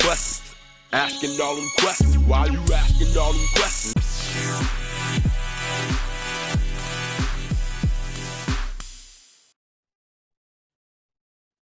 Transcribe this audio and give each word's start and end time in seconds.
questions. 0.00 0.54
Asking 0.92 1.40
all 1.40 1.56
them 1.56 1.68
questions. 1.78 2.18
Why 2.18 2.46
you 2.46 2.60
asking 2.72 3.18
all 3.18 3.32
them 3.32 3.46
questions? 3.54 3.94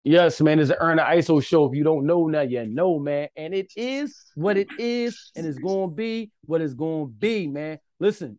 Yes, 0.06 0.38
man, 0.42 0.60
it's 0.60 0.68
the 0.68 0.82
Ern 0.84 0.98
the 0.98 1.02
Iso 1.02 1.42
show. 1.42 1.64
If 1.64 1.74
you 1.74 1.82
don't 1.82 2.04
know 2.04 2.26
now, 2.26 2.42
you 2.42 2.66
know, 2.66 2.98
man. 2.98 3.28
And 3.36 3.54
it 3.54 3.72
is 3.74 4.14
what 4.34 4.58
it 4.58 4.68
is, 4.78 5.32
and 5.34 5.46
it's 5.46 5.58
gonna 5.58 5.88
be 5.90 6.30
what 6.44 6.60
it's 6.60 6.74
gonna 6.74 7.06
be, 7.06 7.46
man. 7.46 7.78
Listen, 7.98 8.38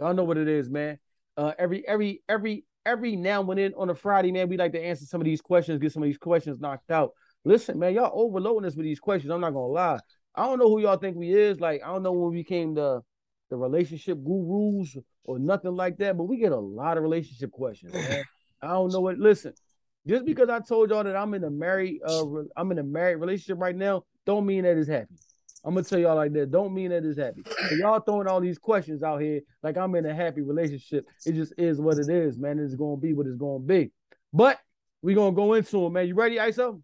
y'all 0.00 0.14
know 0.14 0.24
what 0.24 0.36
it 0.36 0.48
is, 0.48 0.68
man. 0.68 0.98
Uh, 1.36 1.52
every 1.56 1.86
every 1.86 2.22
every 2.28 2.64
every 2.84 3.14
now 3.14 3.48
and 3.48 3.58
then 3.58 3.72
on 3.76 3.90
a 3.90 3.94
Friday, 3.94 4.32
man, 4.32 4.48
we 4.48 4.56
like 4.56 4.72
to 4.72 4.82
answer 4.82 5.04
some 5.04 5.20
of 5.20 5.24
these 5.26 5.40
questions, 5.40 5.78
get 5.78 5.92
some 5.92 6.02
of 6.02 6.08
these 6.08 6.18
questions 6.18 6.58
knocked 6.58 6.90
out. 6.90 7.12
Listen, 7.44 7.78
man, 7.78 7.94
y'all 7.94 8.10
overloading 8.12 8.66
us 8.66 8.76
with 8.76 8.84
these 8.84 9.00
questions. 9.00 9.32
I'm 9.32 9.40
not 9.40 9.50
gonna 9.50 9.66
lie. 9.66 9.98
I 10.34 10.44
don't 10.44 10.58
know 10.58 10.68
who 10.68 10.80
y'all 10.80 10.96
think 10.96 11.16
we 11.16 11.34
is. 11.34 11.60
Like, 11.60 11.82
I 11.82 11.88
don't 11.88 12.02
know 12.02 12.12
when 12.12 12.30
we 12.30 12.38
became 12.38 12.74
the 12.74 13.02
the 13.50 13.56
relationship 13.56 14.18
gurus 14.22 14.96
or 15.24 15.38
nothing 15.38 15.74
like 15.74 15.98
that, 15.98 16.16
but 16.16 16.24
we 16.24 16.36
get 16.36 16.52
a 16.52 16.58
lot 16.58 16.96
of 16.96 17.02
relationship 17.02 17.50
questions, 17.50 17.92
man. 17.92 18.24
I 18.62 18.68
don't 18.68 18.92
know 18.92 19.00
what. 19.00 19.18
Listen, 19.18 19.52
just 20.06 20.24
because 20.24 20.48
I 20.48 20.60
told 20.60 20.90
y'all 20.90 21.04
that 21.04 21.16
I'm 21.16 21.34
in 21.34 21.44
a 21.44 21.50
married, 21.50 22.00
uh, 22.06 22.24
I'm 22.56 22.70
in 22.72 22.78
a 22.78 22.82
married 22.82 23.16
relationship 23.16 23.58
right 23.58 23.76
now, 23.76 24.04
don't 24.26 24.46
mean 24.46 24.62
that 24.62 24.76
it's 24.76 24.88
happy. 24.88 25.14
I'm 25.64 25.74
gonna 25.74 25.84
tell 25.84 25.98
y'all 25.98 26.16
like 26.16 26.32
that. 26.32 26.50
Don't 26.50 26.72
mean 26.72 26.90
that 26.90 27.04
it's 27.04 27.18
happy. 27.18 27.42
Y'all 27.78 28.00
throwing 28.00 28.26
all 28.26 28.40
these 28.40 28.58
questions 28.58 29.02
out 29.02 29.20
here 29.20 29.40
like 29.62 29.76
I'm 29.76 29.94
in 29.94 30.06
a 30.06 30.14
happy 30.14 30.40
relationship. 30.40 31.04
It 31.26 31.32
just 31.32 31.52
is 31.58 31.80
what 31.80 31.98
it 31.98 32.08
is, 32.08 32.38
man. 32.38 32.58
It's 32.58 32.74
gonna 32.74 32.96
be 32.96 33.12
what 33.12 33.26
it's 33.26 33.36
gonna 33.36 33.58
be. 33.58 33.90
But 34.32 34.58
we 35.02 35.14
gonna 35.14 35.32
go 35.32 35.54
into 35.54 35.86
it, 35.86 35.90
man. 35.90 36.06
You 36.06 36.14
ready, 36.14 36.36
Iso? 36.36 36.80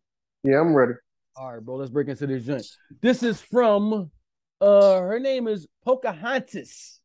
Yeah, 0.47 0.61
I'm 0.61 0.75
ready. 0.75 0.93
All 1.35 1.53
right, 1.53 1.65
bro. 1.65 1.75
Let's 1.75 1.91
break 1.91 2.07
into 2.07 2.27
this 2.27 2.45
joint. 2.45 2.65
This 3.03 3.25
is 3.25 3.41
from 3.41 4.13
uh 4.61 5.01
her 5.01 5.19
name 5.19 5.49
is 5.49 5.67
Pocahontas. 5.85 7.01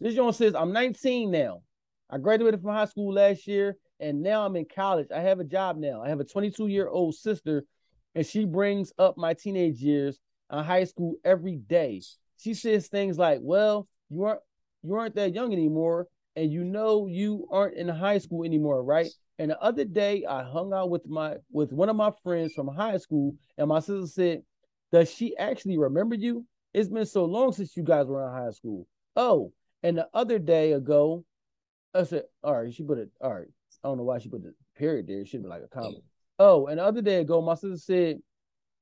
This 0.00 0.14
joint 0.14 0.34
says, 0.34 0.54
I'm 0.54 0.72
19 0.72 1.30
now. 1.30 1.60
I 2.08 2.16
graduated 2.16 2.62
from 2.62 2.72
high 2.72 2.86
school 2.86 3.12
last 3.12 3.46
year, 3.46 3.76
and 4.00 4.22
now 4.22 4.46
I'm 4.46 4.56
in 4.56 4.64
college. 4.64 5.08
I 5.14 5.20
have 5.20 5.38
a 5.38 5.44
job 5.44 5.76
now. 5.76 6.02
I 6.02 6.08
have 6.08 6.20
a 6.20 6.24
22 6.24 6.68
year 6.68 6.88
old 6.88 7.14
sister, 7.14 7.64
and 8.14 8.24
she 8.24 8.46
brings 8.46 8.90
up 8.98 9.18
my 9.18 9.34
teenage 9.34 9.80
years 9.80 10.18
in 10.50 10.64
high 10.64 10.84
school 10.84 11.16
every 11.22 11.56
day. 11.56 12.00
She 12.38 12.54
says 12.54 12.88
things 12.88 13.18
like, 13.18 13.40
Well, 13.42 13.86
you 14.08 14.24
aren't 14.24 14.40
you 14.82 14.94
aren't 14.94 15.16
that 15.16 15.34
young 15.34 15.52
anymore, 15.52 16.06
and 16.36 16.50
you 16.50 16.64
know 16.64 17.06
you 17.06 17.46
aren't 17.50 17.76
in 17.76 17.88
high 17.88 18.18
school 18.18 18.44
anymore, 18.44 18.82
right? 18.82 19.10
And 19.38 19.50
the 19.50 19.60
other 19.60 19.84
day 19.84 20.24
I 20.28 20.42
hung 20.42 20.72
out 20.72 20.90
with 20.90 21.06
my 21.06 21.36
with 21.50 21.72
one 21.72 21.88
of 21.88 21.96
my 21.96 22.12
friends 22.22 22.54
from 22.54 22.68
high 22.68 22.96
school, 22.96 23.36
and 23.56 23.68
my 23.68 23.80
sister 23.80 24.06
said, 24.06 24.42
Does 24.92 25.10
she 25.12 25.36
actually 25.36 25.78
remember 25.78 26.14
you? 26.14 26.44
It's 26.74 26.88
been 26.88 27.06
so 27.06 27.24
long 27.24 27.52
since 27.52 27.76
you 27.76 27.82
guys 27.82 28.06
were 28.06 28.26
in 28.26 28.32
high 28.32 28.50
school. 28.50 28.86
Oh, 29.16 29.52
and 29.82 29.96
the 29.96 30.08
other 30.12 30.38
day 30.38 30.72
ago, 30.72 31.24
I 31.94 32.04
said, 32.04 32.24
all 32.42 32.56
right, 32.56 32.72
she 32.72 32.82
put 32.82 32.98
it, 32.98 33.10
all 33.20 33.34
right. 33.34 33.48
I 33.82 33.88
don't 33.88 33.96
know 33.96 34.04
why 34.04 34.18
she 34.18 34.28
put 34.28 34.42
the 34.42 34.54
period 34.76 35.06
there. 35.06 35.20
It 35.20 35.28
should 35.28 35.42
be 35.42 35.48
like 35.48 35.62
a 35.62 35.68
comma. 35.68 35.98
Oh, 36.38 36.66
and 36.66 36.78
the 36.78 36.84
other 36.84 37.02
day 37.02 37.20
ago, 37.20 37.40
my 37.40 37.54
sister 37.54 37.76
said, 37.76 38.18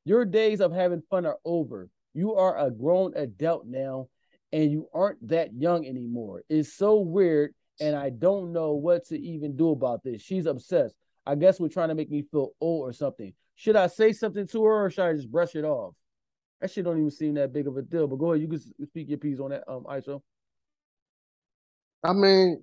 Your 0.05 0.25
days 0.25 0.61
of 0.61 0.73
having 0.73 1.03
fun 1.11 1.27
are 1.27 1.39
over. 1.45 1.89
You 2.15 2.35
are 2.35 2.59
a 2.59 2.71
grown 2.71 3.15
adult 3.15 3.67
now, 3.67 4.09
and 4.53 4.71
you 4.71 4.89
aren't 4.93 5.27
that 5.29 5.55
young 5.55 5.87
anymore. 5.87 6.43
It's 6.49 6.73
so 6.73 7.01
weird, 7.01 7.55
and 7.81 7.95
I 7.97 8.11
don't 8.11 8.53
know 8.53 8.73
what 8.73 9.07
to 9.09 9.19
even 9.19 9.57
do 9.57 9.71
about 9.71 10.03
this. 10.03 10.23
She's 10.23 10.47
obsessed. 10.47 10.97
I 11.27 11.35
guess 11.35 11.59
we're 11.59 11.69
trying 11.69 11.89
to 11.89 11.95
make 11.95 12.11
me 12.11 12.23
feel 12.23 12.53
old 12.61 12.89
or 12.89 12.93
something. 12.93 13.33
Should 13.57 13.77
I 13.77 13.89
say 13.89 14.13
something 14.13 14.47
to 14.49 14.65
her 14.65 14.87
or 14.87 14.91
should 14.91 15.05
I 15.05 15.13
just 15.15 15.31
brush 15.31 15.55
it 15.57 15.65
off? 15.65 15.95
That 16.61 16.71
shit 16.71 16.85
don't 16.85 16.99
even 16.99 17.11
seem 17.11 17.35
that 17.35 17.53
big 17.53 17.67
of 17.67 17.77
a 17.77 17.83
deal. 17.83 18.07
But 18.07 18.17
go 18.17 18.33
ahead, 18.33 18.43
you 18.43 18.49
can 18.49 18.61
speak 18.87 19.09
your 19.09 19.19
piece 19.19 19.41
on 19.41 19.51
that, 19.51 19.65
um, 19.69 19.85
Iso. 19.85 20.23
I 22.05 22.13
mean, 22.13 22.63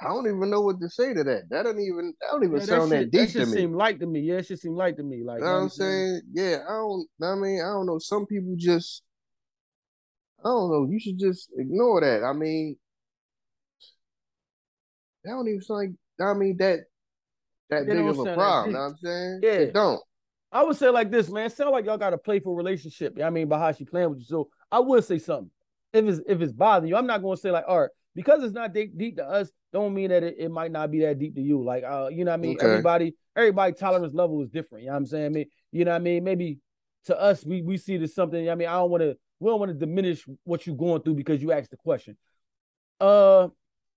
I 0.00 0.08
don't 0.08 0.26
even 0.26 0.50
know 0.50 0.60
what 0.60 0.80
to 0.80 0.88
say 0.88 1.14
to 1.14 1.24
that. 1.24 1.48
That 1.50 1.64
don't 1.64 1.80
even 1.80 2.14
that 2.20 2.28
don't 2.30 2.44
even 2.44 2.60
Yeah, 2.60 2.66
sound 2.66 2.92
that, 2.92 3.00
shit, 3.00 3.10
deep 3.10 3.32
that 3.32 3.40
to 3.40 3.46
me. 3.46 3.52
seem 3.52 3.72
light 3.74 3.98
to 4.00 4.06
me. 4.06 4.20
Yeah, 4.20 4.36
it 4.36 4.46
should 4.46 4.60
seem 4.60 4.74
light 4.74 4.96
to 4.98 5.02
me. 5.02 5.24
Like, 5.24 5.40
you 5.40 5.46
know 5.46 5.52
what 5.52 5.58
I'm 5.62 5.68
saying? 5.70 6.20
Yeah, 6.32 6.58
I 6.68 6.72
don't 6.72 7.08
I 7.22 7.34
mean, 7.34 7.60
I 7.60 7.68
don't 7.72 7.86
know. 7.86 7.98
Some 7.98 8.26
people 8.26 8.54
just 8.56 9.02
I 10.44 10.48
don't 10.48 10.70
know. 10.70 10.86
You 10.88 11.00
should 11.00 11.18
just 11.18 11.50
ignore 11.56 12.00
that. 12.02 12.22
I 12.22 12.32
mean, 12.34 12.76
that 15.26 15.32
don't 15.32 15.48
even 15.48 15.60
sound 15.60 15.96
like 16.18 16.28
I 16.28 16.34
mean 16.34 16.56
that 16.58 16.80
that 17.70 17.82
It 17.82 17.88
big 17.88 17.98
of 17.98 18.18
a 18.18 18.34
problem. 18.34 18.72
know 18.72 18.80
what 18.80 18.86
I'm 18.86 18.96
saying? 18.96 19.40
Yeah. 19.42 19.50
It 19.50 19.74
don't. 19.74 20.00
I 20.52 20.62
would 20.62 20.76
say 20.76 20.88
like 20.88 21.10
this, 21.10 21.28
man. 21.28 21.50
Sound 21.50 21.72
like 21.72 21.84
y'all 21.84 21.98
got 21.98 22.12
a 22.14 22.18
playful 22.18 22.54
relationship. 22.54 23.14
You 23.16 23.20
know 23.20 23.26
I 23.26 23.30
mean, 23.30 23.48
by 23.48 23.58
how 23.58 23.72
she 23.72 23.84
playing 23.84 24.10
with 24.10 24.20
you. 24.20 24.24
So 24.24 24.48
I 24.70 24.78
would 24.78 25.04
say 25.04 25.18
something. 25.18 25.50
If 25.92 26.04
it's 26.04 26.20
if 26.26 26.40
it's 26.40 26.52
bothering 26.52 26.88
you, 26.90 26.96
I'm 26.96 27.06
not 27.06 27.22
gonna 27.22 27.36
say 27.36 27.50
like, 27.50 27.64
all 27.66 27.80
right, 27.80 27.90
because 28.14 28.42
it's 28.42 28.54
not 28.54 28.72
deep, 28.72 28.96
deep 28.96 29.16
to 29.16 29.24
us, 29.24 29.50
don't 29.72 29.94
mean 29.94 30.10
that 30.10 30.22
it, 30.22 30.36
it 30.38 30.50
might 30.50 30.70
not 30.70 30.90
be 30.90 31.00
that 31.00 31.18
deep 31.18 31.34
to 31.34 31.42
you. 31.42 31.62
Like, 31.62 31.84
uh, 31.84 32.08
you 32.10 32.24
know 32.24 32.30
what 32.30 32.38
I 32.38 32.42
mean? 32.42 32.56
Okay. 32.56 32.66
Everybody, 32.66 33.14
everybody 33.36 33.72
tolerance 33.72 34.14
level 34.14 34.42
is 34.42 34.48
different. 34.48 34.84
You 34.84 34.90
know 34.90 34.94
what 34.94 34.98
I'm 34.98 35.06
saying? 35.06 35.26
I 35.26 35.28
mean, 35.30 35.46
you 35.72 35.84
know 35.84 35.90
what 35.90 35.96
I 35.96 36.00
mean? 36.00 36.24
Maybe 36.24 36.58
to 37.06 37.20
us, 37.20 37.44
we 37.44 37.62
we 37.62 37.76
see 37.76 37.96
this 37.96 38.14
something. 38.14 38.48
I 38.48 38.54
mean, 38.54 38.68
I 38.68 38.74
don't 38.74 38.90
want 38.90 39.02
to 39.02 39.16
we 39.40 39.50
don't 39.50 39.60
want 39.60 39.70
to 39.70 39.78
diminish 39.78 40.24
what 40.44 40.66
you're 40.66 40.76
going 40.76 41.02
through 41.02 41.14
because 41.14 41.42
you 41.42 41.52
asked 41.52 41.70
the 41.70 41.76
question. 41.76 42.16
Uh 43.00 43.48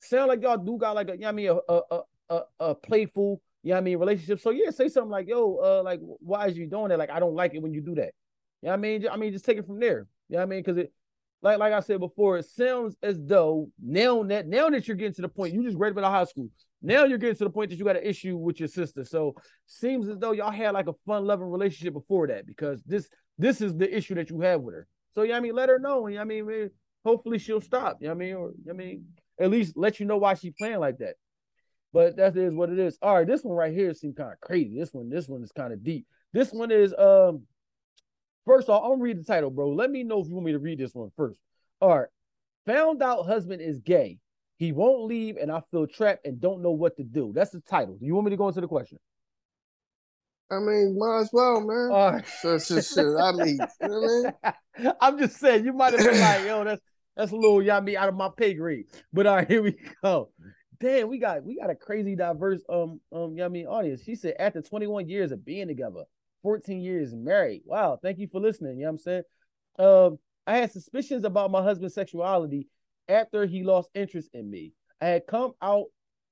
sound 0.01 0.27
like 0.27 0.41
y'all 0.41 0.57
do 0.57 0.77
got 0.77 0.95
like 0.95 1.09
a 1.09 1.13
you 1.13 1.19
know 1.19 1.29
I 1.29 1.31
mean 1.31 1.49
a 1.49 1.73
a 1.73 2.01
a, 2.29 2.41
a, 2.59 2.75
playful 2.75 3.41
you 3.63 3.71
know 3.71 3.77
I 3.77 3.81
mean 3.81 3.97
relationship. 3.97 4.39
So 4.39 4.51
yeah, 4.51 4.69
say 4.69 4.87
something 4.87 5.11
like, 5.11 5.27
yo, 5.27 5.57
uh, 5.57 5.83
like 5.83 5.99
why 6.01 6.47
is 6.47 6.57
you 6.57 6.67
doing 6.67 6.89
that? 6.89 6.99
Like, 6.99 7.09
I 7.09 7.19
don't 7.19 7.35
like 7.35 7.53
it 7.53 7.61
when 7.61 7.73
you 7.73 7.81
do 7.81 7.95
that. 7.95 8.13
You 8.61 8.67
know 8.67 8.71
what 8.71 8.73
I 8.73 8.77
mean? 8.77 9.07
I 9.09 9.17
mean, 9.17 9.31
just 9.31 9.45
take 9.45 9.57
it 9.57 9.65
from 9.65 9.79
there. 9.79 10.07
You 10.29 10.35
know 10.35 10.39
what 10.39 10.43
I 10.43 10.45
mean? 10.45 10.59
Because 10.59 10.77
it 10.77 10.93
like 11.41 11.57
like 11.57 11.73
I 11.73 11.79
said 11.79 11.99
before, 11.99 12.37
it 12.37 12.45
sounds 12.45 12.95
as 13.01 13.17
though 13.21 13.69
now 13.81 14.23
that 14.23 14.47
now 14.47 14.69
that 14.69 14.87
you're 14.87 14.97
getting 14.97 15.13
to 15.15 15.21
the 15.21 15.29
point, 15.29 15.53
you 15.53 15.63
just 15.63 15.77
graduated 15.77 16.09
high 16.09 16.25
school. 16.25 16.49
Now 16.81 17.05
you're 17.05 17.17
getting 17.17 17.35
to 17.35 17.43
the 17.45 17.49
point 17.49 17.69
that 17.69 17.77
you 17.77 17.85
got 17.85 17.97
an 17.97 18.03
issue 18.03 18.37
with 18.37 18.59
your 18.59 18.69
sister. 18.69 19.03
So 19.03 19.35
seems 19.65 20.07
as 20.07 20.17
though 20.17 20.31
y'all 20.31 20.51
had 20.51 20.71
like 20.71 20.87
a 20.87 20.93
fun 21.05 21.25
loving 21.25 21.49
relationship 21.49 21.93
before 21.93 22.27
that 22.27 22.45
because 22.45 22.81
this 22.85 23.09
this 23.37 23.61
is 23.61 23.75
the 23.75 23.95
issue 23.95 24.15
that 24.15 24.29
you 24.29 24.41
have 24.41 24.61
with 24.61 24.75
her. 24.75 24.87
So 25.15 25.23
yeah, 25.23 25.37
I 25.37 25.39
mean, 25.39 25.55
let 25.55 25.69
her 25.69 25.79
know. 25.79 26.07
You 26.07 26.15
know 26.15 26.21
I 26.21 26.25
mean, 26.25 26.69
hopefully 27.05 27.37
she'll 27.37 27.61
stop. 27.61 27.97
You 28.01 28.07
know 28.07 28.13
I 28.13 28.17
mean, 28.17 28.35
or 28.35 28.51
I 28.69 28.73
mean, 28.73 29.05
at 29.39 29.49
least 29.49 29.77
let 29.77 29.99
you 29.99 30.05
know 30.05 30.17
why 30.17 30.33
she 30.33 30.51
playing 30.51 30.79
like 30.79 30.97
that. 30.99 31.15
But 31.91 32.17
that 32.17 32.37
is 32.37 32.53
what 32.53 32.69
it 32.69 32.77
is. 32.77 32.97
All 33.01 33.15
right, 33.15 33.27
this 33.27 33.43
one 33.43 33.55
right 33.55 33.73
here 33.73 33.93
seems 33.93 34.15
kind 34.15 34.31
of 34.31 34.39
crazy. 34.39 34.77
This 34.77 34.93
one, 34.93 35.09
this 35.09 35.27
one 35.27 35.43
is 35.43 35.51
kind 35.51 35.73
of 35.73 35.83
deep. 35.83 36.05
This 36.33 36.51
one 36.51 36.71
is 36.71 36.93
um. 36.97 37.43
First 38.45 38.69
off, 38.69 38.83
I'm 38.83 38.91
gonna 38.91 39.03
read 39.03 39.19
the 39.19 39.23
title, 39.23 39.51
bro. 39.51 39.69
Let 39.69 39.91
me 39.91 40.03
know 40.03 40.21
if 40.21 40.27
you 40.27 40.33
want 40.33 40.45
me 40.45 40.53
to 40.53 40.59
read 40.59 40.79
this 40.79 40.93
one 40.93 41.11
first. 41.15 41.39
All 41.81 41.99
right. 41.99 42.07
Found 42.65 43.01
out 43.01 43.25
husband 43.25 43.61
is 43.61 43.79
gay. 43.79 44.19
He 44.57 44.71
won't 44.71 45.03
leave, 45.03 45.37
and 45.37 45.51
I 45.51 45.61
feel 45.71 45.87
trapped 45.87 46.25
and 46.25 46.39
don't 46.39 46.61
know 46.61 46.71
what 46.71 46.97
to 46.97 47.03
do. 47.03 47.31
That's 47.33 47.51
the 47.51 47.61
title. 47.61 47.95
Do 47.99 48.05
you 48.05 48.13
want 48.13 48.25
me 48.25 48.31
to 48.31 48.37
go 48.37 48.47
into 48.47 48.61
the 48.61 48.67
question? 48.67 48.97
I 50.51 50.59
mean, 50.59 50.97
might 50.97 51.19
as 51.21 51.29
well, 51.31 51.61
man. 51.61 51.89
All 51.91 52.11
right. 52.13 52.27
So, 52.41 52.57
so, 52.57 52.79
so, 52.81 53.19
I 53.19 53.31
mean, 53.31 53.59
you 53.81 53.87
know 53.87 53.99
what 53.99 54.35
I 54.43 54.53
mean? 54.81 54.93
I'm 55.01 55.19
just 55.19 55.37
saying 55.37 55.63
you 55.63 55.73
might 55.73 55.93
have 55.93 56.03
been 56.03 56.19
like, 56.19 56.45
yo, 56.45 56.63
that's 56.63 56.81
that's 57.19 57.33
a 57.33 57.35
little 57.35 57.61
y'all 57.61 57.81
me 57.81 57.97
out 57.97 58.07
of 58.07 58.15
my 58.15 58.29
pay 58.35 58.53
grade. 58.53 58.85
But 59.11 59.27
all 59.27 59.35
right, 59.35 59.47
here 59.51 59.61
we 59.61 59.75
go. 60.01 60.31
Damn, 60.79 61.09
we 61.09 61.19
got 61.19 61.43
we 61.43 61.57
got 61.57 61.69
a 61.69 61.75
crazy 61.75 62.15
diverse 62.15 62.61
um 62.69 63.01
um 63.11 63.35
you 63.37 63.47
mean 63.49 63.67
audience. 63.67 64.01
She 64.03 64.15
said 64.15 64.35
after 64.39 64.61
21 64.61 65.09
years 65.09 65.33
of 65.33 65.43
being 65.43 65.67
together, 65.67 66.05
14 66.43 66.79
years 66.79 67.13
married. 67.13 67.63
Wow, 67.65 67.99
thank 68.01 68.19
you 68.19 68.27
for 68.27 68.39
listening. 68.39 68.77
You 68.77 68.85
know 68.85 68.91
what 68.91 68.91
I'm 68.91 68.97
saying? 68.99 69.23
Um, 69.77 70.19
I 70.47 70.57
had 70.57 70.71
suspicions 70.71 71.25
about 71.25 71.51
my 71.51 71.61
husband's 71.61 71.93
sexuality 71.93 72.69
after 73.09 73.45
he 73.45 73.63
lost 73.63 73.89
interest 73.93 74.29
in 74.33 74.49
me. 74.49 74.71
I 75.01 75.07
had 75.07 75.27
come 75.27 75.51
out 75.61 75.87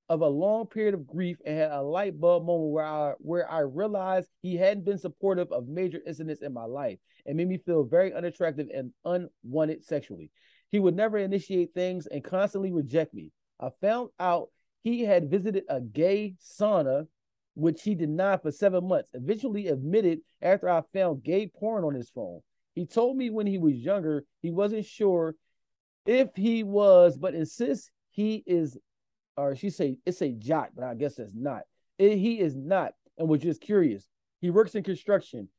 of 0.09 0.21
a 0.21 0.27
long 0.27 0.67
period 0.67 0.93
of 0.93 1.05
grief 1.05 1.37
and 1.45 1.57
had 1.57 1.71
a 1.71 1.81
light 1.81 2.17
bulb 2.17 2.45
moment 2.45 2.71
where 2.71 2.85
I 2.85 3.13
where 3.17 3.51
I 3.51 3.59
realized 3.59 4.29
he 4.41 4.55
hadn't 4.55 4.85
been 4.85 4.97
supportive 4.97 5.51
of 5.51 5.67
major 5.67 5.99
incidents 6.07 6.41
in 6.41 6.53
my 6.53 6.63
life 6.63 6.99
and 7.25 7.35
made 7.35 7.49
me 7.49 7.57
feel 7.57 7.83
very 7.83 8.13
unattractive 8.13 8.67
and 8.73 8.93
unwanted 9.03 9.83
sexually. 9.83 10.31
He 10.71 10.79
would 10.79 10.95
never 10.95 11.17
initiate 11.17 11.73
things 11.73 12.07
and 12.07 12.23
constantly 12.23 12.71
reject 12.71 13.13
me. 13.13 13.31
I 13.59 13.69
found 13.81 14.09
out 14.19 14.49
he 14.83 15.03
had 15.03 15.29
visited 15.29 15.63
a 15.69 15.81
gay 15.81 16.35
sauna, 16.41 17.07
which 17.55 17.83
he 17.83 17.95
denied 17.95 18.41
for 18.41 18.51
seven 18.51 18.87
months, 18.87 19.09
eventually 19.13 19.67
admitted 19.67 20.19
after 20.41 20.69
I 20.69 20.83
found 20.93 21.23
gay 21.23 21.47
porn 21.47 21.83
on 21.83 21.95
his 21.95 22.09
phone. 22.09 22.41
He 22.75 22.85
told 22.85 23.17
me 23.17 23.29
when 23.29 23.47
he 23.47 23.57
was 23.57 23.73
younger, 23.73 24.25
he 24.41 24.51
wasn't 24.51 24.85
sure 24.85 25.35
if 26.05 26.29
he 26.35 26.63
was, 26.63 27.17
but 27.17 27.33
insists 27.33 27.89
he 28.11 28.43
is, 28.45 28.77
or 29.35 29.55
she 29.55 29.69
say 29.69 29.97
it's 30.05 30.21
a 30.21 30.31
jock, 30.31 30.69
but 30.75 30.83
I 30.83 30.93
guess 30.93 31.17
it's 31.17 31.33
not. 31.33 31.63
It- 31.97 32.17
he 32.17 32.39
is 32.39 32.55
not, 32.55 32.93
and 33.17 33.27
was 33.27 33.41
just 33.41 33.61
curious. 33.61 34.07
He 34.41 34.51
works 34.51 34.75
in 34.75 34.83
construction 34.83 35.49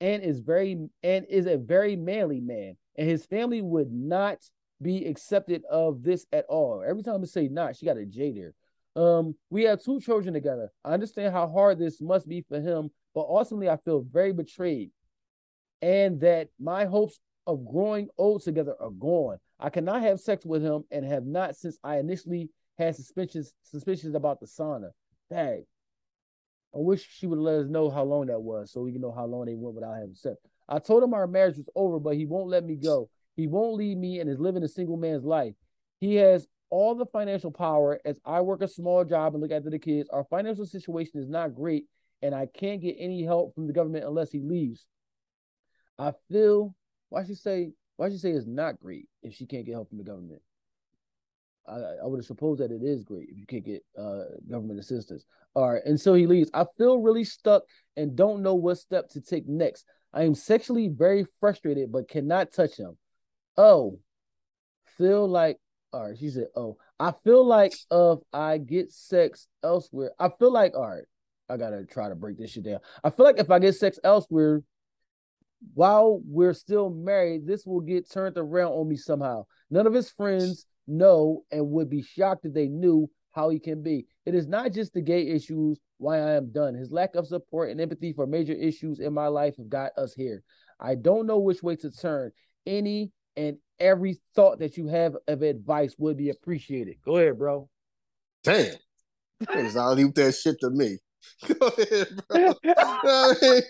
and 0.00 0.22
is 0.22 0.38
very 0.38 0.88
and 1.02 1.26
is 1.28 1.46
a 1.46 1.58
very 1.58 1.96
manly 1.96 2.40
man, 2.40 2.76
and 2.96 3.08
his 3.08 3.26
family 3.26 3.60
would 3.60 3.90
not 3.90 4.38
be 4.80 5.06
accepted 5.06 5.64
of 5.70 6.02
this 6.02 6.26
at 6.32 6.44
all. 6.48 6.84
Every 6.86 7.02
time 7.02 7.20
I 7.22 7.26
say 7.26 7.48
not, 7.48 7.76
she 7.76 7.86
got 7.86 7.96
a 7.98 8.06
J 8.06 8.32
there. 8.32 8.54
Um, 8.96 9.34
we 9.50 9.64
have 9.64 9.82
two 9.82 10.00
children 10.00 10.34
together. 10.34 10.70
I 10.84 10.92
understand 10.92 11.32
how 11.32 11.48
hard 11.48 11.78
this 11.78 12.00
must 12.00 12.28
be 12.28 12.42
for 12.48 12.60
him, 12.60 12.90
but 13.14 13.26
ultimately 13.28 13.68
I 13.68 13.76
feel 13.78 14.02
very 14.02 14.32
betrayed. 14.32 14.90
and 15.80 16.20
that 16.20 16.48
my 16.58 16.84
hopes 16.84 17.20
of 17.46 17.64
growing 17.64 18.08
old 18.18 18.42
together 18.42 18.74
are 18.80 18.90
gone. 18.90 19.38
I 19.60 19.70
cannot 19.70 20.02
have 20.02 20.20
sex 20.20 20.44
with 20.44 20.62
him 20.62 20.84
and 20.90 21.04
have 21.04 21.24
not 21.24 21.56
since 21.56 21.78
I 21.82 21.98
initially 21.98 22.50
had 22.78 22.94
suspicions 22.96 23.52
suspicions 23.62 24.14
about 24.14 24.40
the 24.40 24.46
sauna. 24.46 24.90
Dang. 25.30 25.64
I 26.74 26.78
wish 26.78 27.08
she 27.10 27.26
would 27.26 27.38
let 27.38 27.60
us 27.60 27.68
know 27.68 27.90
how 27.90 28.04
long 28.04 28.26
that 28.26 28.40
was 28.40 28.70
so 28.72 28.82
we 28.82 28.92
can 28.92 29.00
know 29.00 29.12
how 29.12 29.24
long 29.26 29.46
they 29.46 29.54
went 29.54 29.74
without 29.74 29.94
having 29.94 30.14
sex. 30.14 30.36
I 30.68 30.78
told 30.78 31.02
him 31.02 31.14
our 31.14 31.26
marriage 31.26 31.56
was 31.56 31.68
over, 31.74 31.98
but 31.98 32.16
he 32.16 32.26
won't 32.26 32.48
let 32.50 32.64
me 32.64 32.76
go. 32.76 33.08
He 33.38 33.46
won't 33.46 33.76
leave 33.76 33.96
me 33.96 34.18
and 34.18 34.28
is 34.28 34.40
living 34.40 34.64
a 34.64 34.68
single 34.68 34.96
man's 34.96 35.24
life. 35.24 35.54
He 36.00 36.16
has 36.16 36.44
all 36.70 36.96
the 36.96 37.06
financial 37.06 37.52
power 37.52 38.00
as 38.04 38.16
I 38.24 38.40
work 38.40 38.62
a 38.62 38.68
small 38.68 39.04
job 39.04 39.32
and 39.32 39.40
look 39.40 39.52
after 39.52 39.70
the 39.70 39.78
kids. 39.78 40.08
Our 40.12 40.24
financial 40.24 40.66
situation 40.66 41.20
is 41.20 41.28
not 41.28 41.54
great, 41.54 41.84
and 42.20 42.34
I 42.34 42.46
can't 42.46 42.82
get 42.82 42.96
any 42.98 43.22
help 43.22 43.54
from 43.54 43.68
the 43.68 43.72
government 43.72 44.04
unless 44.04 44.32
he 44.32 44.40
leaves. 44.40 44.86
I 46.00 46.14
feel 46.28 46.74
why 47.10 47.24
she 47.26 47.36
say 47.36 47.70
why 47.96 48.10
she 48.10 48.18
say 48.18 48.32
it's 48.32 48.44
not 48.44 48.80
great 48.80 49.06
if 49.22 49.34
she 49.34 49.46
can't 49.46 49.64
get 49.64 49.74
help 49.74 49.88
from 49.88 49.98
the 49.98 50.04
government. 50.04 50.42
I, 51.64 51.76
I 52.02 52.06
would 52.06 52.18
have 52.18 52.26
supposed 52.26 52.60
that 52.60 52.72
it 52.72 52.82
is 52.82 53.04
great 53.04 53.28
if 53.30 53.38
you 53.38 53.46
can't 53.46 53.64
get 53.64 53.84
uh, 53.96 54.24
government 54.50 54.80
assistance. 54.80 55.24
All 55.54 55.70
right, 55.70 55.82
and 55.84 56.00
so 56.00 56.14
he 56.14 56.26
leaves. 56.26 56.50
I 56.52 56.64
feel 56.76 56.98
really 56.98 57.22
stuck 57.22 57.62
and 57.96 58.16
don't 58.16 58.42
know 58.42 58.56
what 58.56 58.78
step 58.78 59.08
to 59.10 59.20
take 59.20 59.46
next. 59.46 59.84
I 60.12 60.24
am 60.24 60.34
sexually 60.34 60.88
very 60.88 61.24
frustrated, 61.38 61.92
but 61.92 62.08
cannot 62.08 62.50
touch 62.50 62.76
him. 62.76 62.96
Oh, 63.58 63.98
feel 64.96 65.28
like 65.28 65.58
all 65.92 66.08
right. 66.08 66.18
She 66.18 66.30
said, 66.30 66.46
"Oh, 66.54 66.78
I 67.00 67.12
feel 67.24 67.44
like 67.44 67.74
if 67.90 68.18
I 68.32 68.58
get 68.58 68.90
sex 68.90 69.48
elsewhere, 69.62 70.12
I 70.18 70.28
feel 70.30 70.52
like 70.52 70.74
all 70.74 70.88
right. 70.88 71.04
I 71.50 71.56
gotta 71.56 71.84
try 71.84 72.08
to 72.08 72.14
break 72.14 72.38
this 72.38 72.50
shit 72.52 72.64
down. 72.64 72.80
I 73.02 73.10
feel 73.10 73.26
like 73.26 73.38
if 73.38 73.50
I 73.50 73.58
get 73.58 73.74
sex 73.74 73.98
elsewhere, 74.04 74.62
while 75.74 76.20
we're 76.24 76.54
still 76.54 76.90
married, 76.90 77.46
this 77.46 77.66
will 77.66 77.80
get 77.80 78.10
turned 78.10 78.38
around 78.38 78.72
on 78.72 78.88
me 78.88 78.96
somehow. 78.96 79.46
None 79.70 79.86
of 79.86 79.94
his 79.94 80.10
friends 80.10 80.66
know 80.86 81.44
and 81.50 81.70
would 81.70 81.90
be 81.90 82.02
shocked 82.02 82.44
if 82.44 82.54
they 82.54 82.68
knew 82.68 83.10
how 83.32 83.48
he 83.48 83.58
can 83.58 83.82
be. 83.82 84.06
It 84.24 84.34
is 84.34 84.46
not 84.46 84.72
just 84.72 84.92
the 84.92 85.00
gay 85.00 85.26
issues 85.26 85.78
why 85.98 86.18
I 86.18 86.32
am 86.32 86.50
done. 86.52 86.74
His 86.74 86.92
lack 86.92 87.14
of 87.14 87.26
support 87.26 87.70
and 87.70 87.80
empathy 87.80 88.12
for 88.12 88.26
major 88.26 88.52
issues 88.52 89.00
in 89.00 89.12
my 89.12 89.26
life 89.26 89.56
have 89.56 89.68
got 89.68 89.96
us 89.96 90.14
here. 90.14 90.42
I 90.78 90.94
don't 90.94 91.26
know 91.26 91.38
which 91.38 91.62
way 91.62 91.76
to 91.76 91.90
turn. 91.90 92.30
Any 92.66 93.10
and 93.38 93.56
every 93.78 94.18
thought 94.34 94.58
that 94.58 94.76
you 94.76 94.88
have 94.88 95.16
of 95.28 95.42
advice 95.42 95.94
would 95.96 96.16
be 96.16 96.30
appreciated. 96.30 96.96
Go 97.04 97.16
ahead, 97.16 97.38
bro. 97.38 97.68
Damn. 98.42 98.74
All 99.76 99.94
leave 99.94 100.12
that 100.14 100.32
shit 100.34 100.58
to 100.60 100.70
me. 100.70 100.98
Go 101.46 101.68
ahead, 101.68 102.22
bro. 102.28 102.54
I 102.64 103.34
mean, 103.42 103.62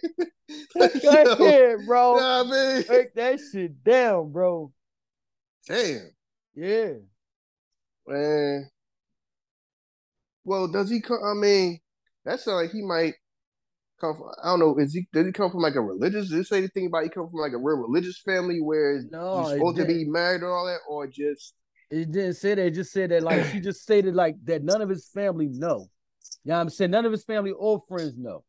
Go 1.02 1.32
ahead, 1.32 1.86
bro. 1.86 2.18
I 2.18 2.42
mean? 2.44 2.82
Break 2.86 3.14
that 3.14 3.38
shit 3.52 3.84
down, 3.84 4.32
bro. 4.32 4.72
Damn. 5.66 6.12
Yeah. 6.54 6.92
Man. 8.06 8.70
Well, 10.44 10.68
does 10.68 10.88
he 10.88 11.02
come? 11.02 11.18
I 11.22 11.34
mean, 11.34 11.78
that 12.24 12.40
sounds 12.40 12.62
like 12.62 12.70
he 12.70 12.80
might 12.80 13.14
come 14.00 14.16
from? 14.16 14.30
I 14.42 14.48
don't 14.48 14.60
know. 14.60 14.78
Is 14.78 14.94
he? 14.94 15.06
Did 15.12 15.26
he 15.26 15.32
come 15.32 15.50
from 15.50 15.60
like 15.60 15.74
a 15.74 15.80
religious? 15.80 16.30
Did 16.30 16.40
it 16.40 16.46
say 16.46 16.58
anything 16.58 16.86
about 16.86 17.04
he 17.04 17.08
come 17.08 17.28
from 17.30 17.40
like 17.40 17.52
a 17.52 17.58
real 17.58 17.76
religious 17.76 18.20
family 18.20 18.60
where 18.60 19.02
no, 19.10 19.42
he's 19.42 19.52
supposed 19.52 19.76
to 19.78 19.84
be 19.84 20.04
married 20.04 20.42
and 20.42 20.50
all 20.50 20.66
that, 20.66 20.80
or 20.88 21.06
just? 21.06 21.54
It 21.90 22.12
didn't 22.12 22.34
say 22.34 22.54
that. 22.54 22.66
It 22.66 22.74
just 22.74 22.92
said 22.92 23.10
that 23.10 23.22
like 23.22 23.44
she 23.46 23.60
just 23.60 23.82
stated 23.82 24.14
like 24.14 24.36
that 24.44 24.62
none 24.62 24.82
of 24.82 24.88
his 24.88 25.08
family 25.08 25.48
know. 25.48 25.88
You 26.44 26.50
know 26.50 26.56
what 26.56 26.60
I'm 26.62 26.70
saying? 26.70 26.90
None 26.90 27.06
of 27.06 27.12
his 27.12 27.24
family 27.24 27.52
or 27.52 27.80
friends 27.88 28.16
know. 28.16 28.44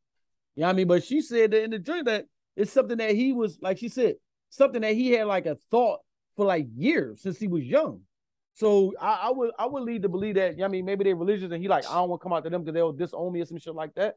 You 0.56 0.62
know 0.62 0.68
what 0.68 0.74
I 0.74 0.74
mean? 0.74 0.88
But 0.88 1.04
she 1.04 1.22
said 1.22 1.51
that 1.51 1.63
in 1.63 1.72
the 1.72 1.80
dream 1.80 2.04
that 2.06 2.25
it's 2.56 2.72
something 2.72 2.98
that 2.98 3.16
he 3.16 3.34
was 3.34 3.57
like 3.62 3.78
she 3.78 3.90
said, 3.90 4.16
something 4.50 4.81
that 4.81 4.96
he 4.96 5.12
had 5.12 5.28
like 5.28 5.46
a 5.46 5.56
thought 5.72 6.00
for 6.36 6.46
like 6.46 6.68
years 6.75 7.22
since 7.22 7.40
he 7.40 7.48
was 7.48 7.63
young. 7.63 8.01
So 8.54 8.94
I, 9.00 9.13
I 9.24 9.30
would 9.31 9.51
I 9.57 9.66
would 9.66 9.84
lead 9.84 10.01
to 10.01 10.10
believe 10.10 10.36
that, 10.36 10.51
you 10.51 10.60
know 10.60 10.66
I 10.66 10.68
mean, 10.68 10.84
maybe 10.86 11.06
they're 11.06 11.16
religious 11.16 11.51
and 11.51 11.62
he 11.62 11.69
like, 11.69 11.86
I 11.90 11.94
don't 11.94 12.10
want 12.10 12.22
to 12.22 12.24
come 12.24 12.34
out 12.34 12.44
to 12.44 12.50
them 12.50 12.62
because 12.63 12.74
they'll 12.74 12.92
disown 12.92 13.31
me 13.31 13.42
or 13.42 13.46
some 13.46 13.57
shit 13.57 13.74
like 13.74 13.96
that. 13.96 14.16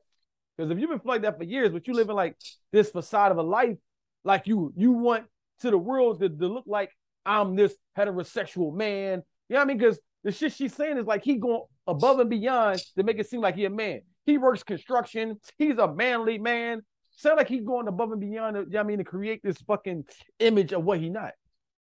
Because 0.57 0.71
if 0.71 0.79
you've 0.79 0.91
been 0.91 1.01
like 1.05 1.23
that 1.23 1.39
for 1.39 1.45
years, 1.45 1.71
but 1.71 1.87
you 1.87 1.95
living 1.95 2.17
like 2.17 2.37
this 2.73 2.91
facade 2.91 3.33
of 3.33 3.39
a 3.39 3.43
life, 3.43 3.77
like 4.25 4.47
you 4.47 4.73
you 4.77 4.93
want 4.93 5.25
to 5.61 5.71
the 5.71 5.79
world 5.79 6.21
to, 6.21 6.29
to 6.29 6.49
look 6.49 6.65
like 6.67 6.91
I'm 7.25 7.57
this 7.57 7.75
heterosexual 7.97 8.75
man. 8.75 9.23
You 9.49 9.55
know 9.55 9.61
what 9.61 9.63
I 9.63 9.65
mean? 9.67 9.79
Because 9.79 9.99
the 10.25 10.33
shit 10.33 10.53
she's 10.53 10.75
saying 10.75 10.99
is 10.99 11.07
like 11.07 11.25
he 11.25 11.37
going 11.37 11.63
above 11.87 12.21
and 12.21 12.31
beyond 12.31 12.81
to 12.97 13.03
make 13.03 13.19
it 13.19 13.29
seem 13.29 13.41
like 13.41 13.57
he 13.57 13.65
a 13.65 13.71
man. 13.71 14.03
He 14.25 14.39
works 14.39 14.63
construction. 14.63 15.41
He's 15.59 15.79
a 15.79 15.93
manly 15.93 16.39
man. 16.39 16.83
Sound 17.17 17.39
like 17.39 17.49
he's 17.49 17.65
going 17.65 17.89
above 17.89 18.13
and 18.13 18.21
beyond. 18.21 18.57
You 18.57 18.63
know 18.63 18.69
what 18.71 18.81
I 18.81 18.83
mean, 18.85 18.99
to 18.99 19.05
create 19.05 19.41
this 19.43 19.59
fucking 19.59 20.05
image 20.39 20.73
of 20.73 20.85
what 20.85 21.01
he 21.01 21.11
not. 21.11 21.33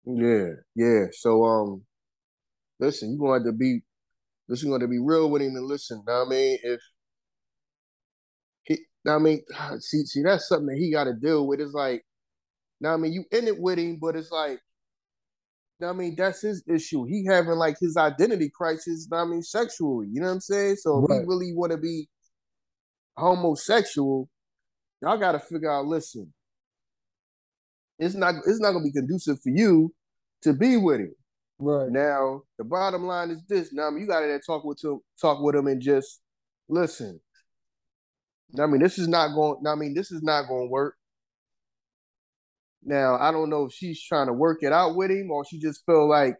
Yeah, 0.05 0.49
yeah. 0.75 1.05
So 1.11 1.43
um, 1.45 1.83
listen, 2.79 3.11
you 3.11 3.17
going 3.17 3.43
to 3.43 3.51
be, 3.51 3.81
this 4.47 4.59
is 4.59 4.65
going 4.65 4.81
to 4.81 4.87
be 4.87 4.99
real 4.99 5.29
with 5.29 5.41
him 5.41 5.55
and 5.55 5.65
listen. 5.65 6.03
Know 6.05 6.25
I 6.25 6.29
mean, 6.29 6.57
if 6.63 6.81
now, 9.05 9.15
I 9.15 9.19
mean, 9.19 9.41
see, 9.79 10.03
see, 10.05 10.23
that's 10.23 10.47
something 10.47 10.67
that 10.67 10.77
he 10.77 10.91
got 10.91 11.05
to 11.05 11.13
deal 11.13 11.47
with. 11.47 11.61
It's 11.61 11.73
like, 11.73 12.03
now, 12.81 12.93
I 12.93 12.97
mean, 12.97 13.13
you 13.13 13.23
in 13.31 13.47
it 13.47 13.59
with 13.59 13.79
him, 13.79 13.97
but 14.01 14.15
it's 14.15 14.31
like, 14.31 14.59
now 15.79 15.89
I 15.89 15.93
mean, 15.93 16.15
that's 16.17 16.41
his 16.41 16.63
issue. 16.67 17.03
He 17.05 17.25
having 17.25 17.55
like 17.55 17.77
his 17.79 17.97
identity 17.97 18.49
crisis. 18.53 19.07
I 19.11 19.25
mean, 19.25 19.43
sexually, 19.43 20.07
you 20.09 20.21
know 20.21 20.27
what 20.27 20.33
I'm 20.33 20.39
saying? 20.39 20.77
So 20.77 21.01
right. 21.01 21.17
if 21.17 21.21
he 21.21 21.27
really 21.27 21.53
want 21.53 21.73
to 21.73 21.77
be 21.77 22.07
homosexual, 23.17 24.29
y'all 25.01 25.17
got 25.17 25.33
to 25.33 25.39
figure 25.39 25.69
out. 25.69 25.85
Listen, 25.85 26.33
it's 27.99 28.15
not 28.15 28.35
it's 28.47 28.61
not 28.61 28.71
gonna 28.71 28.85
be 28.85 28.91
conducive 28.91 29.41
for 29.41 29.49
you 29.49 29.93
to 30.43 30.53
be 30.53 30.77
with 30.77 31.01
him. 31.01 31.15
Right 31.59 31.89
now, 31.89 32.43
the 32.57 32.63
bottom 32.63 33.05
line 33.05 33.31
is 33.31 33.41
this. 33.47 33.73
Now, 33.73 33.87
I 33.87 33.89
mean, 33.89 34.01
you 34.01 34.07
got 34.07 34.21
to 34.21 34.39
talk 34.45 34.63
with 34.63 34.81
him, 34.81 34.99
talk 35.19 35.41
with 35.41 35.55
him, 35.55 35.67
and 35.67 35.81
just 35.81 36.21
listen. 36.69 37.19
I 38.59 38.67
mean, 38.67 38.81
this 38.81 38.97
is 38.99 39.07
not 39.07 39.33
going. 39.35 39.65
I 39.67 39.75
mean, 39.75 39.93
this 39.93 40.11
is 40.11 40.23
not 40.23 40.47
going 40.47 40.67
to 40.67 40.71
work. 40.71 40.95
Now, 42.83 43.17
I 43.17 43.31
don't 43.31 43.49
know 43.49 43.65
if 43.65 43.73
she's 43.73 44.01
trying 44.01 44.27
to 44.27 44.33
work 44.33 44.59
it 44.61 44.71
out 44.71 44.95
with 44.95 45.09
him 45.11 45.31
or 45.31 45.43
she 45.45 45.59
just 45.59 45.85
felt 45.85 46.07
like, 46.07 46.35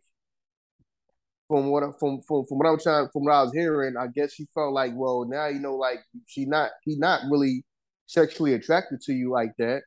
from 1.47 1.67
what 1.69 1.83
from 1.99 2.21
from 2.21 2.45
from 2.45 2.57
what 2.57 2.67
I'm 2.67 2.79
trying 2.79 3.07
from 3.11 3.25
what 3.25 3.33
I 3.33 3.43
was 3.43 3.53
hearing, 3.53 3.95
I 3.97 4.07
guess 4.07 4.33
she 4.33 4.45
felt 4.53 4.73
like, 4.73 4.93
well, 4.95 5.25
now 5.25 5.47
you 5.47 5.59
know, 5.59 5.75
like 5.75 5.99
she 6.27 6.45
not 6.45 6.71
he 6.83 6.95
not 6.97 7.21
really 7.29 7.63
sexually 8.07 8.53
attracted 8.53 9.01
to 9.01 9.13
you 9.13 9.31
like 9.31 9.51
that 9.57 9.83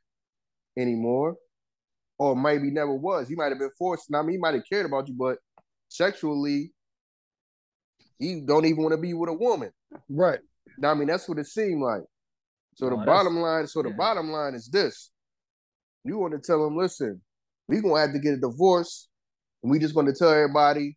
anymore, 0.77 1.35
or 2.17 2.35
maybe 2.35 2.71
never 2.71 2.93
was. 2.93 3.27
He 3.27 3.35
might 3.35 3.49
have 3.49 3.59
been 3.59 3.71
forced. 3.77 4.13
I 4.13 4.21
mean, 4.21 4.31
he 4.31 4.37
might 4.37 4.53
have 4.53 4.63
cared 4.69 4.85
about 4.85 5.07
you, 5.07 5.15
but 5.17 5.37
sexually, 5.89 6.73
he 8.19 8.41
don't 8.41 8.65
even 8.65 8.83
want 8.83 8.93
to 8.93 8.97
be 8.97 9.13
with 9.13 9.29
a 9.29 9.33
woman. 9.33 9.71
Right. 10.09 10.39
I 10.83 10.93
mean, 10.93 11.07
that's 11.07 11.27
what 11.27 11.39
it 11.39 11.47
seemed 11.47 11.81
like. 11.81 12.03
So 12.75 12.89
the 12.89 12.97
bottom 12.97 13.37
line, 13.37 13.67
so 13.67 13.81
the 13.81 13.89
yeah. 13.89 13.95
bottom 13.95 14.29
line 14.29 14.55
is 14.55 14.69
this. 14.69 15.11
You 16.05 16.17
want 16.17 16.33
to 16.33 16.39
tell 16.39 16.63
them, 16.63 16.77
listen, 16.77 17.21
we're 17.67 17.81
gonna 17.81 17.99
have 17.99 18.13
to 18.13 18.19
get 18.19 18.35
a 18.35 18.37
divorce, 18.37 19.09
and 19.61 19.71
we 19.71 19.79
just 19.79 19.93
gonna 19.93 20.13
tell 20.13 20.29
everybody 20.29 20.95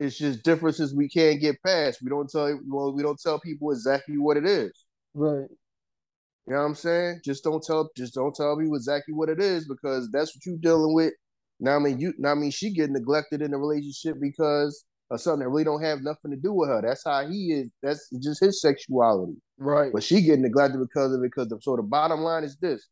it's 0.00 0.16
just 0.16 0.44
differences 0.44 0.94
we 0.94 1.08
can't 1.08 1.40
get 1.40 1.62
past. 1.62 2.00
We 2.02 2.10
don't 2.10 2.30
tell 2.30 2.58
well, 2.68 2.92
we 2.92 3.02
don't 3.02 3.20
tell 3.20 3.40
people 3.40 3.72
exactly 3.72 4.16
what 4.16 4.36
it 4.36 4.46
is. 4.46 4.72
Right. 5.14 5.48
You 6.46 6.54
know 6.54 6.60
what 6.60 6.66
I'm 6.66 6.74
saying? 6.74 7.20
Just 7.24 7.44
don't 7.44 7.62
tell 7.62 7.90
just 7.96 8.14
don't 8.14 8.34
tell 8.34 8.56
people 8.56 8.76
exactly 8.76 9.14
what 9.14 9.28
it 9.28 9.40
is 9.40 9.66
because 9.66 10.08
that's 10.10 10.34
what 10.34 10.46
you're 10.46 10.56
dealing 10.56 10.94
with. 10.94 11.12
Now 11.60 11.76
I 11.76 11.78
mean 11.80 11.98
you 11.98 12.14
now 12.18 12.32
I 12.32 12.34
mean 12.34 12.50
she 12.50 12.72
get 12.72 12.90
neglected 12.90 13.42
in 13.42 13.50
the 13.50 13.58
relationship 13.58 14.16
because 14.20 14.84
of 15.10 15.20
something 15.20 15.40
that 15.40 15.48
really 15.48 15.64
don't 15.64 15.82
have 15.82 16.02
nothing 16.02 16.30
to 16.30 16.36
do 16.36 16.52
with 16.52 16.68
her. 16.68 16.82
That's 16.82 17.04
how 17.04 17.26
he 17.26 17.52
is. 17.52 17.70
That's 17.82 18.08
just 18.20 18.40
his 18.40 18.60
sexuality. 18.60 19.34
Right. 19.58 19.92
But 19.92 20.02
she 20.02 20.22
getting 20.22 20.42
neglected 20.42 20.80
because 20.80 21.12
of 21.14 21.20
it. 21.20 21.30
Because 21.34 21.48
the, 21.48 21.58
so 21.60 21.76
the 21.76 21.82
bottom 21.82 22.20
line 22.20 22.44
is 22.44 22.56
this: 22.56 22.86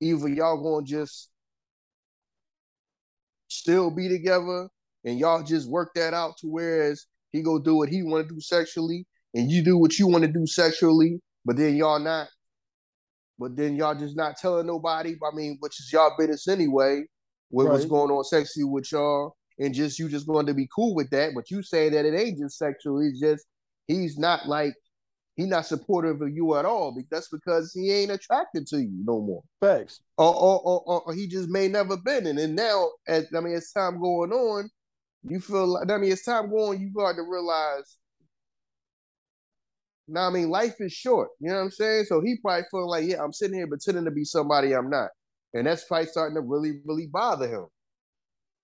either 0.00 0.28
y'all 0.28 0.62
gonna 0.62 0.86
just 0.86 1.30
still 3.48 3.90
be 3.90 4.08
together, 4.08 4.68
and 5.04 5.18
y'all 5.18 5.42
just 5.42 5.68
work 5.68 5.90
that 5.94 6.14
out 6.14 6.36
to 6.38 6.46
whereas 6.46 7.06
he 7.30 7.42
go 7.42 7.58
do 7.58 7.76
what 7.76 7.88
he 7.88 8.02
want 8.02 8.26
to 8.26 8.34
do 8.34 8.40
sexually, 8.40 9.06
and 9.34 9.50
you 9.50 9.62
do 9.62 9.76
what 9.76 9.98
you 9.98 10.06
want 10.06 10.24
to 10.24 10.32
do 10.32 10.46
sexually, 10.46 11.20
but 11.44 11.56
then 11.56 11.76
y'all 11.76 11.98
not. 11.98 12.28
But 13.38 13.54
then 13.54 13.76
y'all 13.76 13.94
just 13.94 14.16
not 14.16 14.36
telling 14.36 14.66
nobody. 14.66 15.14
I 15.22 15.36
mean, 15.36 15.58
which 15.60 15.78
is 15.78 15.92
y'all 15.92 16.14
business 16.18 16.48
anyway. 16.48 17.04
What, 17.50 17.64
right. 17.64 17.72
What's 17.72 17.84
going 17.84 18.10
on 18.10 18.24
sexually 18.24 18.64
with 18.64 18.90
y'all? 18.90 19.36
And 19.58 19.74
just 19.74 19.98
you 19.98 20.08
just 20.08 20.26
going 20.26 20.46
to 20.46 20.54
be 20.54 20.68
cool 20.74 20.94
with 20.94 21.10
that. 21.10 21.32
But 21.34 21.50
you 21.50 21.62
say 21.62 21.88
that 21.90 22.04
it 22.04 22.14
ain't 22.14 22.38
just 22.38 22.58
sexual. 22.58 23.00
He's 23.00 23.20
just 23.20 23.46
he's 23.88 24.18
not 24.18 24.48
like 24.48 24.74
he's 25.36 25.48
not 25.48 25.66
supportive 25.66 26.22
of 26.22 26.30
you 26.34 26.56
at 26.56 26.64
all. 26.64 26.92
Because 26.92 27.10
that's 27.10 27.28
because 27.28 27.72
he 27.74 27.92
ain't 27.92 28.12
attracted 28.12 28.66
to 28.68 28.78
you 28.78 29.02
no 29.04 29.20
more. 29.20 29.42
Facts. 29.60 30.00
Or 30.18 30.34
or, 30.34 30.60
or, 30.64 31.02
or 31.06 31.14
he 31.14 31.28
just 31.28 31.48
may 31.48 31.68
never 31.68 31.96
been. 31.96 32.26
And 32.26 32.38
then 32.38 32.54
now, 32.54 32.90
as 33.08 33.26
I 33.36 33.40
mean, 33.40 33.54
as 33.54 33.72
time 33.72 34.00
going 34.00 34.32
on, 34.32 34.70
you 35.24 35.40
feel 35.40 35.66
like 35.66 35.90
I 35.90 35.98
mean, 35.98 36.12
as 36.12 36.22
time 36.22 36.50
going, 36.50 36.78
on, 36.78 36.80
you 36.82 36.90
got 36.94 37.14
to 37.14 37.22
realize 37.22 37.98
Now 40.08 40.28
I 40.28 40.30
mean, 40.30 40.50
life 40.50 40.76
is 40.80 40.92
short. 40.92 41.30
You 41.40 41.50
know 41.50 41.56
what 41.56 41.62
I'm 41.62 41.70
saying? 41.70 42.04
So 42.06 42.20
he 42.20 42.38
probably 42.42 42.64
feeling 42.70 42.88
like, 42.88 43.06
yeah, 43.06 43.22
I'm 43.22 43.32
sitting 43.32 43.56
here 43.56 43.66
pretending 43.66 44.04
to 44.06 44.10
be 44.10 44.24
somebody 44.24 44.74
I'm 44.74 44.90
not, 44.90 45.10
and 45.54 45.66
that's 45.66 45.84
probably 45.84 46.06
starting 46.06 46.36
to 46.36 46.42
really, 46.42 46.80
really 46.86 47.06
bother 47.06 47.48
him. 47.48 47.66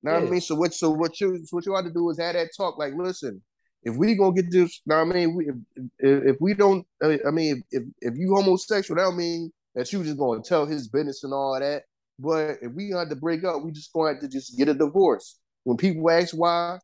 Know 0.05 0.13
what 0.13 0.23
I 0.23 0.27
mean? 0.27 0.41
So 0.41 0.55
what? 0.55 0.75
So 0.75 0.91
what 0.91 1.21
you 1.21 1.39
so 1.45 1.57
what 1.57 1.67
you 1.67 1.75
ought 1.75 1.83
to 1.83 1.93
do 1.93 2.11
is 2.11 2.19
have 2.19 2.35
that 2.35 2.51
talk. 2.57 2.79
Like, 2.79 2.93
listen, 2.97 3.43
if 3.83 3.97
we 3.97 4.15
gonna 4.15 4.35
get 4.35 4.51
this, 4.51 4.81
know 4.87 5.05
what 5.05 5.17
I 5.17 5.19
mean, 5.19 5.35
we, 5.35 5.49
if, 5.99 6.35
if 6.35 6.37
we 6.41 6.55
don't, 6.55 6.87
I 7.03 7.31
mean, 7.33 7.63
if, 7.71 7.83
if 8.01 8.15
you 8.17 8.35
homosexual, 8.35 8.97
that 8.97 9.09
don't 9.09 9.17
mean 9.17 9.51
that 9.75 9.93
you 9.93 10.05
just 10.05 10.19
gonna 10.19 10.43
tell 10.43 10.67
his 10.67 10.89
business 10.89 11.25
and 11.25 11.33
all 11.33 11.59
that. 11.59 11.83
But 12.19 12.59
if 12.63 12.73
we 12.73 12.91
had 12.91 13.11
to 13.11 13.17
break 13.17 13.43
up, 13.43 13.65
we 13.65 13.73
just 13.73 13.93
going 13.93 14.15
to 14.15 14.15
have 14.15 14.23
to 14.23 14.29
just 14.29 14.57
get 14.57 14.69
a 14.69 14.75
divorce. 14.75 15.41
When 15.65 15.77
people 15.77 16.09
ask 16.09 16.33
why, 16.33 16.79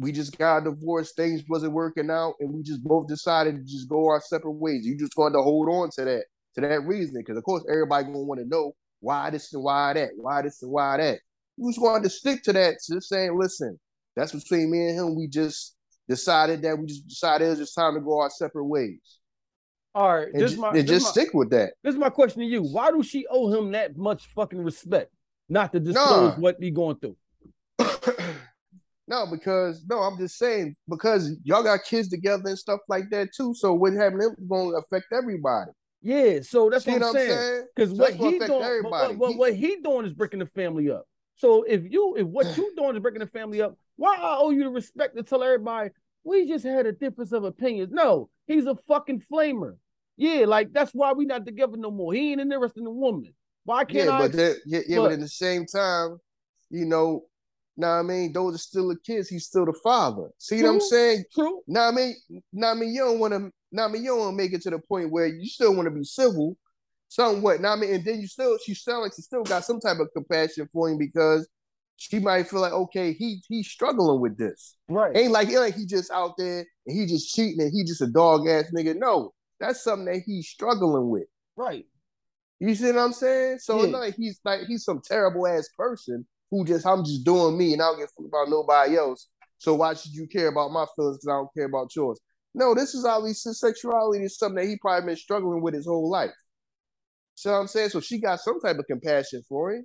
we 0.00 0.10
just 0.10 0.36
got 0.36 0.66
a 0.66 0.70
divorce, 0.70 1.12
things 1.12 1.44
wasn't 1.48 1.72
working 1.72 2.10
out, 2.10 2.34
and 2.40 2.52
we 2.52 2.64
just 2.64 2.82
both 2.82 3.06
decided 3.06 3.54
to 3.54 3.62
just 3.62 3.88
go 3.88 4.08
our 4.08 4.20
separate 4.20 4.50
ways. 4.50 4.84
You 4.84 4.98
just 4.98 5.14
going 5.14 5.34
to 5.34 5.40
hold 5.40 5.68
on 5.68 5.90
to 5.90 6.04
that 6.04 6.24
to 6.56 6.60
that 6.62 6.84
reasoning, 6.84 7.22
because 7.22 7.38
of 7.38 7.44
course 7.44 7.64
everybody 7.70 8.06
gonna 8.06 8.18
want 8.18 8.40
to 8.40 8.46
know 8.48 8.72
why 8.98 9.30
this 9.30 9.52
and 9.54 9.62
why 9.62 9.92
that, 9.92 10.10
why 10.16 10.42
this 10.42 10.60
and 10.62 10.72
why 10.72 10.96
that. 10.96 11.20
We 11.56 11.70
just 11.72 11.82
wanted 11.82 12.04
to 12.04 12.10
stick 12.10 12.42
to 12.44 12.52
that, 12.54 12.76
just 12.88 13.08
saying, 13.08 13.38
listen, 13.38 13.78
that's 14.16 14.32
between 14.32 14.70
me 14.70 14.88
and 14.88 14.98
him. 14.98 15.16
We 15.16 15.28
just 15.28 15.74
decided 16.08 16.62
that 16.62 16.78
we 16.78 16.86
just 16.86 17.06
decided 17.06 17.46
it 17.46 17.50
was 17.50 17.58
just 17.60 17.74
time 17.74 17.94
to 17.94 18.00
go 18.00 18.18
our 18.20 18.30
separate 18.30 18.64
ways. 18.66 19.18
All 19.94 20.14
right, 20.16 20.28
And, 20.32 20.42
this 20.42 20.54
ju- 20.54 20.60
my 20.60 20.70
and 20.70 20.86
just 20.88 21.04
my, 21.04 21.10
stick 21.10 21.34
with 21.34 21.50
that. 21.50 21.74
this 21.84 21.92
is 21.92 21.98
my 22.00 22.08
question 22.08 22.40
to 22.40 22.46
you. 22.46 22.62
Why 22.62 22.90
do 22.90 23.02
she 23.02 23.26
owe 23.30 23.52
him 23.52 23.72
that 23.72 23.96
much 23.96 24.26
fucking 24.34 24.58
respect? 24.62 25.12
Not 25.50 25.72
to 25.72 25.80
disclose 25.80 26.30
Nah. 26.34 26.40
what 26.40 26.56
he 26.58 26.70
going 26.70 26.96
through. 26.96 27.16
no, 29.06 29.26
because 29.30 29.84
no, 29.88 29.98
I'm 29.98 30.16
just 30.16 30.38
saying 30.38 30.76
because 30.88 31.36
y'all 31.44 31.62
got 31.62 31.84
kids 31.84 32.08
together 32.08 32.44
and 32.46 32.58
stuff 32.58 32.80
like 32.88 33.10
that 33.10 33.28
too. 33.36 33.54
So 33.54 33.74
what 33.74 33.92
happened 33.92 34.22
is 34.22 34.30
going 34.48 34.70
to 34.70 34.76
affect 34.78 35.06
everybody. 35.12 35.70
Yeah, 36.00 36.40
so 36.40 36.70
that's 36.70 36.84
See 36.84 36.92
what 36.92 37.02
I'm 37.04 37.12
saying. 37.12 37.66
Because 37.76 37.90
So 37.90 37.96
what 38.02 38.14
he 38.14 38.38
doing, 38.38 38.50
what, 38.50 38.62
everybody. 38.62 39.14
what, 39.14 39.18
what, 39.18 39.30
He- 39.32 39.36
what 39.36 39.54
he 39.54 39.76
doing 39.82 40.06
is 40.06 40.12
breaking 40.14 40.38
the 40.40 40.46
family 40.46 40.90
up. 40.90 41.04
So 41.42 41.64
if 41.64 41.82
you, 41.90 42.14
if 42.16 42.26
what 42.26 42.46
you 42.56 42.72
doing 42.76 42.94
is 42.94 43.02
breaking 43.02 43.18
the 43.20 43.26
family 43.26 43.60
up, 43.60 43.76
why 43.96 44.14
I 44.14 44.36
owe 44.38 44.50
you 44.50 44.62
the 44.62 44.70
respect 44.70 45.16
to 45.16 45.24
tell 45.24 45.42
everybody 45.42 45.90
we 46.22 46.46
just 46.46 46.64
had 46.64 46.86
a 46.86 46.92
difference 46.92 47.32
of 47.32 47.42
opinions? 47.42 47.90
No, 47.92 48.30
he's 48.46 48.66
a 48.66 48.76
fucking 48.86 49.22
flamer. 49.30 49.76
Yeah, 50.16 50.44
like 50.46 50.72
that's 50.72 50.92
why 50.92 51.12
we 51.12 51.24
not 51.24 51.44
together 51.44 51.76
no 51.76 51.90
more. 51.90 52.12
He 52.14 52.30
ain't 52.30 52.40
interested 52.40 52.78
in 52.78 52.84
the 52.84 52.90
woman. 52.90 53.34
Why 53.64 53.84
can't 53.84 54.06
Yeah, 54.06 54.12
I? 54.12 54.28
but 54.28 54.34
yeah, 54.66 54.80
yeah, 54.86 54.96
but- 54.98 55.02
but 55.02 55.12
at 55.12 55.20
the 55.20 55.28
same 55.28 55.66
time, 55.66 56.18
you 56.70 56.84
know, 56.84 57.24
now 57.76 57.98
I 57.98 58.02
mean, 58.02 58.32
those 58.32 58.54
are 58.54 58.58
still 58.58 58.88
the 58.88 58.96
kids. 59.04 59.28
He's 59.28 59.46
still 59.46 59.66
the 59.66 59.72
father. 59.82 60.28
See 60.38 60.62
what 60.62 60.68
I'm 60.68 60.80
saying? 60.80 61.24
True. 61.34 61.62
Now 61.66 61.88
I 61.88 61.90
mean, 61.90 62.14
now 62.52 62.70
I 62.70 62.74
mean, 62.74 62.94
you 62.94 63.00
don't 63.00 63.18
want 63.18 63.32
to. 63.34 63.50
Now 63.72 63.86
I 63.86 63.88
mean, 63.88 64.04
you 64.04 64.10
don't 64.10 64.20
want 64.20 64.32
to 64.32 64.36
make 64.36 64.52
it 64.52 64.62
to 64.62 64.70
the 64.70 64.78
point 64.78 65.10
where 65.10 65.26
you 65.26 65.48
still 65.48 65.74
want 65.74 65.86
to 65.86 65.90
be 65.90 66.04
civil, 66.04 66.56
somewhat. 67.12 67.60
Now 67.60 67.72
I 67.72 67.76
mean, 67.76 67.94
and 67.94 68.04
then 68.04 68.20
you 68.20 68.26
still, 68.26 68.56
she 68.64 68.74
sounds 68.74 69.02
like 69.02 69.12
she 69.14 69.22
still 69.22 69.42
got 69.44 69.64
some 69.64 69.80
type 69.80 69.98
of 70.00 70.08
compassion 70.14 70.68
for 70.72 70.88
him 70.88 70.98
because 70.98 71.48
she 71.96 72.18
might 72.18 72.48
feel 72.48 72.60
like, 72.60 72.72
okay, 72.72 73.12
he 73.12 73.42
he's 73.48 73.68
struggling 73.68 74.20
with 74.20 74.38
this. 74.38 74.76
Right. 74.88 75.16
Ain't 75.16 75.32
like, 75.32 75.48
ain't 75.48 75.58
like 75.60 75.74
he 75.74 75.86
just 75.86 76.10
out 76.10 76.32
there 76.38 76.64
and 76.86 76.96
he 76.98 77.06
just 77.06 77.34
cheating 77.34 77.60
and 77.60 77.70
he 77.72 77.84
just 77.84 78.00
a 78.00 78.06
dog 78.06 78.48
ass 78.48 78.64
nigga. 78.76 78.96
No, 78.96 79.32
that's 79.60 79.84
something 79.84 80.06
that 80.06 80.22
he's 80.24 80.48
struggling 80.48 81.10
with. 81.10 81.26
Right. 81.56 81.84
You 82.60 82.74
see 82.74 82.86
what 82.86 82.98
I'm 82.98 83.12
saying? 83.12 83.58
So 83.58 83.76
Yeah. 83.76 83.82
it's 83.84 83.92
not 83.92 84.00
like 84.00 84.14
he's 84.16 84.40
like 84.44 84.60
he's 84.66 84.84
some 84.84 85.00
terrible 85.04 85.46
ass 85.46 85.68
person 85.76 86.26
who 86.50 86.64
just 86.64 86.86
I'm 86.86 87.04
just 87.04 87.24
doing 87.24 87.58
me 87.58 87.72
and 87.74 87.82
I 87.82 87.86
don't 87.86 87.98
give 87.98 88.08
a 88.08 88.22
fuck 88.22 88.26
about 88.28 88.48
nobody 88.50 88.96
else. 88.96 89.28
So 89.58 89.74
why 89.74 89.94
should 89.94 90.12
you 90.12 90.26
care 90.26 90.48
about 90.48 90.72
my 90.72 90.86
feelings 90.96 91.18
because 91.18 91.28
I 91.28 91.38
don't 91.38 91.54
care 91.56 91.66
about 91.66 91.94
yours? 91.94 92.18
No, 92.54 92.74
this 92.74 92.94
is 92.94 93.04
obviously 93.04 93.50
his 93.50 93.60
sexuality 93.60 94.24
is 94.24 94.36
something 94.38 94.56
that 94.62 94.68
he 94.68 94.76
probably 94.76 95.06
been 95.06 95.16
struggling 95.16 95.62
with 95.62 95.74
his 95.74 95.86
whole 95.86 96.10
life. 96.10 96.30
See 97.42 97.48
what 97.48 97.56
I'm 97.56 97.66
saying? 97.66 97.88
So 97.90 98.00
she 98.00 98.20
got 98.20 98.38
some 98.38 98.60
type 98.60 98.78
of 98.78 98.86
compassion 98.86 99.42
for 99.48 99.72
him. 99.72 99.84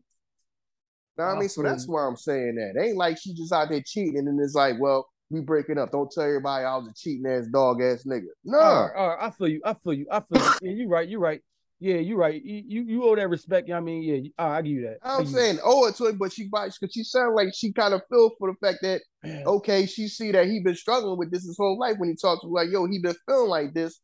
Know 1.18 1.26
what 1.26 1.38
I 1.38 1.40
mean? 1.40 1.50
So 1.50 1.64
that's 1.64 1.88
why 1.88 2.06
I'm 2.06 2.16
saying 2.16 2.56
that. 2.56 2.80
It 2.80 2.88
ain't 2.90 2.98
like 2.98 3.18
she 3.20 3.34
just 3.34 3.52
out 3.52 3.70
there 3.70 3.82
cheating 3.84 4.20
and 4.20 4.28
then 4.28 4.40
it's 4.44 4.54
like, 4.54 4.76
well, 4.80 5.08
we 5.32 5.42
breaking 5.42 5.80
up. 5.80 5.92
Don't 5.92 6.12
tell 6.12 6.24
everybody 6.24 6.66
I 6.66 6.78
was 6.78 6.88
a 6.88 6.94
cheating 6.96 7.26
ass 7.26 7.48
dog 7.52 7.82
ass 7.82 8.04
nigga. 8.06 8.28
No. 8.46 8.60
All 8.60 8.82
right, 8.88 8.96
all 8.96 9.08
right. 9.10 9.18
I 9.28 9.32
feel 9.32 9.48
you. 9.48 9.62
I 9.66 9.74
feel 9.74 9.94
you. 9.94 10.06
I 10.12 10.20
feel 10.20 10.38
you. 10.40 10.52
Yeah, 10.62 10.72
you 10.72 10.88
right. 10.88 11.10
You 11.10 11.18
right. 11.20 11.42
Yeah, 11.80 11.96
you 11.96 12.16
right. 12.16 12.40
You 12.44 12.64
you, 12.68 12.82
you 12.84 13.04
owe 13.04 13.16
that 13.16 13.28
respect. 13.28 13.72
I 13.72 13.80
mean, 13.80 14.04
yeah. 14.04 14.16
you- 14.18 14.32
All 14.38 14.50
right, 14.50 14.58
I 14.58 14.62
give 14.62 14.72
you 14.74 14.82
that. 14.84 14.98
I'm 15.02 15.24
give 15.24 15.32
you 15.32 15.38
saying 15.40 15.60
owe 15.64 15.88
it 15.88 15.96
to 15.96 16.08
him, 16.08 16.18
but 16.20 16.32
she 16.32 16.44
because 16.44 16.78
she 16.92 17.04
sound 17.04 17.36
like 17.36 17.50
she 17.56 17.74
kind 17.74 17.96
of 17.96 18.02
feel 18.10 18.32
for 18.38 18.52
the 18.52 18.58
fact 18.66 18.80
that 18.84 19.02
that. 19.24 19.48
okay, 19.48 19.88
she 19.88 20.08
see 20.08 20.32
that 20.32 20.46
he 20.46 20.60
been 20.64 20.76
struggling 20.76 21.18
with 21.18 21.32
this 21.32 21.44
his 21.46 21.58
whole 21.58 21.78
life 21.80 21.96
when 21.98 22.10
he 22.10 22.16
talks 22.16 22.42
to 22.42 22.48
like, 22.48 22.70
yo, 22.72 22.86
he 22.86 23.00
been 23.00 23.16
feeling 23.28 23.50
like 23.50 23.74
this 23.74 24.00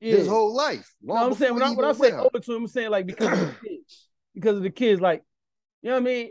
Yeah. 0.00 0.16
his 0.16 0.28
whole 0.28 0.54
life. 0.54 0.94
No, 1.02 1.14
long 1.14 1.26
I'm 1.26 1.34
saying 1.34 1.54
when 1.54 1.62
I 1.62 1.70
when 1.72 1.84
I 1.84 1.92
say 1.92 2.10
her. 2.10 2.28
to 2.30 2.54
him, 2.54 2.62
I'm 2.62 2.68
saying 2.68 2.90
like 2.90 3.06
because 3.06 3.32
of 3.32 3.38
the 3.38 3.54
kids, 3.68 4.06
because 4.34 4.56
of 4.56 4.62
the 4.62 4.70
kids, 4.70 5.00
like 5.00 5.22
you 5.82 5.90
know 5.90 5.96
what 5.96 6.02
I 6.02 6.04
mean. 6.04 6.30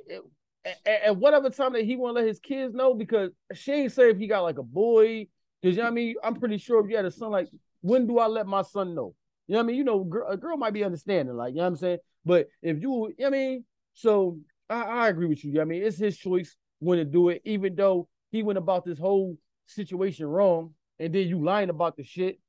At, 0.86 1.04
at 1.04 1.18
whatever 1.18 1.50
time 1.50 1.74
that 1.74 1.86
he 1.86 1.96
want 1.96 2.16
to 2.16 2.22
let 2.22 2.28
his 2.28 2.40
kids 2.40 2.74
know, 2.74 2.94
because 2.94 3.32
she 3.54 3.72
ain't 3.72 3.92
say 3.92 4.10
if 4.10 4.18
he 4.18 4.28
got 4.28 4.42
like 4.42 4.58
a 4.58 4.64
boy, 4.64 5.28
because 5.62 5.76
you 5.76 5.82
know 5.82 5.88
what 5.88 5.92
I 5.92 5.96
mean. 5.96 6.16
I'm 6.24 6.36
pretty 6.36 6.58
sure 6.58 6.84
if 6.84 6.90
you 6.90 6.98
had 6.98 7.06
a 7.06 7.12
son, 7.12 7.32
like 7.32 7.48
when 7.82 8.08
do 8.08 8.20
I 8.20 8.28
let 8.28 8.48
my 8.48 8.62
son 8.64 8.94
know? 8.96 9.16
You 9.48 9.54
know 9.54 9.60
what 9.60 9.64
I 9.64 9.68
mean. 9.68 9.76
You 9.78 9.84
know, 9.84 10.04
girl, 10.04 10.30
a 10.30 10.38
girl 10.38 10.58
might 10.58 10.74
be 10.74 10.84
understanding, 10.84 11.36
like 11.36 11.52
you 11.52 11.58
know 11.58 11.64
what 11.64 11.68
I'm 11.70 11.76
saying. 11.78 12.00
But 12.26 12.48
if 12.62 12.82
you, 12.82 12.82
you 12.82 12.90
know 12.92 13.14
what 13.18 13.28
I 13.28 13.30
mean, 13.30 13.66
so 13.94 14.40
I, 14.70 14.82
I 14.82 15.08
agree 15.10 15.28
with 15.28 15.44
you. 15.44 15.52
you 15.52 15.56
know 15.56 15.62
what 15.62 15.68
I 15.68 15.70
mean, 15.70 15.84
it's 15.84 15.98
his 15.98 16.18
choice 16.18 16.56
when 16.80 17.00
to 17.00 17.06
do 17.06 17.30
it, 17.30 17.42
even 17.46 17.76
though 17.76 18.08
he 18.32 18.44
went 18.44 18.58
about 18.58 18.86
this 18.86 19.00
whole 19.00 19.38
situation 19.66 20.26
wrong, 20.26 20.74
and 21.00 21.14
then 21.14 21.28
you 21.28 21.44
lying 21.44 21.70
about 21.70 21.96
the 21.96 22.04
shit. 22.04 22.40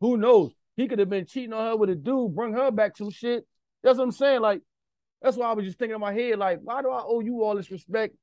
Who 0.00 0.16
knows? 0.16 0.52
He 0.76 0.88
could 0.88 0.98
have 0.98 1.08
been 1.10 1.26
cheating 1.26 1.52
on 1.52 1.66
her 1.66 1.76
with 1.76 1.90
a 1.90 1.94
dude, 1.94 2.34
bring 2.34 2.52
her 2.52 2.70
back 2.70 2.96
some 2.96 3.10
shit. 3.10 3.46
That's 3.82 3.98
what 3.98 4.04
I'm 4.04 4.12
saying. 4.12 4.40
Like, 4.40 4.60
that's 5.22 5.36
why 5.36 5.46
I 5.46 5.52
was 5.54 5.64
just 5.64 5.78
thinking 5.78 5.94
in 5.94 6.00
my 6.00 6.12
head, 6.12 6.38
like, 6.38 6.60
why 6.62 6.82
do 6.82 6.90
I 6.90 7.02
owe 7.04 7.20
you 7.20 7.42
all 7.42 7.56
this 7.56 7.70
respect? 7.70 8.14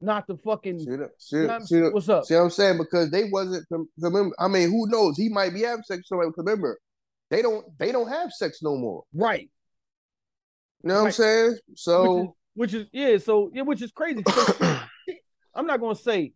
Not 0.00 0.26
to 0.26 0.36
fucking 0.36 0.80
See, 0.80 0.96
that- 0.96 1.10
see, 1.16 1.36
you 1.36 1.42
know 1.42 1.48
what 1.48 1.54
I'm 1.54 1.60
see, 1.62 1.78
saying? 1.78 1.92
what's 1.92 2.08
up? 2.08 2.24
see 2.24 2.34
what 2.34 2.40
I'm 2.42 2.50
saying? 2.50 2.78
Because 2.78 3.10
they 3.10 3.24
wasn't 3.30 3.64
remember. 3.98 4.34
I 4.38 4.48
mean, 4.48 4.68
who 4.68 4.88
knows? 4.88 5.16
He 5.16 5.28
might 5.28 5.54
be 5.54 5.62
having 5.62 5.84
sex 5.84 5.98
with 5.98 6.06
somebody. 6.06 6.30
Remember, 6.36 6.78
they 7.30 7.40
don't 7.40 7.64
they 7.78 7.92
don't 7.92 8.08
have 8.08 8.32
sex 8.32 8.58
no 8.62 8.76
more. 8.76 9.04
Right. 9.14 9.48
You 10.82 10.88
know 10.88 10.96
what 11.02 11.06
I'm 11.06 11.12
saying? 11.12 11.56
So 11.76 12.34
Which 12.54 12.74
is 12.74 12.88
yeah, 12.92 13.16
so 13.18 13.50
yeah, 13.54 13.62
which 13.62 13.80
is 13.80 13.92
crazy. 13.92 14.24
I'm 15.54 15.66
not 15.66 15.80
gonna 15.80 15.94
say 15.94 16.32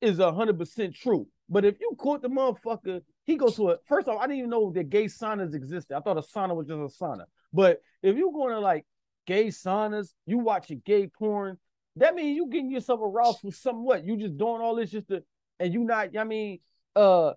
is 0.00 0.18
hundred 0.18 0.58
percent 0.58 0.94
true, 0.94 1.26
but 1.50 1.66
if 1.66 1.74
you 1.78 1.92
caught 1.98 2.22
the 2.22 2.30
motherfucker, 2.30 3.02
he 3.30 3.36
goes 3.36 3.56
to 3.56 3.70
a 3.70 3.76
first 3.86 4.08
off, 4.08 4.18
I 4.18 4.26
didn't 4.26 4.38
even 4.38 4.50
know 4.50 4.72
that 4.72 4.90
gay 4.90 5.04
saunas 5.06 5.54
existed. 5.54 5.96
I 5.96 6.00
thought 6.00 6.18
a 6.18 6.22
sauna 6.22 6.54
was 6.54 6.66
just 6.66 7.00
a 7.00 7.02
sauna. 7.02 7.24
But 7.52 7.80
if 8.02 8.16
you're 8.16 8.32
going 8.32 8.52
to 8.52 8.60
like 8.60 8.86
gay 9.26 9.46
saunas, 9.46 10.14
you 10.26 10.38
watching 10.38 10.82
gay 10.84 11.06
porn, 11.06 11.58
that 11.96 12.14
means 12.14 12.36
you 12.36 12.46
getting 12.46 12.70
yourself 12.70 13.00
aroused 13.02 13.40
for 13.40 13.52
somewhat. 13.52 14.04
You 14.04 14.16
just 14.16 14.36
doing 14.36 14.60
all 14.60 14.76
this 14.76 14.90
just 14.90 15.08
to 15.08 15.22
and 15.58 15.72
you 15.72 15.84
not, 15.84 16.16
I 16.16 16.24
mean, 16.24 16.58
uh 16.96 17.32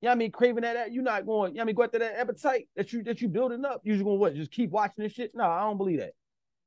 yeah, 0.00 0.12
I 0.12 0.16
mean, 0.16 0.32
craving 0.32 0.62
that, 0.62 0.92
You're 0.92 1.02
not 1.02 1.24
going, 1.24 1.58
I 1.58 1.64
mean, 1.64 1.74
go 1.74 1.82
after 1.82 1.98
that 1.98 2.18
appetite 2.18 2.68
that 2.76 2.92
you 2.92 3.02
that 3.04 3.22
you 3.22 3.28
building 3.28 3.64
up. 3.64 3.80
You 3.84 3.94
just 3.94 4.04
gonna 4.04 4.16
what? 4.16 4.34
Just 4.34 4.50
keep 4.50 4.70
watching 4.70 5.02
this 5.02 5.12
shit? 5.12 5.30
No, 5.34 5.44
I 5.44 5.62
don't 5.62 5.78
believe 5.78 6.00
that. 6.00 6.12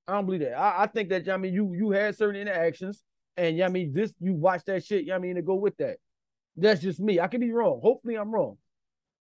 I 0.08 0.14
don't 0.14 0.26
believe 0.26 0.42
that. 0.42 0.58
I, 0.58 0.84
I 0.84 0.88
think 0.88 1.10
that 1.10 1.30
I 1.30 1.38
mean 1.38 1.54
you 1.54 1.74
you 1.76 1.92
had 1.92 2.18
certain 2.18 2.42
interactions, 2.42 3.04
and 3.36 3.56
yeah, 3.56 3.68
I 3.68 3.70
mean 3.70 3.94
this 3.94 4.12
you 4.20 4.34
watch 4.34 4.64
that 4.66 4.84
shit. 4.84 5.06
Yeah, 5.06 5.16
I 5.16 5.20
mean 5.20 5.36
to 5.36 5.44
go 5.44 5.54
with 5.54 5.78
that. 5.78 5.98
That's 6.56 6.82
just 6.82 7.00
me. 7.00 7.20
I 7.20 7.28
could 7.28 7.40
be 7.40 7.52
wrong. 7.52 7.80
Hopefully 7.84 8.16
I'm 8.16 8.32
wrong. 8.32 8.58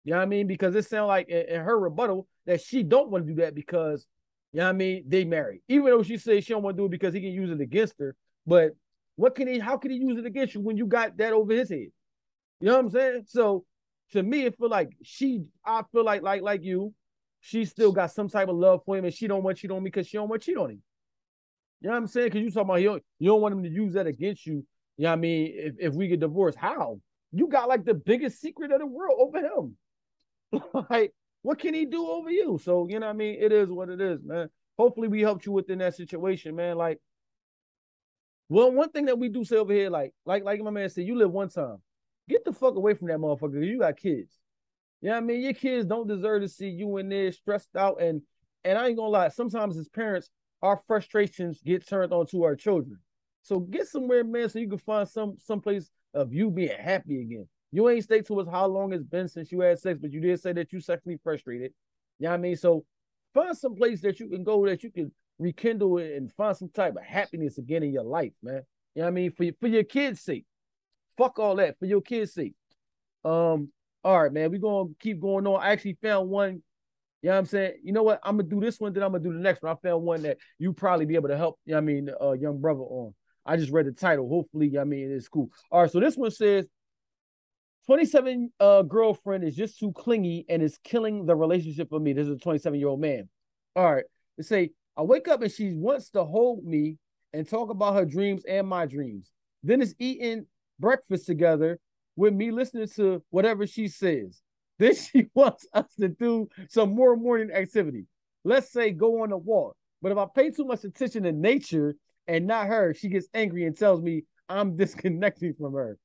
You 0.07 0.13
know 0.13 0.19
what 0.19 0.23
I 0.23 0.27
mean? 0.27 0.47
Because 0.47 0.77
it 0.77 0.87
sounds 0.87 1.09
like 1.09 1.29
in, 1.29 1.61
her 1.61 1.77
rebuttal 1.77 2.29
that 2.47 2.61
she 2.61 2.85
don't 2.85 3.11
want 3.11 3.27
to 3.27 3.33
do 3.35 3.41
that 3.41 3.57
because 3.57 4.07
you 4.53 4.61
know 4.61 4.67
what 4.67 4.71
I 4.71 4.75
mean 4.75 5.03
they 5.09 5.25
married. 5.25 5.63
Even 5.69 5.87
though 5.87 6.05
she 6.05 6.17
says 6.17 6.45
she 6.45 6.53
don't 6.53 6.63
want 6.63 6.77
to 6.77 6.81
do 6.81 6.87
it 6.87 6.93
because 6.93 7.13
he 7.13 7.21
can 7.21 7.33
use 7.33 7.51
it 7.51 7.61
against 7.61 7.95
her. 7.99 8.15
But 8.47 8.77
what 9.17 9.35
can 9.35 9.49
he 9.49 9.59
how 9.59 9.77
can 9.77 9.91
he 9.91 9.97
use 9.97 10.17
it 10.17 10.25
against 10.25 10.55
you 10.55 10.61
when 10.61 10.77
you 10.77 10.87
got 10.87 11.17
that 11.17 11.33
over 11.33 11.53
his 11.53 11.71
head? 11.71 11.89
You 12.61 12.69
know 12.69 12.75
what 12.75 12.85
I'm 12.85 12.91
saying? 12.91 13.25
So 13.27 13.65
to 14.13 14.23
me, 14.23 14.45
it 14.45 14.57
feel 14.57 14.69
like 14.69 14.91
she 15.03 15.43
I 15.65 15.83
feel 15.91 16.05
like 16.05 16.23
like 16.23 16.41
like 16.41 16.63
you, 16.63 16.95
she 17.41 17.65
still 17.65 17.91
got 17.91 18.13
some 18.13 18.29
type 18.29 18.47
of 18.47 18.55
love 18.55 18.83
for 18.87 18.97
him 18.97 19.07
and 19.07 19.13
she 19.13 19.27
don't 19.27 19.43
want 19.43 19.57
to 19.57 19.61
cheat 19.61 19.73
on 19.73 19.83
me 19.83 19.89
because 19.89 20.07
she 20.07 20.19
don't 20.19 20.29
want 20.29 20.41
to 20.41 20.47
cheat 20.47 20.57
on 20.57 20.71
him. 20.71 20.83
You 21.81 21.89
know 21.89 21.95
what 21.95 21.99
I'm 21.99 22.07
saying? 22.07 22.29
Because 22.29 22.43
you 22.43 22.53
talking 22.53 22.71
about 22.71 22.81
you 22.81 22.89
don't, 22.91 23.03
you 23.19 23.31
don't 23.31 23.41
want 23.41 23.55
him 23.57 23.65
to 23.65 23.69
use 23.69 23.95
that 23.95 24.07
against 24.07 24.47
you. 24.47 24.65
You 24.99 25.03
know 25.03 25.09
what 25.09 25.15
I 25.15 25.17
mean? 25.17 25.53
If, 25.53 25.75
if 25.81 25.95
we 25.95 26.07
get 26.07 26.21
divorced, 26.21 26.57
how? 26.57 27.01
You 27.33 27.49
got 27.49 27.69
like 27.69 27.85
the 27.85 27.95
biggest 27.95 28.41
secret 28.41 28.71
of 28.71 28.79
the 28.79 28.87
world 28.87 29.19
over 29.19 29.39
him. 29.39 29.77
like, 30.91 31.13
what 31.43 31.59
can 31.59 31.75
he 31.75 31.87
do 31.87 32.07
over 32.09 32.31
you? 32.31 32.59
So, 32.63 32.87
you 32.89 32.99
know 32.99 33.09
I 33.09 33.13
mean? 33.13 33.37
It 33.41 33.53
is 33.53 33.69
what 33.69 33.89
it 33.89 34.01
is, 34.01 34.21
man. 34.25 34.49
Hopefully 34.79 35.09
we 35.09 35.21
helped 35.21 35.47
you 35.47 35.53
within 35.53 35.79
that 35.79 35.95
situation, 35.95 36.55
man. 36.57 36.77
Like, 36.77 37.01
well, 38.49 38.71
one 38.71 38.91
thing 38.91 39.07
that 39.07 39.19
we 39.19 39.29
do 39.29 39.45
say 39.45 39.57
over 39.57 39.73
here, 39.73 39.91
like, 39.91 40.13
like, 40.25 40.45
like 40.45 40.61
my 40.61 40.71
man 40.71 40.89
said, 40.89 41.07
you 41.07 41.17
live 41.17 41.33
one 41.33 41.49
time. 41.49 41.79
Get 42.29 42.45
the 42.45 42.53
fuck 42.53 42.77
away 42.77 42.95
from 42.95 43.09
that 43.09 43.19
motherfucker. 43.19 43.65
You 43.65 43.79
got 43.79 43.97
kids. 43.97 44.33
You 45.01 45.09
know 45.09 45.15
what 45.15 45.23
I 45.23 45.27
mean? 45.27 45.43
Your 45.43 45.53
kids 45.53 45.87
don't 45.87 46.09
deserve 46.09 46.43
to 46.43 46.49
see 46.49 46.69
you 46.69 46.97
in 46.97 47.09
there 47.09 47.31
stressed 47.33 47.77
out. 47.77 48.01
And 48.01 48.23
and 48.65 48.77
I 48.77 48.89
ain't 48.89 48.97
gonna 48.97 49.11
lie, 49.11 49.29
sometimes 49.29 49.77
as 49.77 49.89
parents, 49.89 50.29
our 50.63 50.77
frustrations 50.77 51.61
get 51.65 51.87
turned 51.87 52.13
onto 52.13 52.43
our 52.43 52.57
children. 52.57 52.99
So 53.43 53.61
get 53.61 53.87
somewhere, 53.87 54.25
man, 54.25 54.49
so 54.49 54.59
you 54.59 54.69
can 54.69 54.79
find 54.79 55.09
some 55.09 55.37
some 55.39 55.61
place 55.61 55.89
of 56.15 56.33
you 56.33 56.51
being 56.51 56.77
happy 56.77 57.21
again. 57.21 57.47
You 57.73 57.89
ain't 57.89 58.05
state 58.05 58.27
to 58.29 58.41
us 58.41 58.49
how 58.51 58.67
long 58.67 58.93
it's 58.93 59.05
been 59.05 59.29
since 59.29 59.51
you 59.53 59.61
had 59.61 59.79
sex, 59.79 59.99
but 60.01 60.13
you 60.13 60.21
did 60.21 60.41
say 60.41 60.53
that 60.53 60.73
you 60.73 60.81
sexually 60.81 61.19
frustrated. 61.23 61.73
You 62.19 62.25
know 62.25 62.31
what 62.31 62.35
I 62.35 62.41
mean? 62.41 62.57
So 62.57 62.85
find 63.35 63.57
some 63.57 63.75
place 63.75 64.01
that 64.03 64.21
you 64.21 64.29
can 64.29 64.45
go 64.45 64.65
that 64.67 64.83
you 64.83 64.91
can 64.91 65.13
rekindle 65.39 65.99
it 65.99 66.13
and 66.17 66.33
find 66.33 66.57
some 66.57 66.71
type 66.71 66.97
of 66.97 67.03
happiness 67.05 67.59
again 67.59 67.83
in 67.83 67.93
your 67.93 68.05
life, 68.05 68.33
man. 68.43 68.63
You 68.95 69.03
know 69.03 69.05
what 69.05 69.09
I 69.09 69.11
mean? 69.11 69.31
For 69.31 69.45
your, 69.45 69.55
for 69.61 69.69
your 69.69 69.85
kids' 69.85 70.23
sake. 70.23 70.47
Fuck 71.19 71.39
all 71.39 71.57
that 71.57 71.79
for 71.79 71.87
your 71.87 72.01
kids' 72.01 72.35
sake. 72.35 72.55
Um, 73.25 73.71
all 74.05 74.23
right, 74.23 74.33
man. 74.33 74.51
We're 74.51 74.61
gonna 74.61 74.91
keep 75.01 75.21
going 75.21 75.47
on. 75.47 75.61
I 75.61 75.71
actually 75.71 75.99
found 76.03 76.31
one. 76.31 76.63
You 77.23 77.31
know 77.31 77.33
what 77.33 77.39
I'm 77.39 77.47
saying? 77.47 77.73
You 77.83 77.93
know 77.93 78.03
what? 78.05 78.21
I'm 78.23 78.37
gonna 78.37 78.49
do 78.49 78.61
this 78.61 78.79
one, 78.79 78.93
then 78.93 79.03
I'm 79.03 79.13
gonna 79.13 79.25
do 79.25 79.33
the 79.33 79.41
next 79.41 79.63
one. 79.63 79.73
I 79.73 79.89
found 79.89 80.05
one 80.05 80.23
that 80.23 80.39
you 80.59 80.73
probably 80.73 81.07
be 81.07 81.17
able 81.17 81.29
to 81.29 81.37
help, 81.37 81.59
you 81.65 81.73
know 81.73 81.79
what 81.79 81.83
I 81.83 81.87
mean, 81.87 82.11
uh 82.21 82.33
young 82.33 82.61
brother 82.61 82.81
on. 82.81 83.15
I 83.45 83.57
just 83.57 83.73
read 83.73 83.87
the 83.87 83.93
title. 83.93 84.29
Hopefully, 84.29 84.67
you 84.67 84.75
know 84.75 84.83
I 84.83 84.85
mean 84.85 85.11
it's 85.11 85.29
cool. 85.29 85.51
All 85.71 85.83
right, 85.83 85.91
so 85.91 85.99
this 85.99 86.17
one 86.17 86.31
says 86.31 86.67
27 87.87 88.51
uh 88.59 88.83
girlfriend 88.83 89.45
is 89.45 89.55
just 89.55 89.79
too 89.79 89.93
clingy 89.93 90.45
and 90.49 90.63
is 90.63 90.79
killing 90.83 91.25
the 91.25 91.37
relationship 91.37 91.89
for 91.89 92.01
me. 92.01 92.13
This 92.13 92.27
is 92.27 92.35
a 92.35 92.39
27 92.39 92.79
year 92.79 92.89
old 92.89 93.01
man. 93.01 93.29
All 93.75 93.95
right, 93.95 94.05
they 94.37 94.43
say 94.43 94.71
I 94.97 95.03
wake 95.03 95.29
up 95.29 95.43
and 95.43 95.53
she 95.53 95.73
wants 95.73 96.11
to 96.11 96.25
hold 96.25 96.65
me 96.65 96.97
and 97.33 97.49
talk 97.49 97.71
about 97.71 97.95
her 97.95 98.05
dreams 98.05 98.43
and 98.49 98.67
my 98.67 98.87
dreams. 98.87 99.31
Then 99.63 99.83
it's 99.83 99.95
eating 99.99 100.47
breakfast 100.81 101.27
together 101.27 101.79
with 102.17 102.33
me 102.35 102.51
listening 102.51 102.89
to 102.97 103.23
whatever 103.31 103.67
she 103.67 103.89
says. 103.89 104.41
Then 104.79 104.95
she 104.97 105.27
wants 105.35 105.67
us 105.73 105.87
to 106.01 106.09
do 106.09 106.49
some 106.69 106.95
more 106.95 107.17
morning 107.17 107.51
activity. 107.53 108.07
Let's 108.45 108.73
say 108.73 108.91
go 108.91 109.23
on 109.23 109.33
a 109.33 109.39
walk. 109.39 109.77
But 110.03 110.13
if 110.13 110.19
I 110.19 110.27
pay 110.35 110.51
too 110.51 110.65
much 110.65 110.85
attention 110.85 111.25
to 111.25 111.33
nature 111.33 111.97
and 112.27 112.47
not 112.47 112.67
her, 112.67 112.95
she 112.95 113.09
gets 113.09 113.29
angry 113.35 113.65
and 113.65 113.77
tells 113.77 114.03
me 114.03 114.25
I'm 114.49 114.77
disconnecting 114.77 115.55
from 115.55 115.75
her. 115.75 115.99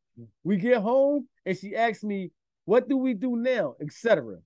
We 0.44 0.58
get 0.58 0.82
home 0.82 1.28
and 1.46 1.58
she 1.58 1.76
asks 1.76 2.04
me, 2.04 2.32
What 2.66 2.90
do 2.90 2.98
we 2.98 3.14
do 3.14 3.36
now? 3.36 3.76
etc. 3.82 4.38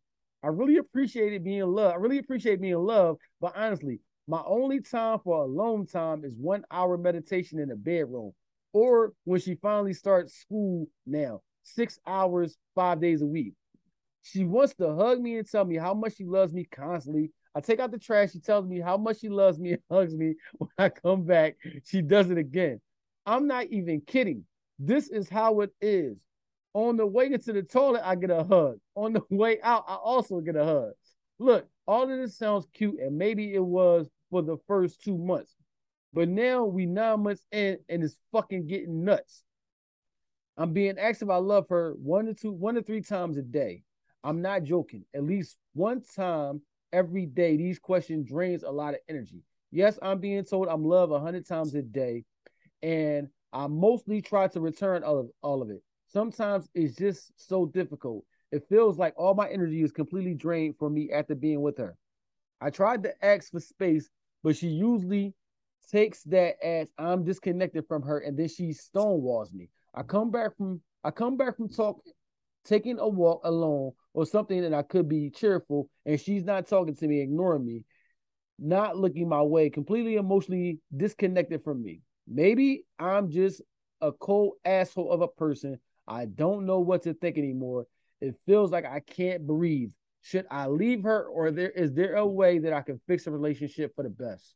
I 0.43 0.47
really 0.47 0.77
appreciate 0.77 1.33
it 1.33 1.43
being 1.43 1.65
love. 1.65 1.93
I 1.93 1.95
really 1.95 2.19
appreciate 2.19 2.61
being 2.61 2.75
loved, 2.77 3.19
but 3.41 3.53
honestly, 3.55 3.99
my 4.27 4.41
only 4.45 4.79
time 4.81 5.19
for 5.23 5.43
alone 5.43 5.85
time 5.85 6.23
is 6.23 6.35
one 6.37 6.63
hour 6.69 6.97
meditation 6.97 7.59
in 7.59 7.69
the 7.69 7.75
bedroom 7.75 8.31
or 8.73 9.13
when 9.23 9.39
she 9.39 9.55
finally 9.55 9.93
starts 9.93 10.35
school 10.35 10.87
now, 11.05 11.41
six 11.63 11.97
hours, 12.05 12.57
five 12.75 12.99
days 12.99 13.21
a 13.21 13.25
week. 13.25 13.53
She 14.21 14.43
wants 14.43 14.73
to 14.75 14.93
hug 14.95 15.21
me 15.21 15.37
and 15.37 15.49
tell 15.49 15.63
me 15.63 15.77
how 15.77 15.93
much 15.93 16.17
she 16.17 16.25
loves 16.25 16.51
me 16.51 16.65
constantly. 16.65 17.31
I 17.55 17.61
take 17.61 17.79
out 17.79 17.91
the 17.91 17.99
trash. 17.99 18.33
She 18.33 18.39
tells 18.39 18.65
me 18.65 18.81
how 18.81 18.97
much 18.97 19.19
she 19.19 19.29
loves 19.29 19.59
me 19.59 19.73
and 19.73 19.81
hugs 19.91 20.13
me. 20.13 20.35
When 20.57 20.69
I 20.77 20.89
come 20.89 21.23
back, 21.23 21.55
she 21.85 22.01
does 22.01 22.29
it 22.29 22.37
again. 22.37 22.81
I'm 23.25 23.47
not 23.47 23.67
even 23.67 24.01
kidding. 24.01 24.43
This 24.79 25.09
is 25.09 25.29
how 25.29 25.61
it 25.61 25.71
is. 25.81 26.17
On 26.73 26.97
the 26.97 27.05
way 27.05 27.27
into 27.31 27.53
the 27.53 27.63
toilet, 27.63 28.01
I 28.03 28.15
get 28.15 28.29
a 28.29 28.43
hug. 28.43 28.77
On 28.95 29.13
the 29.13 29.21
way 29.29 29.61
out, 29.61 29.85
I 29.87 29.95
also 29.95 30.41
get 30.41 30.55
a 30.55 30.65
hug. 30.65 30.91
Look, 31.39 31.67
all 31.87 32.03
of 32.03 32.09
this 32.09 32.37
sounds 32.37 32.67
cute, 32.73 32.99
and 32.99 33.17
maybe 33.17 33.53
it 33.53 33.63
was 33.63 34.09
for 34.29 34.41
the 34.41 34.57
first 34.67 35.01
two 35.01 35.17
months. 35.17 35.55
But 36.13 36.29
now 36.29 36.63
we 36.63 36.85
nine 36.85 37.23
months 37.23 37.45
in 37.51 37.77
and 37.89 38.01
it's 38.01 38.17
fucking 38.31 38.67
getting 38.67 39.03
nuts. 39.03 39.43
I'm 40.57 40.71
being 40.71 40.97
asked 40.97 41.21
if 41.21 41.29
I 41.29 41.37
love 41.37 41.67
her 41.69 41.93
one 42.01 42.27
to 42.27 42.33
two, 42.33 42.53
one 42.53 42.75
to 42.75 42.81
three 42.81 43.01
times 43.01 43.35
a 43.35 43.41
day. 43.41 43.83
I'm 44.23 44.41
not 44.41 44.63
joking. 44.63 45.03
At 45.13 45.25
least 45.25 45.57
one 45.73 46.01
time 46.15 46.61
every 46.93 47.25
day, 47.25 47.57
these 47.57 47.79
questions 47.79 48.29
drains 48.29 48.63
a 48.63 48.71
lot 48.71 48.93
of 48.93 49.01
energy. 49.09 49.43
Yes, 49.71 49.99
I'm 50.01 50.19
being 50.19 50.45
told 50.45 50.69
I'm 50.69 50.85
loved 50.85 51.11
a 51.11 51.19
hundred 51.19 51.45
times 51.45 51.75
a 51.75 51.81
day, 51.81 52.23
and 52.81 53.27
I 53.55 53.67
mostly 53.67 54.21
try 54.21 54.49
to 54.49 54.59
return 54.59 55.05
all 55.05 55.17
of 55.17 55.29
all 55.41 55.61
of 55.61 55.69
it. 55.69 55.81
Sometimes 56.11 56.67
it's 56.75 56.97
just 56.97 57.31
so 57.37 57.65
difficult. 57.65 58.25
It 58.51 58.67
feels 58.67 58.97
like 58.97 59.13
all 59.17 59.33
my 59.33 59.49
energy 59.49 59.81
is 59.81 59.93
completely 59.93 60.33
drained 60.33 60.75
from 60.77 60.93
me 60.93 61.09
after 61.09 61.35
being 61.35 61.61
with 61.61 61.77
her. 61.77 61.95
I 62.59 62.69
tried 62.69 63.03
to 63.03 63.25
ask 63.25 63.51
for 63.51 63.61
space, 63.61 64.09
but 64.43 64.57
she 64.57 64.67
usually 64.67 65.33
takes 65.89 66.23
that 66.23 66.55
as 66.61 66.91
I'm 66.97 67.23
disconnected 67.23 67.85
from 67.87 68.01
her, 68.01 68.19
and 68.19 68.37
then 68.37 68.49
she 68.49 68.71
stonewalls 68.71 69.53
me. 69.53 69.69
I 69.93 70.03
come 70.03 70.31
back 70.31 70.57
from 70.57 70.81
I 71.05 71.11
come 71.11 71.37
back 71.37 71.55
from 71.55 71.69
talk, 71.69 72.01
taking 72.65 72.99
a 72.99 73.07
walk 73.07 73.39
alone 73.45 73.93
or 74.13 74.25
something, 74.25 74.65
and 74.65 74.75
I 74.75 74.81
could 74.81 75.07
be 75.07 75.29
cheerful, 75.29 75.89
and 76.05 76.19
she's 76.19 76.43
not 76.43 76.67
talking 76.67 76.95
to 76.97 77.07
me, 77.07 77.21
ignoring 77.21 77.65
me, 77.65 77.85
not 78.59 78.97
looking 78.97 79.29
my 79.29 79.41
way, 79.41 79.69
completely 79.69 80.15
emotionally 80.15 80.79
disconnected 80.95 81.63
from 81.63 81.81
me. 81.81 82.01
Maybe 82.27 82.85
I'm 82.99 83.29
just 83.29 83.61
a 84.01 84.11
cold 84.11 84.53
asshole 84.65 85.11
of 85.11 85.21
a 85.21 85.27
person. 85.27 85.79
I 86.07 86.25
don't 86.25 86.65
know 86.65 86.79
what 86.79 87.03
to 87.03 87.13
think 87.13 87.37
anymore. 87.37 87.87
It 88.21 88.35
feels 88.45 88.71
like 88.71 88.85
I 88.85 88.99
can't 88.99 89.45
breathe. 89.45 89.91
Should 90.21 90.47
I 90.49 90.67
leave 90.67 91.03
her, 91.03 91.23
or 91.25 91.51
there 91.51 91.69
is 91.69 91.93
there 91.93 92.15
a 92.15 92.25
way 92.25 92.57
that 92.59 92.73
I 92.73 92.81
can 92.81 92.99
fix 93.07 93.27
a 93.27 93.31
relationship 93.31 93.95
for 93.95 94.03
the 94.03 94.09
best? 94.09 94.55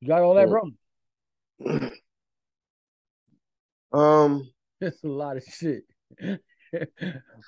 You 0.00 0.08
got 0.08 0.22
all 0.22 0.34
that, 0.34 0.48
bro? 0.48 1.90
Um, 3.90 4.50
It's 4.80 5.02
a 5.02 5.08
lot 5.08 5.38
of 5.38 5.44
shit. 5.44 5.84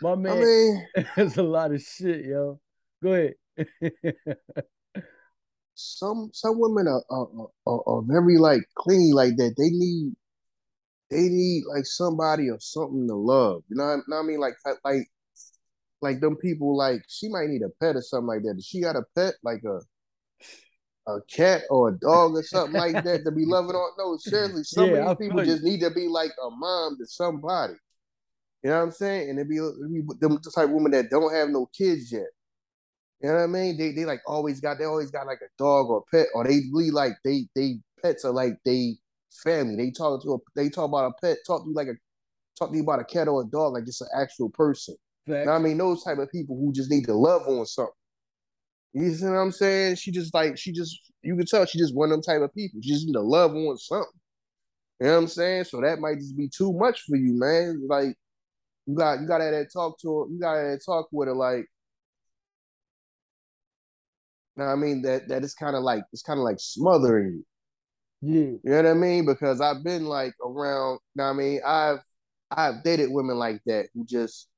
My 0.03 0.15
man, 0.15 0.33
I 0.33 0.45
mean, 0.45 0.87
it's 1.17 1.37
a 1.37 1.43
lot 1.43 1.73
of 1.73 1.83
shit, 1.83 2.25
yo. 2.25 2.61
Go 3.03 3.13
ahead. 3.13 3.35
some 5.81 6.31
some 6.33 6.59
women 6.59 6.87
are 6.89 7.05
are, 7.11 7.29
are 7.67 7.83
are 7.87 8.03
very 8.03 8.39
like 8.39 8.63
clingy 8.77 9.13
like 9.13 9.37
that. 9.37 9.55
They 9.57 9.71
need 9.71 10.15
they 11.11 11.29
need 11.29 11.65
like 11.75 11.87
somebody 11.87 12.49
or 12.51 12.59
something 12.61 13.09
to 13.09 13.15
love. 13.15 13.63
You 13.69 13.77
know 13.77 13.87
what, 13.87 14.09
know 14.09 14.17
what 14.17 14.23
I 14.23 14.27
mean? 14.27 14.41
Like 14.41 14.55
like 14.85 15.11
like 16.03 16.21
them 16.21 16.37
people 16.37 16.77
like 16.77 17.03
she 17.09 17.29
might 17.29 17.49
need 17.49 17.63
a 17.63 17.71
pet 17.81 17.97
or 17.97 18.03
something 18.03 18.27
like 18.29 18.43
that. 18.43 18.63
She 18.65 18.81
got 18.81 18.97
a 18.97 19.03
pet 19.15 19.35
like 19.43 19.63
a 19.65 19.81
a 21.07 21.21
cat 21.23 21.63
or 21.71 21.89
a 21.89 21.93
dog 21.99 22.37
or 22.37 22.43
something 22.43 22.77
like 22.77 23.03
that 23.05 23.25
to 23.25 23.31
be 23.31 23.45
loving 23.45 23.75
on? 23.75 23.91
No, 23.99 24.17
seriously, 24.19 24.65
some 24.65 24.93
Yeah, 24.93 25.11
of 25.11 25.19
these 25.19 25.29
people 25.29 25.43
just 25.43 25.63
need 25.63 25.81
to 25.81 25.91
be 25.91 26.09
like 26.09 26.33
a 26.45 26.51
mom 26.51 26.97
to 26.99 27.07
somebody. 27.07 27.75
You 28.63 28.71
know 28.71 28.77
what 28.77 28.83
I'm 28.85 28.91
saying? 28.93 29.31
And 29.31 29.39
it 29.39 29.49
be, 29.49 29.57
it 29.57 29.93
be 29.93 30.03
them 30.21 30.39
type 30.55 30.65
of 30.65 30.71
women 30.71 30.93
that 30.93 31.11
don't 31.11 31.33
have 31.35 31.49
no 31.49 31.67
kids 31.67 32.13
yet. 32.13 32.29
You 33.21 33.29
know 33.29 33.35
what 33.35 33.43
I 33.43 33.47
mean? 33.47 33.77
They 33.77 33.93
they 33.93 34.05
like 34.05 34.23
always 34.27 34.61
got 34.61 34.79
they 34.79 34.85
always 34.85 35.11
got 35.11 35.27
like 35.27 35.41
a 35.43 35.51
dog 35.59 35.91
or 35.91 35.99
a 35.99 36.17
pet, 36.17 36.29
or 36.35 36.45
they 36.45 36.61
really 36.73 36.91
like 36.91 37.13
they 37.25 37.47
they 37.55 37.75
pets 38.03 38.25
are 38.25 38.33
like 38.33 38.55
they 38.65 38.95
family. 39.45 39.77
They 39.77 39.91
talk 39.91 40.23
to 40.23 40.35
a, 40.35 40.39
they 40.57 40.71
talk 40.71 40.89
about 40.89 41.13
a 41.13 41.21
pet, 41.21 41.39
talk 41.47 41.65
to 41.65 41.69
you 41.69 41.75
like 41.75 41.89
a 41.89 41.95
talk 42.59 42.71
to 42.71 42.77
you 42.77 42.83
about 42.83 43.01
a 43.01 43.05
cat 43.05 43.29
or 43.29 43.43
a 43.43 43.45
dog 43.45 43.75
like 43.75 43.85
it's 43.87 44.01
an 44.01 44.09
actual 44.19 44.51
person. 44.51 44.97
You 45.41 45.45
know 45.47 45.53
what 45.53 45.59
I 45.59 45.63
mean? 45.63 45.79
Those 45.79 46.03
type 46.03 46.19
of 46.19 46.31
people 46.31 46.57
who 46.57 46.73
just 46.73 46.91
need 46.91 47.05
to 47.05 47.15
love 47.15 47.43
on 47.47 47.67
something. 47.67 47.93
You 48.95 49.15
see 49.15 49.25
what 49.27 49.35
I'm 49.35 49.53
saying? 49.53 49.97
She 49.97 50.11
just 50.11 50.33
like 50.35 50.59
she 50.59 50.73
just 50.73 50.99
you 51.23 51.37
can 51.37 51.47
tell 51.47 51.67
she 51.67 51.79
just 51.79 51.95
one 51.95 52.11
of 52.11 52.15
them 52.15 52.23
type 52.23 52.43
of 52.43 52.55
people. 52.55 52.81
She 52.83 52.91
just 52.91 53.07
need 53.07 53.13
to 53.13 53.21
love 53.21 53.53
on 53.55 53.77
something. 53.77 54.07
You 54.99 55.07
know 55.07 55.13
what 55.13 55.19
I'm 55.21 55.29
saying? 55.29 55.65
So 55.65 55.81
that 55.81 56.01
might 56.01 56.19
just 56.19 56.37
be 56.37 56.49
too 56.49 56.73
much 56.73 57.03
for 57.03 57.17
you, 57.17 57.39
man. 57.39 57.87
Like 57.87 58.17
you 58.87 58.95
got 58.97 59.21
you 59.21 59.29
got 59.29 59.39
to 59.39 59.67
talk 59.73 60.01
to 60.01 60.21
her. 60.21 60.33
You 60.33 60.41
got 60.41 60.55
to 60.55 60.79
talk 60.85 61.09
with 61.13 61.29
her 61.29 61.35
like. 61.35 61.67
Now 64.57 64.69
I 64.69 64.77
mean 64.77 65.03
that 65.03 65.29
that 65.29 65.45
is 65.45 65.55
kind 65.55 65.77
of 65.77 65.83
like 65.83 66.05
it's 66.13 66.23
kind 66.23 66.39
of 66.39 66.45
like 66.45 66.59
smothering 66.59 67.33
you. 67.33 67.45
Yeah. 68.23 68.41
You 68.43 68.61
know 68.65 68.77
what 68.77 68.87
I 68.87 68.95
mean? 68.95 69.27
Because 69.27 69.61
I've 69.61 69.83
been 69.83 70.05
like 70.05 70.35
around. 70.45 70.99
Now 71.15 71.31
I 71.31 71.33
mean 71.33 71.61
I've 71.67 72.01
I've 72.51 72.83
dated 72.83 73.11
women 73.11 73.37
like 73.37 73.61
that 73.67 73.87
who 73.95 74.05
just 74.05 74.49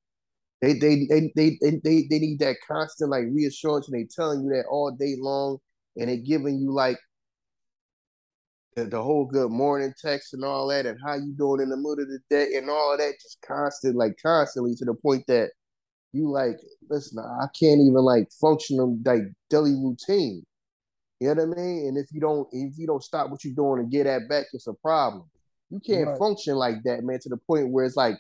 they 0.61 0.75
they 0.75 1.07
they 1.09 1.33
they 1.37 1.59
they, 1.61 1.81
they, 1.85 2.07
they 2.09 2.19
need 2.19 2.39
that 2.41 2.57
constant 2.67 3.11
like 3.11 3.25
reassurance 3.31 3.89
and 3.89 4.01
they 4.01 4.09
telling 4.15 4.43
you 4.45 4.51
that 4.51 4.65
all 4.71 4.91
day 4.99 5.17
long 5.19 5.59
and 5.97 6.09
they 6.09 6.17
giving 6.17 6.59
you 6.59 6.73
like 6.73 6.99
the, 8.77 8.85
the 8.85 9.03
whole 9.03 9.27
good 9.27 9.51
morning 9.51 9.93
text 10.01 10.35
and 10.35 10.45
all 10.45 10.69
that 10.69 10.87
and 10.87 10.99
how 11.05 11.15
you 11.15 11.35
doing 11.37 11.61
in 11.61 11.69
the 11.69 11.77
middle 11.77 11.93
of 11.93 12.09
the 12.09 12.19
day 12.31 12.55
and 12.57 12.71
all 12.71 12.93
of 12.93 12.99
that 12.99 13.13
just 13.21 13.39
constant 13.47 13.97
like 13.97 14.17
constantly 14.23 14.75
to 14.75 14.85
the 14.85 14.95
point 14.95 15.25
that 15.29 15.51
you 16.13 16.31
like 16.31 16.59
listen 16.91 17.19
I 17.19 17.47
can't 17.59 17.81
even 17.81 17.95
like 17.95 18.31
function 18.41 18.81
on 18.81 19.03
like 19.05 19.23
daily 19.51 19.73
routine. 19.75 20.45
You 21.21 21.35
know 21.35 21.45
what 21.47 21.59
I 21.59 21.63
mean? 21.63 21.87
And 21.89 21.99
if 21.99 22.09
you 22.13 22.21
don't 22.21 22.49
if 22.53 22.79
you 22.79 22.87
don't 22.87 23.03
stop 23.03 23.31
what 23.31 23.45
you're 23.45 23.55
doing 23.55 23.81
and 23.81 23.91
get 23.91 24.05
that 24.05 24.29
back, 24.29 24.47
it's 24.53 24.67
a 24.67 24.75
problem. 24.75 25.25
You 25.71 25.81
can't 25.81 26.09
Right. 26.09 26.19
function 26.19 26.57
like 26.57 26.83
that, 26.85 27.05
man, 27.05 27.19
to 27.21 27.29
the 27.31 27.37
point 27.39 27.71
where 27.71 27.85
it's 27.85 27.97
like 27.97 28.17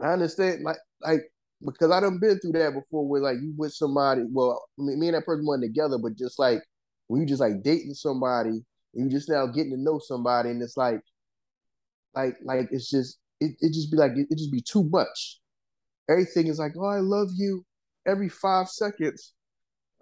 I 0.00 0.12
understand, 0.12 0.64
like, 0.64 0.78
like 1.00 1.20
because 1.64 1.90
I 1.90 2.00
done 2.00 2.18
been 2.18 2.38
through 2.40 2.52
that 2.52 2.74
before, 2.74 3.06
where 3.06 3.22
like 3.22 3.38
you 3.40 3.54
with 3.56 3.72
somebody. 3.72 4.22
Well, 4.30 4.62
me, 4.78 4.96
me 4.96 5.08
and 5.08 5.16
that 5.16 5.24
person 5.26 5.46
weren't 5.46 5.62
together, 5.62 5.98
but 5.98 6.16
just 6.16 6.38
like 6.38 6.60
when 7.06 7.20
you 7.20 7.26
just 7.26 7.40
like 7.40 7.62
dating 7.62 7.94
somebody, 7.94 8.50
and 8.50 8.64
you 8.94 9.08
just 9.10 9.28
now 9.28 9.46
getting 9.46 9.72
to 9.72 9.78
know 9.78 9.98
somebody, 10.00 10.50
and 10.50 10.62
it's 10.62 10.76
like, 10.76 11.00
like, 12.14 12.36
like 12.44 12.68
it's 12.72 12.90
just 12.90 13.18
it, 13.40 13.52
it 13.60 13.72
just 13.72 13.90
be 13.90 13.96
like 13.96 14.12
it, 14.12 14.26
it 14.30 14.38
just 14.38 14.52
be 14.52 14.60
too 14.62 14.84
much. 14.84 15.40
Everything 16.08 16.48
is 16.48 16.58
like, 16.58 16.72
oh, 16.78 16.86
I 16.86 16.98
love 16.98 17.28
you, 17.34 17.64
every 18.06 18.28
five 18.28 18.68
seconds. 18.68 19.34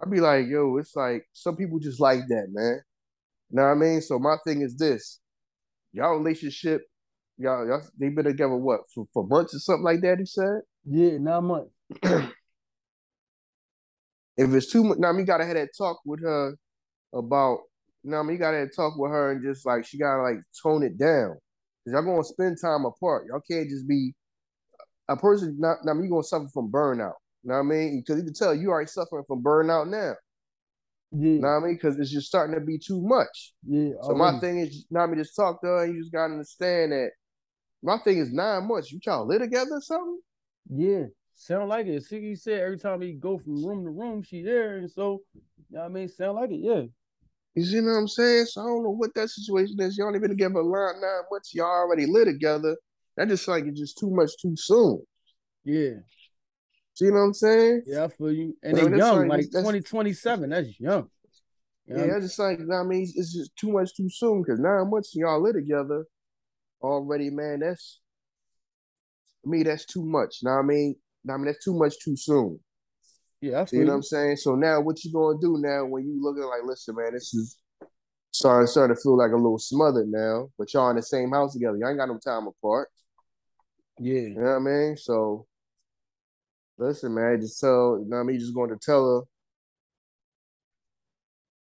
I'd 0.02 0.10
be 0.10 0.20
like, 0.20 0.46
yo, 0.46 0.76
it's 0.78 0.96
like 0.96 1.26
some 1.32 1.56
people 1.56 1.78
just 1.78 2.00
like 2.00 2.20
that, 2.28 2.48
man. 2.50 2.80
You 3.50 3.56
know 3.56 3.64
what 3.64 3.72
I 3.72 3.74
mean? 3.74 4.00
So 4.00 4.18
my 4.18 4.36
thing 4.44 4.62
is 4.62 4.76
this: 4.76 5.20
y'all 5.92 6.16
relationship 6.16 6.82
y'all, 7.40 7.66
y'all 7.66 7.82
they 7.98 8.10
been 8.10 8.26
together 8.26 8.54
what 8.54 8.80
for, 8.94 9.06
for 9.12 9.26
months 9.26 9.54
or 9.54 9.58
something 9.58 9.84
like 9.84 10.00
that. 10.02 10.18
He 10.18 10.26
said. 10.26 10.60
Yeah, 10.84 11.18
nine 11.18 11.44
months. 11.44 11.70
If 14.36 14.54
it's 14.54 14.72
too 14.72 14.84
much, 14.84 14.96
now 14.96 15.10
I 15.10 15.12
mean, 15.12 15.20
you 15.20 15.26
gotta 15.26 15.44
have 15.44 15.56
that 15.56 15.68
talk 15.76 16.00
with 16.06 16.22
her 16.22 16.54
about. 17.12 17.58
You 18.02 18.10
know, 18.10 18.16
what 18.16 18.22
I 18.22 18.26
mean, 18.26 18.36
you 18.36 18.38
gotta 18.38 18.56
have 18.56 18.68
a 18.68 18.70
talk 18.70 18.96
with 18.96 19.10
her 19.10 19.32
and 19.32 19.42
just 19.42 19.66
like 19.66 19.84
she 19.84 19.98
gotta 19.98 20.22
like 20.22 20.38
tone 20.62 20.82
it 20.82 20.96
down. 20.96 21.36
Cause 21.84 21.92
y'all 21.92 22.02
gonna 22.02 22.24
spend 22.24 22.56
time 22.58 22.86
apart. 22.86 23.26
Y'all 23.28 23.42
can't 23.50 23.68
just 23.68 23.86
be 23.86 24.14
a 25.10 25.16
person. 25.16 25.56
Not, 25.58 25.78
I 25.88 25.92
mean, 25.94 26.04
you 26.04 26.10
gonna 26.10 26.22
suffer 26.22 26.48
from 26.52 26.70
burnout. 26.70 27.14
You 27.42 27.50
know 27.50 27.54
what 27.54 27.60
I 27.60 27.62
mean? 27.64 28.00
Because 28.00 28.18
you 28.18 28.24
can 28.24 28.34
tell 28.34 28.54
you 28.54 28.70
already 28.70 28.88
suffering 28.88 29.24
from 29.26 29.42
burnout 29.42 29.88
now. 29.88 30.14
Yeah, 31.12 31.30
You 31.32 31.38
know 31.40 31.48
what 31.48 31.54
I 31.54 31.66
mean? 31.66 31.74
Because 31.74 31.98
it's 31.98 32.10
just 32.10 32.28
starting 32.28 32.54
to 32.54 32.60
be 32.64 32.78
too 32.78 33.00
much. 33.02 33.54
yeah. 33.66 33.90
So 34.02 34.14
my 34.14 34.38
thing 34.40 34.60
is, 34.60 34.76
you 34.76 34.82
know 34.90 35.00
I 35.00 35.06
mean, 35.06 35.18
just 35.18 35.36
talk 35.36 35.60
to 35.62 35.66
her 35.66 35.84
and 35.84 35.94
you 35.94 36.00
just 36.02 36.12
gotta 36.12 36.32
understand 36.32 36.92
that. 36.92 37.10
My 37.82 37.98
thing 37.98 38.18
is 38.18 38.32
nine 38.32 38.68
months. 38.68 38.92
You 38.92 39.00
trying 39.00 39.20
to 39.20 39.24
live 39.24 39.40
together 39.40 39.72
or 39.76 39.80
something? 39.80 40.20
Yeah, 40.72 41.04
sound 41.34 41.68
like 41.68 41.86
it. 41.86 42.04
Siggy 42.08 42.38
said 42.38 42.60
every 42.60 42.78
time 42.78 43.00
he 43.00 43.12
go 43.14 43.38
from 43.38 43.64
room 43.64 43.84
to 43.84 43.90
room, 43.90 44.22
she 44.22 44.42
there, 44.42 44.76
and 44.76 44.90
so 44.90 45.22
you 45.34 45.42
know 45.70 45.80
what 45.80 45.86
I 45.86 45.88
mean, 45.88 46.08
sound 46.08 46.36
like 46.36 46.50
it. 46.50 46.60
Yeah, 46.60 46.82
You 47.54 47.64
see 47.64 47.80
what 47.80 47.90
I'm 47.90 48.06
saying? 48.08 48.46
So 48.46 48.60
I 48.60 48.66
don't 48.66 48.84
know 48.84 48.90
what 48.90 49.14
that 49.14 49.30
situation 49.30 49.80
is. 49.80 49.98
Y'all 49.98 50.06
only 50.08 50.20
been 50.20 50.30
together 50.30 50.60
a 50.60 50.62
line 50.62 51.00
nine 51.00 51.22
months. 51.30 51.54
Y'all 51.54 51.66
already 51.66 52.06
live 52.06 52.26
together. 52.26 52.76
That 53.20 53.28
just 53.28 53.46
like 53.48 53.64
it's 53.66 53.78
just 53.78 53.98
too 53.98 54.08
much 54.10 54.30
too 54.40 54.54
soon. 54.56 55.02
yeah, 55.64 55.90
See 56.94 57.10
what 57.10 57.18
I'm 57.18 57.34
saying? 57.34 57.82
yeah. 57.86 58.04
I 58.04 58.08
feel 58.08 58.32
you. 58.32 58.56
And 58.62 58.72
Well, 58.72 58.84
they 58.84 58.90
that's 58.92 58.98
young, 58.98 59.18
like- 59.18 59.28
like 59.28 59.40
that's- 59.50 59.62
twenty 59.62 59.80
twenty 59.82 60.12
seven. 60.14 60.48
That's 60.48 60.80
young. 60.80 61.10
You 61.84 61.96
know 61.96 62.00
Yeah, 62.00 62.06
what 62.06 62.12
I 62.14 62.16
I 62.16 62.20
just 62.20 62.38
like 62.38 62.60
I 62.60 62.82
mean, 62.82 63.02
it's- 63.02 63.32
just 63.34 63.54
too 63.56 63.72
much 63.72 63.94
too 63.94 64.08
soon 64.08 64.40
because 64.40 64.58
nine 64.58 64.88
months 64.88 65.14
y'all 65.14 65.38
live 65.42 65.52
together 65.52 66.06
already, 66.80 67.28
man. 67.28 67.60
That's 67.60 68.00
to 69.44 69.50
me, 69.50 69.64
that's 69.64 69.84
too 69.84 70.02
much. 70.02 70.38
Now 70.42 70.58
I 70.58 70.62
mean, 70.62 70.96
I 71.28 71.36
mean 71.36 71.44
that's 71.44 71.62
too 71.62 71.74
much 71.74 71.98
too 72.02 72.16
soon. 72.16 72.58
yeah, 73.42 73.60
I 73.60 73.64
See 73.66 73.76
feel 73.80 73.88
what. 73.88 73.92
I'm 73.96 74.02
saying? 74.02 74.36
So 74.36 74.54
now 74.54 74.80
what 74.80 75.04
you 75.04 75.12
gonna 75.12 75.38
do 75.38 75.58
now 75.58 75.84
when 75.84 76.04
you 76.06 76.18
looking 76.22 76.44
like, 76.44 76.62
listen, 76.64 76.94
man, 76.96 77.12
this 77.12 77.34
is 77.34 77.58
starting 78.30 78.66
starting 78.66 78.96
to 78.96 79.02
feel 79.02 79.18
like 79.18 79.32
a 79.32 79.36
little 79.36 79.58
smothered 79.58 80.08
now, 80.08 80.48
but 80.56 80.72
y'all 80.72 80.88
in 80.88 80.96
the 80.96 81.02
same 81.02 81.32
house 81.32 81.52
together. 81.52 81.76
Y'all 81.76 81.90
ain't 81.90 81.98
got 81.98 82.08
no 82.08 82.18
time 82.18 82.46
apart. 82.46 82.88
Yeah, 84.00 84.14
You 84.14 84.34
know 84.36 84.42
what 84.42 84.56
I 84.56 84.58
mean? 84.60 84.96
So 84.96 85.46
listen, 86.78 87.14
man, 87.14 87.40
just 87.40 87.60
tell 87.60 87.98
you 88.02 88.08
know 88.08 88.16
what 88.16 88.22
I 88.22 88.24
mean, 88.24 88.40
just 88.40 88.54
going 88.54 88.70
to 88.70 88.78
tell 88.78 89.04
her. 89.04 89.22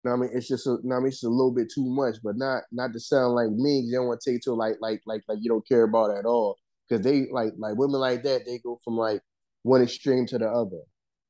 You 0.04 0.12
know 0.12 0.18
what 0.18 0.26
I 0.26 0.30
mean, 0.30 0.38
it's 0.38 0.48
just 0.50 0.68
a, 0.68 0.72
you 0.72 0.80
know 0.84 0.98
I 0.98 1.00
mean, 1.00 1.08
it's 1.08 1.24
a 1.24 1.30
little 1.30 1.54
bit 1.54 1.72
too 1.74 1.86
much, 1.86 2.18
but 2.24 2.38
not 2.38 2.64
not 2.72 2.94
to 2.94 3.00
sound 3.00 3.36
like 3.36 3.50
me. 3.52 3.80
You 3.80 3.94
don't 3.94 4.08
want 4.08 4.22
to 4.22 4.32
take 4.32 4.42
to 4.42 4.54
like 4.54 4.76
like 4.82 5.02
like 5.06 5.24
like 5.30 5.40
you 5.42 5.50
don't 5.50 5.68
care 5.68 5.84
about 5.84 6.12
it 6.12 6.20
at 6.20 6.26
all. 6.26 6.58
Because 6.90 7.04
they 7.06 7.28
like 7.32 7.54
like 7.58 7.78
women 7.78 8.02
like 8.02 8.24
that, 8.24 8.46
they 8.46 8.60
go 8.60 8.80
from 8.84 8.98
like 8.98 9.22
one 9.64 9.82
extreme 9.82 10.28
to 10.28 10.38
the 10.38 10.48
other. 10.48 10.82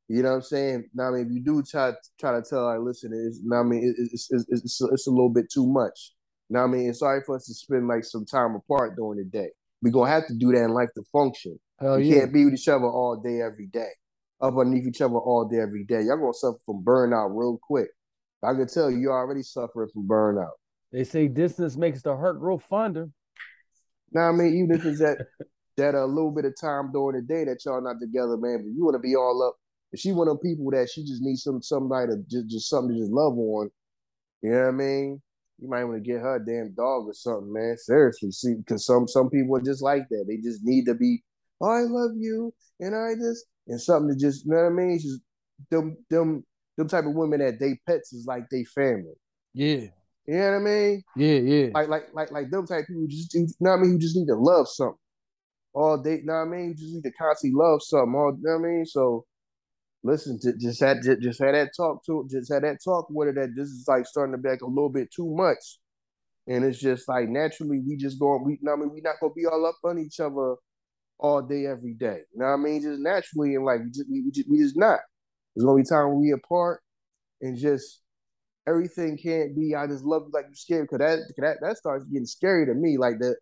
You 0.07 0.23
know 0.23 0.29
what 0.29 0.35
I'm 0.35 0.41
saying? 0.41 0.89
Now, 0.93 1.09
I 1.09 1.11
mean, 1.11 1.27
if 1.27 1.31
you 1.31 1.41
do 1.41 1.63
try 1.63 1.93
try 2.19 2.33
to 2.33 2.43
tell, 2.47 2.65
like, 2.65 2.79
listen, 2.79 3.11
it's, 3.13 3.41
now, 3.43 3.61
I 3.61 3.63
mean, 3.63 3.95
it's, 3.97 4.29
it's, 4.31 4.45
it's, 4.49 4.81
it's, 4.81 5.07
a, 5.07 5.11
little 5.11 5.29
bit 5.29 5.51
too 5.51 5.65
much. 5.65 6.13
Now, 6.49 6.65
I 6.65 6.67
mean, 6.67 6.89
it's 6.89 6.99
sorry 6.99 7.21
for 7.25 7.37
us 7.37 7.45
to 7.47 7.53
spend 7.55 7.87
like 7.87 8.03
some 8.03 8.25
time 8.25 8.55
apart 8.55 8.95
during 8.95 9.17
the 9.17 9.25
day. 9.25 9.49
We're 9.81 9.91
gonna 9.91 10.11
have 10.11 10.27
to 10.27 10.33
do 10.33 10.51
that 10.51 10.63
in 10.63 10.73
life 10.73 10.89
to 10.95 11.03
function. 11.11 11.59
hell 11.79 11.97
we 11.97 12.05
yeah. 12.05 12.21
can't 12.21 12.33
be 12.33 12.45
with 12.45 12.55
each 12.55 12.67
other 12.67 12.85
all 12.85 13.21
day, 13.23 13.41
every 13.41 13.67
day, 13.67 13.89
up 14.41 14.57
underneath 14.57 14.87
each 14.87 15.01
other 15.01 15.15
all 15.15 15.47
day, 15.47 15.59
every 15.59 15.83
day. 15.83 16.01
Y'all 16.01 16.17
gonna 16.17 16.33
suffer 16.33 16.57
from 16.65 16.83
burnout 16.83 17.29
real 17.33 17.59
quick. 17.61 17.89
I 18.43 18.53
can 18.53 18.67
tell 18.67 18.91
you, 18.91 18.97
you're 18.97 19.13
already 19.13 19.41
suffering 19.41 19.89
from 19.93 20.07
burnout. 20.07 20.51
They 20.91 21.03
say 21.03 21.27
distance 21.27 21.75
makes 21.75 22.01
the 22.01 22.15
heart 22.15 22.39
grow 22.39 22.57
fonder. 22.57 23.09
Now, 24.11 24.29
I 24.29 24.31
mean, 24.31 24.53
even 24.55 24.71
if 24.71 24.85
it's 24.85 24.99
that 24.99 25.17
that 25.77 25.95
a 25.95 26.05
little 26.05 26.31
bit 26.31 26.45
of 26.45 26.53
time 26.59 26.91
during 26.91 27.19
the 27.19 27.27
day 27.27 27.43
that 27.45 27.63
y'all 27.65 27.81
not 27.81 27.99
together, 27.99 28.37
man, 28.37 28.63
but 28.63 28.73
you 28.73 28.85
want 28.85 28.95
to 28.95 28.99
be 28.99 29.15
all 29.15 29.43
up. 29.43 29.55
If 29.91 29.99
she 29.99 30.11
one 30.11 30.27
of 30.27 30.39
them 30.39 30.51
people 30.51 30.71
that 30.71 30.89
she 30.89 31.03
just 31.03 31.21
needs 31.21 31.43
some 31.43 31.61
somebody 31.61 32.07
to 32.07 32.23
just, 32.29 32.47
just 32.47 32.69
something 32.69 32.95
to 32.95 33.01
just 33.01 33.11
love 33.11 33.37
on, 33.37 33.69
you 34.41 34.51
know 34.51 34.61
what 34.61 34.67
I 34.67 34.71
mean? 34.71 35.21
You 35.59 35.69
might 35.69 35.85
want 35.85 36.03
to 36.03 36.09
get 36.11 36.19
her 36.21 36.35
a 36.35 36.45
damn 36.45 36.73
dog 36.73 37.07
or 37.07 37.13
something, 37.13 37.51
man. 37.53 37.77
Seriously, 37.77 38.31
see, 38.31 38.55
because 38.55 38.85
some 38.85 39.07
some 39.07 39.29
people 39.29 39.55
are 39.55 39.61
just 39.61 39.81
like 39.81 40.03
that. 40.09 40.25
They 40.27 40.37
just 40.37 40.63
need 40.63 40.85
to 40.85 40.93
be, 40.95 41.23
oh, 41.61 41.69
I 41.69 41.81
love 41.81 42.11
you, 42.17 42.53
and 42.79 42.95
I 42.95 43.13
just 43.15 43.45
and 43.67 43.81
something 43.81 44.13
to 44.13 44.19
just, 44.19 44.45
you 44.45 44.51
know 44.51 44.63
what 44.63 44.67
I 44.67 44.69
mean? 44.69 44.99
Just 44.99 45.21
them 45.71 45.97
them 46.09 46.43
them 46.77 46.87
type 46.89 47.05
of 47.05 47.13
women 47.13 47.39
that 47.39 47.59
they 47.59 47.79
pets 47.87 48.11
is 48.13 48.25
like 48.27 48.43
they 48.51 48.63
family. 48.65 49.13
Yeah, 49.53 49.87
You 50.27 50.33
know 50.37 50.51
what 50.51 50.55
I 50.55 50.59
mean? 50.59 51.03
yeah, 51.15 51.37
yeah. 51.37 51.69
like 51.73 51.87
like 51.87 52.03
like 52.13 52.31
like 52.31 52.49
them 52.51 52.67
type 52.67 52.81
of 52.81 52.87
people 52.87 53.05
just 53.07 53.33
you 53.33 53.47
know 53.61 53.71
what 53.71 53.77
I 53.79 53.81
mean 53.81 53.91
who 53.91 53.99
just 53.99 54.17
need 54.17 54.27
to 54.27 54.35
love 54.35 54.67
something 54.67 54.97
all 55.73 55.97
day. 55.97 56.17
You 56.17 56.25
know 56.25 56.33
what 56.33 56.39
I 56.39 56.45
mean? 56.45 56.69
You 56.69 56.75
just 56.75 56.93
need 56.93 57.03
to 57.03 57.11
constantly 57.13 57.57
love 57.57 57.81
something. 57.81 58.13
All 58.13 58.35
you 58.35 58.43
know 58.43 58.59
what 58.59 58.67
I 58.67 58.71
mean? 58.71 58.85
So 58.85 59.25
listen, 60.05 60.39
to, 60.39 60.53
just 60.57 60.79
had 60.79 61.01
just, 61.01 61.39
had 61.39 61.55
that 61.55 61.71
talk 61.75 62.05
to 62.05 62.27
just 62.29 62.53
had 62.53 62.63
that 62.63 62.77
talk 62.83 63.07
with 63.09 63.27
her 63.27 63.33
that 63.33 63.55
this 63.55 63.69
is 63.69 63.85
like 63.87 64.05
starting 64.05 64.33
to 64.33 64.37
be 64.37 64.49
like 64.49 64.61
a 64.61 64.67
little 64.67 64.89
bit 64.89 65.11
too 65.11 65.33
much. 65.35 65.79
And 66.47 66.63
it's 66.63 66.79
just 66.79 67.09
like 67.09 67.27
naturally 67.27 67.79
we 67.79 67.97
just 67.97 68.19
going 68.19 68.45
we 68.45 68.59
I 68.71 68.75
mean 68.75 68.93
we 68.93 69.01
not 69.01 69.15
gonna 69.19 69.33
be 69.33 69.47
all 69.47 69.65
up 69.65 69.77
on 69.83 69.97
each 69.97 70.19
other 70.19 70.55
all 71.17 71.41
day 71.41 71.65
every 71.65 71.95
day. 71.95 72.19
You 72.33 72.39
know 72.39 72.45
what 72.45 72.53
I 72.53 72.57
mean? 72.57 72.81
Just 72.81 72.99
naturally 72.99 73.55
and 73.55 73.65
like 73.65 73.81
we 73.83 73.89
just 73.89 74.09
we, 74.09 74.21
we 74.21 74.31
just 74.31 74.49
we 74.49 74.59
just 74.59 74.77
not. 74.77 74.99
There's 75.55 75.65
gonna 75.65 75.81
be 75.81 75.87
time 75.87 76.09
when 76.09 76.19
we 76.19 76.31
apart 76.31 76.81
and 77.41 77.57
just 77.57 78.01
everything 78.67 79.17
can't 79.17 79.55
be 79.55 79.75
I 79.75 79.87
just 79.87 80.03
love 80.03 80.27
like 80.31 80.45
you 80.49 80.55
scared 80.55 80.87
because 80.89 80.99
that, 80.99 81.33
that 81.37 81.57
that 81.61 81.77
starts 81.77 82.05
getting 82.05 82.27
scary 82.27 82.67
to 82.67 82.75
me. 82.75 82.97
Like 82.97 83.17
the 83.17 83.35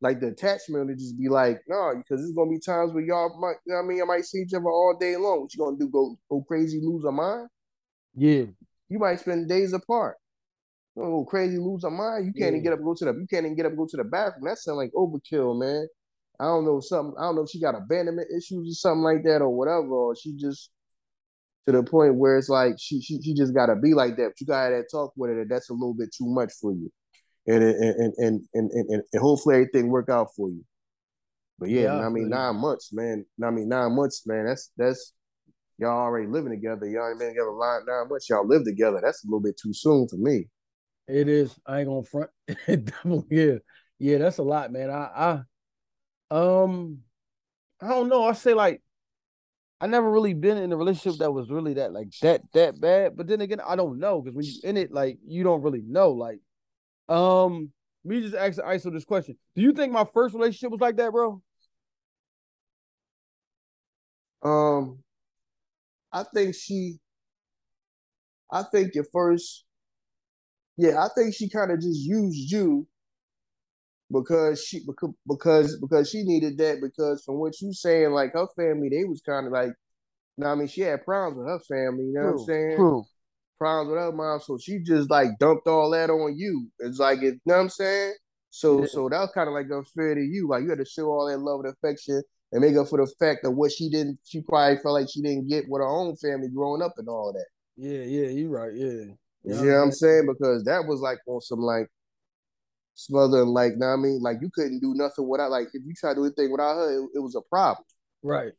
like 0.00 0.20
the 0.20 0.28
attachment 0.28 0.88
to 0.88 0.94
just 0.94 1.18
be 1.18 1.28
like, 1.28 1.60
no, 1.68 1.92
because 1.96 2.20
there's 2.20 2.34
gonna 2.34 2.50
be 2.50 2.58
times 2.58 2.92
where 2.92 3.04
y'all 3.04 3.38
might 3.38 3.56
you 3.66 3.72
know 3.72 3.76
what 3.76 3.84
I 3.84 3.88
mean, 3.88 4.02
I 4.02 4.04
might 4.04 4.24
see 4.24 4.38
each 4.38 4.54
other 4.54 4.64
all 4.64 4.96
day 4.98 5.16
long. 5.16 5.42
What 5.42 5.54
you 5.54 5.58
gonna 5.58 5.76
do? 5.76 5.88
Go 5.88 6.16
go 6.30 6.42
crazy, 6.42 6.80
lose 6.82 7.04
our 7.04 7.12
mind? 7.12 7.48
Yeah, 8.14 8.44
You 8.88 8.98
might 8.98 9.20
spend 9.20 9.48
days 9.48 9.72
apart. 9.72 10.16
You 10.96 11.02
go 11.02 11.24
crazy, 11.24 11.58
lose 11.58 11.84
our 11.84 11.90
mind. 11.90 12.26
You 12.26 12.32
can't 12.32 12.54
even 12.54 12.62
get 12.62 12.72
up 12.72 12.82
go 12.82 12.94
to 12.94 13.04
the 13.04 13.12
you 13.12 13.26
can't 13.28 13.44
even 13.44 13.56
get 13.56 13.66
up 13.66 13.76
go 13.76 13.86
to 13.86 13.96
the 13.96 14.04
bathroom. 14.04 14.44
That 14.46 14.58
sounds 14.58 14.76
like 14.76 14.90
overkill, 14.92 15.58
man. 15.60 15.86
I 16.40 16.44
don't 16.44 16.64
know 16.64 16.80
something. 16.80 17.14
I 17.18 17.24
don't 17.24 17.36
know 17.36 17.42
if 17.42 17.50
she 17.50 17.60
got 17.60 17.74
abandonment 17.74 18.28
issues 18.34 18.70
or 18.70 18.74
something 18.74 19.02
like 19.02 19.22
that 19.24 19.42
or 19.42 19.50
whatever, 19.50 19.88
or 19.88 20.16
she 20.16 20.34
just 20.36 20.70
to 21.66 21.72
the 21.72 21.82
point 21.82 22.14
where 22.14 22.38
it's 22.38 22.48
like 22.48 22.74
she 22.78 23.00
she, 23.00 23.20
she 23.22 23.34
just 23.34 23.54
gotta 23.54 23.76
be 23.76 23.94
like 23.94 24.16
that. 24.16 24.30
But 24.30 24.40
you 24.40 24.46
gotta 24.46 24.76
that 24.76 24.90
talk 24.90 25.12
with 25.16 25.30
her 25.30 25.38
that 25.40 25.48
that's 25.48 25.70
a 25.70 25.74
little 25.74 25.94
bit 25.94 26.08
too 26.16 26.26
much 26.26 26.52
for 26.60 26.72
you, 26.72 26.90
and 27.46 27.62
and 27.62 27.94
and 27.96 28.14
and 28.18 28.40
and, 28.54 28.70
and, 28.72 29.02
and 29.12 29.20
hopefully 29.22 29.56
everything 29.56 29.88
work 29.88 30.08
out 30.08 30.28
for 30.36 30.48
you. 30.48 30.64
But 31.58 31.68
yeah, 31.68 31.96
Yeah, 31.96 32.06
I 32.06 32.08
mean 32.08 32.28
nine 32.28 32.56
months, 32.56 32.92
man. 32.92 33.24
I 33.42 33.50
mean 33.50 33.68
nine 33.68 33.94
months, 33.94 34.26
man. 34.26 34.46
That's 34.46 34.70
that's 34.76 35.12
y'all 35.78 35.90
already 35.90 36.26
living 36.26 36.50
together. 36.50 36.86
Y'all 36.86 37.08
ain't 37.08 37.18
been 37.18 37.28
together 37.28 37.52
nine 37.58 37.80
nine 37.86 38.08
months. 38.08 38.28
Y'all 38.28 38.46
live 38.46 38.64
together. 38.64 39.00
That's 39.02 39.24
a 39.24 39.26
little 39.26 39.40
bit 39.40 39.58
too 39.58 39.72
soon 39.72 40.08
for 40.08 40.16
me. 40.16 40.48
it 41.08 41.28
is. 41.28 41.58
I 41.66 41.80
ain't 41.80 41.88
gonna 41.88 42.04
front. 42.04 42.30
Definitely, 42.66 43.24
yeah, 43.30 43.58
yeah. 43.98 44.18
That's 44.18 44.38
a 44.38 44.42
lot, 44.42 44.72
man. 44.72 44.90
I, 44.90 45.42
I, 46.30 46.34
um, 46.36 46.98
I 47.80 47.88
don't 47.88 48.08
know. 48.08 48.24
I 48.24 48.32
say 48.32 48.54
like, 48.54 48.82
I 49.80 49.86
never 49.86 50.10
really 50.10 50.34
been 50.34 50.58
in 50.58 50.72
a 50.72 50.76
relationship 50.76 51.18
that 51.20 51.32
was 51.32 51.50
really 51.50 51.74
that 51.74 51.92
like 51.92 52.08
that 52.22 52.42
that 52.52 52.80
bad. 52.80 53.16
But 53.16 53.26
then 53.26 53.40
again, 53.40 53.60
I 53.66 53.76
don't 53.76 53.98
know 53.98 54.20
because 54.20 54.36
when 54.36 54.44
you 54.44 54.52
in 54.62 54.76
it, 54.76 54.92
like 54.92 55.18
you 55.26 55.42
don't 55.42 55.62
really 55.62 55.82
know. 55.86 56.12
Like, 56.12 56.40
um, 57.10 57.72
me 58.04 58.20
just 58.22 58.34
ask 58.34 58.58
Iso 58.58 58.92
this 58.92 59.04
question: 59.04 59.36
Do 59.56 59.62
you 59.62 59.72
think 59.72 59.92
my 59.92 60.06
first 60.14 60.34
relationship 60.34 60.70
was 60.70 60.80
like 60.80 60.96
that, 60.96 61.10
bro? 61.12 61.42
Um, 64.42 65.02
I 66.12 66.24
think 66.34 66.54
she. 66.54 66.98
I 68.50 68.62
think 68.62 68.94
your 68.94 69.06
first. 69.12 69.64
Yeah, 70.76 71.02
I 71.02 71.08
think 71.14 71.34
she 71.34 71.50
kind 71.50 71.70
of 71.72 71.80
just 71.80 72.00
used 72.00 72.50
you. 72.50 72.86
Because 74.12 74.64
she 74.64 74.80
because 74.84 75.14
because 75.26 75.76
because 75.76 76.10
she 76.10 76.22
needed 76.24 76.58
that 76.58 76.80
because 76.80 77.22
from 77.22 77.36
what 77.36 77.60
you 77.60 77.72
saying 77.72 78.10
like 78.10 78.32
her 78.32 78.48
family 78.56 78.88
they 78.88 79.04
was 79.04 79.20
kind 79.20 79.46
of 79.46 79.52
like, 79.52 79.70
no, 80.36 80.48
I 80.48 80.56
mean 80.56 80.66
she 80.66 80.80
had 80.80 81.04
problems 81.04 81.38
with 81.38 81.46
her 81.46 81.60
family. 81.60 82.06
You 82.06 82.12
know 82.14 82.22
what 82.22 82.30
I'm 82.30 82.38
saying? 82.38 82.76
True. 82.76 83.04
Problems 83.60 83.90
with 83.90 83.98
her 84.00 84.12
mom, 84.12 84.40
so 84.40 84.56
she 84.58 84.78
just 84.78 85.10
like 85.10 85.38
dumped 85.38 85.66
all 85.68 85.90
that 85.90 86.08
on 86.08 86.34
you. 86.36 86.66
It's 86.78 86.98
like 86.98 87.18
it, 87.18 87.34
you 87.34 87.40
know 87.44 87.56
what 87.56 87.60
I'm 87.60 87.68
saying? 87.68 88.14
So 88.48 88.80
Yeah. 88.80 88.86
so 88.86 89.08
that 89.10 89.20
was 89.20 89.30
kind 89.34 89.48
of 89.48 89.54
like 89.54 89.66
unfair 89.70 90.14
to 90.14 90.20
you. 90.22 90.48
Like 90.48 90.62
you 90.62 90.70
had 90.70 90.78
to 90.78 90.84
show 90.86 91.08
all 91.08 91.28
that 91.28 91.38
love 91.38 91.60
and 91.64 91.74
affection 91.74 92.22
and 92.52 92.62
make 92.62 92.74
up 92.76 92.88
for 92.88 92.98
the 92.98 93.12
fact 93.18 93.44
of 93.44 93.54
what 93.54 93.70
she 93.70 93.90
didn't. 93.90 94.18
She 94.24 94.40
probably 94.40 94.78
felt 94.78 94.94
like 94.94 95.08
she 95.12 95.20
didn't 95.20 95.48
get 95.48 95.66
with 95.68 95.80
her 95.82 95.86
own 95.86 96.16
family 96.16 96.48
growing 96.48 96.80
up 96.80 96.94
and 96.96 97.06
all 97.08 97.34
that. 97.34 97.46
Yeah, 97.76 98.02
yeah, 98.02 98.28
you're 98.28 98.50
right. 98.50 98.72
Yeah. 98.74 98.86
You 98.86 99.16
Yeah, 99.44 99.60
see 99.60 99.66
what 99.66 99.74
I'm 99.74 99.92
saying? 99.92 100.26
Because 100.26 100.64
that 100.64 100.86
was 100.86 101.00
like 101.00 101.18
on 101.26 101.42
some 101.42 101.60
like 101.60 101.88
smothering, 102.94 103.48
like, 103.48 103.76
know 103.76 103.88
what 103.88 103.92
I 103.92 103.96
mean? 103.96 104.20
Like 104.22 104.38
you 104.40 104.50
couldn't 104.54 104.80
do 104.80 104.94
nothing 104.94 105.28
without, 105.28 105.50
like, 105.50 105.68
if 105.72 105.82
you 105.84 105.94
try 105.94 106.10
to 106.12 106.16
do 106.16 106.24
anything 106.24 106.50
without 106.50 106.76
her, 106.76 106.98
it, 106.98 107.08
it 107.14 107.18
was 107.18 107.34
a 107.34 107.40
problem. 107.42 107.84
Right. 108.22 108.52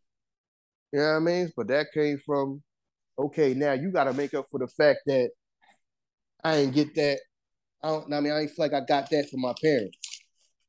You 0.93 0.99
know 0.99 1.05
what 1.05 1.15
I 1.15 1.19
mean? 1.19 1.51
But 1.55 1.67
that 1.67 1.87
came 1.93 2.19
from, 2.25 2.61
okay, 3.25 3.53
now 3.53 3.73
you 3.73 3.91
got 3.91 4.05
to 4.05 4.13
make 4.13 4.33
up 4.33 4.47
for 4.49 4.59
the 4.59 4.67
fact 4.67 4.99
that 5.07 5.31
I 6.43 6.57
ain't 6.57 6.73
get 6.73 6.95
that. 6.95 7.19
I 7.83 7.89
don't, 7.89 8.13
I 8.13 8.19
mean, 8.19 8.31
I 8.31 8.41
ain't 8.41 8.51
feel 8.51 8.65
like 8.65 8.73
I 8.73 8.85
got 8.85 9.09
that 9.09 9.29
from 9.29 9.41
my 9.41 9.53
parents. 9.61 9.97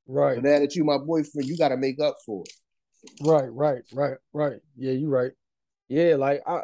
Right. 0.06 0.36
But 0.36 0.44
now 0.44 0.58
that 0.58 0.74
you 0.74 0.84
my 0.84 0.98
boyfriend, 0.98 1.48
you 1.48 1.56
gotta 1.56 1.76
make 1.76 2.00
up 2.00 2.16
for 2.24 2.42
it. 2.44 2.52
Right, 3.20 3.52
right, 3.52 3.82
right, 3.92 4.16
right. 4.32 4.60
Yeah, 4.76 4.92
you're 4.92 5.10
right. 5.10 5.32
Yeah, 5.88 6.16
like 6.16 6.42
I 6.46 6.62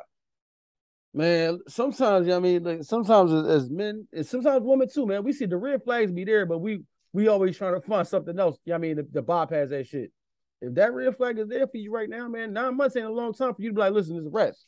man, 1.14 1.58
sometimes 1.68 2.26
you 2.26 2.32
know 2.32 2.40
what 2.40 2.48
I 2.48 2.52
mean, 2.52 2.64
like 2.64 2.84
sometimes 2.84 3.32
as, 3.32 3.70
men 3.70 4.06
and 4.12 4.26
sometimes 4.26 4.64
women 4.64 4.88
too, 4.92 5.06
man, 5.06 5.24
we 5.24 5.32
see 5.32 5.46
the 5.46 5.56
red 5.56 5.82
flags 5.84 6.12
be 6.12 6.24
there, 6.24 6.46
but 6.46 6.58
we 6.58 6.82
we 7.12 7.28
always 7.28 7.56
trying 7.56 7.74
to 7.74 7.80
find 7.80 8.06
something 8.06 8.38
else. 8.38 8.58
You 8.64 8.72
know 8.72 8.76
I 8.76 8.78
mean, 8.78 8.96
the, 8.96 9.02
to 9.02 9.22
bypass 9.22 9.70
that 9.70 9.86
shit. 9.86 10.12
If 10.60 10.74
that 10.74 10.92
red 10.92 11.16
flag 11.16 11.38
is 11.38 11.48
there 11.48 11.66
for 11.68 11.76
you 11.76 11.92
right 11.92 12.08
now, 12.08 12.28
man, 12.28 12.52
nine 12.52 12.76
months 12.76 12.96
ain't 12.96 13.06
a 13.06 13.12
long 13.12 13.32
time 13.32 13.54
for 13.54 13.62
you 13.62 13.68
to 13.68 13.74
be 13.74 13.80
like, 13.80 13.92
listen, 13.92 14.16
this 14.16 14.24
is 14.24 14.32
rest. 14.32 14.64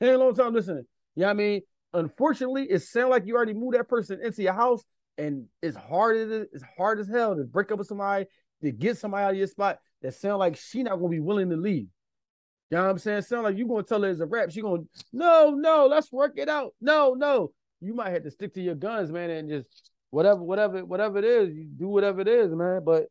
A 0.00 0.16
long 0.16 0.34
time 0.34 0.52
listening. 0.52 0.84
You 1.14 1.22
know 1.22 1.26
what 1.26 1.30
I 1.30 1.34
mean? 1.34 1.60
Unfortunately, 1.94 2.64
it 2.64 2.80
sounds 2.82 3.10
like 3.10 3.26
you 3.26 3.36
already 3.36 3.54
moved 3.54 3.76
that 3.76 3.88
person 3.88 4.20
into 4.22 4.42
your 4.42 4.52
house, 4.52 4.82
and 5.16 5.46
it's 5.62 5.76
hard 5.76 6.16
as 6.16 6.46
it's 6.52 6.64
hard 6.76 7.00
as 7.00 7.08
hell 7.08 7.34
to 7.36 7.44
break 7.44 7.72
up 7.72 7.78
with 7.78 7.88
somebody, 7.88 8.26
to 8.62 8.72
get 8.72 8.98
somebody 8.98 9.24
out 9.24 9.30
of 9.30 9.36
your 9.36 9.46
spot 9.46 9.78
that 10.02 10.14
sound 10.14 10.38
like 10.38 10.56
she 10.56 10.82
not 10.82 10.96
gonna 10.96 11.08
be 11.08 11.20
willing 11.20 11.50
to 11.50 11.56
leave. 11.56 11.86
You 12.70 12.76
know 12.76 12.84
what 12.84 12.90
I'm 12.90 12.98
saying? 12.98 13.22
Sound 13.22 13.44
like 13.44 13.56
you 13.56 13.66
gonna 13.66 13.82
tell 13.84 14.02
her 14.02 14.10
it's 14.10 14.20
a 14.20 14.26
rap. 14.26 14.50
She 14.50 14.60
gonna 14.60 14.82
no, 15.12 15.50
no, 15.50 15.86
let's 15.86 16.12
work 16.12 16.32
it 16.36 16.48
out. 16.48 16.74
No, 16.80 17.14
no. 17.14 17.52
You 17.80 17.94
might 17.94 18.10
have 18.10 18.24
to 18.24 18.30
stick 18.30 18.54
to 18.54 18.62
your 18.62 18.74
guns, 18.74 19.10
man, 19.12 19.30
and 19.30 19.48
just 19.48 19.92
whatever, 20.10 20.42
whatever, 20.42 20.84
whatever 20.84 21.18
it 21.18 21.24
is, 21.24 21.54
you 21.54 21.66
do 21.66 21.88
whatever 21.88 22.20
it 22.20 22.28
is, 22.28 22.52
man. 22.52 22.82
But 22.84 23.06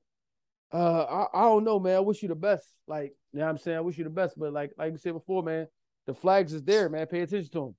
uh 0.73 1.03
I, 1.33 1.39
I 1.39 1.41
don't 1.43 1.63
know, 1.63 1.79
man. 1.79 1.95
I 1.95 1.99
wish 2.01 2.21
you 2.21 2.27
the 2.27 2.35
best. 2.35 2.67
Like, 2.87 3.13
you 3.31 3.39
know 3.39 3.45
what 3.45 3.51
I'm 3.51 3.57
saying? 3.57 3.77
I 3.77 3.81
wish 3.81 3.97
you 3.97 4.03
the 4.03 4.09
best. 4.09 4.37
But 4.37 4.53
like 4.53 4.71
like 4.77 4.91
you 4.91 4.97
said 4.97 5.13
before, 5.13 5.41
man, 5.41 5.67
the 6.05 6.13
flags 6.13 6.53
is 6.53 6.63
there, 6.63 6.89
man. 6.89 7.07
Pay 7.07 7.21
attention 7.21 7.51
to 7.51 7.59
them. 7.59 7.75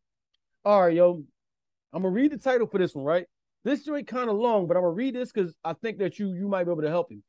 All 0.65 0.83
right, 0.83 0.95
yo. 0.95 1.25
I'm 1.93 2.03
gonna 2.03 2.13
read 2.13 2.33
the 2.33 2.39
title 2.39 2.67
for 2.67 2.79
this 2.79 2.95
one, 2.95 3.05
right? 3.05 3.27
This 3.65 3.85
joint 3.85 4.07
kind 4.07 4.29
of 4.29 4.37
long, 4.37 4.67
but 4.67 4.77
I'm 4.77 4.83
gonna 4.83 4.93
read 4.93 5.15
this 5.15 5.33
because 5.33 5.55
I 5.65 5.73
think 5.73 5.99
that 5.99 6.19
you 6.19 6.35
you 6.35 6.49
might 6.49 6.65
be 6.65 6.73
able 6.73 6.83
to 6.83 6.91
help 6.91 7.11
him 7.11 7.23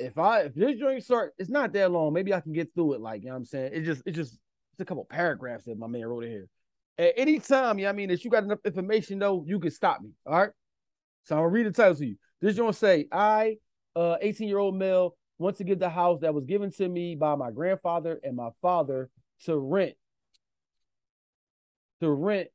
if 0.00 0.18
I 0.18 0.40
if 0.42 0.54
this 0.54 0.78
joint 0.78 1.04
start, 1.04 1.34
it's 1.38 1.50
not 1.50 1.72
that 1.74 1.90
long. 1.90 2.12
Maybe 2.12 2.32
I 2.34 2.40
can 2.40 2.52
get 2.52 2.72
through 2.74 2.94
it. 2.94 3.00
Like, 3.00 3.22
you 3.22 3.28
know 3.28 3.34
what 3.34 3.38
I'm 3.38 3.44
saying? 3.44 3.72
It 3.74 3.82
just, 3.82 4.02
it 4.06 4.12
just, 4.12 4.32
it's 4.32 4.80
a 4.80 4.84
couple 4.84 5.04
paragraphs 5.04 5.66
that 5.66 5.78
my 5.78 5.86
man 5.86 6.06
wrote 6.06 6.24
in 6.24 6.30
here. 6.30 6.48
At 6.98 7.14
any 7.16 7.38
time, 7.38 7.78
you 7.78 7.84
know 7.84 7.90
I 7.90 7.92
mean, 7.92 8.10
if 8.10 8.24
you 8.24 8.30
got 8.30 8.44
enough 8.44 8.60
information 8.64 9.18
though, 9.18 9.44
you 9.46 9.60
can 9.60 9.70
stop 9.70 10.00
me. 10.00 10.10
All 10.26 10.38
right. 10.38 10.50
So 11.24 11.36
I'm 11.36 11.40
gonna 11.40 11.48
read 11.50 11.66
the 11.66 11.72
title 11.72 11.94
to 11.96 12.06
you. 12.06 12.16
This 12.40 12.56
joint 12.56 12.74
say, 12.74 13.06
I, 13.12 13.56
uh, 13.94 14.16
18 14.20 14.48
year 14.48 14.58
old 14.58 14.76
male, 14.76 15.16
want 15.38 15.56
to 15.56 15.64
give 15.64 15.78
the 15.78 15.88
house 15.88 16.20
that 16.20 16.34
was 16.34 16.44
given 16.44 16.70
to 16.72 16.88
me 16.88 17.14
by 17.14 17.34
my 17.34 17.50
grandfather 17.50 18.20
and 18.22 18.36
my 18.36 18.50
father 18.62 19.10
to 19.44 19.56
rent. 19.56 19.94
To 22.00 22.10
rent. 22.10 22.48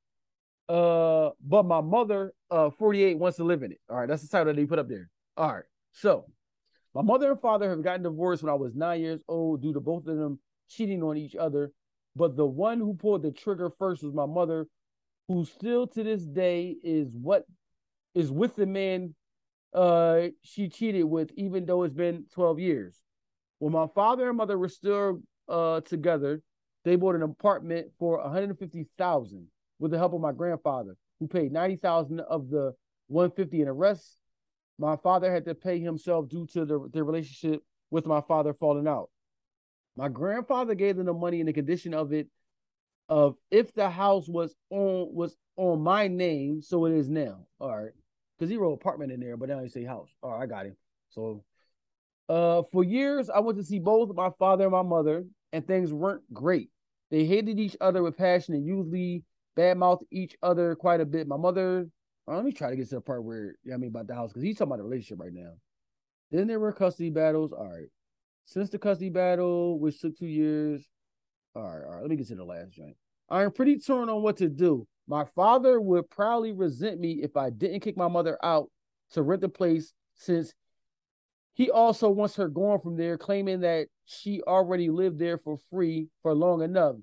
Uh, 0.67 1.29
but 1.45 1.63
my 1.63 1.81
mother, 1.81 2.33
uh, 2.49 2.71
48 2.71 3.19
wants 3.19 3.37
to 3.37 3.43
live 3.43 3.61
in 3.63 3.71
it. 3.71 3.79
All 3.89 3.97
right, 3.97 4.07
that's 4.07 4.23
the 4.23 4.27
title 4.27 4.53
that 4.53 4.59
he 4.59 4.65
put 4.65 4.79
up 4.79 4.89
there. 4.89 5.09
All 5.37 5.53
right, 5.53 5.63
so 5.91 6.25
my 6.95 7.01
mother 7.01 7.31
and 7.31 7.39
father 7.41 7.69
have 7.69 7.83
gotten 7.83 8.03
divorced 8.03 8.41
when 8.41 8.49
I 8.49 8.55
was 8.55 8.73
nine 8.73 9.01
years 9.01 9.21
old 9.27 9.61
due 9.61 9.73
to 9.73 9.79
both 9.79 10.07
of 10.07 10.17
them 10.17 10.39
cheating 10.69 11.03
on 11.03 11.17
each 11.17 11.35
other. 11.35 11.71
But 12.15 12.37
the 12.37 12.45
one 12.45 12.79
who 12.79 12.93
pulled 12.93 13.21
the 13.21 13.31
trigger 13.31 13.69
first 13.69 14.01
was 14.01 14.13
my 14.13 14.25
mother, 14.25 14.67
who 15.27 15.43
still 15.45 15.87
to 15.87 16.03
this 16.03 16.23
day 16.23 16.75
is 16.83 17.09
what 17.13 17.45
is 18.13 18.31
with 18.31 18.55
the 18.55 18.65
man 18.65 19.13
uh 19.73 20.27
she 20.41 20.69
cheated 20.69 21.03
with, 21.03 21.31
even 21.35 21.65
though 21.65 21.83
it's 21.83 21.93
been 21.93 22.25
12 22.33 22.59
years. 22.59 23.01
When 23.59 23.73
my 23.73 23.87
father 23.93 24.29
and 24.29 24.37
mother 24.37 24.57
were 24.57 24.69
still 24.69 25.21
uh 25.49 25.81
together, 25.81 26.41
they 26.85 26.95
bought 26.95 27.15
an 27.15 27.23
apartment 27.23 27.87
for 27.99 28.21
150,000 28.21 29.47
with 29.79 29.91
the 29.91 29.97
help 29.97 30.13
of 30.13 30.21
my 30.21 30.31
grandfather, 30.31 30.95
who 31.19 31.27
paid 31.27 31.51
90,000 31.51 32.21
of 32.21 32.49
the 32.49 32.73
150 33.07 33.59
and 33.59 33.67
the 33.67 33.73
rest 33.73 34.17
my 34.77 34.95
father 34.97 35.31
had 35.31 35.45
to 35.45 35.55
pay 35.55 35.79
himself 35.79 36.29
due 36.29 36.45
to 36.47 36.65
the, 36.65 36.89
the 36.91 37.03
relationship 37.03 37.61
with 37.91 38.05
my 38.05 38.21
father 38.21 38.53
falling 38.53 38.87
out. 38.87 39.09
My 39.95 40.09
grandfather 40.09 40.75
gave 40.75 40.97
them 40.97 41.05
the 41.05 41.13
money 41.13 41.39
in 41.39 41.45
the 41.45 41.53
condition 41.53 41.93
of 41.93 42.11
it 42.11 42.27
of 43.07 43.35
if 43.51 43.73
the 43.73 43.89
house 43.89 44.27
was 44.27 44.55
on 44.69 45.13
was 45.13 45.35
on 45.55 45.81
my 45.81 46.07
name, 46.07 46.61
so 46.61 46.85
it 46.85 46.93
is 46.93 47.07
now. 47.07 47.45
All 47.59 47.75
right. 47.75 47.91
Because 48.37 48.49
he 48.49 48.57
wrote 48.57 48.73
apartment 48.73 49.13
in 49.13 49.21
there, 49.21 49.37
but 49.37 49.47
now 49.47 49.61
he 49.61 49.69
say 49.69 49.85
house. 49.85 50.09
All 50.21 50.31
right, 50.31 50.43
I 50.43 50.45
got 50.45 50.65
him. 50.65 50.75
So 51.09 51.43
uh 52.27 52.63
for 52.71 52.83
years 52.83 53.29
I 53.29 53.39
went 53.39 53.57
to 53.59 53.63
see 53.63 53.79
both 53.79 54.13
my 54.13 54.31
father 54.37 54.65
and 54.65 54.73
my 54.73 54.81
mother, 54.81 55.23
and 55.53 55.65
things 55.65 55.93
weren't 55.93 56.21
great. 56.33 56.69
They 57.15 57.23
hated 57.23 57.61
each 57.61 57.77
other 57.79 58.03
with 58.03 58.17
passion 58.17 58.55
and 58.55 58.65
usually 58.65 59.23
badmouthed 59.57 60.03
each 60.11 60.35
other 60.43 60.75
quite 60.75 60.99
a 60.99 61.05
bit. 61.05 61.29
My 61.29 61.37
mother 61.37 61.87
uh, 62.27 62.35
let 62.35 62.43
me 62.43 62.51
try 62.51 62.69
to 62.69 62.75
get 62.75 62.89
to 62.89 62.95
the 62.95 62.99
part 62.99 63.23
where 63.23 63.55
you 63.63 63.71
know 63.71 63.75
I 63.75 63.77
mean 63.77 63.87
about 63.87 64.07
the 64.07 64.15
house 64.15 64.31
because 64.31 64.43
he's 64.43 64.57
talking 64.57 64.73
about 64.73 64.79
the 64.79 64.83
relationship 64.83 65.21
right 65.21 65.31
now. 65.31 65.53
Then 66.29 66.45
there 66.45 66.59
were 66.59 66.73
custody 66.73 67.11
battles. 67.11 67.53
All 67.53 67.69
right. 67.69 67.87
Since 68.43 68.69
the 68.69 68.79
custody 68.79 69.11
battle, 69.11 69.79
which 69.79 70.01
took 70.01 70.17
two 70.17 70.25
years. 70.25 70.85
All 71.55 71.63
right, 71.63 71.85
all 71.85 71.93
right. 71.93 72.01
Let 72.01 72.09
me 72.09 72.17
get 72.17 72.27
to 72.27 72.35
the 72.35 72.43
last 72.43 72.71
joint. 72.71 72.97
I'm 73.29 73.49
pretty 73.49 73.79
torn 73.79 74.09
on 74.09 74.21
what 74.21 74.35
to 74.39 74.49
do. 74.49 74.85
My 75.07 75.23
father 75.23 75.79
would 75.79 76.09
probably 76.09 76.51
resent 76.51 76.99
me 76.99 77.21
if 77.23 77.37
I 77.37 77.49
didn't 77.49 77.79
kick 77.79 77.95
my 77.95 78.09
mother 78.09 78.37
out 78.43 78.69
to 79.11 79.21
rent 79.21 79.39
the 79.39 79.47
place 79.47 79.93
since 80.15 80.53
he 81.55 81.71
also 81.71 82.09
wants 82.09 82.35
her 82.35 82.49
gone 82.49 82.79
from 82.79 82.97
there, 82.97 83.17
claiming 83.17 83.61
that 83.61 83.87
she 84.05 84.41
already 84.43 84.89
lived 84.89 85.17
there 85.17 85.37
for 85.37 85.57
free 85.69 86.09
for 86.21 86.33
long 86.35 86.61
enough 86.61 86.97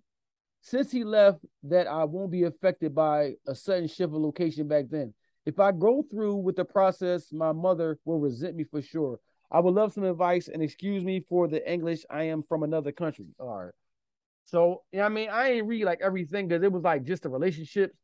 since 0.60 0.92
he 0.92 1.04
left 1.04 1.40
that 1.64 1.88
I 1.88 2.04
won't 2.04 2.30
be 2.30 2.44
affected 2.44 2.94
by 2.94 3.32
a 3.48 3.54
sudden 3.54 3.88
shift 3.88 4.02
of 4.02 4.12
location 4.14 4.68
back 4.68 4.84
then. 4.90 5.12
If 5.44 5.58
I 5.58 5.72
go 5.72 6.04
through 6.08 6.36
with 6.36 6.54
the 6.54 6.64
process, 6.64 7.32
my 7.32 7.50
mother 7.50 7.98
will 8.04 8.20
resent 8.20 8.54
me 8.54 8.64
for 8.64 8.80
sure. 8.80 9.18
I 9.50 9.58
would 9.58 9.74
love 9.74 9.92
some 9.92 10.04
advice 10.04 10.48
and 10.48 10.62
excuse 10.62 11.02
me 11.02 11.24
for 11.28 11.48
the 11.48 11.68
English. 11.70 12.04
I 12.08 12.24
am 12.24 12.42
from 12.42 12.62
another 12.62 12.92
country. 12.92 13.26
All 13.40 13.64
right. 13.64 13.72
So, 14.44 14.82
you 14.92 15.00
know 15.00 15.06
I 15.06 15.08
mean, 15.08 15.30
I 15.30 15.50
ain't 15.52 15.66
read 15.66 15.84
like 15.84 16.00
everything 16.00 16.46
because 16.46 16.62
it 16.62 16.70
was 16.70 16.84
like 16.84 17.04
just 17.04 17.24
the 17.24 17.28
relationships 17.28 17.96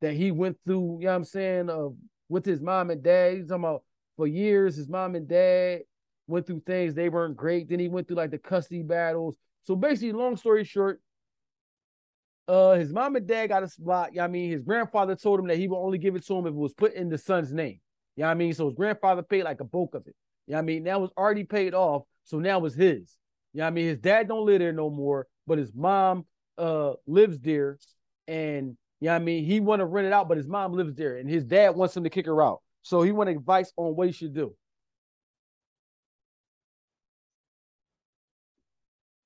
that 0.00 0.14
he 0.14 0.30
went 0.30 0.56
through, 0.64 0.98
you 1.00 1.06
know 1.06 1.12
what 1.12 1.16
I'm 1.16 1.24
saying, 1.24 1.70
uh, 1.70 1.88
with 2.28 2.44
his 2.44 2.62
mom 2.62 2.90
and 2.90 3.02
dad. 3.02 3.36
He's 3.36 3.48
talking 3.48 3.64
about 3.64 3.82
for 4.16 4.26
years, 4.26 4.76
his 4.76 4.88
mom 4.88 5.14
and 5.16 5.26
dad 5.26 5.80
went 6.26 6.46
through 6.46 6.62
things, 6.66 6.94
they 6.94 7.08
weren't 7.08 7.36
great. 7.36 7.68
Then 7.68 7.78
he 7.78 7.88
went 7.88 8.08
through 8.08 8.16
like 8.16 8.30
the 8.30 8.38
custody 8.38 8.82
battles. 8.82 9.36
So 9.62 9.76
basically, 9.76 10.12
long 10.12 10.36
story 10.36 10.64
short, 10.64 11.00
uh, 12.46 12.72
his 12.74 12.92
mom 12.92 13.16
and 13.16 13.26
dad 13.26 13.48
got 13.48 13.62
a 13.62 13.68
spot. 13.68 14.12
You 14.12 14.18
know 14.18 14.24
I 14.24 14.28
mean, 14.28 14.50
his 14.50 14.62
grandfather 14.62 15.16
told 15.16 15.40
him 15.40 15.46
that 15.48 15.56
he 15.56 15.68
would 15.68 15.78
only 15.78 15.98
give 15.98 16.14
it 16.14 16.26
to 16.26 16.34
him 16.36 16.46
if 16.46 16.52
it 16.52 16.56
was 16.56 16.74
put 16.74 16.94
in 16.94 17.08
the 17.08 17.18
son's 17.18 17.52
name. 17.52 17.80
Yeah, 18.16 18.24
you 18.24 18.26
know 18.26 18.30
I 18.30 18.34
mean, 18.34 18.54
so 18.54 18.66
his 18.66 18.74
grandfather 18.74 19.22
paid 19.22 19.44
like 19.44 19.60
a 19.60 19.64
bulk 19.64 19.94
of 19.94 20.06
it. 20.06 20.14
Yeah, 20.46 20.52
you 20.52 20.54
know 20.54 20.58
I 20.58 20.62
mean, 20.62 20.84
that 20.84 21.00
was 21.00 21.10
already 21.16 21.44
paid 21.44 21.74
off, 21.74 22.02
so 22.24 22.38
now 22.38 22.64
it's 22.64 22.74
his. 22.74 23.16
Yeah, 23.52 23.66
I 23.66 23.70
mean, 23.70 23.86
his 23.86 23.98
dad 23.98 24.28
don't 24.28 24.44
live 24.44 24.58
there 24.58 24.72
no 24.72 24.90
more, 24.90 25.26
but 25.46 25.58
his 25.58 25.72
mom 25.74 26.26
uh 26.58 26.92
lives 27.06 27.40
there, 27.40 27.78
and 28.28 28.76
yeah, 29.00 29.14
I 29.14 29.18
mean, 29.18 29.44
he 29.44 29.60
want 29.60 29.80
to 29.80 29.86
rent 29.86 30.06
it 30.06 30.12
out, 30.12 30.28
but 30.28 30.36
his 30.36 30.48
mom 30.48 30.72
lives 30.72 30.94
there, 30.94 31.18
and 31.18 31.28
his 31.28 31.44
dad 31.44 31.70
wants 31.70 31.96
him 31.96 32.04
to 32.04 32.10
kick 32.10 32.26
her 32.26 32.42
out. 32.42 32.60
So 32.82 33.02
he 33.02 33.12
want 33.12 33.30
advice 33.30 33.72
on 33.76 33.96
what 33.96 34.06
he 34.06 34.12
should 34.12 34.34
do. 34.34 34.54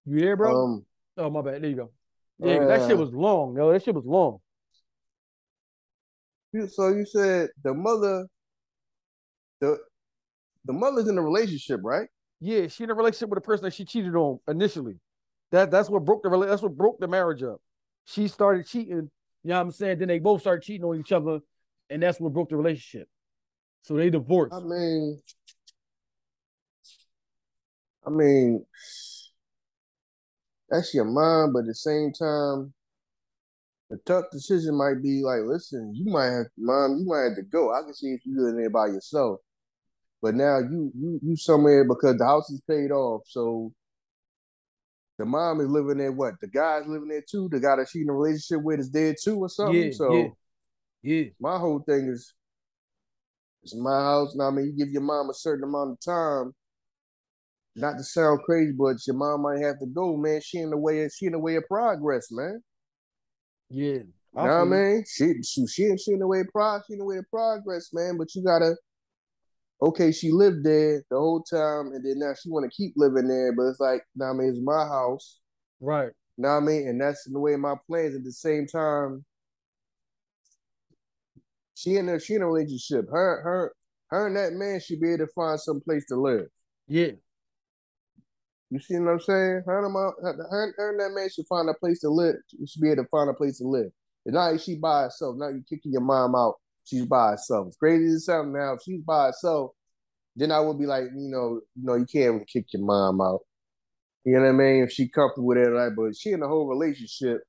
You 0.09 0.21
there, 0.21 0.37
bro? 0.37 0.64
Um, 0.64 0.87
oh 1.18 1.31
my 1.31 1.42
bad. 1.42 1.62
There 1.62 1.71
you 1.71 1.77
go. 1.77 1.90
Yeah, 2.38 2.64
that 2.64 2.88
shit 2.88 2.97
was 2.97 3.12
long, 3.12 3.57
yo. 3.57 3.73
That 3.73 3.83
shit 3.83 3.94
was 3.94 4.07
long. 4.07 4.38
So 6.71 6.88
you 6.88 7.05
said 7.05 7.51
the 7.62 7.75
mother, 7.75 8.27
the 9.61 9.79
the 10.64 10.73
mother's 10.73 11.09
in 11.09 11.18
a 11.18 11.23
relationship, 11.23 11.81
right? 11.83 12.09
Yeah, 12.40 12.68
she 12.68 12.85
in 12.85 12.90
a 12.90 12.94
relationship 12.94 13.29
with 13.29 13.38
a 13.38 13.42
person 13.42 13.64
that 13.64 13.75
she 13.75 13.85
cheated 13.85 14.14
on 14.14 14.38
initially. 14.49 14.99
That 15.51 15.71
that's 15.71 15.90
what 15.90 16.05
broke 16.05 16.23
the 16.23 16.31
that's 16.47 16.62
what 16.62 16.77
broke 16.77 16.99
the 17.01 17.09
marriage 17.09 17.42
up. 17.42 17.61
She 18.07 18.29
started 18.29 18.66
cheating, 18.66 18.97
you 18.97 19.11
know 19.44 19.57
what 19.57 19.61
I'm 19.61 19.71
saying? 19.73 19.99
Then 19.99 20.09
they 20.09 20.21
both 20.21 20.40
started 20.40 20.62
cheating 20.62 20.85
on 20.85 20.99
each 20.99 21.12
other, 21.12 21.40
and 21.90 22.03
that's 22.03 22.18
what 22.18 22.33
broke 22.33 22.49
the 22.49 22.57
relationship. 22.57 23.09
So 23.83 23.94
they 23.94 24.09
divorced. 24.09 24.55
I 24.55 24.61
mean, 24.61 25.21
I 28.07 28.11
mean, 28.11 28.64
that's 30.68 30.94
your 30.94 31.04
mom, 31.04 31.52
but 31.52 31.61
at 31.61 31.66
the 31.66 31.74
same 31.74 32.12
time, 32.12 32.72
the 33.90 33.96
tough 34.04 34.26
decision 34.31 34.76
might 34.76 35.02
be 35.02 35.22
like, 35.22 35.40
listen, 35.44 35.92
you 35.94 36.11
might 36.12 36.31
have 36.31 36.46
mom, 36.59 36.98
you 36.98 37.07
might 37.07 37.28
have 37.28 37.37
to 37.37 37.42
go. 37.42 37.72
I 37.72 37.83
can 37.83 37.94
see 37.94 38.09
if 38.09 38.20
you 38.24 38.40
live 38.40 38.57
there 38.57 38.70
by 38.70 38.87
yourself. 38.87 39.40
But 40.20 40.35
now 40.35 40.59
you 40.59 40.92
you 40.94 41.20
you 41.22 41.37
somewhere 41.37 41.85
because 41.85 42.18
the 42.18 42.24
house 42.24 42.50
is 42.50 42.61
paid 42.68 42.90
off. 42.90 43.22
So 43.26 43.72
the 45.16 45.24
mom 45.24 45.61
is 45.61 45.68
living 45.68 45.98
there. 45.98 46.12
What 46.12 46.35
the 46.40 46.48
guy's 46.48 46.87
living 46.87 47.09
there 47.09 47.24
too? 47.28 47.48
The 47.50 47.61
guy 47.61 47.76
that 47.76 47.88
she's 47.88 48.02
in 48.02 48.11
a 48.11 48.12
relationship 48.12 48.62
with 48.62 48.81
is 48.81 48.90
dead 48.90 49.16
too, 49.22 49.38
or 49.38 49.48
something. 49.48 49.87
Yeah, 49.87 49.90
so 49.92 50.12
yeah, 50.12 50.28
yeah. 51.02 51.24
my 51.40 51.57
whole 51.57 51.81
thing 51.81 52.09
is 52.09 52.35
it's 53.62 53.76
my 53.76 53.98
house. 54.00 54.35
Now 54.35 54.48
I 54.48 54.50
mean, 54.50 54.66
you 54.66 54.85
give 54.85 54.92
your 54.92 55.02
mom 55.02 55.31
a 55.31 55.35
certain 55.35 55.64
amount 55.64 55.92
of 55.92 56.00
time 56.00 56.52
not 57.79 57.97
to 57.97 58.05
sound 58.05 58.41
crazy, 58.45 58.73
but 58.73 58.97
your 59.07 59.17
mom 59.17 59.43
might 59.43 59.61
have 59.61 59.79
to 59.79 59.87
go, 59.87 60.17
man. 60.17 60.41
She 60.43 60.59
in 60.59 60.71
the 60.71 60.77
way 60.77 61.05
of, 61.05 61.12
she 61.12 61.27
in 61.27 61.33
the 61.33 61.38
way 61.38 61.57
of 61.57 61.64
progress, 61.69 62.29
man. 62.31 62.62
Yeah. 63.71 64.03
You 64.37 64.45
know 64.45 64.45
what 64.45 64.51
I 64.53 64.64
mean? 64.64 65.05
She, 65.07 65.35
she 65.43 65.67
she 65.67 65.97
she 65.97 66.12
in 66.12 66.21
the 66.21 66.27
way 66.27 66.41
of 66.41 66.49
pro, 66.53 66.79
she 66.87 66.95
in 66.95 66.99
the 66.99 67.05
way 67.05 67.17
of 67.17 67.25
progress, 67.31 67.91
man. 67.93 68.19
But 68.19 68.35
you 68.35 68.45
gotta 68.45 68.77
okay, 69.83 70.12
she 70.12 70.31
lived 70.31 70.64
there 70.64 71.03
the 71.11 71.17
whole 71.17 71.43
time, 71.43 71.93
and 71.93 72.05
then 72.05 72.19
now 72.19 72.35
she 72.41 72.51
want 72.51 72.71
to 72.71 72.77
keep 72.77 72.93
living 72.97 73.29
there, 73.29 73.53
but 73.57 73.64
it's 73.64 73.81
like, 73.81 74.03
nah, 74.14 74.31
I 74.31 74.33
mean, 74.35 74.49
it's 74.49 74.59
my 74.62 74.85
house. 74.85 75.38
Right. 75.81 76.11
Know 76.37 76.51
what 76.51 76.57
I 76.57 76.61
mean? 76.61 76.88
And 76.88 77.01
that's 77.01 77.27
in 77.27 77.33
the 77.33 77.41
way 77.41 77.57
my 77.57 77.75
plans. 77.88 78.14
At 78.14 78.23
the 78.23 78.33
same 78.33 78.67
time, 78.67 79.25
she 81.75 81.97
in 81.97 82.09
a 82.09 82.21
she 82.21 82.35
in 82.35 82.43
a 82.43 82.47
relationship. 82.47 83.07
Her 83.11 83.43
her 83.43 83.73
her 84.11 84.27
and 84.29 84.37
that 84.37 84.53
man 84.53 84.81
should 84.81 85.01
be 85.01 85.14
able 85.14 85.27
to 85.27 85.33
find 85.33 85.59
some 85.59 85.81
place 85.81 86.07
to 86.07 86.17
live. 86.17 86.47
Yeah. 86.87 87.12
You 88.70 88.78
see 88.81 88.98
what 88.98 89.12
I'm 89.12 89.20
saying? 89.20 89.62
Her 89.64 89.85
and, 89.85 89.92
my, 89.94 90.11
her, 90.22 90.74
her 90.76 90.90
and 90.90 91.00
that 91.00 91.14
man 91.18 91.28
should 91.31 91.46
find 91.46 91.68
a 91.70 91.74
place 91.74 92.00
to 92.00 92.11
live. 92.11 92.37
You 92.50 92.66
should 92.66 92.83
be 92.83 92.90
able 92.90 93.04
to 93.04 93.09
find 93.09 93.31
a 93.31 93.35
place 93.35 93.59
to 93.59 93.64
live. 93.66 93.90
And 94.26 94.35
now 94.35 94.57
she 94.59 94.76
by 94.76 95.04
herself. 95.04 95.37
Now 95.38 95.48
you're 95.48 95.62
kicking 95.68 95.92
your 95.92 96.02
mom 96.02 96.35
out. 96.35 96.57
She's 96.85 97.07
by 97.07 97.31
herself. 97.31 97.68
It's 97.68 97.76
crazy 97.76 98.12
as 98.14 98.26
something 98.26 98.52
now. 98.52 98.74
If 98.74 98.83
she's 98.83 99.00
by 99.00 99.26
herself, 99.26 99.70
then 100.37 100.52
I 100.52 100.61
would 100.61 100.78
be 100.78 100.87
like, 100.87 101.04
you 101.04 101.31
know, 101.31 101.61
you 101.74 101.85
know, 101.85 101.94
you 101.94 102.07
can't 102.07 102.46
kick 102.46 102.66
your 102.72 102.85
mom 102.85 103.20
out. 103.20 103.40
You 104.24 104.35
know 104.35 104.42
what 104.42 104.48
I 104.48 104.52
mean? 104.52 104.85
If 104.85 104.92
she 104.92 105.09
comfortable 105.09 105.48
with 105.48 105.59
it, 105.59 105.70
like, 105.70 105.92
but 105.96 106.14
she 106.14 106.33
in 106.33 106.40
the 106.40 106.48
whole 106.48 106.66
relationship, 106.66 107.40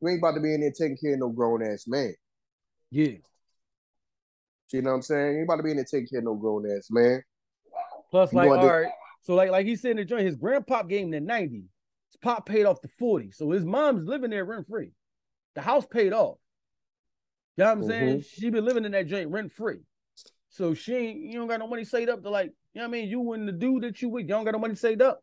you 0.00 0.08
ain't 0.08 0.20
about 0.20 0.32
to 0.32 0.40
be 0.40 0.54
in 0.54 0.60
there 0.60 0.72
taking 0.72 0.96
care 0.96 1.14
of 1.14 1.20
no 1.20 1.28
grown 1.28 1.62
ass 1.62 1.84
man. 1.86 2.14
Yeah. 2.90 3.18
You 4.72 4.82
know 4.82 4.90
what 4.90 4.96
I'm 4.96 5.02
saying? 5.02 5.32
You 5.32 5.38
ain't 5.40 5.48
about 5.48 5.56
to 5.56 5.62
be 5.62 5.70
in 5.70 5.76
there 5.76 5.84
taking 5.84 6.08
care 6.08 6.20
of 6.20 6.24
no 6.24 6.34
grown 6.34 6.64
ass 6.70 6.88
man. 6.90 7.22
Plus, 8.10 8.32
You 8.32 8.38
like, 8.38 8.50
all 8.50 8.66
right. 8.66 8.92
So, 9.24 9.34
like, 9.34 9.50
like 9.50 9.66
he 9.66 9.74
said 9.74 9.92
in 9.92 9.96
the 9.96 10.04
joint, 10.04 10.26
his 10.26 10.36
grandpa 10.36 10.82
gave 10.82 11.04
him 11.04 11.10
the 11.10 11.20
90. 11.20 11.56
His 11.56 12.16
pop 12.22 12.46
paid 12.46 12.66
off 12.66 12.82
the 12.82 12.88
40. 12.88 13.30
So 13.32 13.50
his 13.50 13.64
mom's 13.64 14.06
living 14.06 14.30
there 14.30 14.44
rent 14.44 14.66
free. 14.68 14.92
The 15.54 15.62
house 15.62 15.86
paid 15.86 16.12
off. 16.12 16.38
You 17.56 17.64
know 17.64 17.74
what 17.74 17.78
I'm 17.78 17.88
saying? 17.88 18.24
She 18.28 18.50
been 18.50 18.64
living 18.64 18.84
in 18.84 18.92
that 18.92 19.06
joint 19.06 19.30
rent 19.30 19.52
free. 19.52 19.80
So 20.50 20.74
she 20.74 20.94
ain't, 20.94 21.20
you 21.20 21.38
don't 21.38 21.48
got 21.48 21.58
no 21.58 21.66
money 21.66 21.84
saved 21.84 22.10
up 22.10 22.22
to 22.22 22.30
like, 22.30 22.52
you 22.74 22.80
know 22.80 22.88
what 22.88 22.96
I 22.96 23.00
mean? 23.00 23.08
You 23.08 23.32
and 23.32 23.48
the 23.48 23.52
dude 23.52 23.82
that 23.84 24.02
you 24.02 24.08
with, 24.08 24.22
you 24.22 24.28
don't 24.28 24.44
got 24.44 24.52
no 24.52 24.58
money 24.58 24.74
saved 24.74 25.00
up. 25.00 25.20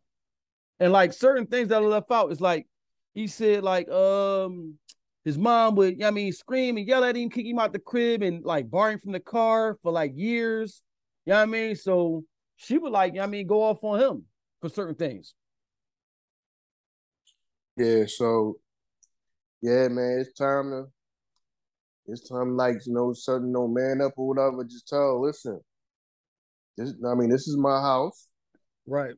And 0.80 0.92
like 0.92 1.14
certain 1.14 1.46
things 1.46 1.70
that 1.70 1.82
are 1.82 1.88
left 1.88 2.12
out, 2.12 2.32
is 2.32 2.42
like 2.42 2.68
he 3.14 3.28
said, 3.28 3.64
like, 3.64 3.88
um, 3.90 4.80
his 5.24 5.38
mom 5.38 5.76
would, 5.76 5.92
you 5.94 6.00
know 6.00 6.08
what 6.08 6.12
I 6.12 6.16
mean, 6.16 6.34
scream 6.34 6.78
and 6.78 6.88
yell 6.88 7.04
at 7.04 7.16
him, 7.16 7.30
kick 7.30 7.46
him 7.46 7.60
out 7.60 7.72
the 7.72 7.80
crib, 7.80 8.24
and 8.24 8.44
like 8.44 8.70
bar 8.70 8.92
him 8.92 9.00
from 9.00 9.12
the 9.12 9.20
car 9.20 9.78
for 9.84 9.92
like 9.92 10.14
years. 10.16 10.82
You 11.26 11.34
know 11.34 11.38
what 11.38 11.44
I 11.44 11.46
mean? 11.46 11.76
So 11.76 12.24
she 12.62 12.78
would 12.78 12.92
like, 12.92 13.14
you 13.14 13.18
know 13.18 13.24
what 13.24 13.28
I 13.28 13.32
mean, 13.32 13.48
go 13.48 13.64
off 13.64 13.84
on 13.84 14.00
him 14.00 14.26
for 14.62 14.70
certain 14.70 14.96
things. 14.96 15.34
Yeah, 17.78 18.04
so 18.06 18.58
yeah, 19.62 19.88
man, 19.88 20.20
it's 20.20 20.38
time 20.38 20.70
to 20.70 20.86
it's 22.08 22.28
time 22.28 22.58
like 22.58 22.86
you 22.86 22.94
know, 22.94 23.14
certain 23.14 23.52
no 23.52 23.68
man 23.68 24.02
up 24.02 24.14
or 24.18 24.28
whatever. 24.28 24.64
Just 24.64 24.88
tell, 24.88 25.22
listen, 25.22 25.60
this 26.78 26.94
I 27.06 27.16
mean, 27.16 27.30
this 27.30 27.48
is 27.48 27.58
my 27.58 27.82
house. 27.82 28.28
Right. 28.86 29.16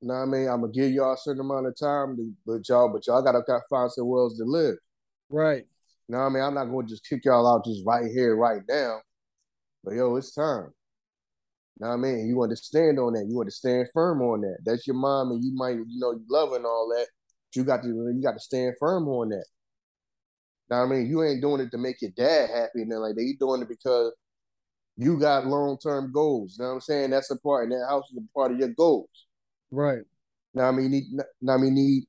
You 0.00 0.08
know 0.08 0.14
what 0.14 0.20
I 0.20 0.26
mean? 0.26 0.48
I'm 0.48 0.60
gonna 0.60 0.72
give 0.72 0.90
y'all 0.90 1.14
a 1.14 1.16
certain 1.16 1.40
amount 1.40 1.66
of 1.66 1.78
time, 1.78 2.16
to, 2.16 2.32
but 2.46 2.68
y'all, 2.68 2.92
but 2.92 3.06
y'all 3.06 3.22
gotta 3.22 3.42
got 3.46 3.62
find 3.70 3.90
somewhere 3.90 4.22
else 4.22 4.36
to 4.38 4.44
live. 4.44 4.76
Right. 5.30 5.64
You 6.08 6.14
know 6.14 6.18
what 6.18 6.26
I 6.26 6.28
mean? 6.30 6.42
I'm 6.42 6.54
not 6.54 6.66
gonna 6.66 6.86
just 6.86 7.06
kick 7.08 7.24
y'all 7.24 7.46
out 7.46 7.64
just 7.64 7.84
right 7.86 8.10
here, 8.10 8.36
right 8.36 8.62
now. 8.68 9.00
But 9.82 9.94
yo, 9.94 10.16
it's 10.16 10.34
time. 10.34 10.72
What 11.78 11.88
I 11.90 11.96
mean? 11.96 12.28
You 12.28 12.36
want 12.36 12.50
to 12.50 12.56
stand 12.56 12.98
on 12.98 13.12
that. 13.14 13.26
You 13.28 13.36
want 13.36 13.48
to 13.48 13.54
stand 13.54 13.88
firm 13.94 14.20
on 14.20 14.40
that. 14.40 14.58
That's 14.64 14.86
your 14.86 14.96
mom, 14.96 15.30
and 15.30 15.44
you 15.44 15.52
might, 15.54 15.76
you 15.76 16.00
know, 16.00 16.12
you 16.12 16.24
love 16.28 16.50
her 16.50 16.56
and 16.56 16.66
all 16.66 16.92
that. 16.96 17.06
But 17.48 17.56
you 17.56 17.64
got 17.64 17.82
to, 17.82 17.88
you 17.88 18.20
got 18.22 18.32
to 18.32 18.40
stand 18.40 18.74
firm 18.80 19.06
on 19.08 19.28
that. 19.28 19.46
What 20.68 20.76
I 20.78 20.86
mean? 20.86 21.06
You 21.08 21.22
ain't 21.22 21.40
doing 21.40 21.60
it 21.60 21.70
to 21.70 21.78
make 21.78 22.02
your 22.02 22.10
dad 22.16 22.50
happy 22.50 22.82
and 22.82 22.90
then 22.90 23.00
like 23.00 23.14
that. 23.14 23.22
You 23.22 23.36
doing 23.38 23.62
it 23.62 23.68
because 23.68 24.12
you 24.96 25.18
got 25.18 25.46
long 25.46 25.78
term 25.78 26.12
goals. 26.12 26.56
You 26.58 26.64
know 26.64 26.70
what 26.70 26.74
I'm 26.74 26.80
saying? 26.80 27.10
That's 27.10 27.30
a 27.30 27.38
part, 27.38 27.64
and 27.64 27.72
that 27.72 27.86
house 27.88 28.10
is 28.10 28.18
a 28.18 28.34
part 28.34 28.52
of 28.52 28.58
your 28.58 28.70
goals. 28.70 29.08
Right. 29.70 30.02
Now 30.54 30.68
I 30.68 30.72
mean, 30.72 30.90
need, 30.90 31.04
now 31.40 31.54
I 31.54 31.58
mean, 31.58 31.74
need, 31.74 32.04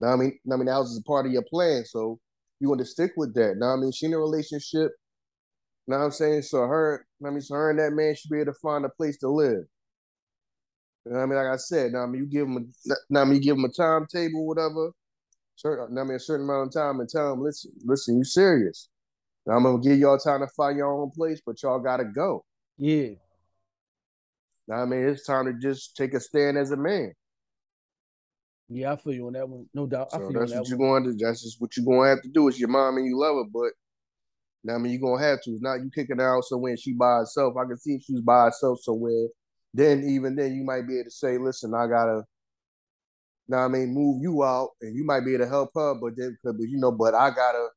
now 0.00 0.12
I 0.12 0.16
mean, 0.16 0.38
now 0.44 0.54
I 0.54 0.58
mean, 0.58 0.66
that 0.66 0.72
house 0.72 0.90
is 0.90 0.98
a 0.98 1.02
part 1.02 1.26
of 1.26 1.32
your 1.32 1.42
plan, 1.42 1.84
so 1.84 2.20
you 2.60 2.68
want 2.68 2.80
to 2.80 2.86
stick 2.86 3.12
with 3.16 3.34
that. 3.34 3.56
Now 3.58 3.74
I 3.74 3.76
mean, 3.76 3.90
she 3.90 4.06
in 4.06 4.12
a 4.12 4.18
relationship. 4.18 4.92
Know 5.86 5.98
what 5.98 6.04
I'm 6.04 6.10
saying? 6.10 6.42
So 6.42 6.58
her, 6.58 7.06
I 7.24 7.30
mean, 7.30 7.42
so 7.42 7.54
her 7.54 7.70
and 7.70 7.78
that 7.78 7.92
man 7.92 8.14
should 8.14 8.30
be 8.30 8.40
able 8.40 8.52
to 8.52 8.58
find 8.60 8.84
a 8.84 8.88
place 8.88 9.18
to 9.18 9.28
live. 9.28 9.64
You 11.04 11.12
know 11.12 11.18
what 11.18 11.22
I 11.22 11.26
mean? 11.26 11.36
Like 11.36 11.52
I 11.52 11.56
said, 11.56 11.92
now 11.92 12.04
I 12.04 12.06
mean, 12.06 12.22
you 12.22 12.26
give 12.26 12.46
them, 12.46 12.72
a, 12.88 12.94
now 13.10 13.20
I 13.20 13.24
mean, 13.24 13.34
you 13.34 13.40
give 13.40 13.56
them 13.56 13.66
a 13.66 13.68
timetable, 13.68 14.46
whatever. 14.46 14.90
Certain, 15.56 15.96
I 15.98 16.02
mean, 16.02 16.16
a 16.16 16.18
certain 16.18 16.46
amount 16.46 16.68
of 16.68 16.72
time, 16.72 17.00
and 17.00 17.08
tell 17.08 17.30
them, 17.30 17.42
listen, 17.42 17.70
listen, 17.84 18.16
you 18.16 18.24
serious? 18.24 18.88
Now 19.46 19.56
I'm 19.56 19.64
gonna 19.64 19.78
give 19.78 19.98
y'all 19.98 20.18
time 20.18 20.40
to 20.40 20.48
find 20.56 20.78
your 20.78 20.90
own 20.90 21.10
place, 21.10 21.42
but 21.44 21.62
y'all 21.62 21.78
gotta 21.78 22.04
go. 22.04 22.44
Yeah. 22.78 23.10
Now 24.66 24.82
I 24.82 24.84
mean, 24.86 25.06
it's 25.06 25.26
time 25.26 25.44
to 25.44 25.52
just 25.52 25.96
take 25.96 26.14
a 26.14 26.20
stand 26.20 26.56
as 26.56 26.70
a 26.70 26.76
man. 26.76 27.12
Yeah, 28.70 28.92
I 28.92 28.96
feel 28.96 29.12
you 29.12 29.26
on 29.26 29.34
that 29.34 29.46
one. 29.46 29.66
No 29.74 29.86
doubt. 29.86 30.08
I 30.12 30.16
So 30.16 30.22
feel 30.22 30.30
you 30.30 30.36
on 30.36 30.40
that's 30.40 30.52
that 30.52 30.60
what 30.60 30.68
you're 30.68 30.78
going 30.78 31.04
to. 31.04 31.12
That's 31.12 31.42
just 31.42 31.60
what 31.60 31.76
you're 31.76 31.84
going 31.84 32.04
to 32.04 32.08
have 32.08 32.22
to 32.22 32.30
do. 32.30 32.48
It's 32.48 32.58
your 32.58 32.70
mom 32.70 32.96
and 32.96 33.06
you 33.06 33.18
love 33.18 33.36
her, 33.36 33.50
but 33.52 33.72
now 34.64 34.74
I 34.74 34.78
mean, 34.78 34.92
you're 34.92 35.00
gonna 35.00 35.22
have 35.22 35.42
to. 35.42 35.50
It's 35.50 35.62
not 35.62 35.82
you 35.82 35.90
kicking 35.94 36.18
her 36.18 36.36
out 36.36 36.44
somewhere 36.44 36.70
and 36.70 36.80
she 36.80 36.94
by 36.94 37.18
herself. 37.18 37.54
I 37.56 37.66
can 37.66 37.76
see 37.76 37.94
if 37.94 38.02
she's 38.02 38.22
by 38.22 38.46
herself 38.46 38.80
somewhere. 38.80 39.28
Then 39.74 40.04
even 40.08 40.34
then, 40.34 40.54
you 40.54 40.64
might 40.64 40.88
be 40.88 40.94
able 40.94 41.04
to 41.04 41.10
say, 41.10 41.36
"Listen, 41.36 41.74
I 41.74 41.86
gotta." 41.86 42.24
Now 43.46 43.66
I 43.66 43.68
mean, 43.68 43.92
move 43.92 44.22
you 44.22 44.42
out, 44.42 44.70
and 44.80 44.96
you 44.96 45.04
might 45.04 45.20
be 45.20 45.34
able 45.34 45.44
to 45.44 45.50
help 45.50 45.70
her, 45.74 45.94
but 45.94 46.16
then, 46.16 46.38
but 46.42 46.56
you 46.58 46.78
know, 46.78 46.92
but 46.92 47.14
I 47.14 47.30
gotta. 47.30 47.68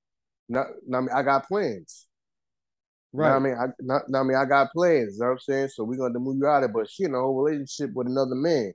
Not, 0.49 0.67
I 0.93 0.99
mean, 1.01 1.09
I 1.13 1.23
got 1.23 1.47
plans. 1.47 2.07
Right. 3.11 3.29
Now, 3.29 3.35
I 3.35 3.39
mean, 3.39 3.55
I 3.59 3.65
not, 3.81 4.03
I 4.15 4.23
mean, 4.23 4.37
I 4.37 4.45
got 4.45 4.71
plans. 4.71 5.15
You 5.15 5.19
know 5.19 5.25
what 5.25 5.31
I'm 5.33 5.39
saying? 5.39 5.67
So 5.69 5.83
we're 5.83 5.97
gonna 5.97 6.19
move 6.19 6.37
you 6.37 6.47
out 6.47 6.63
of 6.63 6.69
it. 6.69 6.73
But 6.73 6.89
she 6.89 7.03
in 7.03 7.13
a 7.13 7.19
whole 7.19 7.35
relationship 7.43 7.91
with 7.93 8.07
another 8.07 8.35
man. 8.35 8.71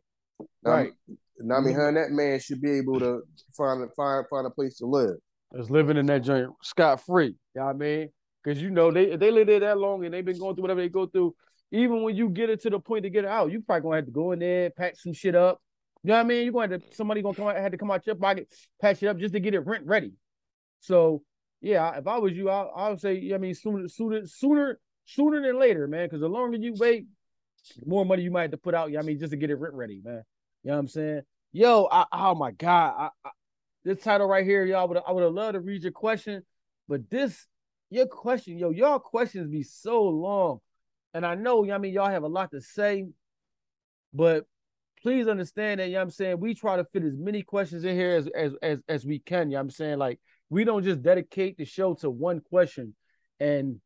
Now, 0.63 0.73
Right. 0.73 0.93
Now, 1.39 1.57
I 1.57 1.61
mean, 1.61 1.71
mm-hmm. 1.71 1.81
her 1.81 1.89
and 1.89 1.97
that 1.97 2.11
man 2.11 2.39
should 2.41 2.61
be 2.61 2.73
able 2.73 3.01
to 3.01 3.23
find 3.57 3.89
find 3.97 4.27
find 4.29 4.47
a 4.47 4.51
place 4.51 4.77
to 4.79 4.87
live. 4.87 5.17
Just 5.57 5.71
living 5.71 5.97
in 5.97 6.07
that 6.07 6.23
joint 6.23 6.51
scot 6.63 7.05
free. 7.05 7.27
You 7.27 7.37
know 7.55 7.65
what 7.65 7.71
I 7.71 7.79
mean? 7.79 8.09
Because 8.43 8.63
you 8.63 8.71
know, 8.71 8.91
they 8.91 9.17
they 9.17 9.31
live 9.31 9.47
there 9.47 9.61
that 9.61 9.79
long 9.79 10.05
and 10.05 10.15
they've 10.15 10.25
been 10.25 10.39
going 10.39 10.55
through 10.55 10.63
whatever 10.63 10.81
they 10.81 10.89
go 10.89 11.07
through, 11.07 11.35
even 11.71 12.03
when 12.03 12.17
you 12.17 12.29
get 12.29 12.51
it 12.51 12.61
to 12.63 12.71
the 12.71 12.79
point 12.79 13.05
to 13.05 13.11
get 13.11 13.25
it 13.25 13.31
out, 13.31 13.51
you 13.53 13.61
probably 13.61 13.83
gonna 13.83 13.97
have 13.97 14.07
to 14.07 14.11
go 14.11 14.33
in 14.33 14.39
there, 14.39 14.71
pack 14.71 14.97
some 14.97 15.13
shit 15.13 15.35
up. 15.35 15.61
You 16.03 16.09
know 16.09 16.15
what 16.15 16.21
I 16.21 16.25
mean? 16.25 16.45
You're 16.45 16.53
going 16.53 16.71
to 16.71 16.81
somebody 16.93 17.23
gonna 17.23 17.35
come 17.35 17.47
out 17.47 17.57
had 17.57 17.73
to 17.73 17.79
come 17.79 17.91
out 17.91 18.07
your 18.07 18.17
pocket, 18.17 18.53
patch 18.81 19.03
it 19.03 19.07
up 19.07 19.19
just 19.19 19.35
to 19.35 19.41
get 19.41 19.55
it 19.55 19.61
rent 19.61 19.87
ready. 19.87 20.15
So 20.81 21.23
yeah, 21.61 21.97
if 21.97 22.07
I 22.07 22.19
was 22.19 22.33
you, 22.33 22.51
I, 22.51 22.63
I 22.65 22.89
would 22.91 23.01
say, 23.01 23.33
I 23.33 23.39
mean, 23.39 23.55
sooner, 23.55 23.89
sooner, 23.89 24.27
sooner, 24.27 24.81
sooner 25.05 25.41
than 25.41 25.61
later, 25.61 25.87
man. 25.87 26.07
Because 26.07 26.21
the 26.21 26.29
longer 26.29 26.57
you 26.59 26.75
wait, 26.77 27.07
the 27.79 27.87
more 27.87 28.05
money 28.05 28.23
you 28.23 28.33
might 28.33 28.43
have 28.43 28.51
to 28.51 28.57
put 28.57 28.75
out. 28.75 28.89
You 28.89 28.95
know 28.95 29.01
I 29.01 29.05
mean, 29.05 29.19
just 29.21 29.31
to 29.31 29.37
get 29.37 29.51
it 29.51 29.55
rent 29.55 29.75
ready, 29.75 30.01
man. 30.05 30.25
You 30.65 30.71
know 30.71 30.75
what 30.75 30.81
I'm 30.81 30.89
saying? 30.89 31.23
Yo, 31.53 31.89
I, 31.91 32.07
oh 32.13 32.35
my 32.35 32.51
god, 32.51 33.11
I, 33.25 33.31
this 33.85 34.01
title 34.01 34.27
right 34.27 34.45
here, 34.45 34.65
y'all 34.65 34.89
would 34.89 34.99
I 35.07 35.13
would 35.13 35.25
have 35.25 35.33
loved 35.33 35.55
to 35.55 35.61
read 35.61 35.83
your 35.83 35.93
question, 35.93 36.43
but 36.89 37.09
this 37.11 37.47
your 37.91 38.07
question, 38.07 38.59
yo, 38.59 38.71
y'all 38.71 38.99
questions 38.99 39.49
be 39.49 39.63
so 39.63 40.03
long, 40.03 40.61
and 41.15 41.27
I 41.27 41.35
know, 41.35 41.71
I 41.71 41.79
mean, 41.79 41.93
y'all 41.93 42.11
have 42.11 42.23
a 42.23 42.29
lot 42.29 42.51
to 42.53 42.61
say, 42.61 43.07
but 44.15 44.47
please 45.03 45.27
understand 45.29 45.81
that, 45.81 45.89
you 45.89 45.95
know 45.95 46.03
I'm 46.03 46.11
saying, 46.11 46.39
we 46.41 46.55
try 46.55 46.77
to 46.77 46.85
fit 46.85 47.03
as 47.05 47.17
many 47.17 47.43
questions 47.43 47.85
in 47.85 47.97
here 47.97 48.17
as 48.17 48.27
as 48.29 48.53
as, 48.63 48.79
as 48.89 49.05
we 49.05 49.19
can, 49.19 49.51
you 49.51 49.57
know 49.57 49.61
I'm 49.61 49.71
saying, 49.71 49.99
like 49.99 50.21
we 50.49 50.65
don't 50.65 50.85
just 50.85 51.03
dedicate 51.03 51.59
the 51.59 51.65
show 51.65 51.95
to 51.95 52.11
one 52.11 52.41
question, 52.41 52.95
and 53.41 53.81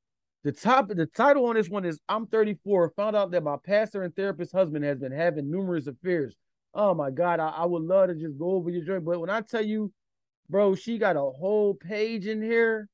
the 0.44 0.52
top 0.52 0.88
the 0.88 1.06
title 1.06 1.46
on 1.46 1.56
this 1.56 1.68
one 1.68 1.84
is 1.84 1.98
I'm 2.08 2.26
34, 2.26 2.92
found 2.96 3.16
out 3.16 3.32
that 3.32 3.42
my 3.42 3.56
pastor 3.64 4.02
and 4.02 4.14
therapist 4.14 4.52
husband 4.52 4.84
has 4.84 4.98
been 4.98 5.10
having 5.12 5.50
numerous 5.50 5.86
affairs. 5.86 6.36
Oh 6.76 6.92
my 6.92 7.10
God, 7.10 7.40
I, 7.40 7.48
I 7.48 7.64
would 7.64 7.82
love 7.82 8.08
to 8.08 8.14
just 8.14 8.38
go 8.38 8.50
over 8.50 8.68
your 8.68 8.84
joint. 8.84 9.04
But 9.04 9.18
when 9.18 9.30
I 9.30 9.40
tell 9.40 9.64
you, 9.64 9.90
bro, 10.50 10.74
she 10.74 10.98
got 10.98 11.16
a 11.16 11.20
whole 11.20 11.74
page 11.74 12.26
in 12.26 12.42
here. 12.42 12.88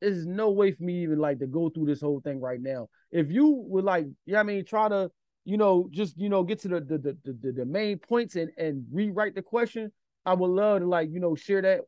There's 0.00 0.24
no 0.26 0.50
way 0.50 0.70
for 0.70 0.84
me 0.84 1.02
even 1.02 1.18
like 1.18 1.40
to 1.40 1.46
go 1.46 1.68
through 1.70 1.86
this 1.86 2.00
whole 2.00 2.20
thing 2.20 2.40
right 2.40 2.60
now. 2.60 2.88
If 3.10 3.30
you 3.32 3.64
would 3.66 3.84
like, 3.84 4.06
yeah, 4.26 4.38
I 4.40 4.42
mean, 4.44 4.64
try 4.64 4.88
to, 4.88 5.10
you 5.44 5.56
know, 5.56 5.88
just 5.90 6.16
you 6.18 6.28
know, 6.28 6.44
get 6.44 6.60
to 6.60 6.68
the 6.68 6.80
the 6.80 6.98
the, 6.98 7.32
the, 7.42 7.52
the 7.52 7.66
main 7.66 7.98
points 7.98 8.36
and 8.36 8.50
and 8.56 8.84
rewrite 8.92 9.34
the 9.34 9.42
question. 9.42 9.90
I 10.24 10.34
would 10.34 10.50
love 10.50 10.80
to 10.80 10.86
like, 10.86 11.10
you 11.10 11.18
know, 11.18 11.34
share 11.34 11.62
that 11.62 11.80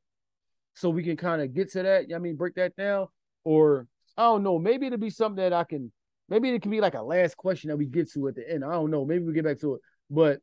so 0.74 0.90
we 0.90 1.04
can 1.04 1.16
kind 1.16 1.40
of 1.40 1.54
get 1.54 1.70
to 1.72 1.82
that. 1.84 2.06
I 2.12 2.18
mean, 2.18 2.36
break 2.36 2.56
that 2.56 2.74
down. 2.74 3.06
Or 3.44 3.86
I 4.16 4.22
don't 4.22 4.42
know, 4.42 4.58
maybe 4.58 4.86
it'll 4.86 4.98
be 4.98 5.10
something 5.10 5.42
that 5.42 5.52
I 5.52 5.64
can 5.64 5.92
maybe 6.28 6.50
it 6.50 6.62
can 6.62 6.70
be 6.70 6.80
like 6.80 6.94
a 6.94 7.02
last 7.02 7.36
question 7.36 7.68
that 7.68 7.76
we 7.76 7.86
get 7.86 8.10
to 8.12 8.28
at 8.28 8.34
the 8.34 8.50
end. 8.50 8.64
I 8.64 8.72
don't 8.72 8.90
know. 8.90 9.04
Maybe 9.04 9.24
we 9.24 9.32
get 9.32 9.44
back 9.44 9.60
to 9.60 9.74
it. 9.74 9.80
But 10.10 10.40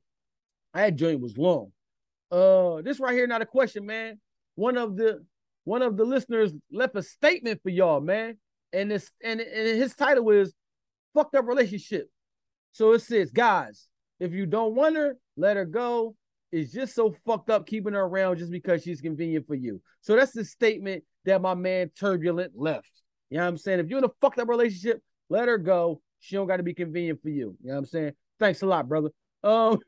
that 0.74 0.96
joint 0.96 1.22
was 1.22 1.38
long. 1.38 1.72
Uh, 2.32 2.82
this 2.82 3.00
right 3.00 3.14
here, 3.14 3.28
not 3.28 3.42
a 3.42 3.46
question, 3.46 3.86
man. 3.86 4.20
One 4.56 4.78
of 4.78 4.96
the 4.96 5.26
one 5.64 5.82
of 5.82 5.98
the 5.98 6.06
listeners 6.06 6.54
left 6.72 6.96
a 6.96 7.04
statement 7.04 7.62
for 7.64 7.70
y'all, 7.70 8.02
man. 8.02 8.38
And 8.72 8.92
this 8.92 9.10
and, 9.24 9.42
and 9.42 9.68
his 9.68 9.96
title 9.96 10.30
is 10.30 10.54
fucked 11.14 11.36
up 11.36 11.48
relationship. 11.48 12.08
So 12.72 12.94
it 12.94 13.02
says, 13.02 13.32
guys, 13.32 13.88
if 14.20 14.32
you 14.32 14.46
don't 14.46 14.76
want 14.76 14.96
her, 14.96 15.18
let 15.38 15.58
her 15.58 15.66
go. 15.66 16.16
It's 16.52 16.72
just 16.72 16.96
so 16.96 17.16
fucked 17.26 17.50
up 17.50 17.68
keeping 17.68 17.94
her 17.94 18.02
around 18.02 18.38
just 18.38 18.52
because 18.52 18.84
she's 18.84 19.02
convenient 19.02 19.48
for 19.48 19.56
you. 19.56 19.82
So 20.02 20.16
that's 20.16 20.32
the 20.32 20.46
statement 20.46 21.04
that 21.26 21.42
my 21.42 21.56
man 21.56 21.90
Turbulent 22.00 22.54
left. 22.56 22.92
You 23.30 23.38
know 23.38 23.44
what 23.44 23.50
I'm 23.50 23.58
saying? 23.58 23.80
If 23.80 23.90
you're 23.90 24.00
in 24.00 24.06
a 24.06 24.12
fucked 24.22 24.40
up 24.40 24.48
relationship, 24.48 25.02
Let 25.30 25.48
her 25.48 25.58
go. 25.58 26.02
She 26.20 26.36
don't 26.36 26.48
got 26.48 26.58
to 26.58 26.64
be 26.64 26.74
convenient 26.74 27.22
for 27.22 27.30
you. 27.30 27.56
You 27.62 27.70
know 27.70 27.74
what 27.74 27.80
I'm 27.80 27.86
saying? 27.86 28.12
Thanks 28.40 28.62
a 28.62 28.66
lot, 28.66 28.90
brother. 28.90 29.10
Um, 29.44 29.80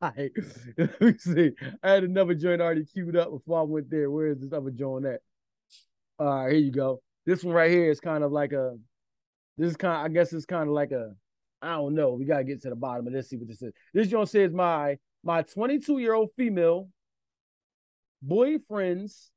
right. 0.00 0.30
let 0.78 1.00
me 1.00 1.18
see. 1.18 1.50
I 1.82 1.90
had 1.90 2.04
another 2.04 2.34
joint 2.34 2.62
already 2.62 2.84
queued 2.84 3.16
up 3.16 3.32
before 3.32 3.58
I 3.58 3.62
went 3.62 3.90
there. 3.90 4.10
Where 4.12 4.28
is 4.28 4.38
this 4.38 4.52
other 4.52 4.70
joint 4.70 5.06
at? 5.06 5.20
All 6.20 6.26
right, 6.26 6.52
here 6.52 6.60
you 6.60 6.70
go. 6.70 7.02
This 7.26 7.42
one 7.42 7.54
right 7.54 7.70
here 7.70 7.90
is 7.90 7.98
kind 7.98 8.22
of 8.22 8.30
like 8.30 8.52
a. 8.52 8.76
This 9.58 9.70
is 9.72 9.76
kind. 9.76 9.98
Of, 9.98 10.04
I 10.04 10.14
guess 10.14 10.32
it's 10.32 10.46
kind 10.46 10.68
of 10.68 10.74
like 10.74 10.92
a. 10.92 11.14
I 11.60 11.70
don't 11.72 11.94
know. 11.94 12.12
We 12.12 12.26
gotta 12.26 12.44
get 12.44 12.62
to 12.62 12.70
the 12.70 12.76
bottom 12.76 13.08
of 13.08 13.12
this. 13.12 13.30
See 13.30 13.36
what 13.38 13.48
this 13.48 13.60
is. 13.60 13.72
This 13.92 14.06
joint 14.06 14.28
says 14.28 14.52
my 14.52 14.98
my 15.24 15.42
22 15.42 15.98
year 15.98 16.14
old 16.14 16.30
female 16.36 16.88
boyfriend's 18.22 19.30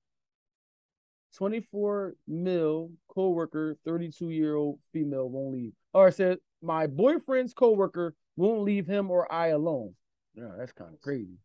24 1.37 2.15
mil 2.27 2.91
co-worker 3.07 3.77
32 3.85 4.29
year 4.29 4.55
old 4.55 4.79
female 4.91 5.29
won't 5.29 5.53
leave 5.53 5.71
or 5.93 6.09
it 6.09 6.15
said 6.15 6.37
my 6.61 6.85
boyfriend's 6.85 7.53
co-worker 7.53 8.13
won't 8.35 8.61
leave 8.61 8.87
him 8.87 9.11
or 9.11 9.31
i 9.31 9.47
alone. 9.47 9.93
Yeah 10.35 10.51
that's 10.57 10.71
kind 10.71 10.93
of 10.93 11.01
crazy. 11.01 11.37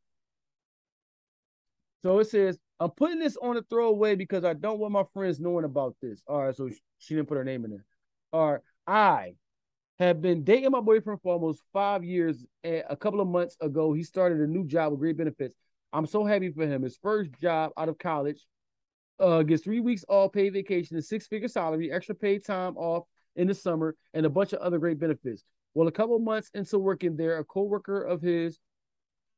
So 2.02 2.18
it 2.18 2.28
says 2.28 2.58
i'm 2.80 2.90
putting 2.90 3.18
this 3.18 3.36
on 3.36 3.56
a 3.56 3.62
throwaway 3.62 4.14
because 4.14 4.44
i 4.44 4.52
don't 4.52 4.78
want 4.78 4.92
my 4.92 5.04
friends 5.12 5.40
knowing 5.40 5.64
about 5.64 5.96
this. 6.00 6.22
All 6.26 6.44
right 6.44 6.54
so 6.54 6.68
she 6.98 7.14
didn't 7.14 7.28
put 7.28 7.38
her 7.38 7.44
name 7.44 7.64
in 7.64 7.70
there. 7.70 7.84
All 8.32 8.52
right 8.52 8.60
i 8.86 9.34
have 9.98 10.22
been 10.22 10.44
dating 10.44 10.70
my 10.70 10.80
boyfriend 10.80 11.20
for 11.22 11.32
almost 11.32 11.60
five 11.72 12.04
years 12.04 12.44
and 12.62 12.84
a 12.88 12.96
couple 12.96 13.20
of 13.20 13.26
months 13.26 13.56
ago 13.60 13.92
he 13.92 14.04
started 14.04 14.38
a 14.40 14.46
new 14.46 14.64
job 14.64 14.92
with 14.92 15.00
great 15.00 15.16
benefits. 15.16 15.56
I'm 15.92 16.06
so 16.06 16.24
happy 16.24 16.50
for 16.50 16.66
him. 16.66 16.82
His 16.82 16.98
first 17.02 17.30
job 17.40 17.72
out 17.76 17.88
of 17.88 17.98
college 17.98 18.46
uh, 19.20 19.42
gets 19.42 19.62
three 19.62 19.80
weeks 19.80 20.04
all 20.04 20.28
paid 20.28 20.52
vacation, 20.52 20.96
a 20.96 21.02
six 21.02 21.26
figure 21.26 21.48
salary, 21.48 21.90
extra 21.90 22.14
paid 22.14 22.44
time 22.44 22.76
off 22.76 23.04
in 23.36 23.48
the 23.48 23.54
summer, 23.54 23.96
and 24.14 24.26
a 24.26 24.30
bunch 24.30 24.52
of 24.52 24.60
other 24.60 24.78
great 24.78 24.98
benefits. 24.98 25.44
Well, 25.78 25.86
a 25.86 25.92
couple 25.92 26.18
months 26.18 26.50
into 26.54 26.76
working 26.76 27.16
there, 27.16 27.38
a 27.38 27.44
coworker 27.44 28.02
of 28.02 28.20
his, 28.20 28.58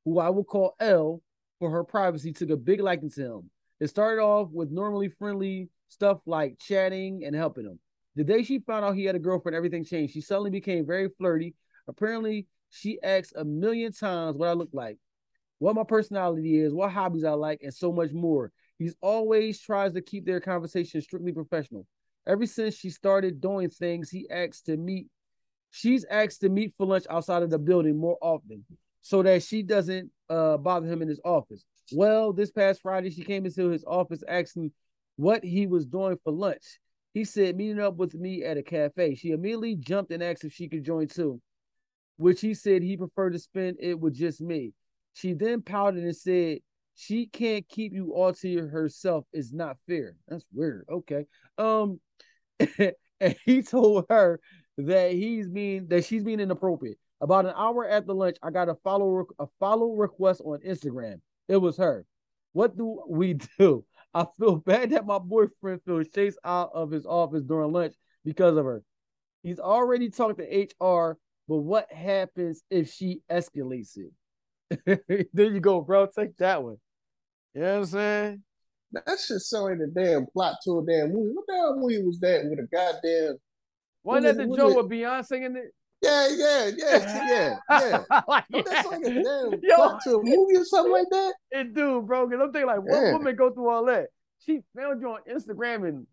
who 0.06 0.18
I 0.20 0.30
will 0.30 0.42
call 0.42 0.74
L 0.80 1.20
for 1.58 1.70
her 1.70 1.84
privacy, 1.84 2.32
took 2.32 2.48
a 2.48 2.56
big 2.56 2.80
liking 2.80 3.10
to 3.10 3.22
him. 3.22 3.50
It 3.78 3.88
started 3.88 4.22
off 4.22 4.48
with 4.50 4.70
normally 4.70 5.10
friendly 5.10 5.68
stuff 5.88 6.20
like 6.24 6.58
chatting 6.58 7.24
and 7.26 7.36
helping 7.36 7.66
him. 7.66 7.78
The 8.16 8.24
day 8.24 8.42
she 8.42 8.58
found 8.60 8.86
out 8.86 8.96
he 8.96 9.04
had 9.04 9.16
a 9.16 9.18
girlfriend, 9.18 9.54
everything 9.54 9.84
changed. 9.84 10.14
She 10.14 10.22
suddenly 10.22 10.48
became 10.48 10.86
very 10.86 11.10
flirty. 11.18 11.56
Apparently, 11.86 12.46
she 12.70 12.98
asked 13.02 13.34
a 13.36 13.44
million 13.44 13.92
times 13.92 14.34
what 14.34 14.48
I 14.48 14.54
look 14.54 14.70
like, 14.72 14.96
what 15.58 15.76
my 15.76 15.84
personality 15.84 16.56
is, 16.58 16.72
what 16.72 16.90
hobbies 16.90 17.24
I 17.24 17.32
like, 17.32 17.60
and 17.62 17.74
so 17.74 17.92
much 17.92 18.12
more. 18.12 18.50
He's 18.78 18.94
always 19.02 19.60
tries 19.60 19.92
to 19.92 20.00
keep 20.00 20.24
their 20.24 20.40
conversation 20.40 21.02
strictly 21.02 21.32
professional. 21.32 21.86
Ever 22.26 22.46
since 22.46 22.76
she 22.76 22.88
started 22.88 23.42
doing 23.42 23.68
things, 23.68 24.08
he 24.08 24.26
asked 24.30 24.64
to 24.64 24.78
meet. 24.78 25.08
She's 25.70 26.04
asked 26.04 26.40
to 26.40 26.48
meet 26.48 26.74
for 26.76 26.86
lunch 26.86 27.04
outside 27.08 27.42
of 27.42 27.50
the 27.50 27.58
building 27.58 27.96
more 27.96 28.18
often, 28.20 28.64
so 29.02 29.22
that 29.22 29.42
she 29.42 29.62
doesn't 29.62 30.10
uh, 30.28 30.56
bother 30.56 30.86
him 30.86 31.02
in 31.02 31.08
his 31.08 31.20
office. 31.24 31.64
Well, 31.92 32.32
this 32.32 32.50
past 32.50 32.82
Friday, 32.82 33.10
she 33.10 33.22
came 33.22 33.46
into 33.46 33.68
his 33.68 33.84
office 33.84 34.22
asking 34.28 34.72
what 35.16 35.44
he 35.44 35.66
was 35.66 35.86
doing 35.86 36.18
for 36.24 36.32
lunch. 36.32 36.78
He 37.12 37.24
said 37.24 37.56
meeting 37.56 37.80
up 37.80 37.96
with 37.96 38.14
me 38.14 38.44
at 38.44 38.56
a 38.56 38.62
cafe. 38.62 39.14
She 39.16 39.30
immediately 39.30 39.74
jumped 39.74 40.12
and 40.12 40.22
asked 40.22 40.44
if 40.44 40.52
she 40.52 40.68
could 40.68 40.84
join 40.84 41.08
too, 41.08 41.40
which 42.16 42.40
he 42.40 42.54
said 42.54 42.82
he 42.82 42.96
preferred 42.96 43.32
to 43.32 43.38
spend 43.38 43.76
it 43.80 43.98
with 43.98 44.14
just 44.14 44.40
me. 44.40 44.72
She 45.14 45.34
then 45.34 45.62
pouted 45.62 46.04
and 46.04 46.16
said 46.16 46.58
she 46.94 47.26
can't 47.26 47.68
keep 47.68 47.92
you 47.92 48.12
all 48.14 48.32
to 48.32 48.68
herself 48.68 49.24
is 49.32 49.52
not 49.52 49.76
fair. 49.88 50.14
That's 50.28 50.46
weird. 50.52 50.84
Okay. 50.88 51.24
Um, 51.58 52.00
and 52.78 53.36
he 53.44 53.62
told 53.62 54.06
her 54.08 54.40
that 54.86 55.12
he's 55.12 55.48
being 55.48 55.86
that 55.88 56.04
she's 56.04 56.24
being 56.24 56.40
inappropriate. 56.40 56.98
About 57.20 57.46
an 57.46 57.52
hour 57.54 57.88
after 57.88 58.12
lunch, 58.12 58.36
I 58.42 58.50
got 58.50 58.68
a 58.68 58.74
follow 58.76 59.26
a 59.38 59.46
follow 59.58 59.92
request 59.92 60.40
on 60.44 60.60
Instagram. 60.66 61.20
It 61.48 61.56
was 61.56 61.76
her. 61.76 62.06
What 62.52 62.76
do 62.76 63.02
we 63.08 63.34
do? 63.58 63.84
I 64.12 64.26
feel 64.38 64.56
bad 64.56 64.90
that 64.90 65.06
my 65.06 65.18
boyfriend 65.18 65.82
feels 65.84 66.08
chased 66.08 66.38
out 66.44 66.70
of 66.74 66.90
his 66.90 67.06
office 67.06 67.42
during 67.42 67.72
lunch 67.72 67.94
because 68.24 68.56
of 68.56 68.64
her. 68.64 68.82
He's 69.42 69.60
already 69.60 70.10
talked 70.10 70.38
to 70.38 70.44
HR, 70.84 71.18
but 71.48 71.58
what 71.58 71.90
happens 71.92 72.62
if 72.70 72.92
she 72.92 73.22
escalates 73.30 73.96
it? 73.96 75.30
there 75.32 75.52
you 75.52 75.60
go, 75.60 75.80
bro. 75.80 76.06
Take 76.06 76.36
that 76.38 76.62
one. 76.62 76.76
You 77.54 77.62
know 77.62 77.72
what 77.72 77.78
I'm 77.78 77.86
saying? 77.86 78.42
That 78.92 79.18
shit 79.24 79.40
sound 79.40 79.80
the 79.80 79.86
damn 79.86 80.26
plot 80.26 80.56
to 80.64 80.78
a 80.78 80.84
damn 80.84 81.12
movie. 81.12 81.32
What 81.32 81.44
hell 81.48 81.76
movie 81.76 82.02
was 82.02 82.18
that 82.20 82.44
with 82.44 82.58
a 82.58 82.68
goddamn? 82.72 83.38
Wasn't 84.02 84.36
that 84.36 84.48
the 84.48 84.56
joke 84.56 84.76
with 84.76 84.88
Beyonce 84.90 85.44
in 85.44 85.56
it? 85.56 85.74
Yeah, 86.02 86.28
yeah, 86.30 86.70
yeah, 86.76 87.26
yeah, 87.28 87.56
yeah. 87.70 88.20
like, 88.26 88.44
Don't 88.50 88.64
that 88.64 88.84
sound 88.84 89.02
like 89.02 89.12
a 89.12 89.22
damn 89.22 89.60
Yo, 89.62 89.98
to 90.04 90.16
a 90.16 90.22
movie 90.22 90.56
or 90.56 90.64
something 90.64 90.92
like 90.92 91.08
that? 91.10 91.34
It 91.50 91.74
do, 91.74 92.00
bro. 92.00 92.28
Cause 92.28 92.38
I'm 92.40 92.52
thinking 92.52 92.68
like, 92.68 92.80
what 92.82 93.02
yeah. 93.02 93.12
woman 93.12 93.36
go 93.36 93.50
through 93.50 93.68
all 93.68 93.84
that? 93.86 94.06
She 94.44 94.60
found 94.74 95.02
you 95.02 95.08
on 95.08 95.20
Instagram 95.30 95.86
and 95.86 96.06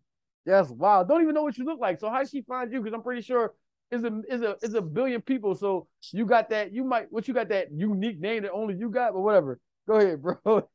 that's 0.44 0.68
wild. 0.68 1.08
Don't 1.08 1.22
even 1.22 1.34
know 1.34 1.42
what 1.42 1.56
you 1.56 1.64
look 1.64 1.80
like. 1.80 2.00
So 2.00 2.10
how 2.10 2.24
she 2.24 2.42
find 2.42 2.70
you? 2.70 2.82
Because 2.82 2.94
I'm 2.94 3.02
pretty 3.02 3.22
sure 3.22 3.54
is 3.90 4.04
a 4.04 4.20
is 4.28 4.42
a 4.42 4.56
is 4.62 4.74
a 4.74 4.82
billion 4.82 5.22
people. 5.22 5.54
So 5.54 5.88
you 6.12 6.26
got 6.26 6.50
that. 6.50 6.72
You 6.72 6.84
might 6.84 7.10
what 7.10 7.26
you 7.26 7.32
got 7.32 7.48
that 7.48 7.68
unique 7.72 8.20
name 8.20 8.42
that 8.42 8.52
only 8.52 8.74
you 8.74 8.90
got, 8.90 9.14
but 9.14 9.20
whatever. 9.20 9.58
Go 9.86 9.94
ahead, 9.94 10.22
bro. 10.22 10.68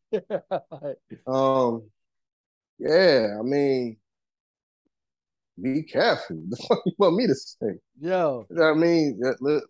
um, 1.28 1.84
yeah, 2.80 3.38
I 3.40 3.44
mean, 3.44 3.98
be 5.62 5.84
careful. 5.84 6.42
The 6.50 6.58
fuck 6.68 6.82
you 6.86 6.94
want 6.98 7.16
me 7.16 7.28
to 7.28 7.36
say? 7.36 7.80
Yo, 8.00 8.46
I 8.62 8.74
mean, 8.74 9.20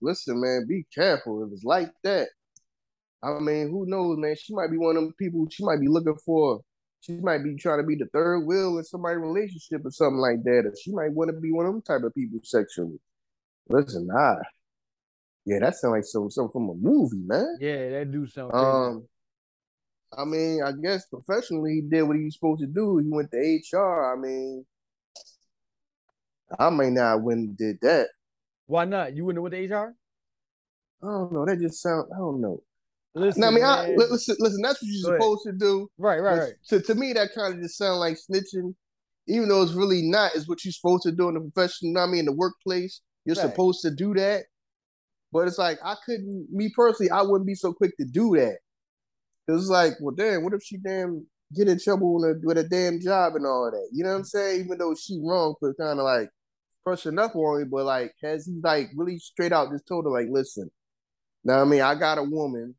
listen, 0.01 0.41
man, 0.41 0.65
be 0.67 0.85
careful. 0.93 1.43
If 1.45 1.53
it's 1.53 1.63
like 1.63 1.91
that, 2.03 2.29
I 3.23 3.39
mean, 3.39 3.69
who 3.69 3.85
knows, 3.87 4.17
man? 4.17 4.35
She 4.37 4.53
might 4.53 4.71
be 4.71 4.77
one 4.77 4.97
of 4.97 5.03
them 5.03 5.13
people. 5.17 5.47
She 5.49 5.63
might 5.63 5.79
be 5.79 5.87
looking 5.87 6.17
for. 6.25 6.61
She 7.01 7.13
might 7.13 7.43
be 7.43 7.55
trying 7.55 7.79
to 7.79 7.85
be 7.85 7.95
the 7.95 8.07
third 8.13 8.45
wheel 8.45 8.77
in 8.77 8.83
somebody's 8.83 9.19
relationship 9.19 9.85
or 9.85 9.91
something 9.91 10.17
like 10.17 10.43
that. 10.43 10.65
Or 10.65 10.73
she 10.81 10.91
might 10.91 11.11
want 11.11 11.29
to 11.29 11.39
be 11.39 11.51
one 11.51 11.65
of 11.65 11.73
them 11.73 11.81
type 11.81 12.03
of 12.03 12.13
people 12.15 12.39
sexually. 12.43 12.99
Listen, 13.67 14.07
nah. 14.07 14.35
Yeah, 15.45 15.59
that 15.59 15.75
sounds 15.75 15.91
like 15.91 16.05
some 16.05 16.29
something 16.29 16.51
from 16.51 16.69
a 16.69 16.73
movie, 16.73 17.23
man. 17.25 17.57
Yeah, 17.59 17.89
that 17.89 18.11
do 18.11 18.27
sound. 18.27 18.51
Crazy. 18.51 18.65
Um, 18.65 19.07
I 20.17 20.25
mean, 20.25 20.61
I 20.63 20.71
guess 20.71 21.05
professionally 21.07 21.75
he 21.75 21.81
did 21.81 22.03
what 22.03 22.17
he 22.17 22.23
was 22.25 22.35
supposed 22.35 22.61
to 22.61 22.67
do. 22.67 22.97
He 22.99 23.09
went 23.09 23.31
to 23.31 23.37
HR. 23.37 24.13
I 24.13 24.19
mean, 24.19 24.65
I 26.59 26.69
may 26.69 26.89
not 26.89 27.21
wouldn't 27.21 27.57
did 27.57 27.77
that. 27.81 28.09
Why 28.67 28.85
not? 28.85 29.15
You 29.15 29.25
wouldn't 29.25 29.43
have 29.43 29.51
the 29.51 29.75
HR? 29.75 29.95
I 31.03 31.05
don't 31.05 31.33
know. 31.33 31.45
That 31.45 31.59
just 31.59 31.81
sound. 31.81 32.07
I 32.13 32.17
don't 32.17 32.41
know. 32.41 32.61
Listen, 33.15 33.41
now, 33.41 33.47
I 33.47 33.51
mean, 33.51 33.63
I, 33.63 33.89
listen, 33.95 34.35
listen. 34.39 34.61
That's 34.61 34.81
what 34.81 34.89
you're 34.89 35.11
Go 35.11 35.17
supposed 35.17 35.47
ahead. 35.47 35.59
to 35.59 35.65
do. 35.65 35.91
Right, 35.97 36.19
right, 36.19 36.39
right. 36.39 36.53
To, 36.69 36.81
to 36.81 36.95
me, 36.95 37.13
that 37.13 37.29
kind 37.35 37.53
of 37.53 37.61
just 37.61 37.77
sound 37.77 37.99
like 37.99 38.17
snitching, 38.17 38.73
even 39.27 39.49
though 39.49 39.61
it's 39.61 39.73
really 39.73 40.01
not. 40.01 40.35
Is 40.35 40.47
what 40.47 40.65
you're 40.65 40.71
supposed 40.71 41.03
to 41.03 41.11
do 41.11 41.27
in 41.27 41.35
the 41.35 41.41
professional. 41.41 42.01
I 42.01 42.07
mean, 42.07 42.21
in 42.21 42.25
the 42.25 42.33
workplace, 42.33 43.01
you're 43.25 43.35
right. 43.35 43.49
supposed 43.49 43.81
to 43.83 43.91
do 43.93 44.13
that. 44.15 44.45
But 45.31 45.47
it's 45.47 45.59
like 45.59 45.77
I 45.83 45.95
couldn't. 46.05 46.47
Me 46.51 46.71
personally, 46.75 47.11
I 47.11 47.21
wouldn't 47.21 47.47
be 47.47 47.55
so 47.55 47.73
quick 47.73 47.95
to 47.97 48.05
do 48.05 48.35
that. 48.37 48.57
It's 49.47 49.67
like, 49.67 49.93
well, 49.99 50.15
damn, 50.15 50.43
what 50.43 50.53
if 50.53 50.63
she 50.63 50.77
damn 50.77 51.25
get 51.53 51.67
in 51.67 51.79
trouble 51.79 52.15
with 52.15 52.23
a, 52.23 52.41
with 52.43 52.57
a 52.57 52.63
damn 52.63 52.99
job 52.99 53.35
and 53.35 53.45
all 53.45 53.69
that? 53.69 53.89
You 53.91 54.03
know 54.03 54.11
what 54.11 54.17
I'm 54.17 54.23
saying? 54.23 54.61
Even 54.65 54.77
though 54.77 54.95
she 54.95 55.21
wrong 55.23 55.55
for 55.59 55.73
kind 55.75 55.99
of 55.99 56.05
like 56.05 56.29
pushing 56.85 57.19
up 57.19 57.35
on 57.35 57.59
me, 57.59 57.67
but 57.69 57.85
like, 57.85 58.13
has 58.21 58.45
he 58.45 58.59
like 58.63 58.89
really 58.95 59.19
straight 59.19 59.51
out 59.51 59.71
just 59.71 59.87
told 59.87 60.05
her 60.05 60.11
like, 60.11 60.27
listen, 60.29 60.69
now 61.43 61.61
I 61.61 61.65
mean, 61.65 61.81
I 61.81 61.95
got 61.95 62.17
a 62.17 62.23
woman. 62.23 62.75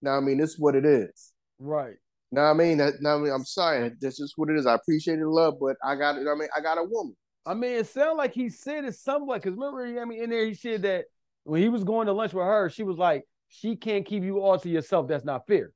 Now 0.00 0.16
I 0.16 0.20
mean, 0.20 0.38
this 0.38 0.50
is 0.50 0.58
what 0.58 0.74
it 0.74 0.84
is. 0.84 1.32
Right. 1.58 1.96
Now 2.30 2.50
I 2.50 2.54
mean, 2.54 2.78
that, 2.78 2.94
now 3.00 3.16
I 3.16 3.18
mean, 3.18 3.32
I'm 3.32 3.44
sorry, 3.44 3.90
that's 4.00 4.18
just 4.18 4.34
what 4.36 4.50
it 4.50 4.56
is. 4.56 4.66
I 4.66 4.74
appreciate 4.74 5.18
the 5.18 5.28
love, 5.28 5.54
but 5.60 5.76
I 5.84 5.96
got 5.96 6.16
it. 6.16 6.26
I 6.26 6.34
mean, 6.34 6.48
I 6.56 6.60
got 6.60 6.78
a 6.78 6.84
woman. 6.84 7.16
I 7.44 7.54
mean, 7.54 7.72
it 7.72 7.86
sounds 7.86 8.18
like 8.18 8.32
he 8.32 8.48
said 8.48 8.84
it 8.84 8.94
somewhat 8.94 9.42
because 9.42 9.56
remember, 9.56 10.00
I 10.00 10.04
mean, 10.04 10.22
in 10.22 10.30
there 10.30 10.46
he 10.46 10.54
said 10.54 10.82
that 10.82 11.06
when 11.44 11.60
he 11.60 11.68
was 11.68 11.84
going 11.84 12.06
to 12.06 12.12
lunch 12.12 12.32
with 12.32 12.44
her, 12.44 12.70
she 12.70 12.84
was 12.84 12.96
like, 12.96 13.24
she 13.48 13.76
can't 13.76 14.06
keep 14.06 14.22
you 14.22 14.40
all 14.40 14.58
to 14.58 14.68
yourself. 14.68 15.08
That's 15.08 15.24
not 15.24 15.46
fair. 15.46 15.72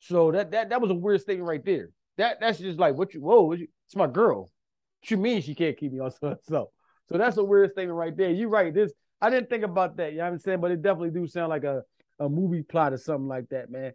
So 0.00 0.32
that 0.32 0.50
that 0.50 0.70
that 0.70 0.80
was 0.80 0.90
a 0.90 0.94
weird 0.94 1.20
statement 1.20 1.48
right 1.48 1.64
there. 1.64 1.90
That 2.18 2.40
that's 2.40 2.58
just 2.58 2.78
like 2.78 2.96
what 2.96 3.14
you 3.14 3.20
whoa, 3.20 3.42
what 3.42 3.58
you, 3.58 3.68
it's 3.86 3.96
my 3.96 4.06
girl. 4.06 4.50
What 5.08 5.20
means 5.20 5.44
she 5.44 5.54
can't 5.54 5.76
keep 5.76 5.92
me 5.92 6.00
on 6.00 6.10
herself? 6.22 6.68
So 7.10 7.18
that's 7.18 7.36
a 7.36 7.44
weird 7.44 7.72
statement 7.72 7.96
right 7.96 8.16
there. 8.16 8.30
You're 8.30 8.48
right. 8.48 8.72
This 8.72 8.92
I 9.20 9.30
didn't 9.30 9.50
think 9.50 9.64
about 9.64 9.96
that. 9.96 10.12
You 10.12 10.18
know 10.18 10.24
what 10.24 10.32
I'm 10.32 10.38
saying? 10.38 10.60
But 10.60 10.70
it 10.70 10.82
definitely 10.82 11.10
do 11.10 11.26
sound 11.26 11.50
like 11.50 11.64
a, 11.64 11.82
a 12.18 12.28
movie 12.28 12.62
plot 12.62 12.92
or 12.92 12.98
something 12.98 13.28
like 13.28 13.48
that, 13.50 13.70
man. 13.70 13.92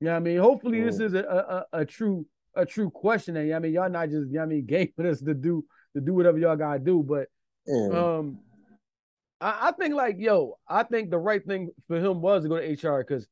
You 0.00 0.06
know 0.06 0.12
what 0.12 0.16
I 0.16 0.20
mean? 0.20 0.38
Hopefully 0.38 0.78
mm. 0.78 0.86
this 0.86 1.00
is 1.00 1.14
a, 1.14 1.66
a, 1.72 1.80
a 1.80 1.84
true 1.84 2.26
a 2.54 2.66
true 2.66 2.90
question. 2.90 3.36
And 3.36 3.46
you 3.46 3.52
know 3.52 3.56
I 3.56 3.60
mean 3.60 3.72
y'all 3.72 3.90
not 3.90 4.10
just 4.10 4.28
you 4.28 4.34
know 4.34 4.40
what 4.40 4.46
I 4.46 4.48
mean 4.48 4.66
game 4.66 4.92
for 4.96 5.06
us 5.06 5.20
to 5.20 5.34
do 5.34 5.64
to 5.94 6.00
do 6.00 6.14
whatever 6.14 6.38
y'all 6.38 6.56
gotta 6.56 6.78
do, 6.78 7.02
but 7.02 7.28
mm. 7.68 7.94
um 7.94 8.38
I, 9.40 9.68
I 9.68 9.72
think 9.72 9.94
like 9.94 10.16
yo, 10.18 10.58
I 10.68 10.84
think 10.84 11.10
the 11.10 11.18
right 11.18 11.44
thing 11.44 11.70
for 11.88 11.96
him 11.96 12.20
was 12.20 12.44
to 12.44 12.48
go 12.48 12.58
to 12.58 12.88
HR 12.88 13.04
because 13.04 13.26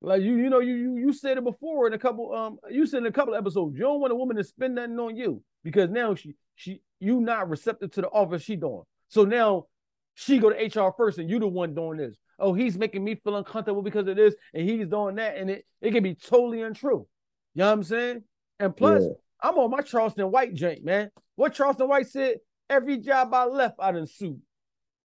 like 0.00 0.22
you, 0.22 0.36
you 0.36 0.50
know, 0.50 0.60
you 0.60 0.74
you 0.74 0.96
you 0.96 1.12
said 1.12 1.38
it 1.38 1.44
before 1.44 1.86
in 1.88 1.92
a 1.92 1.98
couple 1.98 2.34
um 2.34 2.58
you 2.70 2.86
said 2.86 2.98
in 2.98 3.06
a 3.06 3.12
couple 3.12 3.34
episodes, 3.34 3.74
you 3.74 3.82
don't 3.82 4.00
want 4.00 4.12
a 4.12 4.16
woman 4.16 4.36
to 4.36 4.44
spend 4.44 4.76
nothing 4.76 4.98
on 4.98 5.16
you 5.16 5.42
because 5.64 5.90
now 5.90 6.14
she 6.14 6.34
she 6.58 6.82
you 6.98 7.20
not 7.20 7.48
receptive 7.48 7.92
to 7.92 8.00
the 8.00 8.08
offer 8.08 8.38
she 8.38 8.56
doing. 8.56 8.82
So 9.06 9.24
now 9.24 9.66
she 10.14 10.38
go 10.38 10.50
to 10.50 10.56
HR 10.56 10.92
first, 10.96 11.18
and 11.18 11.30
you 11.30 11.38
the 11.38 11.46
one 11.46 11.72
doing 11.72 11.98
this. 11.98 12.16
Oh, 12.40 12.52
he's 12.52 12.76
making 12.76 13.04
me 13.04 13.14
feel 13.14 13.36
uncomfortable 13.36 13.82
because 13.82 14.08
of 14.08 14.16
this, 14.16 14.34
and 14.52 14.68
he's 14.68 14.88
doing 14.88 15.14
that, 15.14 15.36
and 15.36 15.48
it 15.50 15.64
it 15.80 15.92
can 15.92 16.02
be 16.02 16.16
totally 16.16 16.62
untrue. 16.62 17.06
You 17.54 17.60
know 17.60 17.66
what 17.66 17.72
I'm 17.74 17.82
saying? 17.84 18.24
And 18.58 18.76
plus, 18.76 19.04
Yeah. 19.04 19.12
I'm 19.40 19.56
on 19.58 19.70
my 19.70 19.82
Charleston 19.82 20.30
White 20.32 20.56
drink, 20.56 20.84
man. 20.84 21.10
What 21.36 21.54
Charleston 21.54 21.88
White 21.88 22.08
said: 22.08 22.38
every 22.68 22.98
job 22.98 23.32
I 23.32 23.44
left, 23.44 23.76
I 23.78 23.92
didn't 23.92 24.10
sue. 24.10 24.38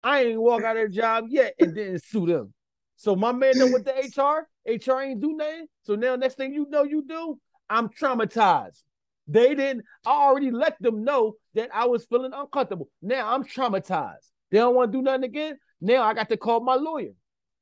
I 0.03 0.23
ain't 0.23 0.41
walk 0.41 0.63
out 0.63 0.75
of 0.75 0.89
the 0.89 0.95
job 0.95 1.25
yet 1.29 1.53
and 1.57 1.73
didn't 1.73 2.03
sue 2.03 2.25
them. 2.25 2.53
So 2.97 3.15
my 3.15 3.31
man 3.31 3.57
done 3.57 3.71
with 3.71 3.85
the 3.85 3.93
HR, 3.93 4.45
HR 4.69 5.01
ain't 5.01 5.21
do 5.21 5.31
nothing. 5.37 5.67
So 5.83 5.95
now 5.95 6.17
next 6.17 6.35
thing 6.35 6.53
you 6.53 6.67
know, 6.69 6.83
you 6.83 7.05
do, 7.07 7.39
I'm 7.69 7.87
traumatized. 7.87 8.83
They 9.31 9.53
didn't, 9.53 9.83
I 10.05 10.09
already 10.11 10.49
let 10.51 10.75
them 10.81 11.03
know 11.03 11.35
that 11.53 11.69
I 11.73 11.85
was 11.85 12.05
feeling 12.05 12.31
uncomfortable. 12.33 12.89
Now 13.01 13.33
I'm 13.33 13.43
traumatized. 13.43 14.27
They 14.51 14.57
don't 14.57 14.73
want 14.75 14.91
to 14.91 14.97
do 14.97 15.01
nothing 15.03 15.25
again. 15.25 15.57
Now 15.79 16.01
I 16.03 16.13
got 16.15 16.29
to 16.29 16.37
call 16.37 16.61
my 16.61 16.75
lawyer. 16.75 17.11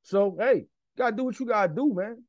So 0.02 0.36
hey, 0.40 0.64
gotta 0.96 1.14
do 1.14 1.24
what 1.24 1.38
you 1.38 1.46
gotta 1.46 1.72
do, 1.74 1.92
man. 1.94 2.24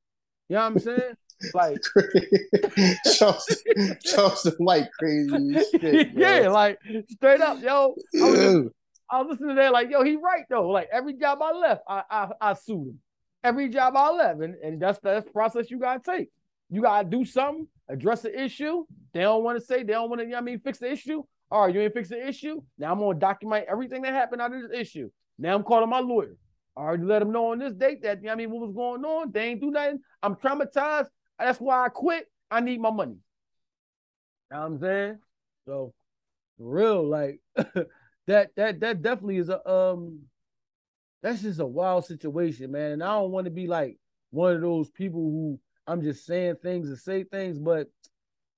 You 0.49 0.55
know 0.55 0.61
what 0.61 0.65
I'm 0.65 0.79
saying? 0.79 1.13
Like, 1.53 1.77
Charleston, 3.17 3.97
Charleston 4.03 4.53
White 4.57 4.87
crazy 4.99 5.53
shit. 5.71 6.09
yeah, 6.13 6.49
like 6.49 6.77
straight 7.09 7.39
up, 7.41 7.61
yo. 7.61 7.95
I 8.15 8.25
was, 8.29 8.39
just- 8.39 8.75
I 9.09 9.21
was 9.21 9.27
listening 9.31 9.55
to 9.55 9.61
that, 9.61 9.71
like, 9.71 9.89
yo, 9.89 10.03
he 10.03 10.17
right 10.17 10.43
though. 10.49 10.67
Like 10.67 10.89
every 10.91 11.13
job 11.13 11.39
I 11.41 11.51
left, 11.53 11.81
I 11.87 12.03
I, 12.09 12.29
I 12.41 12.53
sued 12.55 12.87
him. 12.89 12.99
Every 13.43 13.69
job 13.69 13.93
I 13.95 14.11
left, 14.11 14.41
and, 14.41 14.55
and 14.55 14.81
that's 14.81 14.99
that's 14.99 15.25
the 15.25 15.31
process 15.31 15.71
you 15.71 15.79
gotta 15.79 16.01
take. 16.05 16.29
You 16.69 16.81
gotta 16.81 17.07
do 17.07 17.25
something, 17.25 17.67
address 17.87 18.21
the 18.21 18.43
issue. 18.43 18.85
They 19.13 19.21
don't 19.21 19.43
want 19.43 19.59
to 19.59 19.65
say, 19.65 19.77
they 19.83 19.93
don't 19.93 20.09
want 20.09 20.21
to, 20.21 20.25
you 20.25 20.31
know 20.31 20.37
I 20.37 20.41
mean, 20.41 20.59
fix 20.59 20.77
the 20.79 20.91
issue. 20.91 21.23
All 21.51 21.65
right, 21.65 21.73
you 21.73 21.81
ain't 21.81 21.93
fix 21.93 22.09
the 22.09 22.27
issue. 22.27 22.61
Now 22.77 22.91
I'm 22.91 22.99
gonna 22.99 23.17
document 23.17 23.65
everything 23.69 24.03
that 24.03 24.13
happened 24.13 24.41
out 24.41 24.53
of 24.53 24.61
this 24.61 24.79
issue. 24.79 25.09
Now 25.37 25.55
I'm 25.55 25.63
calling 25.63 25.89
my 25.89 25.99
lawyer. 25.99 26.35
I 26.77 26.81
already 26.81 27.03
let 27.03 27.19
them 27.19 27.31
know 27.31 27.51
on 27.51 27.59
this 27.59 27.73
date 27.73 28.03
that 28.03 28.21
you 28.21 28.27
know 28.27 28.33
I 28.33 28.35
mean 28.35 28.51
what 28.51 28.67
was 28.67 28.75
going 28.75 29.03
on. 29.03 29.31
They 29.31 29.45
ain't 29.45 29.61
do 29.61 29.71
nothing. 29.71 29.99
I'm 30.21 30.35
traumatized. 30.35 31.07
That's 31.39 31.59
why 31.59 31.85
I 31.85 31.89
quit. 31.89 32.27
I 32.51 32.59
need 32.59 32.79
my 32.79 32.91
money. 32.91 33.15
You 34.51 34.57
know 34.57 34.59
what 34.59 34.65
I'm 34.65 34.79
saying? 34.79 35.19
So 35.65 35.93
real, 36.59 37.07
like 37.07 37.39
that 38.27 38.51
that 38.55 38.79
that 38.79 39.01
definitely 39.01 39.37
is 39.37 39.49
a 39.49 39.67
um 39.67 40.21
that's 41.21 41.41
just 41.41 41.59
a 41.59 41.65
wild 41.65 42.05
situation, 42.05 42.71
man. 42.71 42.91
And 42.91 43.03
I 43.03 43.07
don't 43.13 43.31
want 43.31 43.45
to 43.45 43.51
be 43.51 43.67
like 43.67 43.97
one 44.29 44.55
of 44.55 44.61
those 44.61 44.89
people 44.89 45.21
who 45.21 45.59
I'm 45.89 46.03
just 46.03 46.25
saying 46.25 46.57
things 46.61 46.89
to 46.89 46.95
say 46.95 47.23
things, 47.23 47.57
but 47.57 47.87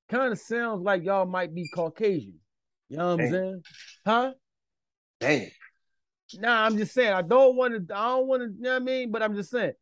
kind 0.10 0.34
of 0.34 0.40
sounds 0.40 0.84
like 0.84 1.04
y'all 1.06 1.26
might 1.26 1.56
be 1.56 1.70
Caucasian. 1.74 2.36
You 2.90 2.98
know 2.98 3.16
what 3.16 3.24
I'm 3.24 3.32
saying? 3.32 3.62
Huh? 4.06 4.32
Damn. 5.22 5.48
Nah, 6.40 6.66
I'm 6.66 6.78
just 6.78 6.94
saying 6.94 7.14
I 7.14 7.22
don't 7.22 7.56
want 7.56 7.88
to. 7.88 7.96
I 7.96 8.08
don't 8.10 8.28
want 8.28 8.42
to. 8.42 8.50
You 8.50 8.64
know 8.64 8.72
what 8.72 8.82
I 8.82 8.86
mean? 8.86 9.12
But 9.12 9.24
I'm 9.24 9.36
just 9.36 9.50
saying 9.50 9.74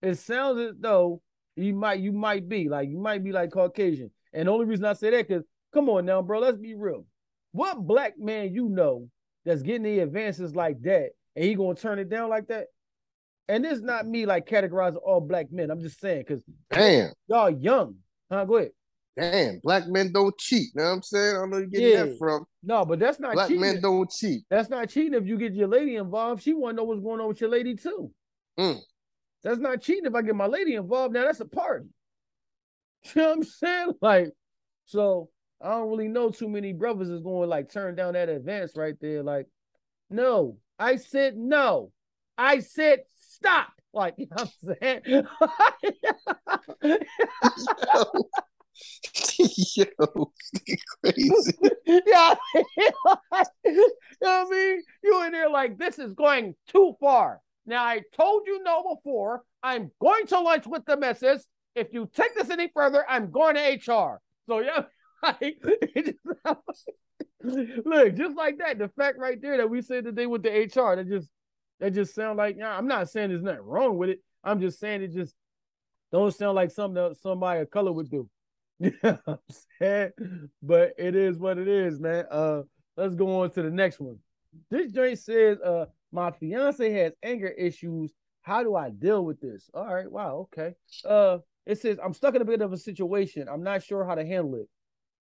it 0.00 0.14
sounds 0.16 0.58
as 0.60 0.72
though 0.80 1.20
you 1.56 1.74
might. 1.74 2.00
You 2.00 2.12
might 2.12 2.48
be 2.48 2.68
like 2.70 2.88
you 2.88 2.98
might 2.98 3.22
be 3.22 3.32
like 3.32 3.52
Caucasian. 3.52 4.10
And 4.32 4.48
the 4.48 4.52
only 4.52 4.64
reason 4.64 4.86
I 4.86 4.94
say 4.94 5.10
that 5.10 5.28
because 5.28 5.44
come 5.74 5.90
on 5.90 6.06
now, 6.06 6.22
bro. 6.22 6.40
Let's 6.40 6.56
be 6.56 6.74
real. 6.74 7.04
What 7.52 7.86
black 7.86 8.18
man 8.18 8.54
you 8.54 8.70
know 8.70 9.08
that's 9.44 9.62
getting 9.62 9.82
the 9.82 10.00
advances 10.00 10.56
like 10.56 10.80
that, 10.82 11.10
and 11.36 11.44
he 11.44 11.54
gonna 11.54 11.74
turn 11.74 11.98
it 11.98 12.08
down 12.08 12.30
like 12.30 12.48
that? 12.48 12.66
And 13.48 13.66
it's 13.66 13.80
not 13.82 14.06
me 14.06 14.24
like 14.26 14.46
categorizing 14.48 14.98
all 15.04 15.20
black 15.20 15.52
men. 15.52 15.70
I'm 15.70 15.80
just 15.80 16.00
saying 16.00 16.24
because 16.26 16.42
Damn. 16.70 17.10
y'all 17.28 17.50
young. 17.50 17.96
Huh? 18.30 18.44
Go 18.46 18.56
ahead. 18.56 18.70
Damn. 19.16 19.60
Black 19.62 19.86
men 19.86 20.12
don't 20.12 20.36
cheat. 20.38 20.70
You 20.74 20.80
know 20.80 20.84
what 20.84 20.90
I'm 20.96 21.02
saying? 21.02 21.36
I 21.36 21.38
don't 21.40 21.50
know 21.50 21.56
where 21.56 21.64
you 21.64 21.70
getting 21.70 21.88
Yeah. 21.88 22.04
that 22.06 22.18
from. 22.18 22.44
No, 22.62 22.84
but 22.84 22.98
that's 22.98 23.20
not 23.20 23.34
Black 23.34 23.48
cheating. 23.48 23.60
men 23.60 23.80
don't 23.82 24.10
cheat. 24.10 24.44
That's 24.48 24.70
not 24.70 24.88
cheating 24.88 25.14
if 25.14 25.26
you 25.26 25.36
get 25.36 25.52
your 25.52 25.68
lady 25.68 25.96
involved. 25.96 26.42
She 26.42 26.54
want 26.54 26.76
to 26.76 26.82
know 26.82 26.84
what's 26.84 27.02
going 27.02 27.20
on 27.20 27.28
with 27.28 27.40
your 27.40 27.50
lady 27.50 27.76
too. 27.76 28.10
Mm. 28.58 28.80
That's 29.42 29.58
not 29.58 29.82
cheating 29.82 30.06
if 30.06 30.14
I 30.14 30.22
get 30.22 30.34
my 30.34 30.46
lady 30.46 30.74
involved. 30.74 31.12
Now 31.14 31.24
that's 31.24 31.40
a 31.40 31.44
party. 31.46 31.86
You 33.14 33.20
know 33.20 33.28
what 33.28 33.36
I'm 33.36 33.42
saying? 33.44 33.92
Like, 34.00 34.28
so 34.86 35.28
I 35.60 35.68
don't 35.72 35.90
really 35.90 36.08
know 36.08 36.30
too 36.30 36.48
many 36.48 36.72
brothers 36.72 37.10
is 37.10 37.20
going 37.20 37.42
to 37.42 37.48
like 37.48 37.70
turn 37.70 37.94
down 37.94 38.14
that 38.14 38.30
advance 38.30 38.72
right 38.76 38.94
there. 38.98 39.22
Like, 39.22 39.46
no, 40.08 40.56
I 40.78 40.96
said 40.96 41.36
no. 41.36 41.92
I 42.38 42.60
said 42.60 43.00
stop. 43.44 43.68
Like, 43.92 44.14
you 44.16 44.26
know 44.30 44.44
what 44.44 44.52
I'm 44.62 44.76
saying? 44.80 45.26
Yo, 49.76 49.84
crazy. 51.04 51.52
yeah. 51.86 52.34
you 52.54 52.90
know 53.04 53.16
what 53.30 53.46
I 54.22 54.44
mean? 54.50 54.82
You 55.02 55.24
in 55.24 55.32
there 55.32 55.48
like 55.48 55.78
this 55.78 55.98
is 55.98 56.12
going 56.14 56.54
too 56.68 56.94
far. 57.00 57.40
Now 57.66 57.84
I 57.84 58.02
told 58.16 58.42
you 58.46 58.62
no 58.62 58.96
before. 58.96 59.42
I'm 59.62 59.90
going 60.00 60.26
to 60.26 60.40
lunch 60.40 60.66
with 60.66 60.84
the 60.86 60.96
missus. 60.96 61.46
If 61.74 61.88
you 61.92 62.08
take 62.14 62.34
this 62.34 62.50
any 62.50 62.70
further, 62.74 63.04
I'm 63.08 63.30
going 63.30 63.54
to 63.54 63.92
HR. 63.92 64.20
So 64.48 64.60
yeah, 64.60 64.82
like, 65.22 65.56
look, 67.42 68.14
just 68.16 68.36
like 68.36 68.58
that, 68.58 68.78
the 68.78 68.90
fact 68.96 69.18
right 69.18 69.40
there 69.40 69.56
that 69.58 69.70
we 69.70 69.82
said 69.82 70.04
that 70.04 70.16
they 70.16 70.26
went 70.26 70.44
to 70.44 70.50
HR, 70.50 70.96
that 70.96 71.08
just 71.08 71.30
that 71.80 71.94
just 71.94 72.14
sound 72.14 72.38
like 72.38 72.56
yeah, 72.58 72.76
I'm 72.76 72.86
not 72.86 73.10
saying 73.10 73.30
there's 73.30 73.42
nothing 73.42 73.62
wrong 73.62 73.98
with 73.98 74.10
it. 74.10 74.20
I'm 74.42 74.60
just 74.60 74.78
saying 74.78 75.02
it 75.02 75.12
just 75.12 75.34
don't 76.12 76.34
sound 76.34 76.54
like 76.54 76.70
something 76.70 77.02
that 77.02 77.16
somebody 77.20 77.60
of 77.60 77.70
color 77.70 77.92
would 77.92 78.10
do. 78.10 78.28
Saying? 79.80 80.10
But 80.62 80.92
it 80.98 81.16
is 81.16 81.38
what 81.38 81.58
it 81.58 81.68
is, 81.68 82.00
man. 82.00 82.24
Uh 82.30 82.62
let's 82.96 83.14
go 83.14 83.42
on 83.42 83.50
to 83.50 83.62
the 83.62 83.70
next 83.70 84.00
one. 84.00 84.18
This 84.70 84.92
joint 84.92 85.18
says, 85.18 85.58
uh, 85.60 85.86
my 86.12 86.30
fiance 86.30 86.88
has 86.92 87.12
anger 87.22 87.48
issues. 87.48 88.12
How 88.42 88.62
do 88.62 88.76
I 88.76 88.90
deal 88.90 89.24
with 89.24 89.40
this? 89.40 89.68
All 89.74 89.92
right, 89.92 90.10
wow, 90.10 90.48
okay. 90.52 90.74
Uh 91.04 91.38
it 91.66 91.80
says 91.80 91.98
I'm 92.02 92.14
stuck 92.14 92.34
in 92.34 92.42
a 92.42 92.46
bit 92.46 92.62
of 92.62 92.72
a 92.72 92.78
situation. 92.78 93.48
I'm 93.48 93.62
not 93.62 93.82
sure 93.82 94.04
how 94.04 94.14
to 94.14 94.24
handle 94.24 94.56
it. 94.56 94.68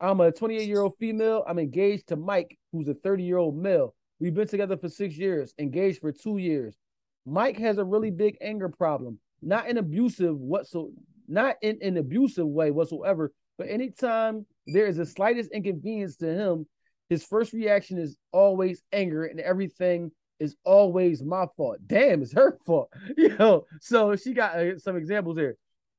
I'm 0.01 0.20
a 0.20 0.30
28 0.30 0.68
year 0.68 0.80
old 0.82 0.96
female. 0.99 1.44
I'm 1.46 1.59
engaged 1.59 2.09
to 2.09 2.16
Mike, 2.16 2.57
who's 2.72 2.88
a 2.88 2.94
30 2.94 3.24
year 3.24 3.38
old 3.38 3.57
male. 3.57 3.94
We've 4.20 4.34
been 4.34 4.48
together 4.48 4.76
for 4.76 4.88
six 4.88 5.16
years, 5.16 5.54
engaged 5.58 6.00
for 6.00 6.12
two 6.12 6.38
years. 6.38 6.76
Mike 7.24 7.58
has 7.58 7.78
a 7.78 7.84
really 7.84 8.10
big 8.10 8.36
anger 8.40 8.68
problem, 8.68 9.18
not 9.42 9.68
in 9.68 9.78
abusive 9.78 10.36
whatso, 10.36 10.90
not 11.28 11.56
in 11.62 11.78
an 11.82 11.96
abusive 11.96 12.46
way 12.46 12.70
whatsoever. 12.70 13.32
But 13.58 13.68
anytime 13.68 14.46
there 14.66 14.86
is 14.86 14.96
the 14.96 15.06
slightest 15.06 15.50
inconvenience 15.52 16.16
to 16.16 16.26
him, 16.26 16.66
his 17.08 17.24
first 17.24 17.52
reaction 17.52 17.98
is 17.98 18.16
always 18.32 18.82
anger, 18.92 19.24
and 19.24 19.40
everything 19.40 20.10
is 20.40 20.56
always 20.64 21.22
my 21.22 21.46
fault. 21.56 21.78
Damn, 21.86 22.22
it's 22.22 22.32
her 22.32 22.58
fault. 22.66 22.92
You 23.16 23.36
know. 23.36 23.64
So 23.80 24.16
she 24.16 24.32
got 24.32 24.56
uh, 24.56 24.78
some 24.78 24.96
examples 24.96 25.38
here. 25.38 25.56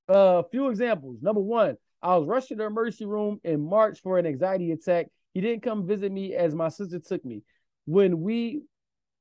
A 0.08 0.14
uh, 0.14 0.44
few 0.52 0.70
examples. 0.70 1.18
Number 1.22 1.42
one, 1.42 1.76
I 2.02 2.16
was 2.16 2.28
rushed 2.28 2.50
to 2.50 2.56
the 2.56 2.66
emergency 2.66 3.06
room 3.06 3.40
in 3.44 3.62
March 3.62 4.02
for 4.02 4.18
an 4.18 4.26
anxiety 4.26 4.72
attack. 4.72 5.08
He 5.34 5.42
didn't 5.42 5.64
come 5.64 5.86
visit 5.86 6.12
me 6.12 6.36
as 6.36 6.56
my 6.56 6.70
sister 6.70 7.00
took 7.00 7.24
me. 7.24 7.44
When 7.86 8.22
we 8.22 8.64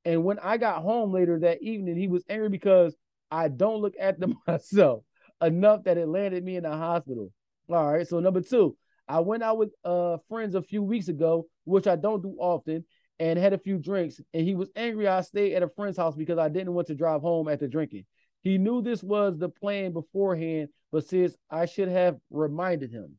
and 0.05 0.23
when 0.23 0.39
I 0.39 0.57
got 0.57 0.81
home 0.81 1.11
later 1.11 1.39
that 1.39 1.61
evening, 1.61 1.97
he 1.97 2.07
was 2.07 2.23
angry 2.29 2.49
because 2.49 2.95
I 3.29 3.47
don't 3.47 3.81
look 3.81 3.93
after 3.99 4.27
myself 4.47 5.03
enough 5.41 5.83
that 5.83 5.97
it 5.97 6.07
landed 6.07 6.43
me 6.43 6.55
in 6.55 6.63
the 6.63 6.71
hospital. 6.71 7.31
All 7.69 7.93
right. 7.93 8.07
So 8.07 8.19
number 8.19 8.41
two, 8.41 8.75
I 9.07 9.19
went 9.19 9.43
out 9.43 9.57
with 9.57 9.69
uh 9.83 10.17
friends 10.27 10.55
a 10.55 10.61
few 10.61 10.83
weeks 10.83 11.07
ago, 11.07 11.47
which 11.65 11.87
I 11.87 11.95
don't 11.95 12.21
do 12.21 12.35
often, 12.39 12.85
and 13.19 13.37
had 13.37 13.53
a 13.53 13.57
few 13.57 13.77
drinks. 13.77 14.19
And 14.33 14.45
he 14.45 14.55
was 14.55 14.69
angry 14.75 15.07
I 15.07 15.21
stayed 15.21 15.55
at 15.55 15.63
a 15.63 15.69
friend's 15.69 15.97
house 15.97 16.15
because 16.15 16.37
I 16.37 16.49
didn't 16.49 16.73
want 16.73 16.87
to 16.87 16.95
drive 16.95 17.21
home 17.21 17.47
after 17.47 17.67
drinking. 17.67 18.05
He 18.41 18.57
knew 18.57 18.81
this 18.81 19.03
was 19.03 19.37
the 19.37 19.49
plan 19.49 19.91
beforehand, 19.91 20.69
but 20.91 21.07
says 21.07 21.35
I 21.49 21.65
should 21.65 21.89
have 21.89 22.17
reminded 22.29 22.91
him. 22.91 23.17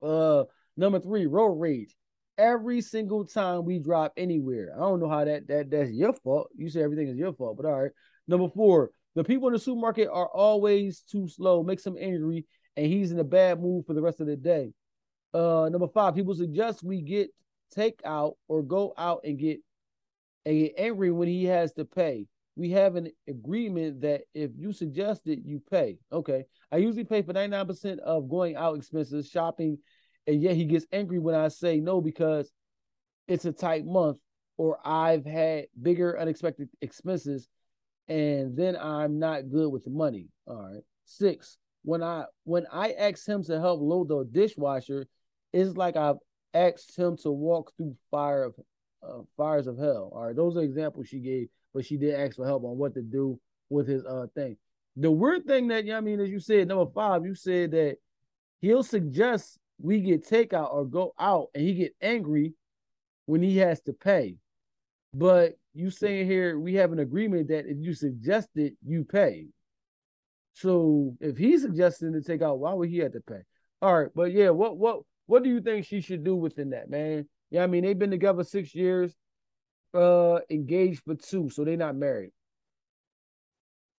Uh, 0.00 0.44
number 0.76 1.00
three, 1.00 1.26
road 1.26 1.54
rage. 1.54 1.96
Every 2.38 2.80
single 2.80 3.24
time 3.24 3.64
we 3.64 3.80
drop 3.80 4.12
anywhere, 4.16 4.72
I 4.76 4.78
don't 4.78 5.00
know 5.00 5.08
how 5.08 5.24
that 5.24 5.48
that 5.48 5.70
that's 5.70 5.90
your 5.90 6.12
fault. 6.12 6.48
You 6.56 6.70
say 6.70 6.82
everything 6.82 7.08
is 7.08 7.16
your 7.16 7.32
fault, 7.32 7.56
but 7.56 7.66
all 7.66 7.82
right. 7.82 7.90
Number 8.28 8.48
four, 8.48 8.92
the 9.16 9.24
people 9.24 9.48
in 9.48 9.54
the 9.54 9.58
supermarket 9.58 10.08
are 10.08 10.28
always 10.28 11.00
too 11.00 11.28
slow, 11.28 11.62
makes 11.62 11.84
him 11.84 11.96
angry, 11.98 12.46
and 12.76 12.86
he's 12.86 13.10
in 13.10 13.18
a 13.18 13.24
bad 13.24 13.60
mood 13.60 13.84
for 13.86 13.94
the 13.94 14.02
rest 14.02 14.20
of 14.20 14.28
the 14.28 14.36
day. 14.36 14.72
Uh, 15.34 15.68
number 15.70 15.88
five, 15.88 16.14
people 16.14 16.34
suggest 16.34 16.84
we 16.84 17.02
get 17.02 17.30
takeout 17.76 18.34
or 18.46 18.62
go 18.62 18.94
out 18.96 19.22
and 19.24 19.38
get 19.38 19.58
and 20.46 20.58
get 20.58 20.74
angry 20.78 21.10
when 21.10 21.28
he 21.28 21.44
has 21.44 21.72
to 21.74 21.84
pay. 21.84 22.26
We 22.56 22.70
have 22.70 22.96
an 22.96 23.10
agreement 23.28 24.00
that 24.00 24.22
if 24.34 24.50
you 24.56 24.72
suggest 24.72 25.26
it, 25.26 25.40
you 25.44 25.62
pay. 25.70 25.98
Okay. 26.12 26.44
I 26.72 26.78
usually 26.78 27.04
pay 27.04 27.22
for 27.22 27.32
99% 27.32 27.98
of 28.00 28.28
going 28.28 28.56
out 28.56 28.76
expenses, 28.76 29.28
shopping, 29.28 29.78
and 30.28 30.42
yet 30.42 30.54
he 30.54 30.66
gets 30.66 30.86
angry 30.92 31.18
when 31.18 31.34
I 31.34 31.48
say 31.48 31.80
no 31.80 32.02
because 32.02 32.52
it's 33.26 33.46
a 33.46 33.52
tight 33.52 33.86
month 33.86 34.18
or 34.58 34.78
I've 34.84 35.24
had 35.24 35.66
bigger 35.80 36.20
unexpected 36.20 36.68
expenses 36.82 37.48
and 38.08 38.54
then 38.54 38.76
I'm 38.76 39.18
not 39.18 39.50
good 39.50 39.72
with 39.72 39.84
the 39.84 39.90
money. 39.90 40.28
All 40.46 40.56
right. 40.56 40.82
Six, 41.06 41.56
when 41.82 42.02
I 42.02 42.24
when 42.44 42.66
I 42.70 42.92
ask 42.92 43.26
him 43.26 43.42
to 43.44 43.58
help 43.58 43.80
load 43.80 44.08
the 44.08 44.28
dishwasher, 44.30 45.06
it's 45.54 45.76
like 45.76 45.96
I've 45.96 46.16
asked 46.52 46.98
him 46.98 47.16
to 47.22 47.30
walk 47.30 47.72
through 47.76 47.96
fire 48.10 48.44
of 48.44 48.54
uh, 49.02 49.22
fires 49.36 49.66
of 49.66 49.78
hell. 49.78 50.12
All 50.14 50.26
right, 50.26 50.36
those 50.36 50.58
are 50.58 50.62
examples 50.62 51.08
she 51.08 51.20
gave, 51.20 51.48
but 51.72 51.86
she 51.86 51.96
did 51.96 52.14
ask 52.14 52.36
for 52.36 52.44
help 52.44 52.64
on 52.64 52.76
what 52.76 52.92
to 52.94 53.02
do 53.02 53.40
with 53.70 53.88
his 53.88 54.04
uh 54.04 54.26
thing. 54.34 54.58
The 54.96 55.10
weird 55.10 55.46
thing 55.46 55.68
that 55.68 55.86
you 55.86 55.92
know 55.92 55.98
I 55.98 56.02
mean, 56.02 56.20
as 56.20 56.28
you 56.28 56.40
said, 56.40 56.68
number 56.68 56.90
five, 56.92 57.24
you 57.24 57.34
said 57.34 57.70
that 57.70 57.96
he'll 58.60 58.82
suggest 58.82 59.58
we 59.80 60.00
get 60.00 60.28
takeout 60.28 60.72
or 60.72 60.84
go 60.84 61.14
out, 61.18 61.48
and 61.54 61.64
he 61.64 61.74
get 61.74 61.94
angry 62.00 62.54
when 63.26 63.42
he 63.42 63.58
has 63.58 63.80
to 63.82 63.92
pay. 63.92 64.36
But 65.14 65.54
you 65.74 65.90
saying 65.90 66.26
here 66.26 66.58
we 66.58 66.74
have 66.74 66.92
an 66.92 66.98
agreement 66.98 67.48
that 67.48 67.66
if 67.66 67.78
you 67.78 67.94
suggest 67.94 68.48
it, 68.56 68.74
you 68.84 69.04
pay. 69.04 69.46
So 70.54 71.16
if 71.20 71.36
he's 71.36 71.62
suggesting 71.62 72.12
to 72.12 72.20
take 72.20 72.42
out, 72.42 72.58
why 72.58 72.72
would 72.74 72.88
he 72.88 72.98
have 72.98 73.12
to 73.12 73.20
pay? 73.20 73.42
All 73.80 73.96
right, 73.96 74.10
but 74.14 74.32
yeah, 74.32 74.50
what 74.50 74.76
what 74.76 75.00
what 75.26 75.44
do 75.44 75.50
you 75.50 75.60
think 75.60 75.86
she 75.86 76.00
should 76.00 76.24
do 76.24 76.34
within 76.34 76.70
that, 76.70 76.90
man? 76.90 77.28
Yeah, 77.50 77.62
I 77.62 77.66
mean 77.68 77.84
they've 77.84 77.98
been 77.98 78.10
together 78.10 78.42
six 78.42 78.74
years, 78.74 79.14
uh, 79.94 80.40
engaged 80.50 81.02
for 81.04 81.14
two, 81.14 81.48
so 81.50 81.64
they're 81.64 81.76
not 81.76 81.94
married. 81.94 82.32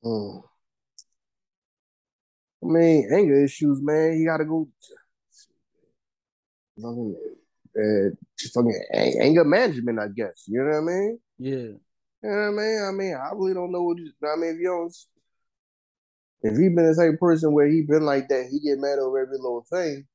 Mm. 0.04 0.42
I 2.62 2.66
mean, 2.66 3.08
anger 3.12 3.44
issues, 3.44 3.80
man. 3.80 4.18
You 4.18 4.26
gotta 4.26 4.44
go. 4.44 4.68
Fucking, 6.80 7.16
uh, 7.76 8.14
just 8.38 8.54
fucking 8.54 8.80
anger 8.94 9.44
management, 9.44 9.98
I 9.98 10.08
guess. 10.08 10.44
You 10.46 10.62
know 10.62 10.70
what 10.70 10.76
I 10.76 10.80
mean? 10.80 11.18
Yeah. 11.38 11.50
You 11.50 11.80
know 12.22 12.30
what 12.30 12.36
I 12.36 12.50
mean? 12.50 12.82
I 12.88 12.90
mean, 12.92 13.14
I 13.14 13.30
really 13.34 13.54
don't 13.54 13.72
know 13.72 13.82
what. 13.82 13.98
You, 13.98 14.10
I 14.22 14.36
mean, 14.36 14.50
if 14.50 14.58
you 14.58 14.68
don't, 14.68 14.96
if 16.42 16.56
he 16.56 16.68
been 16.68 16.86
the 16.86 16.94
same 16.94 17.16
person 17.18 17.52
where 17.52 17.66
he 17.66 17.82
been 17.82 18.04
like 18.04 18.28
that, 18.28 18.48
he 18.50 18.60
get 18.60 18.78
mad 18.78 18.98
over 18.98 19.18
every 19.18 19.38
little 19.38 19.66
thing. 19.70 20.06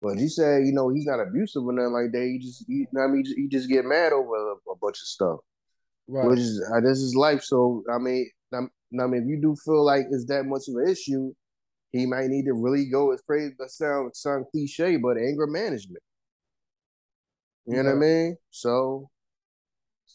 But 0.00 0.18
he 0.18 0.28
said, 0.28 0.64
you 0.64 0.72
know, 0.72 0.90
he's 0.90 1.06
not 1.06 1.18
abusive 1.20 1.64
or 1.64 1.72
nothing 1.72 1.92
like 1.92 2.12
that. 2.12 2.22
He 2.22 2.38
just, 2.38 2.64
he, 2.68 2.74
you 2.74 2.86
know 2.92 3.00
what 3.00 3.08
I 3.08 3.10
mean, 3.10 3.16
he 3.16 3.22
just, 3.24 3.38
he 3.38 3.48
just 3.48 3.68
get 3.68 3.84
mad 3.84 4.12
over 4.12 4.36
a, 4.36 4.54
a 4.70 4.76
bunch 4.80 4.98
of 5.02 5.08
stuff. 5.08 5.40
Right. 6.06 6.28
Which 6.28 6.38
is 6.38 6.64
uh, 6.72 6.80
this 6.80 6.98
is 6.98 7.16
life. 7.16 7.42
So 7.42 7.82
I 7.92 7.98
mean, 7.98 8.30
I, 8.54 8.58
I 8.58 9.06
mean, 9.06 9.22
if 9.22 9.28
you 9.28 9.40
do 9.42 9.56
feel 9.64 9.84
like 9.84 10.06
it's 10.10 10.26
that 10.26 10.44
much 10.46 10.62
of 10.68 10.76
an 10.76 10.88
issue, 10.88 11.34
he 11.92 12.06
might 12.06 12.28
need 12.28 12.44
to 12.44 12.52
really 12.54 12.86
go. 12.86 13.12
It's 13.12 13.22
crazy 13.22 13.54
that 13.58 13.70
sound 13.70 14.14
sound 14.14 14.46
cliche, 14.50 14.96
but 14.96 15.16
anger 15.16 15.46
management. 15.46 16.02
You 17.66 17.82
know 17.82 17.90
what 17.90 17.96
I 17.96 18.00
mean? 18.00 18.36
So, 18.50 19.10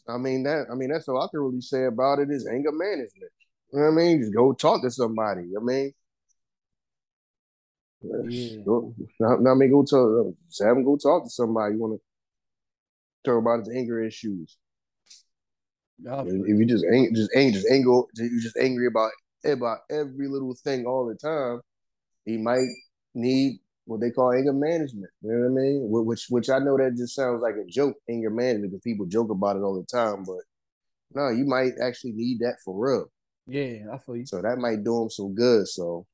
I 0.08 0.18
mean 0.18 0.44
that. 0.44 0.68
I 0.72 0.76
mean 0.76 0.90
that's 0.92 1.08
all 1.08 1.22
I 1.22 1.28
can 1.30 1.40
really 1.40 1.62
say 1.62 1.86
about 1.86 2.20
it 2.20 2.30
is 2.32 2.48
anger 2.48 2.72
management. 2.72 3.32
You 3.72 3.80
know 3.80 3.86
what 3.86 3.92
I 3.92 3.96
mean? 3.96 4.22
Just 4.22 4.34
go 4.34 4.54
talk 4.54 4.82
to 4.84 4.92
somebody. 4.92 5.52
I 5.58 5.64
mean, 5.64 5.94
Yeah. 8.02 8.64
go, 8.66 8.94
not, 9.20 9.42
not 9.42 9.56
me 9.56 9.68
go 9.70 9.84
talk. 9.84 10.36
Just 10.48 10.64
have 10.64 10.78
him 10.78 10.84
go 10.84 10.98
talk 10.98 11.24
to 11.24 11.30
somebody. 11.30 11.76
You 11.76 11.80
want 11.82 12.00
to 12.00 13.30
talk 13.32 13.40
about 13.40 13.60
his 13.60 13.70
anger 13.76 14.04
issues. 14.04 14.58
If, 16.28 16.36
if 16.50 16.60
you 16.60 16.66
just 16.66 16.86
ang- 16.86 17.16
just 17.16 17.32
angry, 17.36 17.54
just 17.54 17.72
angry, 17.72 18.06
you 18.18 18.42
just 18.42 18.58
angry 18.58 18.88
about 18.88 19.12
about 19.46 19.80
every 19.90 20.28
little 20.28 20.56
thing 20.64 20.86
all 20.86 21.06
the 21.08 21.16
time, 21.16 21.62
he 22.26 22.38
might 22.38 22.68
need 23.14 23.60
what 23.86 24.00
they 24.00 24.12
call 24.12 24.32
anger 24.32 24.54
management. 24.54 25.12
You 25.22 25.32
know 25.32 25.50
what 25.50 25.62
I 25.62 25.64
mean? 25.64 25.82
Which 25.90 26.28
which 26.30 26.50
I 26.50 26.60
know 26.60 26.78
that 26.78 26.96
just 26.98 27.16
sounds 27.16 27.42
like 27.42 27.56
a 27.56 27.66
joke, 27.70 27.96
anger 28.10 28.30
management, 28.30 28.72
because 28.72 28.84
people 28.84 29.06
joke 29.06 29.30
about 29.30 29.58
it 29.58 29.62
all 29.62 29.76
the 29.76 29.86
time. 29.86 30.24
But 30.24 30.44
no, 31.14 31.30
you 31.30 31.46
might 31.46 31.74
actually 31.82 32.14
need 32.14 32.40
that 32.40 32.58
for 32.64 32.74
real. 32.76 33.06
Yeah, 33.46 33.94
I 33.94 33.98
feel 33.98 34.16
you. 34.16 34.26
So 34.26 34.42
that 34.42 34.58
might 34.58 34.84
do 34.84 35.04
him 35.04 35.10
some 35.10 35.34
good. 35.36 35.68
So 35.68 36.06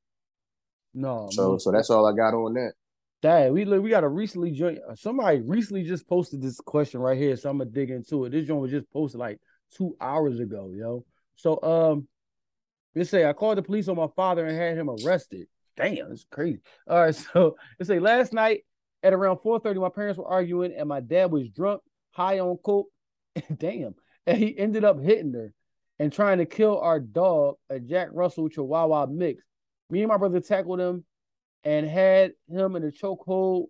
No, 0.93 1.27
so 1.31 1.51
man. 1.51 1.59
so 1.59 1.71
that's 1.71 1.89
all 1.89 2.07
I 2.07 2.15
got 2.15 2.33
on 2.33 2.53
that. 2.55 2.73
Dad, 3.21 3.51
we 3.51 3.65
look, 3.65 3.83
we 3.83 3.89
got 3.89 4.03
a 4.05 4.07
recently 4.07 4.51
join. 4.51 4.79
Somebody 4.95 5.41
recently 5.41 5.83
just 5.83 6.07
posted 6.07 6.41
this 6.41 6.59
question 6.59 7.01
right 7.01 7.17
here, 7.17 7.35
so 7.35 7.49
I'm 7.49 7.57
gonna 7.57 7.69
dig 7.69 7.91
into 7.91 8.25
it. 8.25 8.31
This 8.31 8.47
joint 8.47 8.61
was 8.61 8.71
just 8.71 8.89
posted 8.91 9.19
like 9.19 9.39
two 9.75 9.95
hours 10.01 10.39
ago, 10.39 10.71
yo. 10.73 11.05
So 11.35 11.61
um, 11.61 12.07
they 12.95 13.03
say 13.03 13.25
I 13.25 13.33
called 13.33 13.57
the 13.57 13.63
police 13.63 13.87
on 13.87 13.97
my 13.97 14.07
father 14.15 14.45
and 14.45 14.57
had 14.57 14.77
him 14.77 14.89
arrested. 14.89 15.47
Damn, 15.75 16.11
it's 16.11 16.25
crazy. 16.29 16.61
All 16.87 17.03
right, 17.03 17.15
so 17.33 17.55
they 17.77 17.85
say 17.85 17.99
last 17.99 18.33
night 18.33 18.61
at 19.03 19.13
around 19.13 19.37
4:30, 19.37 19.81
my 19.81 19.89
parents 19.89 20.17
were 20.17 20.27
arguing 20.27 20.73
and 20.73 20.89
my 20.89 20.99
dad 20.99 21.31
was 21.31 21.49
drunk, 21.49 21.81
high 22.11 22.39
on 22.39 22.57
coke. 22.57 22.87
Damn, 23.57 23.95
and 24.25 24.37
he 24.37 24.57
ended 24.57 24.83
up 24.83 24.99
hitting 24.99 25.33
her 25.33 25.53
and 25.99 26.11
trying 26.11 26.37
to 26.37 26.45
kill 26.45 26.79
our 26.79 26.99
dog, 26.99 27.55
a 27.69 27.79
Jack 27.79 28.09
Russell 28.11 28.49
Chihuahua 28.49 29.07
mix. 29.07 29.43
Me 29.89 30.01
and 30.01 30.09
my 30.09 30.17
brother 30.17 30.39
tackled 30.39 30.79
him 30.79 31.03
and 31.63 31.87
had 31.87 32.31
him 32.49 32.75
in 32.75 32.83
a 32.83 32.91
chokehold 32.91 33.67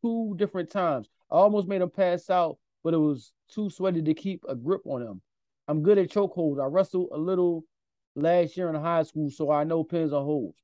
two 0.00 0.34
different 0.36 0.70
times. 0.70 1.08
I 1.30 1.36
almost 1.36 1.68
made 1.68 1.82
him 1.82 1.90
pass 1.90 2.30
out, 2.30 2.58
but 2.84 2.94
it 2.94 2.98
was 2.98 3.32
too 3.52 3.70
sweaty 3.70 4.02
to 4.02 4.14
keep 4.14 4.44
a 4.48 4.54
grip 4.54 4.82
on 4.84 5.02
him. 5.02 5.20
I'm 5.68 5.82
good 5.82 5.98
at 5.98 6.10
chokeholds. 6.10 6.62
I 6.62 6.66
wrestled 6.66 7.08
a 7.12 7.18
little 7.18 7.64
last 8.14 8.56
year 8.56 8.68
in 8.68 8.74
high 8.74 9.02
school, 9.02 9.30
so 9.30 9.50
I 9.50 9.64
know 9.64 9.84
pins 9.84 10.12
and 10.12 10.22
holes. 10.22 10.54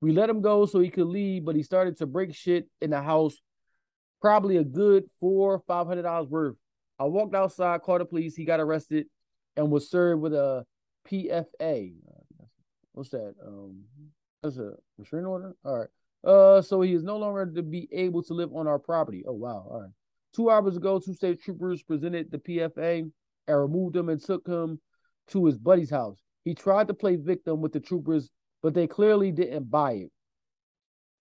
We 0.00 0.12
let 0.12 0.30
him 0.30 0.40
go 0.40 0.66
so 0.66 0.80
he 0.80 0.88
could 0.88 1.06
leave, 1.06 1.44
but 1.44 1.56
he 1.56 1.62
started 1.62 1.98
to 1.98 2.06
break 2.06 2.34
shit 2.34 2.68
in 2.80 2.90
the 2.90 3.02
house, 3.02 3.36
probably 4.20 4.56
a 4.56 4.64
good 4.64 5.04
four, 5.18 5.62
five 5.66 5.86
hundred 5.86 6.02
dollars 6.02 6.28
worth. 6.28 6.56
I 6.98 7.04
walked 7.04 7.34
outside, 7.34 7.82
called 7.82 8.00
the 8.00 8.06
police. 8.06 8.34
He 8.34 8.44
got 8.44 8.60
arrested 8.60 9.06
and 9.56 9.70
was 9.70 9.90
served 9.90 10.22
with 10.22 10.34
a 10.34 10.64
PFA. 11.08 11.94
What's 12.92 13.10
that? 13.10 13.34
Um, 13.46 13.84
that's 14.42 14.58
a 14.58 14.72
restraining 14.98 15.26
order. 15.26 15.54
All 15.64 15.78
right. 15.78 15.88
Uh, 16.22 16.60
so 16.60 16.80
he 16.82 16.92
is 16.92 17.02
no 17.02 17.16
longer 17.16 17.46
to 17.46 17.62
be 17.62 17.88
able 17.92 18.22
to 18.24 18.34
live 18.34 18.54
on 18.54 18.66
our 18.66 18.78
property. 18.78 19.22
Oh 19.26 19.32
wow. 19.32 19.66
All 19.70 19.80
right. 19.82 19.90
Two 20.34 20.50
hours 20.50 20.76
ago, 20.76 20.98
two 20.98 21.14
state 21.14 21.42
troopers 21.42 21.82
presented 21.82 22.30
the 22.30 22.38
PFA 22.38 23.10
and 23.48 23.60
removed 23.60 23.96
him 23.96 24.08
and 24.08 24.22
took 24.22 24.46
him 24.46 24.80
to 25.28 25.46
his 25.46 25.58
buddy's 25.58 25.90
house. 25.90 26.18
He 26.44 26.54
tried 26.54 26.88
to 26.88 26.94
play 26.94 27.16
victim 27.16 27.60
with 27.60 27.72
the 27.72 27.80
troopers, 27.80 28.30
but 28.62 28.74
they 28.74 28.86
clearly 28.86 29.30
didn't 29.30 29.70
buy 29.70 29.92
it. 29.92 30.12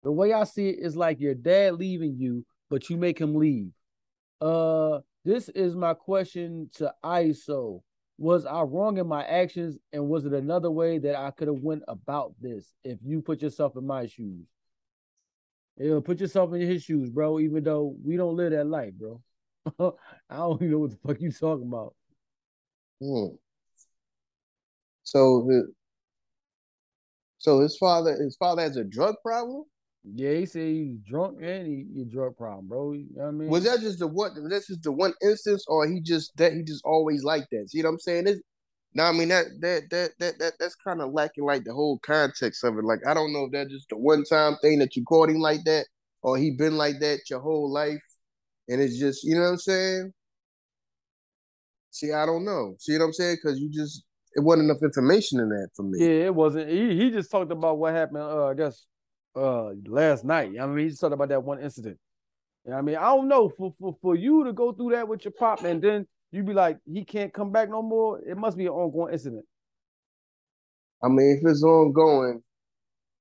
The 0.04 0.12
way 0.12 0.34
I 0.34 0.46
see 0.46 0.70
it 0.70 0.80
is 0.80 0.96
like 0.96 1.20
your 1.20 1.36
dad 1.36 1.76
leaving 1.76 2.18
you, 2.18 2.46
but 2.70 2.90
you 2.90 2.98
make 2.98 3.20
him 3.20 3.36
leave. 3.36 3.72
Uh, 4.40 5.00
this 5.26 5.50
is 5.50 5.76
my 5.76 5.94
question 5.94 6.70
to 6.76 6.94
Iso. 7.04 7.82
Was 8.18 8.46
I 8.46 8.62
wrong 8.62 8.98
in 8.98 9.08
my 9.08 9.24
actions, 9.24 9.78
and 9.94 10.08
was 10.10 10.26
it 10.26 10.34
another 10.34 10.72
way 10.72 11.00
that 11.00 11.16
I 11.16 11.32
could 11.32 11.48
have 11.48 11.62
went 11.62 11.84
about 11.88 12.34
this? 12.40 12.74
If 12.84 13.00
you 13.04 13.22
put 13.22 13.42
yourself 13.42 13.76
in 13.78 13.86
my 13.86 14.08
shoes, 14.08 14.46
yeah, 15.78 16.00
put 16.04 16.20
yourself 16.20 16.54
in 16.54 16.62
his 16.62 16.84
shoes, 16.84 17.10
bro. 17.10 17.40
Even 17.40 17.64
though 17.64 17.96
we 18.04 18.18
don't 18.18 18.36
live 18.36 18.52
that 18.52 18.68
life, 18.68 18.94
bro. 18.94 19.22
I 20.30 20.36
don't 20.36 20.62
even 20.62 20.72
know 20.72 20.80
what 20.80 20.92
the 20.92 20.98
fuck 20.98 21.22
you 21.22 21.32
talking 21.32 21.68
about. 21.68 21.96
Hmm. 23.02 23.36
So 25.10 25.44
the 25.48 25.74
so 27.40 27.62
his 27.62 27.76
father 27.78 28.16
his 28.22 28.36
father 28.36 28.62
has 28.62 28.78
a 28.78 28.84
drug 28.84 29.16
problem. 29.26 29.64
Yeah, 30.04 30.34
he 30.34 30.46
said 30.46 30.68
he's 30.68 30.98
drunk 31.00 31.40
and 31.42 31.66
he, 31.66 31.86
he 31.96 32.06
drug 32.06 32.38
problem, 32.38 32.68
bro. 32.68 32.94
You 32.94 33.08
know 33.16 33.24
what 33.24 33.28
I 33.28 33.32
mean? 33.32 33.50
Was 33.50 33.64
that 33.64 33.80
just 33.80 33.98
the 33.98 34.08
one? 34.08 34.32
That's 34.48 34.68
just 34.68 34.84
the 34.84 34.92
one 34.92 35.14
instance, 35.24 35.66
or 35.68 35.88
he 35.88 36.00
just 36.00 36.32
that 36.38 36.54
he 36.54 36.62
just 36.62 36.86
always 36.86 37.24
like 37.24 37.46
that? 37.52 37.72
See 37.72 37.82
what 37.82 37.90
I'm 37.90 38.00
saying? 38.00 38.26
This, 38.26 38.40
now 38.94 39.08
I 39.08 39.12
mean 39.12 39.30
that 39.30 39.46
that 39.62 39.90
that 39.90 40.12
that, 40.20 40.40
that 40.40 40.54
that's 40.60 40.76
kind 40.76 41.02
of 41.02 41.12
lacking 41.12 41.44
like 41.44 41.64
the 41.64 41.74
whole 41.74 41.98
context 42.00 42.64
of 42.64 42.78
it. 42.78 42.84
Like 42.84 43.00
I 43.08 43.16
don't 43.16 43.34
know 43.34 43.46
if 43.46 43.52
that's 43.52 43.72
just 43.72 43.90
the 43.90 43.98
one 43.98 44.24
time 44.26 44.58
thing 44.62 44.78
that 44.78 44.96
you 44.96 45.04
caught 45.06 45.30
him 45.30 45.40
like 45.40 45.64
that, 45.66 45.88
or 46.22 46.38
he 46.38 46.52
been 46.52 46.78
like 46.78 47.00
that 47.00 47.22
your 47.32 47.40
whole 47.40 47.72
life, 47.72 47.98
and 48.68 48.80
it's 48.80 49.00
just 49.00 49.24
you 49.24 49.34
know 49.34 49.42
what 49.42 49.50
I'm 49.50 49.58
saying. 49.58 50.14
See, 51.90 52.14
I 52.14 52.28
don't 52.28 52.46
know. 52.46 52.76
See 52.78 52.96
what 52.96 53.06
I'm 53.06 53.14
saying? 53.14 53.38
Because 53.42 53.60
you 53.60 53.72
just 53.72 54.04
it 54.36 54.42
wasn't 54.42 54.70
enough 54.70 54.84
information 54.84 55.40
in 55.40 55.50
that 55.50 55.70
for 55.76 55.84
me. 55.84 56.00
Yeah, 56.00 56.26
it 56.26 56.36
wasn't. 56.36 56.70
He 56.70 56.96
he 56.96 57.12
just 57.12 57.32
talked 57.32 57.52
about 57.52 57.78
what 57.78 57.94
happened. 57.94 58.24
Uh, 58.24 58.48
I 58.48 58.54
guess 58.54 58.86
uh 59.36 59.72
last 59.86 60.24
night. 60.24 60.52
I 60.60 60.66
mean, 60.66 60.80
he 60.80 60.90
just 60.90 61.02
talked 61.02 61.14
about 61.14 61.30
that 61.30 61.44
one 61.44 61.62
incident. 61.62 61.98
You 62.66 62.72
know 62.72 62.78
I 62.78 62.82
mean, 62.82 62.96
I 62.96 63.06
don't 63.06 63.28
know 63.28 63.50
for 63.50 63.74
for 63.80 63.96
for 64.02 64.16
you 64.16 64.44
to 64.44 64.54
go 64.54 64.72
through 64.72 64.92
that 64.92 65.08
with 65.08 65.26
your 65.26 65.32
pop, 65.32 65.64
and 65.64 65.82
then 65.82 66.08
you 66.32 66.44
be 66.44 66.54
like, 66.54 66.78
he 66.86 67.04
can't 67.04 67.34
come 67.34 67.52
back 67.52 67.70
no 67.70 67.82
more. 67.82 68.22
It 68.22 68.38
must 68.38 68.58
be 68.58 68.66
an 68.66 68.72
ongoing 68.72 69.14
incident. 69.14 69.46
I 71.04 71.08
mean, 71.08 71.40
if 71.42 71.50
it's 71.50 71.64
ongoing, 71.64 72.44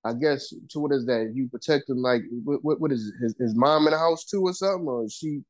I 0.04 0.12
guess. 0.12 0.52
to 0.70 0.80
what 0.80 0.92
is 0.92 1.06
that? 1.06 1.32
You 1.34 1.48
protecting 1.48 1.96
like 2.02 2.22
what? 2.44 2.62
What, 2.62 2.80
what 2.80 2.92
is 2.92 3.06
it? 3.06 3.22
His, 3.22 3.34
his 3.38 3.54
mom 3.54 3.86
in 3.86 3.92
the 3.92 3.98
house 3.98 4.24
too, 4.24 4.42
or 4.42 4.52
something? 4.52 4.86
Or 4.86 5.04
is 5.04 5.14
she? 5.14 5.40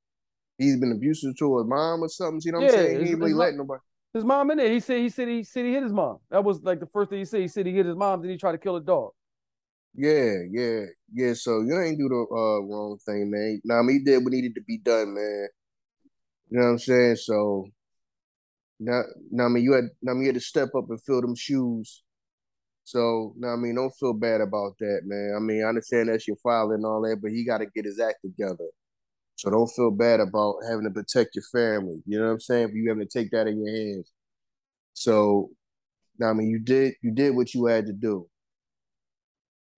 He's 0.59 0.77
been 0.77 0.93
abusive 0.93 1.37
to 1.39 1.59
his 1.59 1.67
mom 1.67 2.03
or 2.03 2.09
something. 2.09 2.41
You 2.45 2.53
know 2.53 2.59
what 2.59 2.73
Yeah, 2.73 2.79
I'm 2.81 2.85
saying? 2.87 3.05
He 3.05 3.11
ain't 3.11 3.19
really 3.19 3.31
his 3.31 3.39
letting 3.39 3.59
nobody. 3.59 3.81
His 4.15 4.25
mom 4.25 4.51
in 4.51 4.59
there. 4.59 4.73
He 4.73 4.81
said 4.81 5.01
he 5.01 5.09
said 5.09 5.29
he 5.29 5.43
said 5.43 5.65
he 5.65 5.73
hit 5.73 5.83
his 5.83 5.93
mom. 5.93 6.19
That 6.31 6.43
was 6.43 6.63
like 6.63 6.81
the 6.81 6.87
first 6.87 7.11
thing 7.11 7.19
he 7.19 7.25
said. 7.25 7.41
He 7.41 7.49
said 7.49 7.67
he 7.67 7.73
hit 7.73 7.87
his 7.87 7.97
mom, 7.97 8.23
then 8.23 8.31
he 8.31 8.37
tried 8.37 8.53
to 8.53 8.59
kill 8.59 8.77
a 8.77 8.81
dog. 8.81 9.11
Yeah, 9.95 10.35
yeah, 10.51 10.85
yeah. 11.13 11.35
So 11.35 11.61
you 11.61 11.81
ain't 11.81 11.99
do 11.99 12.09
the 12.09 12.27
uh, 12.31 12.61
wrong 12.61 12.99
thing, 13.05 13.31
man. 13.31 13.61
Now 13.65 13.81
I 13.81 13.83
mean, 13.83 13.99
he 13.99 14.05
did 14.05 14.25
what 14.25 14.33
needed 14.33 14.55
to 14.55 14.63
be 14.63 14.79
done, 14.79 15.15
man. 15.15 15.49
You 16.51 16.59
know 16.59 16.65
what 16.65 16.71
I'm 16.71 16.79
saying? 16.79 17.17
So 17.17 17.67
now, 18.81 19.03
now 19.31 19.47
I 19.47 19.49
mean, 19.49 19.65
you 19.65 19.73
had, 19.73 19.85
now 20.01 20.13
I 20.13 20.15
mean, 20.15 20.23
you 20.23 20.29
had 20.29 20.37
to 20.37 20.41
step 20.41 20.71
up 20.77 20.89
and 20.89 21.03
fill 21.03 21.21
them 21.21 21.35
shoes. 21.35 22.03
So 22.85 23.35
now 23.37 23.53
I 23.53 23.57
mean, 23.57 23.75
don't 23.75 23.95
feel 24.01 24.15
bad 24.15 24.41
about 24.41 24.79
that, 24.81 25.01
man. 25.05 25.35
I 25.37 25.41
mean, 25.41 25.63
I 25.63 25.69
understand 25.69 26.09
that's 26.09 26.27
your 26.27 26.39
father 26.43 26.75
and 26.75 26.87
all 26.87 27.03
that, 27.03 27.19
but 27.21 27.33
he 27.33 27.45
got 27.45 27.59
to 27.59 27.67
get 27.67 27.85
his 27.85 28.01
act 28.01 28.19
together. 28.25 28.69
So 29.39 29.51
don't 29.51 29.69
feel 29.69 29.93
bad 29.93 30.19
about 30.19 30.57
having 30.69 30.83
to 30.83 30.91
protect 30.91 31.37
your 31.37 31.45
family. 31.45 32.03
You 32.07 32.19
know 32.19 32.27
what 32.27 32.33
I'm 32.33 32.41
saying? 32.41 32.73
You 32.75 32.89
having 32.89 33.07
to 33.07 33.19
take 33.19 33.31
that 33.31 33.47
in 33.47 33.65
your 33.65 33.73
hands. 33.73 34.11
So, 34.95 35.51
now 36.19 36.31
I 36.31 36.33
mean, 36.33 36.49
you 36.49 36.59
did 36.59 36.95
you 37.03 37.13
did 37.13 37.37
what 37.37 37.55
you 37.55 37.67
had 37.67 37.87
to 37.87 37.93
do. 37.93 38.29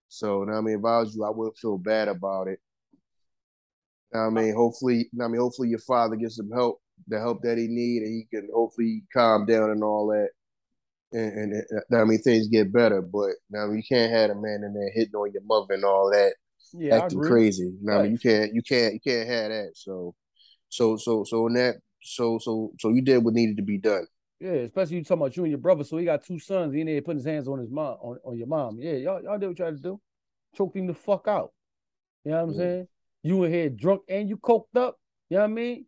So, 0.09 0.43
now 0.45 0.57
I 0.57 0.61
mean, 0.61 0.79
if 0.79 0.83
I 0.85 0.97
was 1.01 1.15
you, 1.15 1.23
I 1.23 1.29
wouldn't 1.29 1.59
feel 1.59 1.77
bad 1.77 2.07
about 2.07 2.47
it. 2.47 2.59
I 4.15 4.29
mean, 4.29 4.55
hopefully, 4.55 5.11
I 5.21 5.27
mean, 5.27 5.39
hopefully 5.39 5.69
your 5.69 5.79
father 5.79 6.15
gets 6.15 6.37
some 6.37 6.49
help, 6.49 6.81
the 7.07 7.19
help 7.19 7.43
that 7.43 7.59
he 7.59 7.67
need, 7.67 8.01
and 8.01 8.11
he 8.11 8.25
can 8.33 8.49
hopefully 8.51 9.03
calm 9.13 9.45
down 9.45 9.69
and 9.69 9.83
all 9.83 10.07
that. 10.07 10.29
And, 11.13 11.33
and, 11.33 11.53
and 11.53 11.81
uh, 11.93 12.01
I 12.01 12.05
mean, 12.05 12.19
things 12.19 12.47
get 12.47 12.73
better. 12.73 13.03
But 13.03 13.29
now 13.51 13.71
you 13.71 13.83
can't 13.87 14.11
have 14.11 14.31
a 14.31 14.35
man 14.35 14.63
in 14.65 14.73
there 14.73 14.91
hitting 14.91 15.13
on 15.13 15.31
your 15.31 15.43
mother 15.43 15.75
and 15.75 15.85
all 15.85 16.09
that 16.09 16.33
Yeah, 16.73 17.03
acting 17.03 17.21
crazy. 17.21 17.73
No, 17.81 17.99
I 17.99 18.03
mean, 18.03 18.11
you 18.13 18.19
can't, 18.19 18.53
you 18.53 18.61
can't, 18.61 18.93
you 18.93 18.99
can't 18.99 19.27
have 19.27 19.49
that. 19.49 19.71
So, 19.75 20.15
so, 20.69 20.97
so, 20.97 21.23
so 21.23 21.47
in 21.47 21.53
that, 21.53 21.75
so, 22.01 22.39
so, 22.39 22.71
so 22.79 22.89
you 22.89 23.01
did 23.01 23.23
what 23.23 23.33
needed 23.33 23.57
to 23.57 23.63
be 23.63 23.77
done. 23.77 24.05
Yeah, 24.39 24.51
especially 24.51 24.97
you 24.97 25.03
talking 25.03 25.21
about 25.21 25.37
you 25.37 25.43
and 25.43 25.51
your 25.51 25.59
brother. 25.59 25.83
So 25.83 25.97
he 25.97 26.05
got 26.05 26.25
two 26.25 26.39
sons. 26.39 26.73
He 26.73 26.79
ain't 26.79 26.89
there 26.89 27.01
putting 27.01 27.19
his 27.19 27.27
hands 27.27 27.47
on 27.47 27.59
his 27.59 27.69
mom, 27.69 27.97
on, 28.01 28.17
on 28.25 28.37
your 28.37 28.47
mom. 28.47 28.77
Yeah, 28.79 28.93
y'all, 28.93 29.21
y'all 29.21 29.37
did 29.37 29.47
what 29.47 29.59
you 29.59 29.65
had 29.65 29.75
to 29.75 29.81
do. 29.81 30.01
Choked 30.55 30.75
him 30.75 30.87
the 30.87 30.95
fuck 30.95 31.27
out. 31.27 31.51
You 32.23 32.31
know 32.31 32.37
what 32.37 32.51
I'm 32.51 32.57
saying? 32.57 32.87
You 33.23 33.43
in 33.43 33.53
here 33.53 33.69
drunk 33.69 34.01
and 34.09 34.27
you 34.27 34.37
coked 34.37 34.75
up. 34.75 34.97
You 35.29 35.37
know 35.37 35.43
what 35.43 35.51
I 35.51 35.53
mean? 35.53 35.85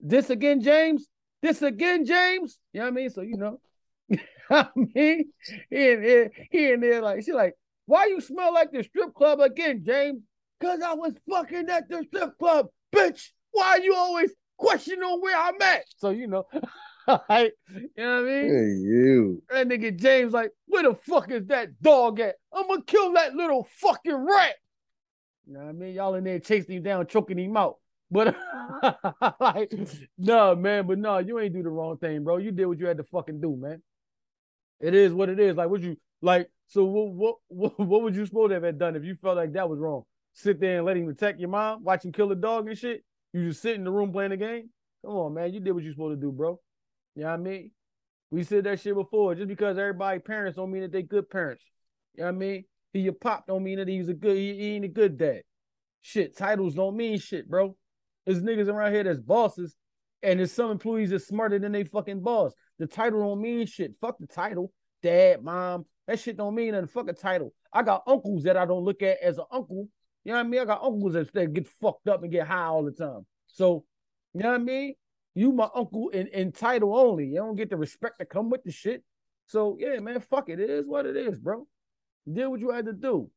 This 0.00 0.30
again, 0.30 0.60
James. 0.60 1.08
This 1.42 1.62
again, 1.62 2.04
James. 2.04 2.58
You 2.72 2.80
know 2.80 2.86
what 2.86 2.92
I 2.92 2.94
mean? 2.94 3.10
So 3.10 3.22
you 3.22 3.36
know. 3.36 3.60
I 4.50 4.68
mean, 4.76 5.32
he 5.70 5.90
in 5.90 6.02
there, 6.02 6.30
he 6.50 6.70
in 6.70 6.80
there 6.80 7.02
like 7.02 7.24
she 7.24 7.32
like, 7.32 7.54
why 7.86 8.06
you 8.06 8.20
smell 8.20 8.52
like 8.52 8.72
the 8.72 8.82
strip 8.82 9.14
club 9.14 9.40
again, 9.40 9.82
James? 9.84 10.22
Cause 10.60 10.80
I 10.80 10.94
was 10.94 11.12
fucking 11.28 11.68
at 11.68 11.88
the 11.88 12.04
strip 12.08 12.38
club, 12.38 12.66
bitch. 12.94 13.30
Why 13.52 13.76
you 13.82 13.94
always 13.94 14.30
questioning 14.56 15.20
where 15.20 15.36
I'm 15.36 15.60
at? 15.60 15.84
So 15.98 16.10
you 16.10 16.26
know, 16.26 16.46
like, 17.28 17.54
you 17.68 17.90
know 17.96 18.22
what 18.22 18.30
I 18.30 18.42
mean? 18.42 18.48
Hey, 18.48 18.88
you. 18.88 19.42
That 19.50 19.68
nigga 19.68 19.96
James 19.96 20.32
like, 20.32 20.50
where 20.66 20.82
the 20.82 20.94
fuck 20.94 21.30
is 21.30 21.46
that 21.46 21.80
dog 21.80 22.20
at? 22.20 22.36
I'm 22.52 22.66
gonna 22.68 22.82
kill 22.82 23.12
that 23.14 23.34
little 23.34 23.66
fucking 23.80 24.14
rat. 24.14 24.54
You 25.46 25.54
know 25.54 25.60
what 25.60 25.68
I 25.68 25.72
mean? 25.72 25.94
Y'all 25.94 26.14
in 26.14 26.24
there 26.24 26.40
chasing 26.40 26.76
him 26.76 26.82
down, 26.82 27.06
choking 27.06 27.38
him 27.38 27.56
out. 27.56 27.76
But 28.10 28.36
like, 29.40 29.72
no, 30.18 30.54
man, 30.54 30.86
but 30.86 30.98
no, 30.98 31.18
you 31.18 31.38
ain't 31.38 31.54
do 31.54 31.62
the 31.62 31.68
wrong 31.68 31.98
thing, 31.98 32.24
bro. 32.24 32.38
You 32.38 32.50
did 32.50 32.66
what 32.66 32.78
you 32.78 32.86
had 32.86 32.98
to 32.98 33.04
fucking 33.04 33.40
do, 33.40 33.56
man. 33.56 33.82
It 34.80 34.94
is 34.94 35.12
what 35.12 35.28
it 35.28 35.40
is. 35.40 35.56
Like, 35.56 35.68
what 35.68 35.82
you 35.82 35.96
like? 36.22 36.48
So, 36.68 36.84
what, 36.84 37.36
what, 37.48 37.78
what, 37.78 38.02
would 38.02 38.16
you 38.16 38.26
supposed 38.26 38.50
to 38.50 38.60
have 38.60 38.78
done 38.78 38.96
if 38.96 39.04
you 39.04 39.14
felt 39.14 39.36
like 39.36 39.52
that 39.52 39.68
was 39.68 39.78
wrong? 39.78 40.02
Sit 40.34 40.60
there 40.60 40.78
and 40.78 40.86
let 40.86 40.96
him 40.96 41.08
attack 41.08 41.36
your 41.38 41.48
mom, 41.48 41.82
watch 41.82 42.04
him 42.04 42.12
kill 42.12 42.30
a 42.30 42.36
dog 42.36 42.68
and 42.68 42.76
shit. 42.76 43.02
You 43.32 43.48
just 43.48 43.62
sit 43.62 43.74
in 43.74 43.84
the 43.84 43.90
room 43.90 44.12
playing 44.12 44.30
the 44.30 44.36
game. 44.36 44.70
Come 45.04 45.14
on, 45.14 45.34
man. 45.34 45.52
You 45.52 45.60
did 45.60 45.72
what 45.72 45.82
you 45.82 45.92
supposed 45.92 46.20
to 46.20 46.26
do, 46.26 46.32
bro. 46.32 46.60
You 47.14 47.22
know 47.22 47.28
what 47.28 47.34
I 47.34 47.36
mean? 47.38 47.70
We 48.30 48.42
said 48.42 48.64
that 48.64 48.80
shit 48.80 48.94
before. 48.94 49.34
Just 49.34 49.48
because 49.48 49.78
everybody 49.78 50.18
parents 50.18 50.56
don't 50.56 50.70
mean 50.70 50.82
that 50.82 50.92
they 50.92 51.02
good 51.02 51.30
parents. 51.30 51.64
You 52.14 52.22
know 52.22 52.26
what 52.26 52.34
I 52.34 52.38
mean? 52.38 52.64
He 52.92 53.00
your 53.00 53.12
pop 53.12 53.46
don't 53.46 53.62
mean 53.62 53.78
that 53.78 53.88
he's 53.88 54.08
a 54.08 54.14
good, 54.14 54.36
he, 54.36 54.54
he 54.54 54.74
ain't 54.74 54.84
a 54.84 54.88
good 54.88 55.16
dad. 55.16 55.42
Shit, 56.02 56.36
titles 56.36 56.74
don't 56.74 56.96
mean 56.96 57.18
shit, 57.18 57.48
bro. 57.48 57.76
There's 58.24 58.42
niggas 58.42 58.68
around 58.68 58.92
here 58.92 59.04
that's 59.04 59.20
bosses, 59.20 59.76
and 60.22 60.38
there's 60.38 60.52
some 60.52 60.70
employees 60.70 61.10
that's 61.10 61.26
smarter 61.26 61.58
than 61.58 61.72
they 61.72 61.84
fucking 61.84 62.22
boss. 62.22 62.52
The 62.78 62.86
title 62.86 63.20
don't 63.20 63.40
mean 63.40 63.66
shit. 63.66 63.94
Fuck 64.00 64.18
the 64.18 64.26
title. 64.26 64.72
Dad, 65.02 65.42
mom, 65.42 65.84
that 66.06 66.20
shit 66.20 66.36
don't 66.36 66.54
mean 66.54 66.72
nothing. 66.72 66.88
Fuck 66.88 67.08
a 67.08 67.12
title. 67.12 67.52
I 67.72 67.82
got 67.82 68.04
uncles 68.06 68.44
that 68.44 68.56
I 68.56 68.64
don't 68.64 68.84
look 68.84 69.02
at 69.02 69.18
as 69.22 69.38
an 69.38 69.44
uncle. 69.50 69.88
You 70.24 70.32
know 70.32 70.38
what 70.38 70.46
I 70.46 70.48
mean? 70.48 70.60
I 70.60 70.64
got 70.64 70.82
uncles 70.82 71.14
that, 71.14 71.32
that 71.34 71.52
get 71.52 71.68
fucked 71.68 72.08
up 72.08 72.22
and 72.22 72.32
get 72.32 72.46
high 72.46 72.64
all 72.64 72.84
the 72.84 72.92
time. 72.92 73.26
So, 73.46 73.84
you 74.34 74.42
know 74.42 74.50
what 74.50 74.60
I 74.60 74.64
mean? 74.64 74.94
You 75.34 75.52
my 75.52 75.68
uncle 75.74 76.08
in, 76.10 76.28
in 76.28 76.52
title 76.52 76.96
only. 76.96 77.26
You 77.26 77.36
don't 77.36 77.56
get 77.56 77.70
the 77.70 77.76
respect 77.76 78.18
that 78.18 78.30
come 78.30 78.50
with 78.50 78.64
the 78.64 78.72
shit. 78.72 79.04
So 79.46 79.76
yeah, 79.78 79.98
man, 80.00 80.20
fuck 80.20 80.48
it. 80.48 80.60
It 80.60 80.70
is 80.70 80.86
what 80.86 81.06
it 81.06 81.16
is, 81.16 81.38
bro. 81.38 81.66
Did 82.30 82.46
what 82.48 82.60
you 82.60 82.70
had 82.70 82.86
to 82.86 82.92
do. 82.92 83.30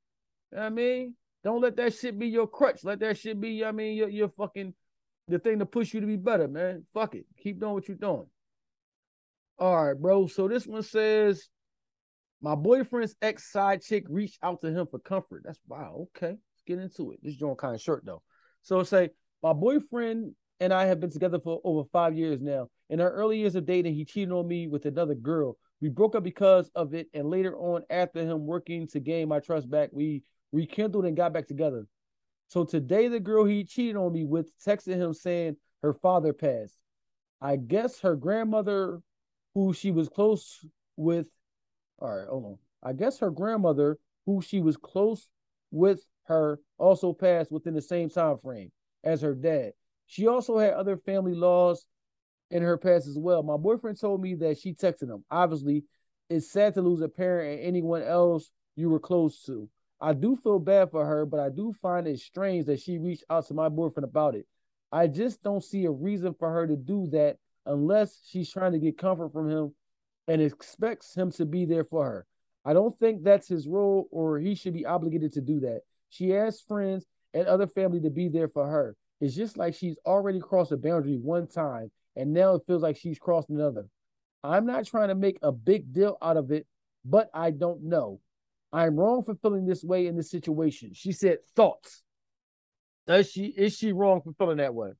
You 0.51 0.57
know 0.57 0.61
what 0.61 0.63
I 0.63 0.69
mean? 0.69 1.15
Don't 1.43 1.61
let 1.61 1.75
that 1.77 1.93
shit 1.93 2.17
be 2.17 2.27
your 2.27 2.47
crutch. 2.47 2.83
Let 2.83 2.99
that 2.99 3.17
shit 3.17 3.39
be, 3.39 3.63
I 3.63 3.71
mean, 3.71 3.95
your, 3.95 4.09
your 4.09 4.29
fucking 4.29 4.73
the 5.27 5.39
thing 5.39 5.59
to 5.59 5.65
push 5.65 5.93
you 5.93 6.01
to 6.01 6.07
be 6.07 6.15
better, 6.15 6.47
man. 6.47 6.83
Fuck 6.93 7.15
it. 7.15 7.25
Keep 7.37 7.59
doing 7.59 7.73
what 7.73 7.87
you're 7.87 7.97
doing. 7.97 8.25
All 9.59 9.87
right, 9.87 9.99
bro. 9.99 10.27
So 10.27 10.47
this 10.47 10.65
one 10.65 10.83
says 10.83 11.49
my 12.41 12.55
boyfriend's 12.55 13.15
ex 13.21 13.51
side 13.51 13.81
chick 13.81 14.05
reached 14.09 14.39
out 14.43 14.61
to 14.61 14.67
him 14.67 14.87
for 14.87 14.99
comfort. 14.99 15.43
That's 15.45 15.59
wow. 15.67 16.07
Okay, 16.15 16.31
let's 16.31 16.63
get 16.65 16.79
into 16.79 17.11
it. 17.11 17.19
This 17.21 17.35
joint 17.35 17.57
kind 17.57 17.75
of 17.75 17.81
short 17.81 18.05
though. 18.05 18.21
So 18.61 18.83
say 18.83 19.09
my 19.43 19.53
boyfriend 19.53 20.33
and 20.59 20.73
I 20.73 20.85
have 20.85 20.99
been 20.99 21.11
together 21.11 21.39
for 21.39 21.61
over 21.63 21.87
five 21.91 22.17
years 22.17 22.41
now. 22.41 22.69
In 22.89 22.99
our 22.99 23.11
early 23.11 23.39
years 23.39 23.55
of 23.55 23.65
dating, 23.65 23.95
he 23.95 24.05
cheated 24.05 24.31
on 24.31 24.47
me 24.47 24.67
with 24.67 24.85
another 24.85 25.15
girl. 25.15 25.57
We 25.81 25.89
broke 25.89 26.15
up 26.15 26.23
because 26.23 26.69
of 26.75 26.93
it, 26.93 27.07
and 27.13 27.29
later 27.29 27.55
on, 27.57 27.83
after 27.89 28.21
him 28.21 28.45
working 28.45 28.87
to 28.87 28.99
gain 28.99 29.29
my 29.29 29.39
trust 29.39 29.69
back, 29.69 29.89
we 29.93 30.23
rekindled 30.51 31.05
and 31.05 31.15
got 31.15 31.31
back 31.31 31.47
together. 31.47 31.85
So 32.47 32.65
today, 32.65 33.07
the 33.07 33.19
girl 33.19 33.45
he 33.45 33.63
cheated 33.63 33.95
on 33.95 34.11
me 34.11 34.25
with 34.25 34.51
texted 34.59 34.95
him 34.95 35.13
saying 35.13 35.55
her 35.81 35.93
father 35.93 36.33
passed. 36.33 36.75
I 37.41 37.55
guess 37.55 38.01
her 38.01 38.15
grandmother, 38.15 39.01
who 39.53 39.73
she 39.73 39.91
was 39.91 40.09
close 40.09 40.65
with, 40.97 41.27
all 42.01 42.15
right, 42.15 42.27
hold 42.27 42.45
on. 42.45 42.57
I 42.83 42.93
guess 42.93 43.19
her 43.19 43.29
grandmother, 43.29 43.97
who 44.25 44.41
she 44.41 44.61
was 44.61 44.77
close 44.77 45.27
with 45.71 46.01
her, 46.23 46.59
also 46.77 47.13
passed 47.13 47.51
within 47.51 47.73
the 47.73 47.81
same 47.81 48.09
time 48.09 48.37
frame 48.37 48.71
as 49.03 49.21
her 49.21 49.35
dad. 49.35 49.71
She 50.07 50.27
also 50.27 50.57
had 50.57 50.73
other 50.73 50.97
family 50.97 51.35
laws 51.35 51.85
in 52.51 52.63
her 52.63 52.77
past 52.77 53.07
as 53.07 53.17
well. 53.17 53.43
My 53.43 53.57
boyfriend 53.57 53.99
told 53.99 54.21
me 54.21 54.35
that 54.35 54.57
she 54.57 54.73
texted 54.73 55.09
him. 55.09 55.23
Obviously, 55.29 55.83
it's 56.29 56.51
sad 56.51 56.73
to 56.75 56.81
lose 56.81 57.01
a 57.01 57.09
parent 57.09 57.59
and 57.59 57.67
anyone 57.67 58.01
else 58.01 58.51
you 58.75 58.89
were 58.89 58.99
close 58.99 59.43
to. 59.43 59.69
I 60.01 60.13
do 60.13 60.35
feel 60.35 60.59
bad 60.59 60.91
for 60.91 61.05
her, 61.05 61.25
but 61.25 61.39
I 61.39 61.49
do 61.49 61.73
find 61.73 62.07
it 62.07 62.19
strange 62.19 62.65
that 62.67 62.79
she 62.79 62.97
reached 62.97 63.25
out 63.29 63.47
to 63.47 63.53
my 63.53 63.67
boyfriend 63.67 64.05
about 64.05 64.35
it. 64.35 64.47
I 64.91 65.07
just 65.07 65.43
don't 65.43 65.63
see 65.63 65.85
a 65.85 65.91
reason 65.91 66.33
for 66.39 66.51
her 66.51 66.65
to 66.65 66.75
do 66.75 67.07
that 67.11 67.37
unless 67.65 68.19
she's 68.25 68.51
trying 68.51 68.71
to 68.71 68.79
get 68.79 68.97
comfort 68.97 69.33
from 69.33 69.49
him 69.49 69.75
and 70.29 70.41
expects 70.41 71.15
him 71.15 71.31
to 71.31 71.45
be 71.45 71.65
there 71.65 71.83
for 71.83 72.05
her. 72.05 72.25
I 72.63 72.73
don't 72.73 72.97
think 72.99 73.23
that's 73.23 73.47
his 73.47 73.67
role 73.67 74.07
or 74.11 74.37
he 74.37 74.53
should 74.53 74.73
be 74.73 74.85
obligated 74.85 75.33
to 75.33 75.41
do 75.41 75.59
that. 75.61 75.81
She 76.09 76.29
has 76.29 76.61
friends 76.61 77.05
and 77.33 77.47
other 77.47 77.67
family 77.67 77.99
to 78.01 78.11
be 78.11 78.29
there 78.29 78.47
for 78.47 78.67
her. 78.67 78.95
It's 79.19 79.35
just 79.35 79.57
like 79.57 79.73
she's 79.73 79.97
already 80.05 80.39
crossed 80.39 80.71
a 80.71 80.77
boundary 80.77 81.17
one 81.17 81.47
time 81.47 81.91
and 82.15 82.31
now 82.31 82.53
it 82.53 82.61
feels 82.67 82.83
like 82.83 82.95
she's 82.95 83.17
crossed 83.17 83.49
another. 83.49 83.87
I'm 84.43 84.67
not 84.67 84.85
trying 84.85 85.09
to 85.09 85.15
make 85.15 85.39
a 85.41 85.51
big 85.51 85.91
deal 85.91 86.17
out 86.21 86.37
of 86.37 86.51
it, 86.51 86.67
but 87.03 87.29
I 87.33 87.49
don't 87.49 87.83
know. 87.83 88.21
I'm 88.71 88.97
wrong 88.97 89.23
for 89.23 89.33
feeling 89.33 89.65
this 89.65 89.83
way 89.83 90.05
in 90.05 90.15
this 90.15 90.29
situation. 90.29 90.91
She 90.93 91.11
said 91.11 91.39
thoughts. 91.55 92.03
Does 93.07 93.31
she 93.31 93.45
is 93.45 93.75
she 93.75 93.93
wrong 93.93 94.21
for 94.21 94.33
feeling 94.33 94.57
that 94.57 94.75
way? 94.75 94.91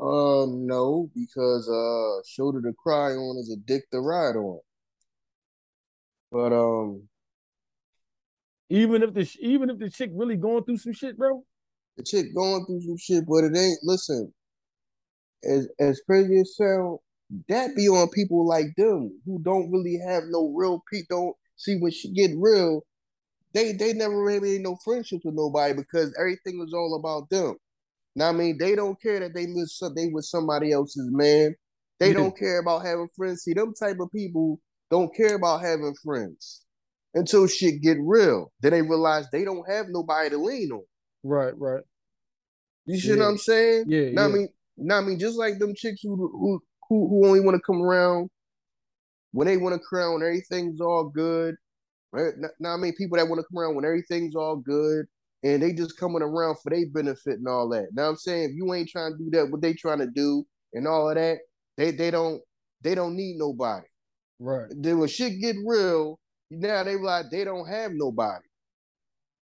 Um, 0.00 0.66
no, 0.66 1.10
because 1.14 1.68
uh, 1.68 2.22
shoulder 2.26 2.62
to 2.62 2.72
cry 2.72 3.12
on 3.12 3.36
is 3.38 3.50
a 3.50 3.56
dick 3.66 3.90
to 3.90 4.00
ride 4.00 4.36
on. 4.36 4.60
But 6.32 6.52
um, 6.52 7.08
Even 8.70 9.02
if 9.02 9.12
the 9.12 9.28
even 9.40 9.68
if 9.68 9.78
the 9.78 9.90
chick 9.90 10.10
really 10.14 10.36
going 10.36 10.64
through 10.64 10.78
some 10.78 10.94
shit, 10.94 11.18
bro. 11.18 11.44
the 11.98 12.04
chick 12.04 12.34
going 12.34 12.64
through 12.64 12.80
some 12.82 12.96
shit, 12.96 13.24
but 13.26 13.44
it 13.44 13.56
ain't. 13.56 13.78
Listen, 13.82 14.32
as 15.44 15.68
as 15.78 16.00
crazy 16.06 16.40
as 16.40 16.56
sound, 16.56 16.98
that 17.48 17.76
be 17.76 17.88
on 17.88 18.08
people 18.08 18.46
like 18.46 18.68
them 18.78 19.20
who 19.26 19.38
don't 19.42 19.70
really 19.70 19.98
have 20.06 20.22
no 20.28 20.52
real 20.56 20.82
pe 20.90 21.02
Don't 21.10 21.36
see 21.56 21.76
when 21.78 21.90
she 21.92 22.10
get 22.12 22.30
real, 22.36 22.86
they 23.52 23.72
they 23.72 23.92
never 23.92 24.22
really 24.22 24.54
ain't 24.54 24.62
no 24.62 24.76
friendships 24.82 25.24
with 25.26 25.34
nobody 25.34 25.74
because 25.74 26.14
everything 26.18 26.58
was 26.58 26.72
all 26.72 26.96
about 26.98 27.28
them. 27.28 27.56
Now 28.20 28.28
I 28.28 28.32
mean, 28.32 28.58
they 28.58 28.74
don't 28.74 29.00
care 29.00 29.18
that 29.18 29.32
they 29.32 29.46
miss 29.46 29.78
some, 29.78 29.94
they 29.94 30.08
with 30.08 30.26
somebody 30.26 30.72
else's 30.72 31.08
man. 31.10 31.54
They 31.98 32.08
Yeah. 32.08 32.14
don't 32.14 32.36
care 32.36 32.58
about 32.60 32.84
having 32.84 33.08
friends. 33.16 33.44
See, 33.44 33.54
them 33.54 33.72
type 33.72 33.96
of 33.98 34.12
people 34.12 34.60
don't 34.90 35.14
care 35.14 35.36
about 35.36 35.62
having 35.62 35.94
friends 36.04 36.66
until 37.14 37.46
shit 37.46 37.80
get 37.80 37.96
real. 37.98 38.52
Then 38.60 38.72
they 38.72 38.82
realize 38.82 39.24
they 39.32 39.42
don't 39.42 39.66
have 39.66 39.86
nobody 39.88 40.28
to 40.28 40.36
lean 40.36 40.70
on. 40.70 40.84
Right, 41.22 41.58
right. 41.58 41.82
You 42.84 42.98
see 42.98 43.16
what 43.16 43.24
I'm 43.26 43.38
saying? 43.38 43.86
Yeah, 43.88 44.10
Now 44.10 44.24
I 44.24 44.28
yeah. 44.28 44.34
mean, 44.34 44.48
now 44.76 44.98
I 44.98 45.00
mean, 45.00 45.18
just 45.18 45.38
like 45.38 45.58
them 45.58 45.74
chicks 45.74 46.02
who 46.02 46.14
who 46.14 46.62
who, 46.90 47.08
who 47.08 47.26
only 47.26 47.40
want 47.40 47.54
to 47.54 47.62
come 47.62 47.80
around 47.80 48.28
when 49.32 49.46
they 49.46 49.56
want 49.56 49.74
to 49.74 49.80
crown 49.80 50.22
everything's 50.22 50.82
all 50.82 51.08
good. 51.08 51.54
Right? 52.12 52.34
Now 52.58 52.74
I 52.74 52.76
mean, 52.76 52.94
people 52.96 53.16
that 53.16 53.28
want 53.28 53.38
to 53.40 53.46
come 53.50 53.62
around 53.62 53.76
when 53.76 53.86
everything's 53.86 54.36
all 54.36 54.56
good 54.56 55.06
and 55.42 55.62
they 55.62 55.72
just 55.72 55.98
coming 55.98 56.22
around 56.22 56.56
for 56.62 56.70
their 56.70 56.86
benefit 56.92 57.38
and 57.38 57.48
all 57.48 57.68
that. 57.70 57.88
Now 57.92 58.08
I'm 58.08 58.16
saying 58.16 58.50
if 58.50 58.56
you 58.56 58.72
ain't 58.74 58.88
trying 58.88 59.12
to 59.12 59.18
do 59.18 59.30
that, 59.30 59.50
what 59.50 59.62
they 59.62 59.72
trying 59.72 59.98
to 59.98 60.06
do 60.06 60.46
and 60.74 60.86
all 60.86 61.08
of 61.08 61.16
that, 61.16 61.38
they 61.76 61.90
they 61.90 62.10
don't 62.10 62.40
they 62.82 62.94
don't 62.94 63.16
need 63.16 63.36
nobody. 63.36 63.86
Right. 64.38 64.68
Then 64.70 64.98
when 64.98 65.08
shit 65.08 65.40
get 65.40 65.56
real, 65.64 66.18
now 66.50 66.82
they 66.84 66.96
like 66.96 67.26
they 67.30 67.44
don't 67.44 67.68
have 67.68 67.92
nobody. 67.94 68.44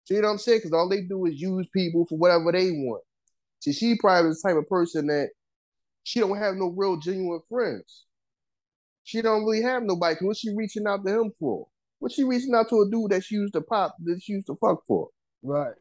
See 0.06 0.16
what 0.16 0.26
I'm 0.26 0.38
saying? 0.38 0.60
Because 0.60 0.74
all 0.74 0.90
they 0.90 1.02
do 1.02 1.26
is 1.26 1.40
use 1.40 1.68
people 1.74 2.06
for 2.06 2.18
whatever 2.18 2.52
they 2.52 2.72
want. 2.72 3.04
See, 3.60 3.72
she 3.72 3.98
probably 3.98 4.32
the 4.32 4.40
type 4.46 4.58
of 4.58 4.68
person 4.68 5.08
that 5.08 5.30
she 6.04 6.20
don't 6.20 6.38
have 6.38 6.56
no 6.56 6.74
real 6.76 6.98
genuine 6.98 7.40
friends. 7.50 8.06
She 9.06 9.22
don't 9.22 9.46
really 9.46 9.62
have 9.62 9.84
nobody. 9.84 10.18
What 10.22 10.38
she 10.38 10.54
reaching 10.56 10.88
out 10.88 11.06
to 11.06 11.22
him 11.22 11.32
for? 11.40 11.68
What 12.00 12.12
she 12.12 12.24
reaching 12.24 12.54
out 12.54 12.70
to 12.70 12.82
a 12.82 12.90
dude 12.90 13.12
that 13.12 13.24
she 13.24 13.36
used 13.36 13.54
to 13.54 13.62
pop, 13.62 13.96
that 14.04 14.22
she 14.22 14.34
used 14.34 14.48
to 14.48 14.56
fuck 14.56 14.82
for? 14.86 15.08
Right. 15.42 15.74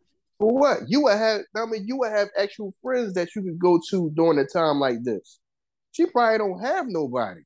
For 0.43 0.53
what? 0.53 0.79
You 0.89 1.03
would 1.03 1.17
have. 1.17 1.43
I 1.55 1.67
mean, 1.67 1.87
you 1.87 1.99
would 1.99 2.11
have 2.11 2.29
actual 2.37 2.75
friends 2.83 3.15
that 3.15 3.29
you 3.37 3.43
could 3.43 3.61
go 3.61 3.79
to 3.91 4.11
during 4.11 4.41
a 4.41 4.45
time 4.45 4.81
like 4.81 5.05
this. 5.05 5.39
She 5.93 6.07
probably 6.07 6.39
don't 6.39 6.61
have 6.61 6.87
nobody. 6.89 7.43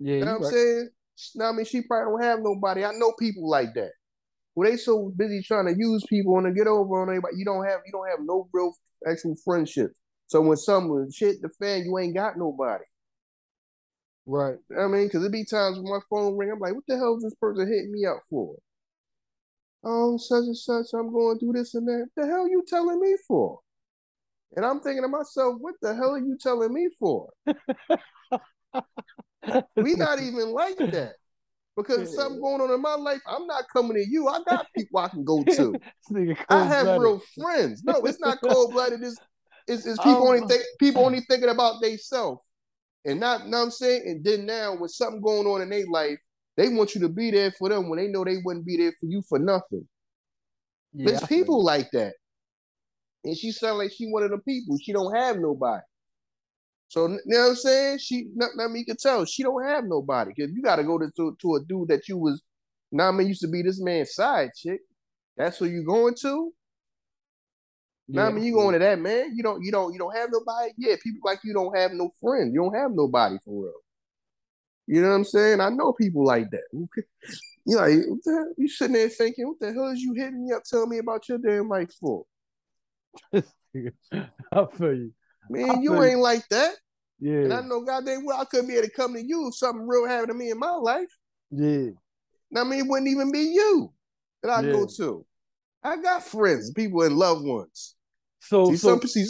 Yeah. 0.00 0.14
You 0.14 0.24
know 0.24 0.38
what 0.38 0.46
I'm 0.46 0.52
saying? 0.52 0.88
I 1.40 1.52
mean, 1.52 1.64
she 1.64 1.82
probably 1.82 2.10
don't 2.10 2.28
have 2.28 2.40
nobody. 2.42 2.84
I 2.84 2.90
know 2.90 3.12
people 3.20 3.48
like 3.48 3.72
that. 3.74 3.92
Well, 4.56 4.68
they 4.68 4.76
so 4.78 5.12
busy 5.16 5.42
trying 5.42 5.66
to 5.66 5.78
use 5.78 6.04
people 6.10 6.36
and 6.38 6.46
to 6.48 6.52
get 6.52 6.66
over 6.66 7.02
on 7.02 7.10
anybody. 7.10 7.36
You 7.36 7.44
don't 7.44 7.64
have 7.64 7.78
you 7.86 7.92
don't 7.92 8.10
have 8.10 8.26
no 8.26 8.48
real 8.52 8.72
actual 9.08 9.36
friendships. 9.44 9.94
So 10.26 10.40
when 10.40 10.56
someone 10.56 11.12
shit 11.12 11.40
the 11.40 11.50
fan, 11.50 11.84
you 11.84 11.96
ain't 12.00 12.16
got 12.16 12.36
nobody. 12.36 12.82
Right. 14.26 14.56
I 14.76 14.88
mean, 14.88 15.06
because 15.06 15.24
it 15.24 15.30
be 15.30 15.44
times 15.44 15.78
when 15.78 15.92
my 15.92 16.00
phone 16.10 16.36
ring, 16.36 16.50
I'm 16.50 16.58
like, 16.58 16.74
what 16.74 16.82
the 16.88 16.96
hell 16.96 17.16
is 17.16 17.22
this 17.22 17.36
person 17.36 17.68
hitting 17.68 17.92
me 17.92 18.06
up 18.06 18.22
for? 18.28 18.56
Oh, 19.84 20.16
such 20.16 20.44
and 20.44 20.56
such, 20.56 20.86
I'm 20.94 21.12
going 21.12 21.38
through 21.38 21.52
this 21.52 21.74
and 21.74 21.86
that. 21.86 22.08
the 22.16 22.26
hell 22.26 22.48
you 22.48 22.64
telling 22.66 23.00
me 23.00 23.16
for? 23.26 23.60
And 24.56 24.64
I'm 24.64 24.80
thinking 24.80 25.02
to 25.02 25.08
myself, 25.08 25.56
what 25.60 25.74
the 25.80 25.94
hell 25.94 26.12
are 26.14 26.18
you 26.18 26.36
telling 26.40 26.72
me 26.72 26.88
for? 26.98 27.28
we 29.76 29.94
not 29.94 30.20
even 30.20 30.52
like 30.52 30.76
that. 30.92 31.12
Because 31.76 32.16
something 32.16 32.40
going 32.40 32.60
on 32.60 32.72
in 32.72 32.82
my 32.82 32.94
life, 32.94 33.20
I'm 33.26 33.46
not 33.46 33.64
coming 33.72 33.94
to 33.94 34.04
you. 34.04 34.26
I 34.26 34.40
got 34.44 34.66
people 34.74 34.98
I 34.98 35.08
can 35.08 35.24
go 35.24 35.44
to. 35.44 35.80
I 36.50 36.64
have 36.64 36.98
real 36.98 37.20
friends. 37.40 37.84
No, 37.84 38.04
it's 38.04 38.20
not 38.20 38.38
cold 38.42 38.72
blooded. 38.72 39.00
It's, 39.02 39.20
it's, 39.68 39.86
it's 39.86 39.98
Oh, 40.00 40.02
people 40.02 40.26
only 40.28 40.40
my- 40.40 40.46
think 40.48 40.62
people 40.80 41.04
only 41.04 41.20
thinking 41.28 41.50
about 41.50 41.80
themselves. 41.80 42.40
And 43.04 43.20
not 43.20 43.46
know 43.46 43.58
what 43.58 43.64
I'm 43.64 43.70
saying? 43.70 44.02
And 44.06 44.24
then 44.24 44.44
now 44.44 44.76
with 44.76 44.90
something 44.90 45.20
going 45.20 45.46
on 45.46 45.62
in 45.62 45.70
their 45.70 45.86
life, 45.86 46.18
they 46.58 46.68
want 46.68 46.92
you 46.96 47.00
to 47.02 47.08
be 47.08 47.30
there 47.30 47.52
for 47.52 47.68
them 47.68 47.88
when 47.88 48.00
they 48.00 48.08
know 48.08 48.24
they 48.24 48.38
wouldn't 48.44 48.66
be 48.66 48.76
there 48.76 48.92
for 48.98 49.06
you 49.06 49.22
for 49.28 49.38
nothing. 49.38 49.86
Yeah, 50.92 51.10
There's 51.10 51.26
people 51.26 51.64
like 51.64 51.88
that. 51.92 52.14
And 53.24 53.36
she 53.36 53.52
sound 53.52 53.78
like 53.78 53.92
she 53.92 54.08
one 54.08 54.24
of 54.24 54.30
the 54.30 54.38
people. 54.38 54.76
She 54.82 54.92
don't 54.92 55.14
have 55.14 55.38
nobody. 55.38 55.82
So 56.88 57.06
you 57.06 57.20
know 57.26 57.40
what 57.40 57.48
I'm 57.50 57.54
saying? 57.54 57.98
She 57.98 58.26
not, 58.34 58.50
not 58.56 58.72
me 58.72 58.84
could 58.84 58.98
tell 58.98 59.24
she 59.24 59.44
don't 59.44 59.64
have 59.64 59.84
nobody. 59.84 60.32
Cause 60.32 60.50
you 60.52 60.60
gotta 60.60 60.82
go 60.82 60.98
to, 60.98 61.08
to, 61.16 61.36
to 61.40 61.54
a 61.54 61.60
dude 61.64 61.88
that 61.88 62.08
you 62.08 62.18
was 62.18 62.42
now 62.90 63.08
I 63.08 63.12
mean 63.12 63.28
used 63.28 63.42
to 63.42 63.48
be 63.48 63.62
this 63.62 63.80
man's 63.80 64.14
side 64.14 64.50
chick. 64.56 64.80
That's 65.36 65.58
who 65.58 65.66
you 65.66 65.84
going 65.84 66.14
to? 66.22 66.28
you. 66.28 66.54
Now 68.08 68.22
Yeah, 68.22 68.28
I 68.30 68.32
mean 68.32 68.44
you 68.44 68.54
going 68.54 68.72
to 68.72 68.80
that 68.80 68.98
man. 68.98 69.36
You 69.36 69.44
don't 69.44 69.62
you 69.62 69.70
don't 69.70 69.92
you 69.92 69.98
don't 70.00 70.16
have 70.16 70.30
nobody. 70.32 70.72
Yeah, 70.76 70.96
people 71.00 71.20
like 71.24 71.38
you 71.44 71.54
don't 71.54 71.76
have 71.76 71.92
no 71.92 72.10
friend. 72.20 72.52
You 72.52 72.62
don't 72.62 72.74
have 72.74 72.90
nobody 72.92 73.36
for 73.44 73.62
real. 73.62 73.74
You 74.88 75.02
know 75.02 75.10
what 75.10 75.16
I'm 75.16 75.24
saying? 75.24 75.60
I 75.60 75.68
know 75.68 75.92
people 75.92 76.24
like 76.24 76.50
that. 76.50 76.62
You 77.66 77.76
like 77.76 77.98
what 78.08 78.18
the 78.24 78.32
hell? 78.32 78.52
you 78.56 78.68
sitting 78.68 78.94
there 78.94 79.10
thinking, 79.10 79.46
what 79.46 79.60
the 79.60 79.70
hell 79.72 79.88
is 79.88 80.00
you 80.00 80.14
hitting 80.14 80.46
me 80.46 80.52
up 80.54 80.62
telling 80.64 80.88
me 80.88 80.96
about 80.98 81.28
your 81.28 81.36
damn 81.36 81.68
life 81.68 81.92
for? 82.00 82.24
I 83.34 83.42
feel 84.72 84.94
you. 84.94 85.12
Man, 85.50 85.82
you 85.82 85.92
feel 85.92 85.98
you. 85.98 86.02
ain't 86.04 86.20
like 86.20 86.48
that. 86.48 86.74
Yeah. 87.20 87.32
And 87.40 87.52
I 87.52 87.56
Yeah. 87.60 87.66
know 87.66 87.82
goddamn 87.82 88.24
well 88.24 88.40
I 88.40 88.46
couldn't 88.46 88.68
be 88.68 88.74
able 88.76 88.86
to 88.88 88.92
come 88.94 89.12
to 89.14 89.22
you 89.22 89.48
if 89.48 89.56
something 89.56 89.86
real 89.86 90.08
happened 90.08 90.28
to 90.28 90.34
me 90.34 90.50
in 90.50 90.58
my 90.58 90.72
life. 90.72 91.14
Yeah. 91.50 91.90
I 92.56 92.64
mean, 92.64 92.80
it 92.80 92.86
wouldn't 92.88 93.08
even 93.10 93.30
be 93.30 93.40
you 93.40 93.92
that 94.42 94.50
I 94.50 94.62
go 94.62 94.86
to. 94.96 95.26
I 95.82 95.96
got 95.98 96.24
friends, 96.24 96.72
people 96.72 97.02
and 97.02 97.16
loved 97.16 97.44
ones. 97.44 97.94
So, 98.40 98.70
See, 98.70 98.76
so 98.76 98.98
some 98.98 99.06
see, 99.06 99.26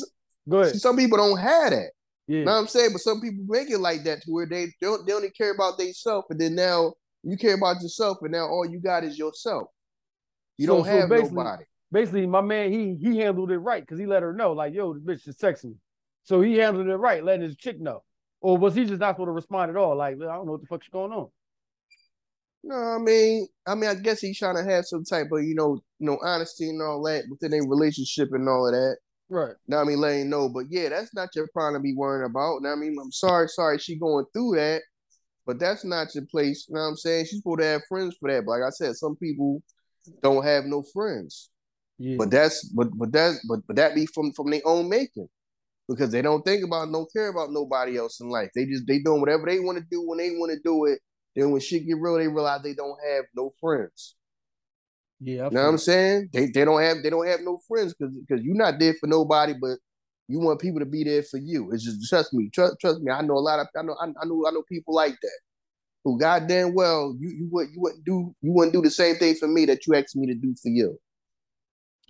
go 0.49 0.61
ahead. 0.61 0.75
see, 0.75 0.79
some 0.79 0.97
people 0.97 1.19
don't 1.19 1.39
have 1.39 1.71
that. 1.71 1.91
Yeah. 2.29 2.39
You 2.41 2.45
know 2.45 2.53
what 2.53 2.59
I'm 2.59 2.67
saying? 2.69 2.91
But 2.93 3.01
some 3.01 3.21
people 3.21 3.45
make 3.49 3.71
it 3.71 3.79
like 3.79 4.05
that 4.05 4.23
to 4.23 4.31
where 4.31 4.47
they 4.47 4.69
don't 4.81 5.07
they 5.07 5.13
only 5.15 5.31
care 5.31 5.53
about 5.55 5.79
themselves, 5.79 6.27
and 6.31 6.39
then 6.41 6.55
now 6.55 6.93
you 7.25 7.37
care 7.37 7.55
about 7.55 7.81
yourself, 7.83 8.19
and 8.23 8.33
now 8.33 8.47
all 8.47 8.69
you 8.69 8.81
got 8.81 9.03
is 9.03 9.19
yourself. 9.19 9.69
You 10.59 10.67
So- 10.67 10.77
don't 10.77 10.85
so 10.85 10.91
have 10.91 11.09
basically- 11.09 11.35
nobody. 11.37 11.65
Basically, 11.91 12.27
my 12.27 12.43
man, 12.43 12.71
he 12.71 12.97
he 12.97 13.17
handled 13.19 13.51
it 13.51 13.59
right 13.59 13.83
because 13.83 13.99
he 13.99 14.05
let 14.05 14.23
her 14.23 14.35
know, 14.35 14.53
like, 14.53 14.75
yo, 14.75 14.93
this 14.93 15.03
bitch 15.03 15.27
is 15.29 15.39
sexy. 15.39 15.75
So 16.25 16.43
he 16.43 16.59
handled 16.59 16.87
it 16.87 16.97
right, 16.97 17.25
letting 17.25 17.43
his 17.49 17.57
chick 17.57 17.81
know. 17.81 18.03
Or 18.43 18.59
was 18.59 18.75
he 18.75 18.85
just 18.85 19.01
not 19.01 19.15
supposed 19.15 19.29
to 19.29 19.33
respond 19.33 19.71
at 19.71 19.77
all? 19.79 19.97
Like, 19.97 20.17
I 20.17 20.19
don't 20.37 20.45
know 20.45 20.53
what 20.53 20.61
the 20.61 20.67
fuck's 20.67 20.89
going 20.89 21.13
on. 21.13 21.29
No, 22.63 22.75
I 22.75 22.99
mean, 22.99 23.49
I 23.67 23.75
mean, 23.75 23.89
I 23.89 23.95
guess 23.95 24.21
he's 24.21 24.39
trying 24.39 24.57
to 24.57 24.65
have 24.71 24.85
some 24.85 25.03
type 25.05 25.29
of, 25.33 25.43
you 25.45 25.55
know, 25.55 25.81
you 25.99 26.07
know, 26.07 26.19
honesty 26.23 26.69
and 26.69 26.83
all 26.83 27.03
that 27.05 27.25
within 27.31 27.55
a 27.55 27.67
relationship 27.67 28.29
and 28.33 28.47
all 28.49 28.67
of 28.67 28.73
that. 28.75 28.99
Right. 29.31 29.55
Now 29.67 29.83
I 29.83 29.85
mean, 29.85 29.99
letting 29.99 30.31
know, 30.31 30.49
but 30.49 30.67
yeah, 30.71 30.89
that's 30.89 31.15
not 31.15 31.29
your 31.35 31.49
problem 31.53 31.81
to 31.81 31.85
be 31.85 31.95
worrying 31.95 32.29
about. 32.29 32.63
Now 32.63 32.73
I 32.73 32.77
mean, 32.77 32.97
I'm 33.01 33.13
sorry, 33.13 33.49
sorry, 33.49 33.79
she 33.79 33.99
going 33.99 34.25
through 34.33 34.57
that, 34.57 34.83
but 35.47 35.59
that's 35.59 35.85
not 35.85 36.15
your 36.15 36.25
place. 36.27 36.67
You 36.69 36.75
know 36.75 36.83
what 36.83 36.89
I'm 36.89 36.97
saying? 36.97 37.27
She's 37.27 37.39
supposed 37.39 37.61
to 37.61 37.67
have 37.67 37.83
friends 37.89 38.17
for 38.19 38.31
that. 38.31 38.45
But 38.47 38.53
like 38.53 38.63
I 38.67 38.71
said, 38.71 38.95
some 38.95 39.17
people 39.17 39.63
don't 40.23 40.45
have 40.45 40.65
no 40.65 40.83
friends. 40.95 41.51
Yeah. 41.99 42.17
But 42.17 42.31
that's 42.31 42.65
but 42.69 42.89
but 42.97 43.13
that's 43.13 43.45
but 43.47 43.61
but 43.67 43.77
that 43.77 43.95
be 43.95 44.07
from 44.07 44.33
from 44.33 44.51
their 44.51 44.63
own 44.65 44.89
making. 44.89 45.29
Because 45.89 46.13
they 46.13 46.21
don't 46.21 46.45
think 46.45 46.65
about 46.65 46.93
don't 46.93 47.11
care 47.13 47.29
about 47.29 47.51
nobody 47.51 47.97
else 47.97 48.21
in 48.21 48.29
life. 48.29 48.51
They 48.55 48.67
just 48.67 48.87
they 48.87 48.99
doing 48.99 49.21
whatever 49.21 49.47
they 49.47 49.59
want 49.59 49.79
to 49.79 49.85
do 49.91 50.07
when 50.07 50.19
they 50.19 50.31
want 50.31 50.53
to 50.53 50.61
do 50.63 50.85
it. 50.85 51.01
Then 51.35 51.51
when 51.51 51.61
shit 51.61 51.87
get 51.87 51.97
real, 51.99 52.19
they 52.19 52.29
realize 52.29 52.63
they 52.63 52.75
don't 52.75 52.99
have 53.11 53.25
no 53.35 53.53
friends. 53.61 54.17
Yeah. 55.21 55.45
You 55.45 55.51
know 55.51 55.63
what 55.63 55.69
I'm 55.69 55.79
saying? 55.79 56.29
They 56.33 56.47
they 56.47 56.65
don't 56.65 56.81
have 56.81 57.03
they 57.03 57.11
don't 57.11 57.27
have 57.27 57.41
no 57.41 57.59
friends 57.67 57.95
because 57.95 58.15
because 58.15 58.45
you're 58.45 58.55
not 58.55 58.79
there 58.79 58.95
for 59.01 59.07
nobody, 59.07 59.55
but 59.61 59.79
you 60.29 60.39
want 60.41 60.61
people 60.61 60.79
to 60.81 60.87
be 60.87 61.05
there 61.05 61.23
for 61.23 61.39
you. 61.39 61.71
It's 61.73 61.85
just 61.85 62.09
trust 62.09 62.33
me, 62.35 62.51
trust 62.53 62.77
trust 62.81 63.01
me. 63.01 63.11
I 63.11 63.23
know 63.23 63.35
a 63.35 63.41
lot 63.41 63.61
of 63.61 63.69
I 63.77 63.83
know 63.83 63.97
I, 64.01 64.07
I 64.07 64.27
know 64.27 64.45
I 64.47 64.51
know 64.51 64.63
people 64.69 64.95
like 64.95 65.17
that 65.21 65.39
who 66.05 66.19
goddamn 66.19 66.75
well 66.75 67.17
you 67.19 67.29
you 67.31 67.49
would 67.51 67.69
you 67.71 67.81
wouldn't 67.81 68.05
do 68.05 68.35
you 68.41 68.53
wouldn't 68.53 68.73
do 68.73 68.83
the 68.83 68.91
same 68.91 69.17
thing 69.17 69.35
for 69.35 69.49
me 69.49 69.67
that 69.67 69.87
you 69.87 69.95
asked 69.95 70.17
me 70.17 70.27
to 70.27 70.35
do 70.35 70.55
for 70.63 70.69
you. 70.69 70.99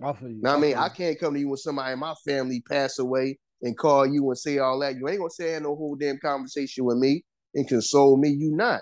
I 0.03 0.13
feel 0.13 0.29
you. 0.29 0.39
Now 0.41 0.55
I 0.55 0.59
mean 0.59 0.75
I 0.75 0.89
can't 0.89 1.19
come 1.19 1.33
to 1.33 1.39
you 1.39 1.49
when 1.49 1.57
somebody 1.57 1.93
in 1.93 1.99
my 1.99 2.13
family 2.25 2.61
pass 2.69 2.99
away 2.99 3.39
and 3.61 3.77
call 3.77 4.05
you 4.05 4.29
and 4.29 4.37
say 4.37 4.59
all 4.59 4.79
that. 4.79 4.95
You 4.95 5.07
ain't 5.09 5.19
gonna 5.19 5.29
say 5.31 5.59
no 5.59 5.75
whole 5.75 5.95
damn 5.95 6.19
conversation 6.19 6.85
with 6.85 6.97
me 6.97 7.23
and 7.55 7.67
console 7.67 8.17
me. 8.17 8.29
You 8.29 8.51
not. 8.51 8.81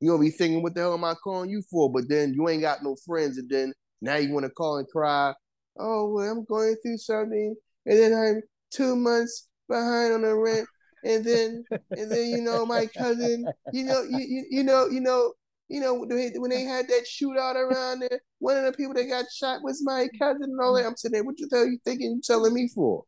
You 0.00 0.10
gonna 0.10 0.22
be 0.22 0.30
thinking, 0.30 0.62
what 0.62 0.74
the 0.74 0.80
hell 0.80 0.94
am 0.94 1.04
I 1.04 1.14
calling 1.14 1.50
you 1.50 1.62
for? 1.70 1.90
But 1.90 2.08
then 2.08 2.32
you 2.32 2.48
ain't 2.48 2.62
got 2.62 2.82
no 2.82 2.96
friends, 3.04 3.36
and 3.38 3.48
then 3.48 3.72
now 4.00 4.16
you 4.16 4.32
want 4.32 4.44
to 4.44 4.50
call 4.50 4.78
and 4.78 4.88
cry. 4.88 5.34
Oh, 5.78 6.08
well, 6.10 6.30
I'm 6.30 6.44
going 6.44 6.76
through 6.82 6.98
something, 6.98 7.56
and 7.86 7.98
then 7.98 8.12
I'm 8.14 8.42
two 8.70 8.94
months 8.94 9.48
behind 9.68 10.14
on 10.14 10.22
the 10.22 10.34
rent, 10.34 10.68
and 11.04 11.24
then 11.24 11.64
and 11.90 12.10
then 12.10 12.26
you 12.28 12.42
know 12.42 12.64
my 12.64 12.86
cousin, 12.86 13.46
you 13.72 13.84
know 13.84 14.02
you 14.02 14.18
you, 14.18 14.44
you 14.50 14.62
know 14.62 14.86
you 14.86 15.00
know 15.00 15.32
you 15.68 15.80
know 15.80 15.94
when 15.94 16.50
they, 16.50 16.62
had 16.62 16.88
that 16.88 17.06
shootout 17.06 17.56
around 17.56 18.00
there, 18.00 18.20
one 18.38 18.56
of 18.56 18.64
the 18.64 18.72
people 18.72 18.94
that 18.94 19.04
got 19.04 19.26
shot 19.30 19.60
was 19.62 19.82
my 19.84 20.08
cousin 20.18 20.44
and 20.44 20.60
all 20.60 20.74
that. 20.74 20.86
I'm 20.86 20.96
sitting 20.96 21.14
there, 21.14 21.24
what 21.24 21.36
the 21.36 21.48
hell 21.52 21.66
you 21.66 21.78
thinking 21.84 22.12
you 22.12 22.20
telling 22.22 22.54
me 22.54 22.70
for? 22.74 23.04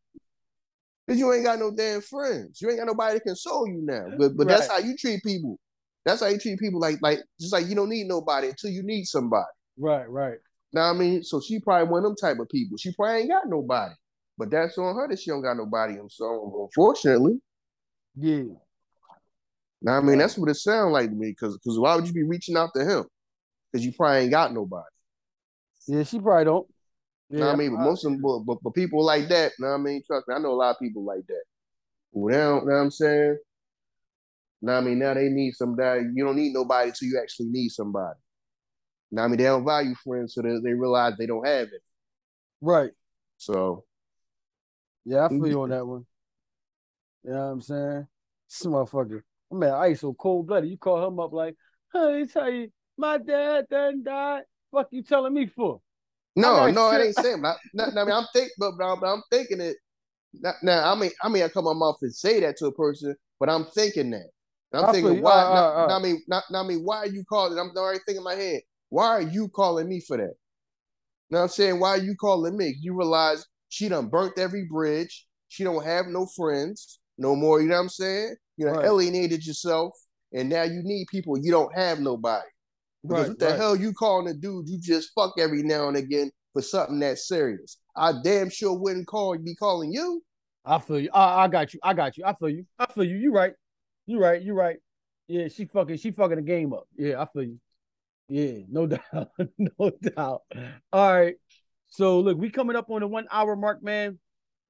Cause 1.09 1.17
you 1.17 1.33
ain't 1.33 1.43
got 1.43 1.59
no 1.59 1.71
damn 1.75 2.01
friends. 2.01 2.61
You 2.61 2.69
ain't 2.69 2.79
got 2.79 2.87
nobody 2.87 3.17
to 3.17 3.23
console 3.23 3.67
you 3.67 3.81
now. 3.83 4.05
But 4.17 4.37
but 4.37 4.47
that's 4.47 4.67
how 4.67 4.77
you 4.77 4.95
treat 4.95 5.23
people. 5.23 5.57
That's 6.05 6.21
how 6.21 6.27
you 6.27 6.39
treat 6.39 6.59
people. 6.59 6.79
Like 6.79 6.97
like 7.01 7.19
just 7.39 7.53
like 7.53 7.67
you 7.67 7.75
don't 7.75 7.89
need 7.89 8.07
nobody 8.07 8.49
until 8.49 8.71
you 8.71 8.83
need 8.83 9.05
somebody. 9.05 9.45
Right. 9.77 10.09
Right. 10.09 10.37
Now 10.73 10.89
I 10.89 10.93
mean, 10.93 11.23
so 11.23 11.41
she 11.41 11.59
probably 11.59 11.89
one 11.89 11.99
of 11.99 12.03
them 12.03 12.15
type 12.15 12.39
of 12.39 12.49
people. 12.49 12.77
She 12.77 12.93
probably 12.93 13.21
ain't 13.21 13.29
got 13.29 13.47
nobody. 13.47 13.93
But 14.37 14.49
that's 14.49 14.77
on 14.77 14.95
her 14.95 15.07
that 15.07 15.19
she 15.19 15.29
don't 15.29 15.41
got 15.41 15.57
nobody. 15.57 15.97
So 16.09 16.67
unfortunately, 16.67 17.39
Yeah. 18.15 18.43
now 19.81 19.97
I 19.97 20.01
mean 20.01 20.17
that's 20.17 20.37
what 20.37 20.49
it 20.49 20.55
sounds 20.55 20.93
like 20.93 21.09
to 21.09 21.15
me. 21.15 21.33
Cause 21.33 21.57
cause 21.63 21.77
why 21.77 21.95
would 21.95 22.07
you 22.07 22.13
be 22.13 22.23
reaching 22.23 22.57
out 22.57 22.71
to 22.75 22.83
him? 22.83 23.05
Cause 23.71 23.85
you 23.85 23.93
probably 23.93 24.21
ain't 24.21 24.31
got 24.31 24.53
nobody. 24.53 24.87
Yeah. 25.87 26.03
She 26.03 26.19
probably 26.19 26.45
don't. 26.45 26.67
Yeah, 27.31 27.39
know 27.39 27.45
what 27.47 27.53
I 27.53 27.57
mean? 27.57 27.75
But 27.75 27.83
most 27.83 28.05
of 28.05 28.11
them, 28.11 28.21
but, 28.45 28.57
but, 28.61 28.73
people 28.73 29.05
like 29.05 29.29
that, 29.29 29.53
you 29.57 29.63
know 29.63 29.71
what 29.71 29.79
I 29.79 29.83
mean? 29.83 30.01
Trust 30.05 30.27
me, 30.27 30.35
I 30.35 30.39
know 30.39 30.51
a 30.51 30.53
lot 30.53 30.71
of 30.71 30.79
people 30.79 31.05
like 31.05 31.25
that. 31.27 31.43
Who 32.11 32.29
now, 32.29 32.37
don't, 32.59 32.67
know 32.67 32.73
what 32.73 32.79
I'm 32.81 32.91
saying? 32.91 33.37
Now 34.61 34.77
I 34.77 34.81
mean, 34.81 34.99
now 34.99 35.13
they 35.13 35.29
need 35.29 35.53
somebody. 35.53 36.03
You 36.13 36.23
don't 36.23 36.35
need 36.35 36.53
nobody 36.53 36.91
till 36.91 37.09
you 37.09 37.19
actually 37.21 37.47
need 37.47 37.69
somebody. 37.69 38.19
Now 39.11 39.25
I 39.25 39.27
mean, 39.27 39.37
they 39.37 39.45
don't 39.45 39.65
value 39.65 39.95
friends, 40.03 40.33
so 40.33 40.41
they, 40.41 40.57
they 40.63 40.73
realize 40.73 41.17
they 41.17 41.25
don't 41.25 41.45
have 41.45 41.67
it. 41.67 41.81
Right. 42.61 42.91
So 43.37 43.85
Yeah, 45.05 45.25
I 45.25 45.29
feel 45.29 45.47
you 45.47 45.61
on 45.61 45.69
that 45.69 45.85
one. 45.85 46.05
You 47.23 47.31
know 47.31 47.37
what 47.37 47.43
I'm 47.43 47.61
saying? 47.61 48.07
This 48.49 48.65
motherfucker. 48.65 49.21
Man, 49.51 49.73
I 49.73 49.93
so 49.93 50.13
cold 50.13 50.47
blooded. 50.47 50.69
You 50.69 50.77
call 50.77 51.05
him 51.07 51.19
up 51.19 51.33
like, 51.33 51.55
hey, 51.93 52.25
tell 52.31 52.49
you, 52.49 52.71
my 52.97 53.17
dad 53.17 53.65
done 53.69 54.03
died. 54.03 54.43
Fuck 54.71 54.87
you 54.91 55.03
telling 55.03 55.33
me 55.33 55.47
for? 55.47 55.81
no, 56.35 56.71
no, 56.71 56.91
it 56.91 57.05
ain't 57.05 57.15
saying. 57.15 57.41
Not, 57.41 57.57
not, 57.73 57.97
I 57.97 58.05
mean, 58.05 58.13
I'm 58.13 58.25
think, 58.33 58.51
but, 58.57 58.71
but, 58.77 58.85
I'm, 58.85 59.03
I'm 59.03 59.23
thinking 59.29 59.59
it. 59.59 59.75
Not, 60.33 60.55
now 60.63 60.93
I 60.93 60.95
mean, 60.95 61.11
I 61.21 61.27
mean, 61.27 61.43
I 61.43 61.49
come 61.49 61.67
on 61.67 61.77
my 61.77 61.87
mouth 61.87 61.97
and 62.01 62.13
say 62.13 62.39
that 62.39 62.55
to 62.57 62.67
a 62.67 62.71
person, 62.71 63.15
but 63.39 63.49
I'm 63.49 63.65
thinking 63.65 64.11
that. 64.11 64.29
And 64.73 64.83
I'm 64.83 64.89
I 64.89 64.91
thinking, 64.93 65.21
why? 65.21 65.31
Uh, 65.31 65.45
uh, 65.49 65.53
not, 65.53 65.75
uh. 65.75 65.87
not- 65.87 65.99
I 65.99 66.03
mean, 66.03 66.23
not, 66.27 66.43
not 66.49 66.65
I 66.65 66.67
mean, 66.67 66.79
why 66.83 66.97
are 66.97 67.07
you 67.07 67.23
calling? 67.27 67.57
I'm 67.59 67.75
already 67.75 67.99
thinking 68.05 68.17
in 68.17 68.23
my 68.23 68.35
head. 68.35 68.61
Why 68.89 69.07
are 69.07 69.21
you 69.21 69.47
calling 69.49 69.87
me 69.87 70.01
for 70.05 70.17
that? 70.17 70.23
You 70.23 71.35
know 71.35 71.39
what 71.39 71.43
I'm 71.43 71.49
saying? 71.49 71.79
Why 71.79 71.89
are 71.91 71.97
you 71.97 72.15
calling 72.15 72.57
me? 72.57 72.75
You 72.81 72.95
realize 72.95 73.45
She 73.69 73.87
done 73.87 74.09
burnt 74.09 74.37
every 74.37 74.65
bridge. 74.65 75.25
She 75.47 75.63
don't 75.63 75.85
have 75.85 76.07
no 76.07 76.25
friends 76.35 76.99
no 77.17 77.37
more. 77.37 77.61
You 77.61 77.69
know 77.69 77.75
what 77.75 77.83
I'm 77.83 77.89
saying? 77.89 78.35
You 78.57 78.65
know, 78.65 78.73
Right. 78.73 78.85
alienated 78.85 79.45
yourself, 79.45 79.93
and 80.33 80.49
now 80.49 80.63
you 80.63 80.81
need 80.83 81.07
people. 81.09 81.37
You 81.37 81.51
don't 81.51 81.73
have 81.73 82.01
nobody. 82.01 82.47
Because 83.01 83.17
Right, 83.19 83.27
what 83.29 83.39
the 83.39 83.45
right. 83.45 83.55
hell 83.55 83.75
you 83.77 83.93
calling 83.93 84.27
a 84.27 84.33
dude 84.33 84.67
you 84.67 84.77
just 84.77 85.11
fuck 85.15 85.35
every 85.39 85.63
now 85.63 85.87
and 85.87 85.95
again 85.95 86.31
for 86.51 86.61
something 86.61 86.99
that 86.99 87.17
serious? 87.17 87.77
I 87.95 88.11
damn 88.21 88.49
sure 88.49 88.73
wouldn't 88.77 89.07
call 89.07 89.37
be 89.37 89.55
calling 89.55 89.93
you. 89.93 90.21
I 90.65 90.77
feel 90.77 90.99
you. 90.99 91.09
I, 91.13 91.45
I 91.45 91.47
got 91.47 91.73
you. 91.73 91.79
I 91.81 91.93
got 91.93 92.17
you. 92.17 92.25
I 92.25 92.33
feel 92.33 92.49
you. 92.49 92.65
I 92.77 92.85
feel 92.87 93.05
you. 93.05 93.15
You 93.15 93.31
right. 93.31 93.53
You 94.11 94.19
right. 94.19 94.41
You're 94.41 94.55
right. 94.55 94.75
Yeah, 95.29 95.47
she 95.47 95.63
fucking 95.63 95.95
she 95.95 96.11
fucking 96.11 96.35
the 96.35 96.41
game 96.41 96.73
up. 96.73 96.85
Yeah, 96.97 97.21
I 97.21 97.25
feel 97.25 97.43
you. 97.43 97.59
Yeah, 98.27 98.63
no 98.69 98.85
doubt. 98.87 99.29
no 99.57 99.91
doubt. 100.01 100.41
All 100.91 101.13
right. 101.13 101.35
So 101.91 102.19
look, 102.19 102.37
we 102.37 102.49
coming 102.49 102.75
up 102.75 102.89
on 102.89 102.99
the 102.99 103.07
one 103.07 103.27
hour 103.31 103.55
mark, 103.55 103.81
man. 103.81 104.19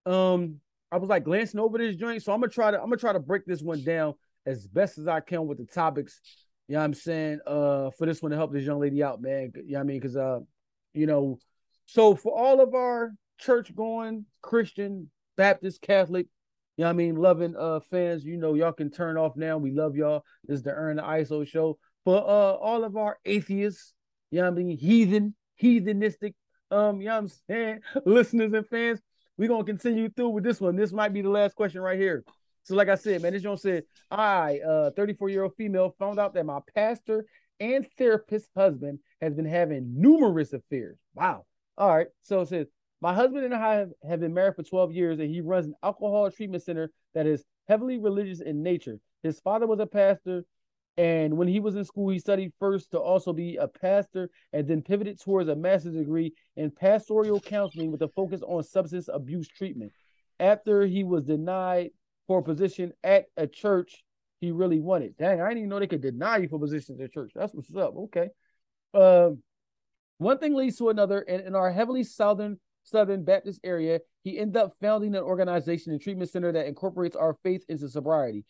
Um, 0.06 0.60
I 0.92 0.98
was 0.98 1.10
like 1.10 1.24
glancing 1.24 1.60
over 1.60 1.80
this 1.80 1.96
joint, 1.96 2.22
so 2.22 2.34
I'm 2.34 2.40
gonna 2.40 2.52
try 2.52 2.70
to 2.70 2.78
I'm 2.78 2.86
gonna 2.86 2.98
try 2.98 3.14
to 3.14 3.20
break 3.20 3.48
this 3.48 3.64
one 3.64 3.84
down 3.84 4.14
as 4.46 4.68
best 4.68 5.00
as 5.00 5.08
I 5.08 5.22
can 5.22 5.48
with 5.48 5.58
the 5.58 5.66
topics. 5.66 6.22
You 6.68 6.74
know 6.74 6.82
what 6.82 6.86
I'm 6.86 6.94
saying? 6.94 7.40
Uh, 7.48 7.90
for 7.98 8.06
this 8.06 8.22
one 8.22 8.30
to 8.30 8.38
help 8.38 8.54
this 8.54 8.64
young 8.64 8.80
lady 8.80 9.02
out, 9.02 9.24
man. 9.24 9.52
You 9.56 9.74
know 9.74 9.80
what 9.80 9.80
I 9.80 9.84
mean? 9.86 10.00
Because 10.00 10.18
uh, 10.18 10.42
you 10.94 11.08
know, 11.08 11.40
so 11.88 12.16
for 12.16 12.38
all 12.38 12.62
of 12.62 12.76
our 12.76 13.12
church 13.40 13.76
going 13.76 14.26
Christian, 14.44 15.10
Baptist, 15.36 15.82
Catholic, 15.82 16.28
you 16.78 16.84
know 16.84 16.90
I 16.90 16.94
mean, 16.94 17.16
loving 17.16 17.56
uh 17.56 17.80
fans, 17.90 18.24
you 18.24 18.38
know, 18.38 18.54
y'all 18.54 18.72
can 18.72 18.92
turn 18.92 19.18
off 19.18 19.36
now. 19.36 19.58
We 19.58 19.72
love 19.72 19.96
y'all. 19.96 20.24
This 20.46 20.58
is 20.58 20.64
the 20.64 20.72
Ern 20.72 20.98
the 20.98 21.04
Iso 21.04 21.48
show. 21.48 21.78
For 22.04 22.18
uh 22.18 22.54
all 22.56 22.84
of 22.84 22.98
our 22.98 23.18
atheists, 23.26 23.94
you 24.32 24.42
know 24.42 24.48
I 24.48 24.52
mean, 24.52 24.78
heathen, 24.78 25.36
heathenistic, 25.62 26.34
um, 26.72 27.02
you 27.02 27.08
know 27.08 27.16
what 27.16 27.24
I'm 27.24 27.32
saying, 27.50 27.80
listeners 28.06 28.54
and 28.54 28.68
fans, 28.68 29.00
we're 29.38 29.50
gonna 29.50 29.64
continue 29.64 30.10
through 30.10 30.30
with 30.30 30.44
this 30.44 30.62
one. 30.62 30.76
This 30.76 30.92
might 30.92 31.14
be 31.14 31.22
the 31.22 31.30
last 31.30 31.56
question 31.56 31.82
right 31.82 32.00
here. 32.00 32.24
So, 32.64 32.76
like 32.76 32.90
I 32.90 32.96
said, 32.96 33.22
man, 33.22 33.34
this 33.34 33.44
Jones 33.44 33.62
said, 33.62 33.84
I, 34.10 34.60
uh, 34.60 34.92
34 34.92 35.30
year 35.30 35.44
old 35.44 35.56
female, 35.56 35.96
found 35.98 36.20
out 36.20 36.34
that 36.36 36.46
my 36.46 36.60
pastor 36.76 37.26
and 37.60 37.88
therapist 37.98 38.50
husband 38.56 39.00
has 39.22 39.34
been 39.34 39.46
having 39.46 39.94
numerous 40.00 40.54
affairs. 40.54 40.98
Wow. 41.16 41.46
All 41.78 41.96
right. 41.96 42.08
So 42.22 42.42
it 42.42 42.50
says, 42.50 42.68
my 43.02 43.14
husband 43.14 43.46
and 43.46 43.54
I 43.54 43.76
have, 43.76 43.90
have 44.08 44.20
been 44.20 44.34
married 44.34 44.56
for 44.56 44.64
12 44.64 44.92
years, 44.92 45.20
and 45.20 45.30
he 45.30 45.42
runs 45.42 45.66
an 45.66 45.74
alcohol 45.84 46.30
treatment 46.30 46.64
center 46.64 46.92
that 47.14 47.26
is 47.26 47.44
heavily 47.68 47.98
religious 47.98 48.42
in 48.42 48.62
nature. 48.62 49.00
His 49.24 49.40
father 49.40 49.68
was 49.68 49.80
a 49.80 49.88
pastor, 49.88 50.44
and 50.98 51.38
when 51.38 51.48
he 51.48 51.60
was 51.60 51.76
in 51.76 51.84
school, 51.84 52.10
he 52.10 52.20
studied 52.20 52.54
first 52.60 52.92
to 52.92 53.00
also 53.00 53.34
be 53.34 53.56
a 53.58 53.68
pastor 53.68 54.30
and 54.54 54.68
then 54.68 54.82
pivoted 54.82 55.20
towards 55.20 55.50
a 55.50 55.56
master's 55.56 55.96
degree 55.96 56.34
in 56.56 56.70
pastoral 56.70 57.40
counseling 57.40 57.92
with 57.92 58.02
a 58.04 58.10
focus 58.10 58.42
on 58.44 58.62
substance 58.64 59.10
abuse 59.12 59.48
treatment. 59.48 59.92
After 60.40 60.86
he 60.86 61.04
was 61.04 61.24
denied 61.24 61.92
for 62.28 62.40
a 62.40 62.44
position 62.44 62.94
at 63.04 63.26
a 63.38 63.48
church 63.48 64.04
he 64.42 64.52
really 64.52 64.80
wanted. 64.80 65.16
Dang, 65.18 65.40
I 65.40 65.48
didn't 65.48 65.60
even 65.60 65.70
know 65.70 65.80
they 65.80 65.88
could 65.88 66.02
deny 66.02 66.38
you 66.38 66.50
for 66.50 66.60
positions 66.60 67.00
at 67.00 67.14
church. 67.14 67.32
That's 67.36 67.54
what's 67.54 67.74
up. 67.76 67.96
Okay. 67.96 68.30
Um, 68.94 69.44
one 70.18 70.40
thing 70.40 70.56
leads 70.56 70.78
to 70.78 70.90
another, 70.90 71.20
and 71.20 71.46
in 71.46 71.56
our 71.56 71.72
heavily 71.72 72.04
southern 72.04 72.60
Southern 72.84 73.24
Baptist 73.24 73.60
area, 73.64 74.00
he 74.24 74.38
ended 74.38 74.58
up 74.58 74.74
founding 74.82 75.16
an 75.16 75.24
organization 75.24 75.92
and 75.92 76.02
treatment 76.02 76.30
center 76.30 76.52
that 76.52 76.68
incorporates 76.68 77.16
our 77.16 77.38
faith 77.44 77.64
into 77.70 77.90
sobriety. 77.90 78.46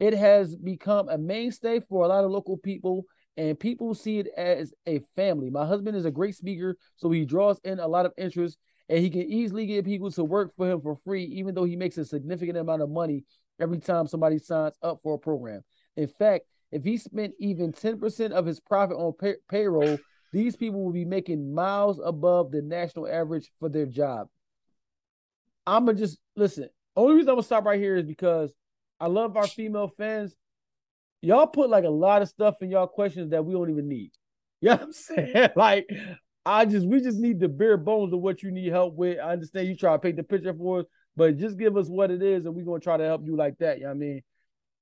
It 0.00 0.14
has 0.14 0.56
become 0.56 1.08
a 1.08 1.18
mainstay 1.18 1.80
for 1.80 2.04
a 2.04 2.08
lot 2.08 2.24
of 2.24 2.30
local 2.30 2.56
people, 2.56 3.04
and 3.36 3.58
people 3.58 3.94
see 3.94 4.18
it 4.18 4.28
as 4.36 4.72
a 4.86 5.00
family. 5.16 5.50
My 5.50 5.66
husband 5.66 5.96
is 5.96 6.04
a 6.04 6.10
great 6.10 6.34
speaker, 6.34 6.76
so 6.96 7.10
he 7.10 7.24
draws 7.24 7.60
in 7.64 7.78
a 7.78 7.88
lot 7.88 8.06
of 8.06 8.12
interest, 8.16 8.58
and 8.88 8.98
he 8.98 9.10
can 9.10 9.22
easily 9.22 9.66
get 9.66 9.84
people 9.84 10.10
to 10.10 10.24
work 10.24 10.52
for 10.56 10.70
him 10.70 10.80
for 10.80 10.98
free, 11.04 11.24
even 11.24 11.54
though 11.54 11.64
he 11.64 11.76
makes 11.76 11.98
a 11.98 12.04
significant 12.04 12.58
amount 12.58 12.82
of 12.82 12.90
money 12.90 13.24
every 13.60 13.78
time 13.78 14.06
somebody 14.06 14.38
signs 14.38 14.74
up 14.82 14.98
for 15.02 15.14
a 15.14 15.18
program. 15.18 15.62
In 15.96 16.08
fact, 16.08 16.44
if 16.72 16.82
he 16.82 16.96
spent 16.96 17.34
even 17.38 17.72
10% 17.72 18.32
of 18.32 18.46
his 18.46 18.58
profit 18.58 18.96
on 18.96 19.12
pay- 19.12 19.36
payroll, 19.48 19.98
these 20.34 20.56
people 20.56 20.82
will 20.82 20.92
be 20.92 21.04
making 21.04 21.54
miles 21.54 22.00
above 22.04 22.50
the 22.50 22.60
national 22.60 23.06
average 23.06 23.48
for 23.60 23.68
their 23.68 23.86
job. 23.86 24.26
I'm 25.64 25.86
gonna 25.86 25.96
just 25.96 26.18
listen. 26.34 26.68
Only 26.96 27.14
reason 27.14 27.28
I'm 27.28 27.36
gonna 27.36 27.44
stop 27.44 27.64
right 27.64 27.78
here 27.78 27.96
is 27.96 28.04
because 28.04 28.52
I 28.98 29.06
love 29.06 29.36
our 29.36 29.46
female 29.46 29.86
fans. 29.86 30.34
Y'all 31.22 31.46
put 31.46 31.70
like 31.70 31.84
a 31.84 31.88
lot 31.88 32.20
of 32.20 32.28
stuff 32.28 32.56
in 32.62 32.70
y'all 32.70 32.88
questions 32.88 33.30
that 33.30 33.44
we 33.44 33.54
don't 33.54 33.70
even 33.70 33.88
need. 33.88 34.10
You 34.60 34.70
know 34.70 34.76
what 34.76 34.82
I'm 34.84 34.92
saying? 34.92 35.48
Like, 35.56 35.86
I 36.46 36.64
just 36.64 36.86
we 36.86 37.00
just 37.00 37.18
need 37.18 37.38
the 37.38 37.48
bare 37.48 37.76
bones 37.76 38.12
of 38.12 38.20
what 38.20 38.42
you 38.42 38.50
need 38.50 38.72
help 38.72 38.94
with. 38.94 39.18
I 39.20 39.32
understand 39.32 39.68
you 39.68 39.76
try 39.76 39.92
to 39.92 39.98
paint 39.98 40.16
the 40.16 40.22
picture 40.22 40.54
for 40.54 40.80
us, 40.80 40.86
but 41.14 41.36
just 41.36 41.58
give 41.58 41.76
us 41.76 41.88
what 41.88 42.10
it 42.10 42.22
is, 42.22 42.44
and 42.44 42.54
we're 42.54 42.64
gonna 42.64 42.80
try 42.80 42.96
to 42.96 43.04
help 43.04 43.24
you 43.24 43.36
like 43.36 43.58
that. 43.58 43.76
You 43.78 43.84
know 43.84 43.90
what 43.90 43.96
I 43.96 43.98
mean? 43.98 44.22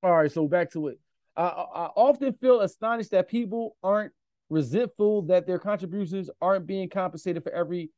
All 0.01 0.15
right, 0.15 0.31
so 0.31 0.47
back 0.47 0.71
to 0.71 0.87
it. 0.87 0.99
I, 1.35 1.43
I 1.43 1.63
I 1.83 1.85
often 1.95 2.33
feel 2.33 2.61
astonished 2.61 3.11
that 3.11 3.27
people 3.27 3.75
aren't 3.83 4.13
resentful 4.53 5.23
that 5.23 5.45
their 5.45 5.59
contributions 5.59 6.29
aren't 6.41 6.67
being 6.67 6.89
compensated 6.89 7.43
for 7.43 7.51
every 7.51 7.89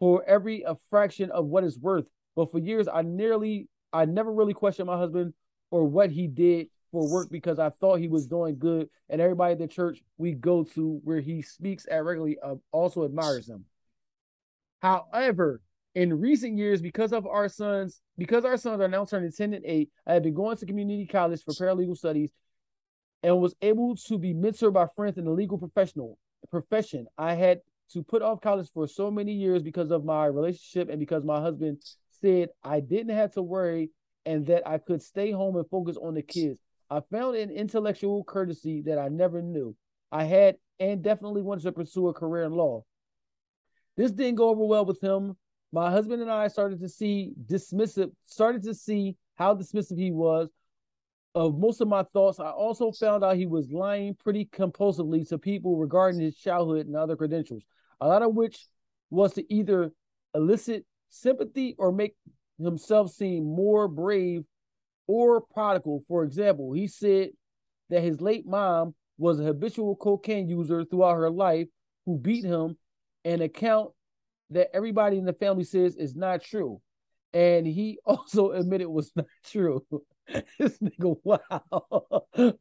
for 0.00 0.24
every 0.26 0.62
a 0.62 0.74
fraction 0.90 1.30
of 1.30 1.46
what 1.46 1.62
it's 1.62 1.78
worth. 1.78 2.06
But 2.34 2.50
for 2.50 2.58
years, 2.58 2.88
I 2.92 3.02
nearly 3.02 3.68
I 3.92 4.06
never 4.06 4.32
really 4.32 4.54
questioned 4.54 4.88
my 4.88 4.96
husband 4.96 5.34
or 5.70 5.84
what 5.84 6.10
he 6.10 6.26
did 6.26 6.68
for 6.90 7.08
work 7.08 7.30
because 7.30 7.58
I 7.58 7.70
thought 7.70 8.00
he 8.00 8.08
was 8.08 8.26
doing 8.26 8.58
good, 8.58 8.88
and 9.08 9.20
everybody 9.20 9.52
at 9.52 9.58
the 9.58 9.68
church 9.68 10.02
we 10.18 10.32
go 10.32 10.64
to 10.74 11.00
where 11.04 11.20
he 11.20 11.42
speaks 11.42 11.86
at 11.90 12.04
regularly 12.04 12.38
uh, 12.42 12.56
also 12.72 13.04
admires 13.04 13.48
him. 13.48 13.64
However, 14.80 15.60
in 15.94 16.18
recent 16.18 16.58
years, 16.58 16.82
because 16.82 17.12
of 17.12 17.26
our 17.26 17.48
sons, 17.48 18.00
because 18.18 18.44
our 18.44 18.56
sons 18.56 18.80
are 18.80 18.88
now 18.88 19.04
turning 19.04 19.30
10 19.30 19.54
and 19.54 19.64
8, 19.64 19.90
I 20.06 20.14
have 20.14 20.22
been 20.22 20.34
going 20.34 20.56
to 20.56 20.66
community 20.66 21.06
college 21.06 21.42
for 21.44 21.52
paralegal 21.52 21.96
studies 21.96 22.30
and 23.22 23.38
was 23.38 23.54
able 23.62 23.96
to 23.96 24.18
be 24.18 24.34
mentored 24.34 24.72
by 24.72 24.86
friends 24.96 25.18
in 25.18 25.24
the 25.24 25.30
legal 25.30 25.58
professional 25.58 26.18
profession. 26.50 27.06
I 27.16 27.34
had 27.34 27.60
to 27.92 28.02
put 28.02 28.22
off 28.22 28.40
college 28.40 28.68
for 28.72 28.86
so 28.86 29.10
many 29.10 29.32
years 29.32 29.62
because 29.62 29.90
of 29.90 30.04
my 30.04 30.26
relationship 30.26 30.88
and 30.88 30.98
because 30.98 31.24
my 31.24 31.40
husband 31.40 31.82
said 32.20 32.48
I 32.64 32.80
didn't 32.80 33.14
have 33.14 33.32
to 33.34 33.42
worry 33.42 33.90
and 34.24 34.46
that 34.46 34.66
I 34.66 34.78
could 34.78 35.02
stay 35.02 35.30
home 35.30 35.56
and 35.56 35.68
focus 35.68 35.96
on 36.00 36.14
the 36.14 36.22
kids. 36.22 36.58
I 36.90 37.00
found 37.10 37.36
an 37.36 37.50
intellectual 37.50 38.24
courtesy 38.24 38.82
that 38.82 38.98
I 38.98 39.08
never 39.08 39.42
knew. 39.42 39.74
I 40.10 40.24
had 40.24 40.56
and 40.78 41.02
definitely 41.02 41.42
wanted 41.42 41.64
to 41.64 41.72
pursue 41.72 42.08
a 42.08 42.14
career 42.14 42.44
in 42.44 42.52
law. 42.52 42.84
This 43.96 44.10
didn't 44.10 44.36
go 44.36 44.48
over 44.48 44.64
well 44.64 44.84
with 44.84 45.00
him. 45.00 45.36
My 45.72 45.90
husband 45.90 46.20
and 46.22 46.30
I 46.30 46.48
started 46.48 46.80
to 46.80 46.88
see 46.88 47.32
dismissive, 47.46 48.10
started 48.26 48.62
to 48.64 48.74
see 48.74 49.16
how 49.36 49.54
dismissive 49.54 49.98
he 49.98 50.10
was 50.10 50.48
of 51.34 51.58
most 51.58 51.80
of 51.80 51.88
my 51.88 52.02
thoughts. 52.12 52.40
I 52.40 52.50
also 52.50 52.92
found 52.92 53.24
out 53.24 53.36
he 53.36 53.46
was 53.46 53.70
lying 53.70 54.14
pretty 54.14 54.46
compulsively 54.46 55.26
to 55.28 55.38
people 55.38 55.76
regarding 55.76 56.20
his 56.20 56.36
childhood 56.36 56.86
and 56.86 56.96
other 56.96 57.16
credentials, 57.16 57.62
a 58.00 58.08
lot 58.08 58.22
of 58.22 58.34
which 58.34 58.66
was 59.10 59.34
to 59.34 59.52
either 59.52 59.92
elicit 60.34 60.84
sympathy 61.08 61.74
or 61.78 61.92
make 61.92 62.14
himself 62.58 63.10
seem 63.10 63.44
more 63.44 63.88
brave 63.88 64.42
or 65.06 65.40
prodigal. 65.40 66.04
For 66.08 66.24
example, 66.24 66.72
he 66.72 66.86
said 66.86 67.30
that 67.90 68.02
his 68.02 68.20
late 68.20 68.46
mom 68.46 68.94
was 69.18 69.40
a 69.40 69.44
habitual 69.44 69.96
cocaine 69.96 70.48
user 70.48 70.84
throughout 70.84 71.16
her 71.16 71.30
life 71.30 71.68
who 72.06 72.18
beat 72.18 72.44
him, 72.44 72.76
an 73.24 73.42
account 73.42 73.90
that 74.50 74.68
everybody 74.74 75.18
in 75.18 75.24
the 75.24 75.32
family 75.32 75.64
says 75.64 75.96
is 75.96 76.14
not 76.14 76.42
true. 76.42 76.80
And 77.32 77.66
he 77.66 77.98
also 78.04 78.50
admitted 78.50 78.88
was 78.88 79.12
not 79.14 79.26
true. 79.44 79.84
this 80.58 80.78
nigga, 80.78 81.16
wow. 81.24 82.26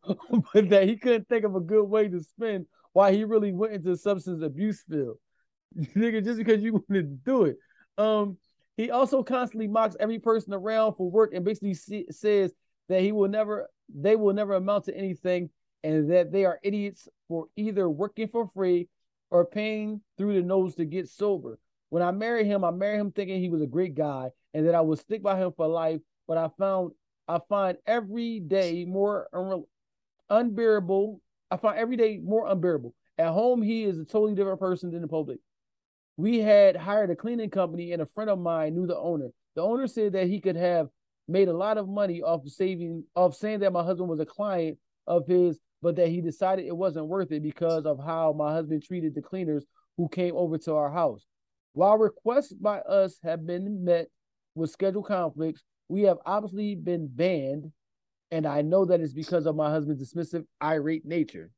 but 0.53 0.69
that 0.69 0.87
he 0.87 0.97
couldn't 0.97 1.27
think 1.27 1.45
of 1.45 1.55
a 1.55 1.59
good 1.59 1.85
way 1.85 2.07
to 2.07 2.21
spend 2.21 2.65
why 2.93 3.13
he 3.13 3.23
really 3.23 3.53
went 3.53 3.73
into 3.73 3.95
substance 3.95 4.43
abuse 4.43 4.83
field. 4.89 5.17
nigga, 5.95 6.23
just 6.23 6.37
because 6.37 6.61
you 6.61 6.73
wanted 6.73 7.03
to 7.03 7.31
do 7.31 7.43
it. 7.45 7.57
Um, 7.97 8.37
he 8.77 8.89
also 8.89 9.23
constantly 9.23 9.67
mocks 9.67 9.95
every 9.99 10.19
person 10.19 10.53
around 10.53 10.95
for 10.95 11.09
work 11.09 11.33
and 11.33 11.45
basically 11.45 11.73
see, 11.73 12.05
says 12.09 12.53
that 12.89 13.01
he 13.01 13.11
will 13.11 13.29
never, 13.29 13.69
they 13.93 14.15
will 14.15 14.33
never 14.33 14.55
amount 14.55 14.85
to 14.85 14.95
anything, 14.95 15.49
and 15.83 16.11
that 16.11 16.31
they 16.31 16.45
are 16.45 16.59
idiots 16.63 17.07
for 17.27 17.47
either 17.55 17.89
working 17.89 18.27
for 18.27 18.47
free 18.47 18.87
or 19.29 19.45
paying 19.45 20.01
through 20.17 20.33
the 20.33 20.41
nose 20.41 20.75
to 20.75 20.85
get 20.85 21.07
sober. 21.07 21.59
When 21.89 22.03
I 22.03 22.11
married 22.11 22.47
him, 22.47 22.63
I 22.63 22.71
married 22.71 22.99
him 22.99 23.11
thinking 23.11 23.41
he 23.41 23.49
was 23.49 23.61
a 23.61 23.67
great 23.67 23.95
guy 23.95 24.29
and 24.53 24.67
that 24.67 24.75
I 24.75 24.81
would 24.81 24.99
stick 24.99 25.23
by 25.23 25.37
him 25.37 25.51
for 25.55 25.67
life. 25.67 26.01
But 26.27 26.37
I 26.37 26.49
found 26.57 26.91
I 27.27 27.39
find 27.47 27.77
every 27.85 28.39
day 28.39 28.85
more 28.85 29.27
unbearable. 30.29 31.21
I 31.49 31.57
find 31.57 31.77
every 31.77 31.97
day 31.97 32.19
more 32.23 32.47
unbearable. 32.47 32.93
At 33.17 33.31
home, 33.31 33.61
he 33.61 33.83
is 33.83 33.99
a 33.99 34.05
totally 34.05 34.35
different 34.35 34.59
person 34.59 34.91
than 34.91 35.01
the 35.01 35.07
public. 35.07 35.39
We 36.17 36.39
had 36.39 36.75
hired 36.75 37.09
a 37.09 37.15
cleaning 37.15 37.49
company, 37.49 37.93
and 37.93 38.01
a 38.01 38.05
friend 38.05 38.29
of 38.29 38.39
mine 38.39 38.75
knew 38.75 38.87
the 38.87 38.97
owner. 38.97 39.29
The 39.55 39.61
owner 39.61 39.87
said 39.87 40.13
that 40.13 40.27
he 40.27 40.39
could 40.39 40.55
have 40.55 40.89
made 41.27 41.47
a 41.47 41.53
lot 41.53 41.77
of 41.77 41.87
money 41.87 42.21
off 42.21 42.45
of 42.45 42.51
saving, 42.51 43.03
off 43.15 43.35
saying 43.35 43.59
that 43.59 43.73
my 43.73 43.83
husband 43.83 44.09
was 44.09 44.19
a 44.19 44.25
client 44.25 44.77
of 45.07 45.27
his, 45.27 45.59
but 45.81 45.95
that 45.95 46.09
he 46.09 46.21
decided 46.21 46.65
it 46.65 46.75
wasn't 46.75 47.07
worth 47.07 47.31
it 47.31 47.43
because 47.43 47.85
of 47.85 47.99
how 48.03 48.33
my 48.33 48.51
husband 48.51 48.83
treated 48.83 49.15
the 49.15 49.21
cleaners 49.21 49.65
who 49.97 50.07
came 50.09 50.35
over 50.35 50.57
to 50.57 50.75
our 50.75 50.91
house. 50.91 51.25
While 51.73 51.97
requests 51.97 52.53
by 52.53 52.79
us 52.79 53.17
have 53.23 53.45
been 53.45 53.83
met 53.83 54.07
with 54.55 54.71
scheduled 54.71 55.05
conflicts, 55.05 55.63
we 55.91 56.03
have 56.03 56.17
obviously 56.25 56.75
been 56.75 57.07
banned, 57.07 57.71
and 58.31 58.45
I 58.45 58.61
know 58.61 58.85
that 58.85 59.01
it's 59.01 59.13
because 59.13 59.45
of 59.45 59.57
my 59.57 59.69
husband's 59.69 60.01
dismissive, 60.01 60.45
irate 60.61 61.05
nature. 61.05 61.51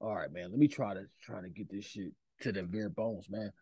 All 0.00 0.14
right, 0.14 0.32
man. 0.32 0.50
Let 0.50 0.58
me 0.58 0.66
try 0.66 0.94
to 0.94 1.04
try 1.22 1.42
to 1.42 1.50
get 1.50 1.70
this 1.70 1.84
shit 1.84 2.12
to 2.40 2.52
the 2.52 2.62
bare 2.62 2.88
bones, 2.88 3.28
man. 3.28 3.52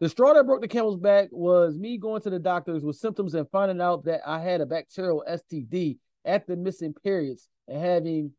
The 0.00 0.08
straw 0.08 0.32
that 0.32 0.46
broke 0.46 0.62
the 0.62 0.68
camel's 0.68 0.98
back 0.98 1.28
was 1.32 1.78
me 1.78 1.98
going 1.98 2.22
to 2.22 2.30
the 2.30 2.38
doctors 2.38 2.82
with 2.82 2.96
symptoms 2.96 3.34
and 3.34 3.48
finding 3.50 3.80
out 3.80 4.04
that 4.04 4.20
I 4.26 4.40
had 4.40 4.60
a 4.60 4.66
bacterial 4.66 5.24
STD 5.28 5.98
at 6.24 6.46
the 6.46 6.56
missing 6.56 6.94
periods 7.04 7.48
and 7.68 7.78
having 7.78 8.32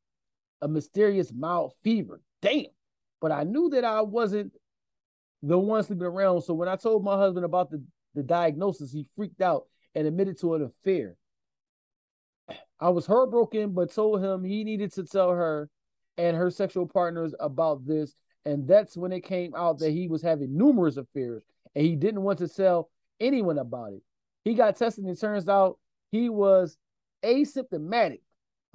a 0.62 0.68
mysterious 0.68 1.32
mild 1.32 1.74
fever. 1.84 2.22
Damn. 2.42 2.66
But 3.22 3.32
I 3.32 3.44
knew 3.44 3.70
that 3.70 3.86
I 3.86 4.02
wasn't 4.02 4.54
the 5.42 5.58
one 5.58 5.84
sleeping 5.84 6.06
around. 6.06 6.42
So 6.42 6.54
when 6.54 6.68
I 6.68 6.76
told 6.76 7.04
my 7.04 7.18
husband 7.18 7.46
about 7.46 7.70
the, 7.70 7.84
the 8.14 8.24
diagnosis, 8.24 8.92
he 8.92 9.06
freaked 9.16 9.42
out 9.42 9.66
and 9.98 10.06
admitted 10.06 10.40
to 10.40 10.54
an 10.54 10.62
affair. 10.62 11.16
I 12.80 12.90
was 12.90 13.08
heartbroken, 13.08 13.74
but 13.74 13.92
told 13.92 14.24
him 14.24 14.44
he 14.44 14.64
needed 14.64 14.94
to 14.94 15.04
tell 15.04 15.32
her 15.32 15.70
and 16.20 16.38
her 16.38 16.52
sexual 16.52 16.88
partners 16.88 17.34
about 17.40 17.86
this. 17.86 18.14
And 18.46 18.68
that's 18.68 18.96
when 18.96 19.12
it 19.12 19.22
came 19.22 19.56
out 19.56 19.80
that 19.80 19.90
he 19.90 20.08
was 20.08 20.22
having 20.22 20.56
numerous 20.56 20.98
affairs 20.98 21.44
and 21.76 21.84
he 21.84 21.96
didn't 21.96 22.22
want 22.22 22.38
to 22.40 22.48
tell 22.48 22.92
anyone 23.20 23.58
about 23.58 23.94
it. 23.94 24.04
He 24.46 24.54
got 24.54 24.78
tested 24.78 25.04
and 25.04 25.18
it 25.18 25.20
turns 25.20 25.50
out 25.50 25.80
he 26.12 26.30
was 26.30 26.78
asymptomatic. 27.24 28.22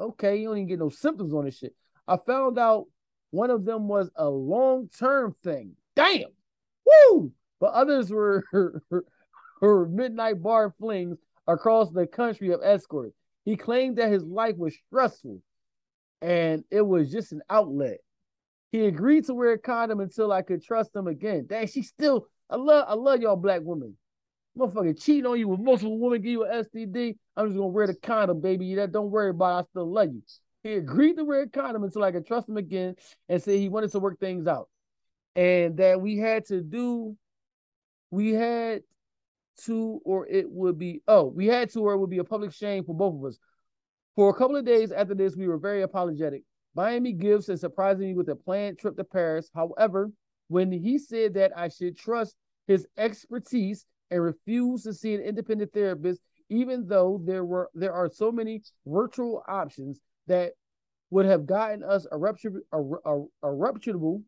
Okay, 0.00 0.36
you 0.36 0.48
don't 0.48 0.58
even 0.58 0.68
get 0.68 0.80
no 0.80 0.88
symptoms 0.88 1.32
on 1.32 1.44
this 1.44 1.56
shit. 1.56 1.74
I 2.08 2.16
found 2.16 2.58
out 2.58 2.86
one 3.30 3.50
of 3.50 3.64
them 3.64 3.86
was 3.86 4.10
a 4.16 4.28
long 4.28 4.90
term 4.98 5.36
thing. 5.44 5.76
Damn. 5.94 6.24
Woo! 6.84 7.32
But 7.60 7.74
others 7.74 8.10
were 8.10 8.44
her, 9.62 9.86
midnight 9.86 10.42
bar 10.42 10.74
flings 10.78 11.16
across 11.46 11.90
the 11.90 12.06
country 12.06 12.52
of 12.52 12.60
escorts. 12.62 13.16
He 13.44 13.56
claimed 13.56 13.96
that 13.96 14.12
his 14.12 14.24
life 14.24 14.56
was 14.56 14.76
stressful 14.86 15.40
and 16.20 16.64
it 16.70 16.82
was 16.82 17.10
just 17.10 17.32
an 17.32 17.42
outlet. 17.48 17.98
He 18.70 18.86
agreed 18.86 19.26
to 19.26 19.34
wear 19.34 19.52
a 19.52 19.58
condom 19.58 20.00
until 20.00 20.32
I 20.32 20.42
could 20.42 20.62
trust 20.62 20.94
him 20.94 21.06
again. 21.06 21.46
Dang, 21.48 21.66
she 21.66 21.82
still 21.82 22.26
I 22.50 22.56
love 22.56 22.86
I 22.88 22.94
love 22.94 23.20
y'all 23.20 23.36
black 23.36 23.60
women. 23.62 23.96
Motherfucker 24.58 25.00
cheating 25.00 25.26
on 25.26 25.38
you 25.38 25.48
with 25.48 25.60
multiple 25.60 25.98
women 25.98 26.20
give 26.20 26.30
you 26.30 26.44
an 26.44 26.64
STD. 26.64 27.16
I'm 27.36 27.46
just 27.46 27.56
gonna 27.56 27.68
wear 27.68 27.86
the 27.86 27.94
condom, 27.94 28.40
baby. 28.40 28.74
That 28.74 28.92
don't 28.92 29.10
worry 29.10 29.30
about 29.30 29.58
it. 29.58 29.60
I 29.60 29.70
still 29.70 29.90
love 29.90 30.12
you. 30.12 30.22
He 30.62 30.74
agreed 30.74 31.16
to 31.16 31.24
wear 31.24 31.42
a 31.42 31.48
condom 31.48 31.84
until 31.84 32.04
I 32.04 32.12
could 32.12 32.26
trust 32.26 32.48
him 32.48 32.56
again 32.56 32.94
and 33.28 33.42
said 33.42 33.58
he 33.58 33.68
wanted 33.68 33.90
to 33.92 33.98
work 33.98 34.20
things 34.20 34.46
out. 34.46 34.68
And 35.34 35.76
that 35.78 36.00
we 36.00 36.18
had 36.18 36.44
to 36.46 36.60
do, 36.60 37.16
we 38.10 38.32
had 38.32 38.82
to, 39.64 40.00
or 40.04 40.26
it 40.26 40.50
would 40.50 40.78
be, 40.78 41.02
oh, 41.08 41.24
we 41.24 41.46
had 41.46 41.70
to, 41.70 41.80
or 41.80 41.94
it 41.94 41.98
would 41.98 42.10
be 42.10 42.18
a 42.18 42.24
public 42.24 42.52
shame 42.52 42.84
for 42.84 42.94
both 42.94 43.14
of 43.14 43.24
us. 43.24 43.38
For 44.16 44.30
a 44.30 44.34
couple 44.34 44.56
of 44.56 44.64
days 44.64 44.92
after 44.92 45.14
this, 45.14 45.36
we 45.36 45.48
were 45.48 45.58
very 45.58 45.82
apologetic, 45.82 46.42
me 46.76 47.12
gifts 47.12 47.48
and 47.48 47.58
surprising 47.58 48.08
me 48.08 48.14
with 48.14 48.28
a 48.28 48.36
planned 48.36 48.78
trip 48.78 48.96
to 48.96 49.04
Paris. 49.04 49.50
However, 49.54 50.10
when 50.48 50.70
he 50.70 50.98
said 50.98 51.34
that 51.34 51.52
I 51.56 51.68
should 51.68 51.96
trust 51.96 52.36
his 52.66 52.86
expertise 52.96 53.86
and 54.10 54.22
refuse 54.22 54.82
to 54.82 54.92
see 54.92 55.14
an 55.14 55.22
independent 55.22 55.72
therapist, 55.72 56.20
even 56.50 56.86
though 56.86 57.20
there 57.24 57.44
were 57.44 57.70
there 57.74 57.94
are 57.94 58.10
so 58.10 58.30
many 58.30 58.62
virtual 58.86 59.42
options 59.48 60.00
that 60.26 60.52
would 61.10 61.24
have 61.26 61.46
gotten 61.46 61.82
us 61.82 62.06
a, 62.10 62.18
reputable, 62.18 62.60
a, 62.72 63.10
a, 63.10 63.24
a 63.48 63.52
reputable 63.52 64.22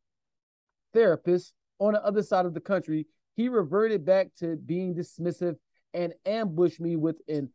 therapist 0.93 1.53
on 1.79 1.93
the 1.93 2.05
other 2.05 2.23
side 2.23 2.47
of 2.47 2.55
the 2.55 2.61
country, 2.61 3.07
he 3.37 3.49
reverted 3.49 4.05
back 4.05 4.29
to 4.39 4.57
being 4.57 4.95
dismissive 4.95 5.57
and 5.93 6.13
ambushed 6.27 6.81
me 6.81 6.97
with 6.97 7.17
an 7.29 7.51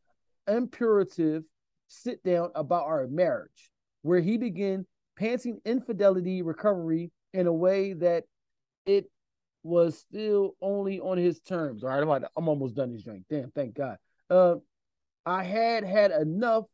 imperative 0.48 1.44
sit 1.88 2.24
down 2.24 2.52
about 2.56 2.86
our 2.86 3.08
marriage, 3.08 3.72
where 4.02 4.20
he 4.20 4.38
began 4.38 4.86
panting 5.18 5.60
infidelity 5.66 6.42
recovery 6.42 7.12
in 7.34 7.48
a 7.48 7.54
way 7.54 7.94
that 7.94 8.24
it 8.86 9.10
was 9.64 9.98
still 9.98 10.56
only 10.62 11.00
on 11.00 11.18
his 11.18 11.42
terms. 11.42 11.84
All 11.84 11.90
right, 11.90 12.02
I'm, 12.02 12.26
I'm 12.38 12.48
almost 12.48 12.76
done 12.76 12.94
this 12.94 13.04
drink. 13.04 13.26
Damn, 13.30 13.52
thank 13.52 13.76
God. 13.76 13.98
Uh, 14.30 14.56
I 15.26 15.44
had 15.44 15.84
had 15.84 16.12
enough, 16.12 16.66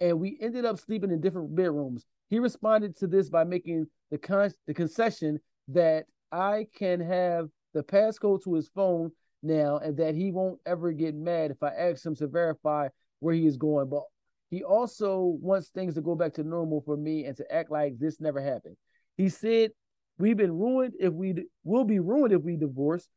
and 0.00 0.18
we 0.18 0.36
ended 0.40 0.64
up 0.64 0.78
sleeping 0.78 1.10
in 1.10 1.20
different 1.20 1.54
bedrooms. 1.54 2.04
He 2.30 2.38
responded 2.38 2.98
to 2.98 3.06
this 3.06 3.30
by 3.30 3.44
making 3.44 3.86
the 4.10 4.18
con- 4.18 4.52
the 4.66 4.74
concession 4.74 5.38
that 5.68 6.06
I 6.32 6.66
can 6.74 7.00
have 7.00 7.48
the 7.72 7.82
passcode 7.82 8.44
to 8.44 8.54
his 8.54 8.68
phone 8.68 9.10
now, 9.42 9.78
and 9.78 9.96
that 9.96 10.14
he 10.14 10.30
won't 10.30 10.60
ever 10.66 10.92
get 10.92 11.14
mad 11.14 11.50
if 11.50 11.62
I 11.62 11.68
ask 11.68 12.04
him 12.04 12.14
to 12.16 12.26
verify 12.26 12.88
where 13.20 13.34
he 13.34 13.46
is 13.46 13.56
going. 13.56 13.88
But 13.88 14.02
he 14.50 14.62
also 14.62 15.38
wants 15.40 15.68
things 15.68 15.94
to 15.94 16.00
go 16.00 16.14
back 16.14 16.34
to 16.34 16.44
normal 16.44 16.82
for 16.84 16.96
me 16.96 17.24
and 17.24 17.36
to 17.36 17.52
act 17.54 17.70
like 17.70 17.98
this 17.98 18.20
never 18.20 18.40
happened. 18.40 18.76
He 19.16 19.28
said, 19.28 19.70
We've 20.18 20.36
been 20.36 20.52
ruined 20.52 20.94
if 21.00 21.12
we 21.12 21.34
will 21.64 21.84
be 21.84 21.98
ruined 21.98 22.32
if 22.32 22.42
we 22.42 22.56
divorce, 22.56 23.08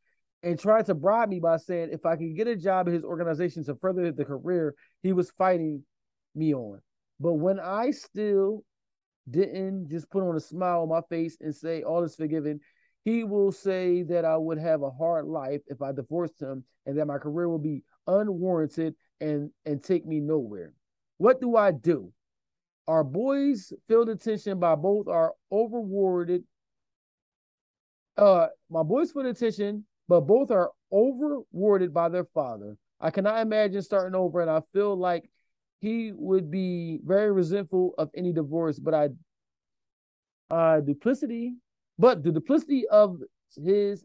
and 0.42 0.58
tried 0.58 0.86
to 0.86 0.94
bribe 0.94 1.28
me 1.28 1.40
by 1.40 1.58
saying 1.58 1.90
if 1.92 2.06
I 2.06 2.16
could 2.16 2.36
get 2.36 2.46
a 2.46 2.56
job 2.56 2.88
in 2.88 2.94
his 2.94 3.04
organization 3.04 3.64
to 3.64 3.74
further 3.76 4.10
the 4.12 4.24
career 4.24 4.74
he 5.02 5.12
was 5.12 5.30
fighting 5.30 5.84
me 6.34 6.54
on. 6.54 6.80
But 7.20 7.34
when 7.34 7.60
I 7.60 7.90
still 7.90 8.64
didn't 9.28 9.88
just 9.88 10.10
put 10.10 10.22
on 10.22 10.36
a 10.36 10.40
smile 10.40 10.82
on 10.82 10.88
my 10.88 11.00
face 11.08 11.36
and 11.40 11.54
say 11.54 11.82
all 11.82 12.02
is 12.04 12.16
forgiven, 12.16 12.60
he 13.06 13.22
will 13.22 13.52
say 13.52 14.02
that 14.02 14.24
I 14.24 14.36
would 14.36 14.58
have 14.58 14.82
a 14.82 14.90
hard 14.90 15.26
life 15.26 15.60
if 15.68 15.80
I 15.80 15.92
divorced 15.92 16.42
him 16.42 16.64
and 16.86 16.98
that 16.98 17.06
my 17.06 17.18
career 17.18 17.48
will 17.48 17.60
be 17.60 17.84
unwarranted 18.08 18.96
and 19.20 19.50
and 19.64 19.80
take 19.82 20.04
me 20.04 20.18
nowhere. 20.18 20.74
What 21.18 21.40
do 21.40 21.56
I 21.56 21.70
do? 21.70 22.12
Our 22.88 23.04
boys 23.04 23.72
feel 23.86 24.04
the 24.04 24.16
tension 24.16 24.58
by 24.58 24.74
both 24.74 25.06
are 25.06 25.34
overworded. 25.52 26.42
Uh, 28.16 28.48
my 28.68 28.82
boys 28.82 29.12
feel 29.12 29.22
the 29.22 29.34
tension, 29.34 29.86
but 30.08 30.22
both 30.22 30.50
are 30.50 30.72
overworded 30.92 31.92
by 31.92 32.08
their 32.08 32.24
father. 32.34 32.76
I 33.00 33.10
cannot 33.12 33.40
imagine 33.40 33.82
starting 33.82 34.16
over, 34.16 34.40
and 34.40 34.50
I 34.50 34.62
feel 34.72 34.96
like 34.96 35.30
he 35.80 36.10
would 36.12 36.50
be 36.50 36.98
very 37.04 37.30
resentful 37.30 37.94
of 37.98 38.10
any 38.16 38.32
divorce. 38.32 38.80
But 38.80 38.94
I, 38.94 39.08
uh, 40.50 40.80
duplicity, 40.80 41.54
but 41.98 42.22
the 42.22 42.32
duplicity 42.32 42.86
of 42.88 43.18
his, 43.56 44.04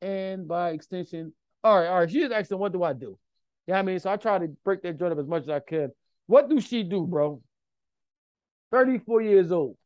and 0.00 0.46
by 0.46 0.70
extension, 0.70 1.32
all 1.64 1.78
right, 1.78 1.88
all 1.88 2.00
right. 2.00 2.10
She 2.10 2.20
is 2.22 2.30
asking, 2.30 2.58
what 2.58 2.72
do 2.72 2.82
I 2.82 2.92
do? 2.92 3.18
Yeah, 3.66 3.74
you 3.74 3.74
know 3.74 3.78
I 3.78 3.82
mean, 3.82 4.00
so 4.00 4.10
I 4.10 4.16
try 4.16 4.38
to 4.38 4.48
break 4.64 4.82
that 4.82 4.98
joint 4.98 5.12
up 5.12 5.18
as 5.18 5.26
much 5.26 5.42
as 5.42 5.48
I 5.48 5.60
can. 5.60 5.90
What 6.26 6.48
do 6.48 6.60
she 6.60 6.82
do, 6.82 7.06
bro? 7.06 7.42
34 8.70 9.22
years 9.22 9.50
old. 9.50 9.76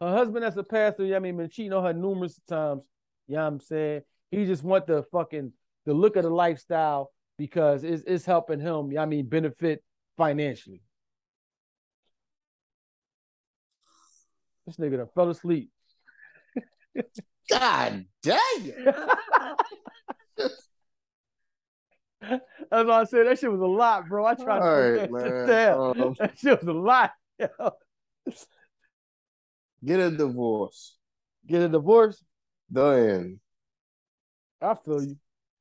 Her 0.00 0.10
husband 0.10 0.44
as 0.44 0.56
a 0.56 0.62
pastor, 0.62 1.04
yeah, 1.04 1.16
I 1.16 1.18
mean, 1.18 1.36
been 1.36 1.48
cheating 1.48 1.72
on 1.72 1.84
her 1.84 1.92
numerous 1.92 2.40
times. 2.48 2.82
Yeah, 3.28 3.34
you 3.34 3.40
know 3.40 3.46
I'm 3.46 3.60
saying? 3.60 4.02
He 4.30 4.46
just 4.46 4.64
want 4.64 4.86
the 4.86 5.04
fucking 5.12 5.52
the 5.84 5.94
look 5.94 6.16
of 6.16 6.24
the 6.24 6.30
lifestyle 6.30 7.12
because 7.38 7.84
it's, 7.84 8.02
it's 8.06 8.24
helping 8.24 8.60
him, 8.60 8.92
yeah, 8.92 9.02
I 9.02 9.06
mean, 9.06 9.28
benefit 9.28 9.82
financially. 10.16 10.82
This 14.66 14.76
nigga 14.76 14.98
done 14.98 15.08
fell 15.14 15.30
asleep. 15.30 15.70
God 17.50 18.04
dang 18.22 18.38
it. 18.58 18.94
That's 22.20 22.88
why 22.88 23.00
I 23.00 23.04
said 23.04 23.26
that 23.26 23.38
shit 23.38 23.50
was 23.50 23.60
a 23.60 23.66
lot, 23.66 24.08
bro. 24.08 24.24
I 24.24 24.34
tried 24.34 24.60
All 24.60 24.60
to 24.60 24.66
right, 24.66 25.10
put 25.10 25.12
that 25.12 25.24
shit 25.24 25.34
man. 25.34 25.48
down. 25.48 26.00
Um, 26.00 26.14
that 26.18 26.38
shit 26.38 26.60
was 26.60 26.68
a 26.68 26.72
lot. 26.78 27.10
yo. 27.38 27.48
Get 29.84 29.98
a 30.00 30.10
divorce. 30.10 30.96
Get 31.46 31.62
a 31.62 31.68
divorce. 31.68 32.22
Done. 32.72 33.40
I 34.60 34.74
feel 34.74 35.02
you. 35.02 35.16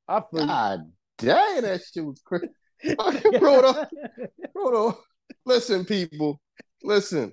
I 0.08 0.22
feel 0.32 0.46
God 0.46 0.92
dang, 1.22 1.62
that 1.62 1.82
shit 1.82 2.04
was 2.06 2.22
crazy. 2.24 2.48
Bro, 3.40 3.62
though, 3.62 3.86
bro, 4.54 4.72
though. 4.72 4.98
listen, 5.46 5.86
people. 5.86 6.42
Listen. 6.84 7.32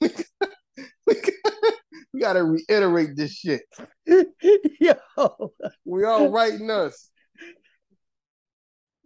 we 2.16 2.22
gotta 2.22 2.42
reiterate 2.42 3.14
this 3.14 3.32
shit. 3.32 3.60
Yo. 4.06 5.52
We 5.84 6.04
all 6.04 6.30
writing 6.30 6.70
us. 6.70 7.10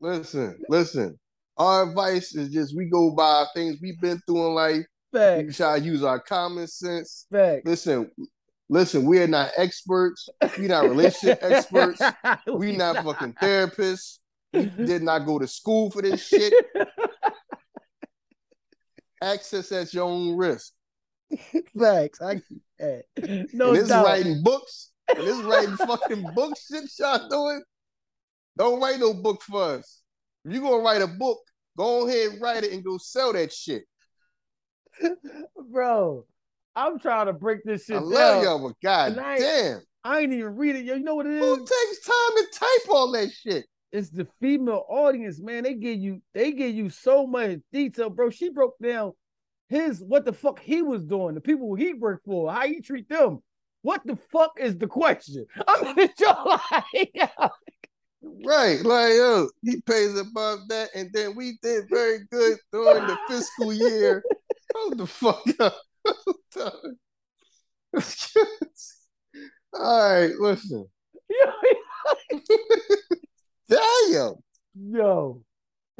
Listen, 0.00 0.56
listen. 0.68 1.18
Our 1.56 1.88
advice 1.88 2.36
is 2.36 2.50
just 2.50 2.76
we 2.76 2.88
go 2.88 3.10
by 3.10 3.46
things 3.52 3.78
we've 3.82 4.00
been 4.00 4.20
through 4.26 4.46
in 4.46 4.54
life. 4.54 4.86
We 5.12 5.18
Facts. 5.18 5.56
try 5.56 5.80
to 5.80 5.84
use 5.84 6.04
our 6.04 6.20
common 6.20 6.68
sense. 6.68 7.26
Facts. 7.32 7.62
Listen, 7.64 8.12
listen, 8.68 9.04
we 9.04 9.20
are 9.20 9.26
not 9.26 9.50
experts. 9.56 10.28
We 10.56 10.68
not 10.68 10.88
relationship 10.88 11.40
experts. 11.42 12.00
We 12.46 12.76
not 12.76 13.04
fucking 13.04 13.34
therapists. 13.42 14.20
We 14.52 14.66
did 14.66 15.02
not 15.02 15.26
go 15.26 15.40
to 15.40 15.48
school 15.48 15.90
for 15.90 16.00
this 16.00 16.24
shit. 16.24 16.54
Access 19.20 19.72
at 19.72 19.92
your 19.92 20.04
own 20.04 20.36
risk. 20.36 20.74
Facts. 21.78 22.20
I 22.20 22.34
get 22.34 22.44
that. 22.78 23.04
No 23.52 23.68
and 23.68 23.76
this 23.76 23.82
is 23.84 23.88
doubt. 23.88 24.04
writing 24.06 24.42
books. 24.42 24.90
And 25.08 25.26
this 25.26 25.38
writing 25.42 25.76
fucking 25.76 26.30
book 26.34 26.56
shit 26.56 26.84
y'all 26.98 27.28
doing. 27.28 27.62
Don't 28.56 28.80
write 28.80 29.00
no 29.00 29.14
book 29.14 29.42
for 29.42 29.62
us. 29.74 30.02
If 30.44 30.52
you 30.54 30.60
gonna 30.60 30.82
write 30.82 31.02
a 31.02 31.06
book, 31.06 31.38
go 31.76 32.06
ahead 32.08 32.32
and 32.32 32.40
write 32.42 32.64
it 32.64 32.72
and 32.72 32.84
go 32.84 32.98
sell 32.98 33.32
that 33.32 33.52
shit. 33.52 33.84
Bro, 35.70 36.26
I'm 36.74 36.98
trying 36.98 37.26
to 37.26 37.32
break 37.32 37.64
this 37.64 37.84
shit 37.84 37.96
I 37.96 38.00
down. 38.00 38.10
love 38.10 38.42
y'all, 38.44 38.68
but 38.68 38.76
god 38.82 39.18
I- 39.18 39.38
damn. 39.38 39.80
I 40.02 40.20
ain't 40.20 40.32
even 40.32 40.56
read 40.56 40.76
it. 40.76 40.86
Yo, 40.86 40.94
you 40.94 41.04
know 41.04 41.14
what 41.14 41.26
it 41.26 41.32
is? 41.34 41.44
Who 41.44 41.56
takes 41.58 42.06
time 42.06 42.36
to 42.36 42.46
type 42.58 42.88
all 42.88 43.12
that 43.12 43.30
shit? 43.30 43.66
It's 43.92 44.08
the 44.08 44.24
female 44.40 44.86
audience, 44.88 45.40
man. 45.40 45.64
They 45.64 45.74
give 45.74 45.98
you 45.98 46.22
they 46.32 46.52
give 46.52 46.74
you 46.74 46.88
so 46.88 47.26
much 47.26 47.58
detail, 47.72 48.08
bro. 48.08 48.30
She 48.30 48.48
broke 48.48 48.78
down 48.82 49.12
his 49.70 50.02
what 50.02 50.24
the 50.24 50.32
fuck 50.32 50.60
he 50.60 50.82
was 50.82 51.04
doing, 51.04 51.34
the 51.34 51.40
people 51.40 51.74
he 51.74 51.94
worked 51.94 52.26
for, 52.26 52.52
how 52.52 52.66
he 52.66 52.80
treat 52.80 53.08
them. 53.08 53.40
What 53.82 54.02
the 54.04 54.16
fuck 54.16 54.58
is 54.58 54.76
the 54.76 54.88
question? 54.88 55.46
I'm 55.68 55.96
in 55.98 56.10
your 56.18 56.60
like, 56.70 57.30
Right, 58.44 58.84
like 58.84 59.14
yo, 59.14 59.48
he 59.62 59.80
pays 59.80 60.18
above 60.18 60.68
that, 60.68 60.90
and 60.94 61.10
then 61.12 61.34
we 61.34 61.56
did 61.62 61.88
very 61.88 62.18
good 62.30 62.58
during 62.72 63.06
the 63.06 63.16
fiscal 63.28 63.72
year. 63.72 64.22
Hold 64.74 64.98
the 64.98 65.06
fuck 65.06 65.42
up. 65.60 65.76
All 69.72 70.12
right, 70.12 70.34
listen. 70.38 70.86
Damn. 73.68 74.34
yo, 74.74 75.42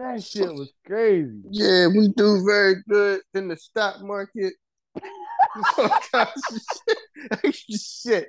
that 0.01 0.22
shit 0.22 0.52
was 0.52 0.72
crazy. 0.86 1.43
Yeah, 1.51 1.89
we 1.89 2.09
do 2.16 2.43
very 2.44 2.77
good 2.89 3.20
in 3.35 3.48
the 3.48 3.56
stock 3.56 4.02
market. 4.02 4.55
All 5.78 5.89
kinds 6.12 6.70
shit. 6.89 6.98
Extra 7.44 7.78
shit. 7.78 8.28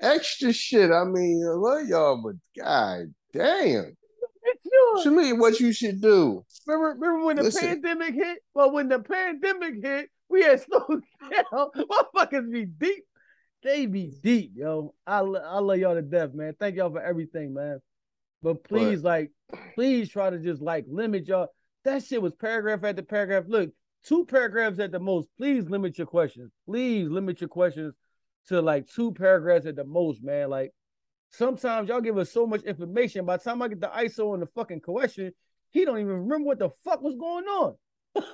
Extra 0.00 0.52
shit. 0.52 0.90
I 0.90 1.04
mean, 1.04 1.44
I 1.46 1.54
love 1.54 1.86
y'all, 1.86 2.22
but 2.22 2.34
god 2.62 3.14
damn. 3.32 3.96
To 5.04 5.10
me, 5.10 5.32
what 5.32 5.60
you 5.60 5.72
should 5.72 6.00
do. 6.00 6.44
Remember, 6.66 6.98
remember 6.98 7.26
when 7.26 7.36
the 7.36 7.44
Listen. 7.44 7.68
pandemic 7.68 8.14
hit? 8.14 8.38
Well, 8.54 8.72
when 8.72 8.88
the 8.88 8.98
pandemic 8.98 9.74
hit, 9.82 10.10
we 10.28 10.42
had 10.42 10.60
slowed 10.60 11.02
down. 11.30 11.70
Motherfuckers 11.76 12.50
be 12.50 12.64
deep. 12.64 13.04
They 13.62 13.86
be 13.86 14.12
deep, 14.22 14.52
yo. 14.56 14.92
I, 15.06 15.18
I 15.18 15.60
love 15.60 15.78
y'all 15.78 15.94
to 15.94 16.02
death, 16.02 16.34
man. 16.34 16.54
Thank 16.58 16.76
y'all 16.76 16.90
for 16.90 17.00
everything, 17.00 17.54
man. 17.54 17.80
But 18.42 18.64
please, 18.64 19.02
like, 19.04 19.30
please 19.74 20.08
try 20.08 20.30
to 20.30 20.38
just 20.38 20.60
like 20.60 20.84
limit 20.88 21.28
y'all. 21.28 21.48
That 21.84 22.04
shit 22.04 22.20
was 22.20 22.34
paragraph 22.34 22.84
after 22.84 23.02
paragraph. 23.02 23.44
Look, 23.46 23.70
two 24.04 24.24
paragraphs 24.24 24.78
at 24.78 24.92
the 24.92 25.00
most. 25.00 25.28
Please 25.36 25.68
limit 25.68 25.98
your 25.98 26.06
questions. 26.06 26.50
Please 26.66 27.08
limit 27.08 27.40
your 27.40 27.48
questions 27.48 27.94
to 28.48 28.60
like 28.60 28.88
two 28.88 29.12
paragraphs 29.12 29.66
at 29.66 29.76
the 29.76 29.84
most, 29.84 30.22
man. 30.22 30.50
Like 30.50 30.72
sometimes 31.30 31.88
y'all 31.88 32.00
give 32.00 32.18
us 32.18 32.32
so 32.32 32.46
much 32.46 32.62
information. 32.62 33.24
By 33.24 33.36
the 33.36 33.44
time 33.44 33.62
I 33.62 33.68
get 33.68 33.80
the 33.80 33.88
Iso 33.88 34.32
on 34.32 34.40
the 34.40 34.46
fucking 34.46 34.80
question, 34.80 35.32
he 35.70 35.84
don't 35.84 35.98
even 35.98 36.12
remember 36.12 36.46
what 36.46 36.58
the 36.58 36.70
fuck 36.84 37.00
was 37.02 37.14
going 37.14 37.44
on. 37.44 37.76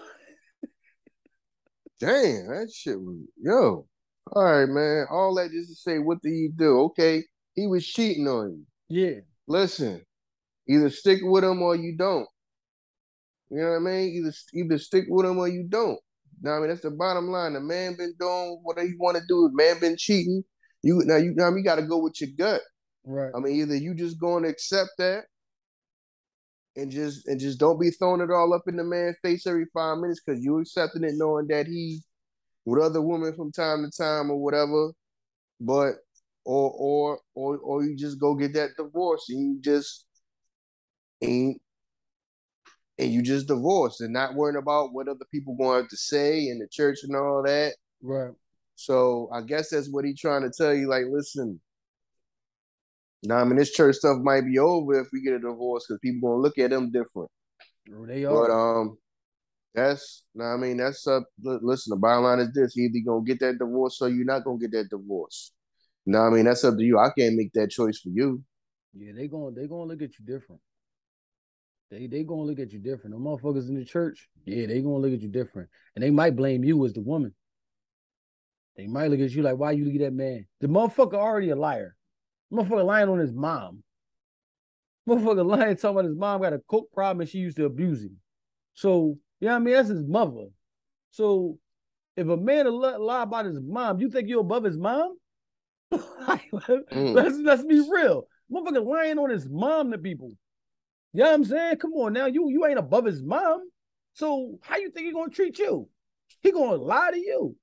Damn, 2.01 2.49
that 2.49 2.71
shit 2.73 2.99
was 3.01 3.17
yo. 3.37 3.87
All 4.33 4.45
right, 4.45 4.69
man. 4.69 5.07
All 5.11 5.35
that 5.37 5.51
just 5.51 5.71
to 5.71 5.75
say, 5.75 5.99
what 5.99 6.23
did 6.23 6.33
you 6.33 6.53
do? 6.55 6.81
Okay, 6.81 7.25
he 7.55 7.67
was 7.67 7.87
cheating 7.87 8.29
on 8.29 8.51
you. 8.51 8.67
Yeah, 8.89 9.21
Listen, 9.49 10.05
either 10.69 10.91
stick 10.91 11.21
with 11.23 11.43
him 11.43 11.63
or 11.63 11.75
you 11.75 11.97
don't. 11.97 12.29
You 13.51 13.63
know 13.63 13.71
what 13.71 13.77
I 13.77 13.79
mean? 13.79 14.15
Either 14.15 14.33
either 14.55 14.79
stick 14.79 15.05
with 15.09 15.25
him 15.27 15.39
or 15.39 15.49
you 15.49 15.65
don't. 15.69 15.99
Now 16.43 16.57
I 16.57 16.61
mean 16.61 16.69
that's 16.69 16.83
the 16.83 16.91
bottom 16.91 17.29
line. 17.29 17.55
The 17.55 17.61
man 17.61 17.97
been 17.97 18.15
doing 18.21 18.61
whatever 18.63 18.87
you 18.87 18.99
want 18.99 19.17
to 19.17 19.23
do. 19.27 19.49
The 19.49 19.57
man 19.57 19.81
been 19.81 19.97
cheating. 19.97 20.45
You 20.83 21.03
now 21.05 21.17
you 21.17 21.35
now 21.35 21.49
you 21.49 21.65
got 21.65 21.77
to 21.77 21.83
go 21.83 21.99
with 21.99 22.21
your 22.21 22.31
gut. 22.39 22.61
right. 23.05 23.33
I 23.35 23.41
mean, 23.41 23.57
either 23.57 23.75
you 23.75 23.95
just 23.95 24.21
going 24.21 24.45
to 24.45 24.51
accept 24.51 24.91
that 24.99 25.25
and 26.77 26.91
just 26.91 27.27
and 27.27 27.41
just 27.41 27.59
don't 27.59 27.81
be 27.81 27.91
throwing 27.91 28.21
it 28.21 28.31
all 28.31 28.53
up 28.53 28.63
in 28.69 28.77
the 28.77 28.85
man's 28.85 29.17
face 29.23 29.47
every 29.47 29.67
five 29.75 29.99
minutes 29.99 30.21
because 30.25 30.45
you 30.45 30.59
accepting 30.61 31.05
it 31.05 31.15
knowing 31.17 31.49
that 31.49 31.67
he 31.67 32.03
with 32.67 32.83
other 32.83 33.01
women 33.01 33.35
from 33.35 33.51
time 33.51 33.83
to 33.83 33.91
time 33.91 34.31
or 34.31 34.37
whatever. 34.37 34.91
But 35.59 35.95
or 36.45 36.71
or 36.71 37.21
or 37.35 37.59
or 37.59 37.85
you 37.85 37.97
just 37.97 38.19
go 38.21 38.35
get 38.35 38.55
that 38.55 38.71
divorce 38.77 39.27
and 39.29 39.39
you 39.41 39.61
just 39.61 40.07
ain't 41.23 41.61
and 42.99 43.13
you 43.13 43.23
just 43.23 43.47
divorce 43.47 44.01
and 44.01 44.13
not 44.13 44.35
worrying 44.35 44.57
about 44.57 44.93
what 44.93 45.09
other 45.09 45.25
people 45.31 45.55
going 45.55 45.87
to 45.89 45.97
say 45.97 46.49
in 46.49 46.59
the 46.59 46.67
church 46.69 46.99
and 47.05 47.15
all 47.15 47.43
that. 47.45 47.75
Right. 48.03 48.33
So 48.75 49.29
I 49.33 49.43
guess 49.43 49.71
that's 49.71 49.89
what 49.91 50.05
he's 50.05 50.21
trying 50.21 50.43
to 50.43 50.51
tell 50.51 50.75
you. 50.75 50.89
Like, 50.89 51.05
listen, 51.11 51.61
now 53.23 53.39
I 53.39 53.45
mean, 53.45 53.57
this 53.57 53.73
church 53.73 53.97
stuff 53.97 54.19
might 54.19 54.45
be 54.45 54.59
over 54.59 55.01
if 55.01 55.09
we 55.13 55.23
get 55.23 55.35
a 55.35 55.39
divorce 55.39 55.87
because 55.87 56.01
people 56.01 56.29
gonna 56.29 56.43
look 56.43 56.59
at 56.59 56.71
them 56.71 56.91
different. 56.91 57.31
They 58.07 58.25
But 58.25 58.51
um, 58.51 58.99
that's 59.75 60.25
now 60.35 60.55
I 60.55 60.57
mean, 60.57 60.77
that's 60.77 61.07
up. 61.07 61.25
Listen, 61.43 61.91
the 61.91 61.97
bottom 61.97 62.25
line 62.25 62.41
is 62.41 62.53
this: 62.53 62.77
either 62.77 62.99
gonna 63.05 63.25
get 63.25 63.41
that 63.41 63.59
divorce 63.59 63.99
or 64.01 64.09
you're 64.09 64.25
not 64.25 64.45
gonna 64.45 64.59
get 64.59 64.73
that 64.73 64.91
divorce. 64.91 65.53
Now 66.09 66.27
I 66.27 66.31
mean, 66.31 66.47
that's 66.47 66.65
up 66.65 66.79
to 66.79 66.83
you. 66.83 66.99
I 66.99 67.11
can't 67.17 67.37
make 67.37 67.53
that 67.53 67.71
choice 67.71 67.99
for 67.99 68.09
you. 68.09 68.43
yeah, 68.95 69.13
they 69.15 69.29
going 69.29 69.55
they 69.55 69.67
gonna 69.67 69.85
look 69.85 70.01
at 70.01 70.19
you 70.19 70.25
different. 70.25 70.63
They 71.91 72.07
they 72.07 72.25
gonna 72.25 72.45
look 72.45 72.59
at 72.59 72.73
you 72.73 72.79
different. 72.79 73.15
The 73.15 73.21
motherfuckers 73.21 73.69
in 73.69 73.75
the 73.75 73.85
church, 73.85 74.27
yeah, 74.47 74.67
they 74.67 74.81
gonna 74.81 74.97
look 74.97 75.13
at 75.13 75.21
you 75.21 75.29
different. 75.29 75.69
And 75.95 76.03
they 76.03 76.11
might 76.11 76.35
blame 76.35 76.65
you 76.65 76.83
as 76.87 76.95
the 76.95 77.03
woman. 77.03 77.35
They 78.75 78.87
might 78.87 79.11
look 79.11 79.21
at 79.21 79.33
you 79.33 79.43
like, 79.43 79.59
why 79.59 79.73
you 79.73 79.85
look 79.85 79.97
at 79.97 80.01
that 80.01 80.15
man? 80.15 80.47
The 80.63 80.69
motherfucker 80.69 81.15
already 81.15 81.51
a 81.51 81.57
liar. 81.57 81.95
Motherfucker 82.51 82.87
lying 82.87 83.11
on 83.11 83.19
his 83.19 83.33
mom. 83.33 83.83
Motherfucker 85.07 85.45
lying 85.45 85.77
talking 85.77 85.91
about 85.91 86.05
his 86.07 86.17
mom 86.17 86.41
got 86.41 86.55
a 86.55 86.61
coke 86.71 86.91
problem 86.95 87.21
and 87.21 87.29
she 87.29 87.39
used 87.39 87.59
to 87.59 87.67
abuse 87.67 88.03
him. 88.03 88.17
So, 88.73 89.19
you 89.41 89.49
know 89.49 89.57
I 89.57 89.59
mean? 89.59 89.75
That's 89.75 89.91
his 89.91 90.07
mother. 90.07 90.47
So 91.11 91.59
if 92.17 92.29
a 92.29 92.37
man 92.37 92.67
lie 92.67 93.25
about 93.25 93.45
his 93.45 93.61
mom, 93.61 94.01
you 94.01 94.09
think 94.09 94.29
you're 94.29 94.41
above 94.41 94.65
his 94.65 94.79
mom? 94.79 95.17
Like, 96.29 96.51
Mm. 96.51 97.15
let's 97.15 97.37
let's 97.39 97.65
be 97.65 97.81
real. 97.91 98.27
Motherfucker 98.53 98.85
lying 98.85 99.19
on 99.19 99.31
his 99.31 99.49
mom 99.49 99.91
to 99.93 99.99
people. 99.99 100.31
You 101.13 101.23
know 101.23 101.27
what 101.31 101.35
I'm 101.35 101.45
saying? 101.45 101.77
Come 101.79 101.93
on 101.95 102.13
now. 102.13 102.27
You 102.27 102.49
you 102.51 102.67
ain't 102.67 102.79
above 102.79 103.05
his 103.07 103.23
mom. 103.23 103.61
So 104.13 104.59
how 104.63 104.77
you 104.77 104.91
think 104.91 105.07
he 105.07 105.13
gonna 105.13 105.31
treat 105.31 105.59
you? 105.59 105.89
He 106.43 106.53
gonna 106.53 106.77
lie 106.77 107.11
to 107.13 107.19
you. 107.19 107.57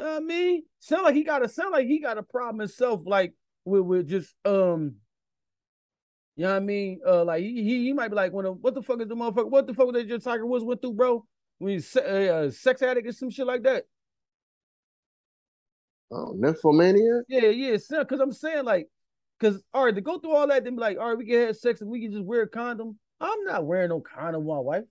You 0.00 0.06
know 0.06 0.16
I 0.16 0.20
mean? 0.20 0.62
Sound 0.78 1.04
like 1.04 1.14
he 1.14 1.24
got 1.24 1.44
a 1.44 1.48
sound 1.48 1.72
like 1.72 1.86
he 1.86 1.98
got 2.00 2.18
a 2.18 2.22
problem 2.22 2.60
himself, 2.60 3.02
like 3.04 3.34
with, 3.64 3.82
with 3.82 4.08
just 4.08 4.34
um 4.44 4.96
you 6.36 6.44
know 6.44 6.50
what 6.50 6.56
I 6.56 6.60
mean? 6.60 7.00
Uh 7.06 7.24
like 7.24 7.42
he 7.42 7.62
he, 7.62 7.84
he 7.84 7.92
might 7.92 8.08
be 8.08 8.14
like, 8.14 8.32
when 8.32 8.46
a, 8.46 8.52
what 8.52 8.74
the 8.74 8.82
fuck 8.82 9.00
is 9.02 9.08
the 9.08 9.16
motherfucker? 9.16 9.50
What 9.50 9.66
the 9.66 9.74
fuck 9.74 9.86
was 9.86 9.94
that 9.94 10.08
just 10.08 10.24
Tiger 10.24 10.46
Woods 10.46 10.64
went 10.64 10.80
through, 10.80 10.94
bro? 10.94 11.26
When 11.58 11.72
he's 11.72 11.88
se- 11.88 12.28
uh, 12.28 12.50
sex 12.50 12.80
addict 12.82 13.08
or 13.08 13.12
some 13.12 13.30
shit 13.30 13.46
like 13.46 13.64
that. 13.64 13.84
Oh, 16.10 16.34
nymphomania. 16.36 17.22
Yeah, 17.28 17.48
yeah, 17.48 17.76
because 17.76 18.20
I'm 18.20 18.32
saying 18.32 18.64
like, 18.64 18.88
because 19.38 19.62
all 19.74 19.84
right, 19.84 19.94
to 19.94 20.00
go 20.00 20.18
through 20.18 20.34
all 20.34 20.48
that, 20.48 20.64
then 20.64 20.74
be 20.74 20.80
like, 20.80 20.98
all 20.98 21.08
right, 21.08 21.18
we 21.18 21.26
can 21.26 21.46
have 21.46 21.56
sex 21.56 21.80
and 21.80 21.90
we 21.90 22.00
can 22.00 22.12
just 22.12 22.24
wear 22.24 22.42
a 22.42 22.48
condom. 22.48 22.98
I'm 23.20 23.44
not 23.44 23.66
wearing 23.66 23.90
no 23.90 24.00
condom 24.00 24.44
with 24.44 24.54
my 24.54 24.60
wife. 24.60 24.84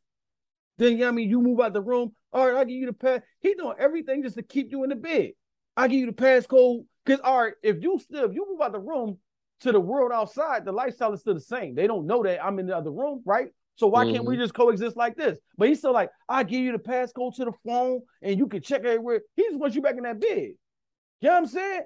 Then 0.78 0.94
you 0.94 1.00
know 1.00 1.08
I 1.08 1.12
mean 1.12 1.30
you 1.30 1.42
move 1.42 1.60
out 1.60 1.74
the 1.74 1.82
room. 1.82 2.12
All 2.32 2.48
right, 2.48 2.58
I 2.58 2.64
give 2.64 2.78
you 2.78 2.86
the 2.86 2.94
pass. 2.94 3.22
He 3.40 3.56
doing 3.56 3.76
everything 3.80 4.22
just 4.22 4.36
to 4.36 4.44
keep 4.44 4.72
you 4.72 4.84
in 4.84 4.90
the 4.90 4.96
bed. 4.96 5.32
I 5.76 5.88
give 5.88 6.00
you 6.00 6.06
the 6.06 6.12
passcode. 6.12 6.86
Cause 7.06 7.20
all 7.24 7.42
right, 7.42 7.54
if 7.64 7.82
you 7.82 8.00
still 8.00 8.26
if 8.26 8.36
you 8.36 8.46
move 8.50 8.62
out 8.62 8.74
the 8.74 8.80
room 8.80 9.18
to 9.62 9.72
the 9.72 9.80
world 9.80 10.12
outside, 10.14 10.66
the 10.66 10.72
lifestyle 10.72 11.14
is 11.14 11.22
still 11.22 11.34
the 11.34 11.40
same. 11.40 11.74
They 11.74 11.88
don't 11.88 12.06
know 12.06 12.22
that 12.24 12.44
I'm 12.46 12.60
in 12.60 12.68
the 12.68 12.78
other 12.78 12.92
room, 12.92 13.24
right? 13.26 13.48
So 13.76 13.88
why 13.88 14.06
can't 14.06 14.26
we 14.26 14.34
mm-hmm. 14.34 14.44
just 14.44 14.56
coexist 14.56 14.98
like 14.98 15.16
this? 15.16 15.38
But 15.56 15.68
he's 15.68 15.78
still 15.78 15.94
like, 15.94 16.10
I 16.28 16.44
give 16.44 16.62
you 16.62 16.72
the 16.72 16.80
passcode 16.80 17.36
to 17.36 17.46
the 17.46 17.52
phone 17.64 18.02
and 18.24 18.38
you 18.38 18.48
can 18.48 18.62
check 18.62 18.84
everywhere. 18.84 19.22
He 19.36 19.44
just 19.44 19.58
wants 19.58 19.76
you 19.76 19.84
back 19.84 19.98
in 19.98 20.04
that 20.04 20.20
bed. 20.20 20.54
You 21.22 21.30
know 21.30 21.36
what 21.36 21.40
I'm 21.40 21.48
saying? 21.48 21.82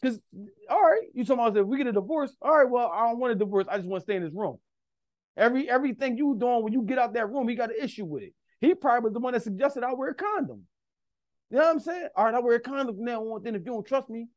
Because 0.00 0.20
all 0.68 0.82
right, 0.82 1.02
you 1.14 1.24
talking 1.24 1.44
about 1.44 1.56
if 1.56 1.66
we 1.66 1.78
get 1.78 1.86
a 1.86 1.92
divorce. 1.92 2.34
All 2.42 2.58
right, 2.58 2.68
well, 2.68 2.90
I 2.92 3.08
don't 3.08 3.18
want 3.18 3.32
a 3.32 3.36
divorce. 3.36 3.66
I 3.70 3.76
just 3.76 3.88
want 3.88 4.02
to 4.02 4.04
stay 4.04 4.16
in 4.16 4.24
this 4.24 4.34
room. 4.34 4.58
Every 5.36 5.70
everything 5.70 6.16
you 6.16 6.36
doing 6.38 6.62
when 6.62 6.72
you 6.72 6.82
get 6.82 6.98
out 6.98 7.14
that 7.14 7.30
room, 7.30 7.48
he 7.48 7.54
got 7.54 7.70
an 7.70 7.76
issue 7.80 8.04
with 8.04 8.24
it. 8.24 8.34
He 8.60 8.74
probably 8.74 9.08
was 9.08 9.12
the 9.14 9.20
one 9.20 9.32
that 9.32 9.42
suggested 9.42 9.84
I 9.84 9.92
wear 9.94 10.10
a 10.10 10.14
condom. 10.14 10.62
You 11.50 11.58
know 11.58 11.64
what 11.64 11.70
I'm 11.70 11.80
saying? 11.80 12.08
All 12.16 12.24
right, 12.24 12.34
I 12.34 12.40
wear 12.40 12.56
a 12.56 12.60
condom 12.60 12.96
from 12.96 13.04
now 13.04 13.22
on. 13.22 13.42
Then 13.42 13.54
if 13.54 13.60
you 13.64 13.72
don't 13.72 13.86
trust 13.86 14.08
me, 14.08 14.28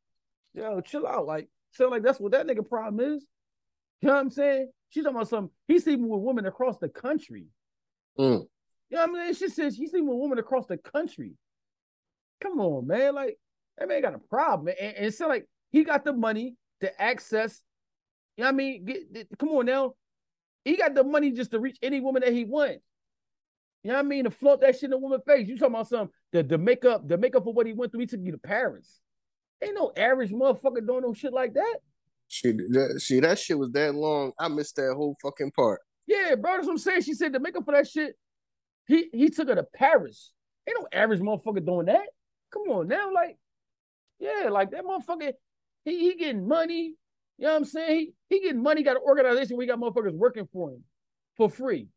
yo, 0.53 0.81
chill 0.81 1.07
out. 1.07 1.25
Like, 1.25 1.47
sound 1.71 1.91
like 1.91 2.03
that's 2.03 2.19
what 2.19 2.31
that 2.31 2.47
nigga 2.47 2.67
problem 2.67 2.99
is. 3.15 3.25
You 4.01 4.07
know 4.07 4.15
what 4.15 4.21
I'm 4.21 4.29
saying? 4.29 4.71
She's 4.89 5.03
talking 5.03 5.17
about 5.17 5.29
something. 5.29 5.51
He's 5.67 5.83
sleeping 5.83 6.07
with 6.07 6.21
women 6.21 6.45
across 6.45 6.77
the 6.77 6.89
country. 6.89 7.45
Mm. 8.19 8.45
You 8.89 8.97
know 8.97 9.07
what 9.07 9.21
I 9.21 9.25
mean? 9.25 9.33
She 9.33 9.49
says 9.49 9.75
he's 9.75 9.91
sleeping 9.91 10.07
with 10.07 10.19
women 10.19 10.39
across 10.39 10.67
the 10.67 10.77
country. 10.77 11.33
Come 12.41 12.59
on, 12.59 12.87
man. 12.87 13.15
Like, 13.15 13.37
that 13.77 13.87
man 13.87 14.01
got 14.01 14.15
a 14.15 14.19
problem. 14.19 14.73
And, 14.79 14.95
and 14.95 15.05
it's 15.05 15.19
like 15.19 15.45
he 15.71 15.83
got 15.83 16.05
the 16.05 16.13
money 16.13 16.55
to 16.81 17.01
access. 17.01 17.61
You 18.37 18.43
know 18.43 18.47
what 18.47 18.53
I 18.53 18.57
mean? 18.57 18.85
Get, 18.85 19.13
get- 19.13 19.37
come 19.37 19.49
on 19.49 19.65
now. 19.65 19.93
He 20.63 20.77
got 20.77 20.95
the 20.95 21.03
money 21.03 21.31
just 21.31 21.51
to 21.51 21.59
reach 21.59 21.77
any 21.81 21.99
woman 21.99 22.23
that 22.23 22.33
he 22.33 22.43
wants. 22.43 22.83
You 23.83 23.91
know 23.91 23.97
what 23.97 24.05
I 24.05 24.07
mean? 24.07 24.23
To 24.23 24.31
float 24.31 24.61
that 24.61 24.73
shit 24.75 24.85
in 24.85 24.93
a 24.93 24.97
woman's 24.97 25.21
face. 25.27 25.47
You 25.47 25.57
talking 25.57 25.75
about 25.75 25.87
some 25.87 26.09
the, 26.31 26.41
the 26.41 26.57
makeup, 26.57 27.07
the 27.07 27.19
makeup 27.19 27.45
of 27.45 27.53
what 27.53 27.67
he 27.67 27.73
went 27.73 27.91
through. 27.91 28.01
He 28.01 28.07
took 28.07 28.21
you 28.23 28.31
to 28.31 28.37
Paris. 28.39 28.99
Ain't 29.63 29.75
no 29.75 29.91
average 29.95 30.31
motherfucker 30.31 30.85
doing 30.85 31.03
no 31.03 31.13
shit 31.13 31.33
like 31.33 31.53
that. 31.53 31.75
She 32.27 32.51
that, 32.51 32.99
see 32.99 33.19
that 33.19 33.37
shit 33.37 33.59
was 33.59 33.71
that 33.71 33.93
long. 33.93 34.31
I 34.39 34.47
missed 34.47 34.77
that 34.77 34.95
whole 34.95 35.15
fucking 35.21 35.51
part. 35.51 35.81
Yeah, 36.07 36.35
bro, 36.35 36.55
that's 36.55 36.65
what 36.65 36.73
I'm 36.73 36.77
saying. 36.79 37.01
She 37.01 37.13
said 37.13 37.33
to 37.33 37.39
make 37.39 37.55
up 37.55 37.65
for 37.65 37.73
that 37.73 37.87
shit, 37.87 38.15
he 38.87 39.09
he 39.13 39.29
took 39.29 39.49
her 39.49 39.55
to 39.55 39.65
Paris. 39.75 40.33
Ain't 40.67 40.77
no 40.79 40.87
average 40.91 41.19
motherfucker 41.19 41.63
doing 41.63 41.85
that. 41.85 42.07
Come 42.51 42.63
on 42.69 42.87
now, 42.87 43.13
like, 43.13 43.37
yeah, 44.19 44.49
like 44.49 44.71
that 44.71 44.83
motherfucker, 44.83 45.33
he, 45.83 45.99
he 45.99 46.15
getting 46.15 46.47
money. 46.47 46.93
You 47.37 47.47
know 47.47 47.51
what 47.51 47.57
I'm 47.57 47.65
saying? 47.65 48.11
He, 48.29 48.35
he 48.35 48.41
getting 48.41 48.63
money, 48.63 48.83
got 48.83 48.95
an 48.95 49.03
organization 49.05 49.57
We 49.57 49.65
got 49.65 49.79
motherfuckers 49.79 50.13
working 50.13 50.47
for 50.51 50.71
him 50.71 50.83
for 51.35 51.49
free. 51.49 51.87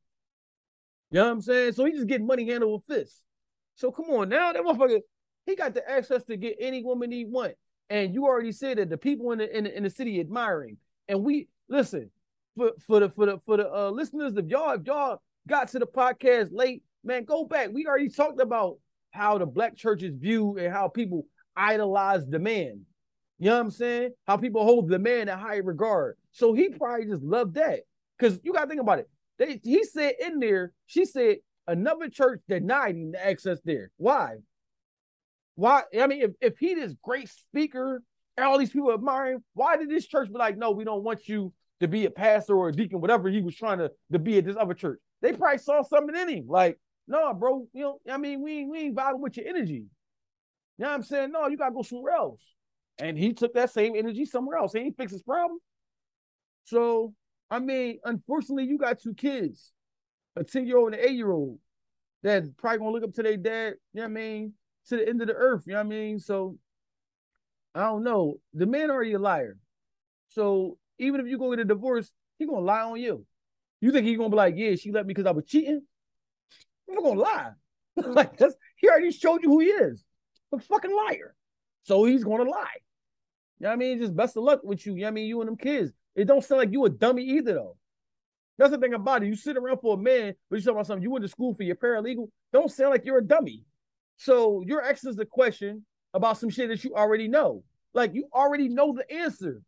You 1.11 1.21
know 1.21 1.27
what 1.27 1.33
I'm 1.33 1.41
saying? 1.43 1.73
So 1.73 1.85
he 1.85 1.93
just 1.93 2.07
getting 2.07 2.27
money 2.27 2.49
handled 2.49 2.83
with 2.89 2.99
fists. 2.99 3.23
So 3.77 3.91
come 3.93 4.07
on 4.07 4.29
now, 4.29 4.53
that 4.53 4.63
motherfucker, 4.63 5.01
he 5.47 5.57
got 5.57 5.75
the 5.75 5.89
access 5.89 6.25
to 6.25 6.37
get 6.37 6.57
any 6.61 6.83
woman 6.83 7.11
he 7.11 7.25
want. 7.25 7.55
And 7.89 8.13
you 8.13 8.27
already 8.27 8.53
said 8.53 8.79
that 8.79 8.91
the 8.91 8.99
people 8.99 9.33
in 9.33 9.39
the 9.39 9.57
in 9.57 9.65
the, 9.65 9.77
in 9.77 9.83
the 9.85 9.91
city 9.91 10.21
admiring. 10.21 10.77
And 11.09 11.23
we 11.23 11.49
listen 11.69 12.11
for 12.57 12.73
for 12.87 13.01
the 13.01 13.11
for 13.11 13.27
the 13.27 13.39
for 13.47 13.57
the 13.57 13.73
uh, 13.73 13.91
listeners. 13.91 14.35
If 14.37 14.47
y'all 14.47 14.73
if 14.73 14.83
y'all 14.87 15.23
got 15.47 15.69
to 15.71 15.79
the 15.79 15.87
podcast 15.87 16.49
late, 16.53 16.83
man, 17.03 17.25
go 17.25 17.45
back. 17.45 17.71
We 17.73 17.87
already 17.87 18.11
talked 18.11 18.41
about 18.41 18.77
how 19.11 19.39
the 19.39 19.47
black 19.47 19.77
churches 19.77 20.15
view 20.15 20.59
and 20.59 20.73
how 20.73 20.89
people 20.89 21.25
idolize 21.59 22.27
the 22.27 22.39
man. 22.39 22.83
You 23.39 23.51
know 23.51 23.57
what 23.57 23.63
I'm 23.63 23.71
saying? 23.71 24.11
How 24.27 24.37
people 24.37 24.65
hold 24.65 24.89
the 24.89 24.99
man 24.99 25.29
in 25.29 25.39
high 25.39 25.57
regard. 25.57 26.17
So 26.33 26.53
he 26.55 26.71
probably 26.71 27.07
just 27.07 27.23
loved 27.23 27.55
that. 27.55 27.81
Because 28.19 28.41
you 28.43 28.53
gotta 28.53 28.69
think 28.69 28.81
about 28.81 29.01
it. 29.01 29.11
They 29.39 29.61
he 29.63 29.85
said 29.85 30.15
in 30.21 30.41
there, 30.41 30.73
she 30.87 31.05
said 31.05 31.37
another 31.67 32.09
church 32.09 32.41
denied 32.49 32.97
him 32.97 33.13
the 33.13 33.25
access 33.25 33.61
there. 33.65 33.91
Why? 33.97 34.37
Why? 35.55 35.83
I 36.01 36.07
mean, 36.07 36.23
if, 36.23 36.31
if 36.41 36.59
he 36.59 36.75
this 36.75 36.95
great 37.03 37.29
speaker 37.29 38.03
and 38.37 38.47
all 38.47 38.59
these 38.59 38.71
people 38.71 38.93
admire 38.93 39.33
him, 39.33 39.45
why 39.55 39.77
did 39.77 39.91
this 39.91 40.07
church 40.07 40.29
be 40.29 40.39
like, 40.39 40.57
no, 40.57 40.71
we 40.71 40.85
don't 40.85 41.05
want 41.05 41.29
you 41.29 41.53
to 41.81 41.89
be 41.89 42.07
a 42.07 42.11
pastor 42.11 42.57
or 42.57 42.69
a 42.69 42.73
deacon, 42.73 43.01
whatever 43.01 43.29
he 43.29 43.41
was 43.41 43.55
trying 43.55 43.79
to, 43.79 43.91
to 44.13 44.19
be 44.19 44.39
at 44.39 44.45
this 44.45 44.57
other 44.57 44.75
church? 44.75 44.99
They 45.21 45.33
probably 45.33 45.59
saw 45.59 45.83
something 45.83 46.17
in 46.17 46.29
him. 46.29 46.47
Like, 46.49 46.79
no, 47.07 47.33
bro, 47.35 47.67
you 47.73 47.83
know, 47.83 47.99
I 48.11 48.19
mean, 48.19 48.43
we, 48.43 48.67
we 48.67 48.79
ain't 48.79 48.97
vibing 48.97 49.21
with 49.21 49.37
your 49.37 49.47
energy. 49.49 49.85
You 50.79 50.85
know 50.85 50.91
what 50.91 50.97
I'm 50.97 51.03
saying? 51.03 51.33
No, 51.33 51.47
you 51.49 51.57
gotta 51.57 51.75
go 51.75 51.83
somewhere 51.83 52.15
else. 52.15 52.41
And 52.99 53.19
he 53.19 53.33
took 53.33 53.55
that 53.55 53.71
same 53.71 53.95
energy 53.97 54.25
somewhere 54.25 54.59
else. 54.59 54.75
And 54.75 54.83
he 54.83 54.87
ain't 54.87 54.97
fix 54.97 55.13
his 55.13 55.23
problem. 55.23 55.59
So, 56.65 57.15
I 57.51 57.59
mean, 57.59 57.99
unfortunately, 58.05 58.65
you 58.65 58.79
got 58.79 59.01
two 59.01 59.15
kids, 59.15 59.73
a 60.37 60.45
10-year-old 60.45 60.93
and 60.93 61.03
an 61.03 61.09
eight-year-old, 61.09 61.59
that's 62.23 62.49
probably 62.57 62.79
gonna 62.79 62.91
look 62.91 63.05
up 63.05 63.15
to 63.15 63.23
their 63.23 63.37
dad, 63.37 63.75
you 63.93 64.01
know 64.01 64.03
what 64.03 64.11
I 64.11 64.13
mean, 64.13 64.53
to 64.89 64.97
the 64.97 65.09
end 65.09 65.21
of 65.21 65.29
the 65.29 65.35
earth, 65.35 65.65
you 65.67 65.73
know 65.73 65.79
what 65.79 65.87
I 65.87 65.89
mean? 65.89 66.19
So 66.19 66.59
I 67.75 67.83
don't 67.83 68.03
know. 68.03 68.37
The 68.55 68.67
man 68.67 68.91
already 68.91 69.13
a 69.13 69.19
liar. 69.19 69.57
So 70.29 70.79
even 70.99 71.21
if 71.21 71.27
you 71.27 71.39
go 71.39 71.51
get 71.51 71.61
a 71.61 71.65
divorce, 71.65 72.11
he 72.39 72.47
gonna 72.47 72.61
lie 72.61 72.83
on 72.83 73.01
you. 73.01 73.25
You 73.81 73.93
think 73.93 74.07
he 74.07 74.17
gonna 74.17 74.31
be 74.31 74.37
like, 74.37 74.55
yeah, 74.57 74.75
she 74.75 74.91
left 74.91 75.07
me 75.07 75.15
because 75.15 75.27
I 75.27 75.31
was 75.33 75.45
cheating? 75.47 75.83
I'm 76.91 77.03
gonna 77.03 77.21
lie. 77.21 77.53
like 77.97 78.37
that's 78.37 78.55
he 78.77 78.89
already 78.89 79.11
showed 79.11 79.43
you 79.43 79.51
who 79.51 79.61
he 79.61 79.67
is. 79.69 80.05
A 80.53 80.59
fucking 80.59 80.95
liar. 80.95 81.35
So 81.83 82.05
he's 82.05 82.25
gonna 82.25 82.49
lie. 82.49 82.81
You 83.59 83.65
know 83.65 83.69
what 83.71 83.73
I 83.73 83.77
mean? 83.77 83.99
Just 84.01 84.17
best 84.17 84.37
of 84.37 84.45
luck 84.45 84.61
with 84.63 84.87
you. 84.87 84.95
You 84.95 85.01
know 85.01 85.07
what 85.07 85.09
I 85.09 85.15
mean? 85.15 85.27
You 85.27 85.41
and 85.41 85.49
them 85.49 85.57
kids. 85.57 85.93
It 86.15 86.27
don't 86.27 86.45
sound 86.45 86.61
like 86.61 86.73
you 86.73 86.85
a 86.85 86.91
dummy 86.91 87.23
either, 87.23 87.55
though. 87.55 87.77
That's 88.57 88.71
the 88.73 88.79
thing 88.79 88.95
about 88.95 89.23
it. 89.23 89.27
You 89.27 89.37
sit 89.37 89.57
around 89.57 89.79
for 89.81 89.95
a 89.95 89.97
man, 89.97 90.35
but 90.51 90.57
you 90.57 90.63
talking 90.63 90.77
about 90.77 90.87
something. 90.87 91.03
You 91.03 91.11
went 91.11 91.25
to 91.25 91.29
school 91.29 91.55
for 91.55 91.63
your 91.63 91.77
paralegal. 91.77 92.29
Don't 92.53 92.71
sound 92.71 92.91
like 92.91 93.05
you're 93.05 93.19
a 93.19 93.25
dummy. 93.25 93.65
So 94.17 94.63
you're 94.67 94.83
asking 94.83 95.15
the 95.15 95.25
question 95.25 95.85
about 96.13 96.39
some 96.39 96.51
shit 96.51 96.69
that 96.69 96.83
you 96.83 96.95
already 96.95 97.29
know. 97.29 97.63
Like 97.95 98.15
you 98.15 98.29
already 98.35 98.69
know 98.69 98.93
the 98.93 99.11
answer. 99.11 99.63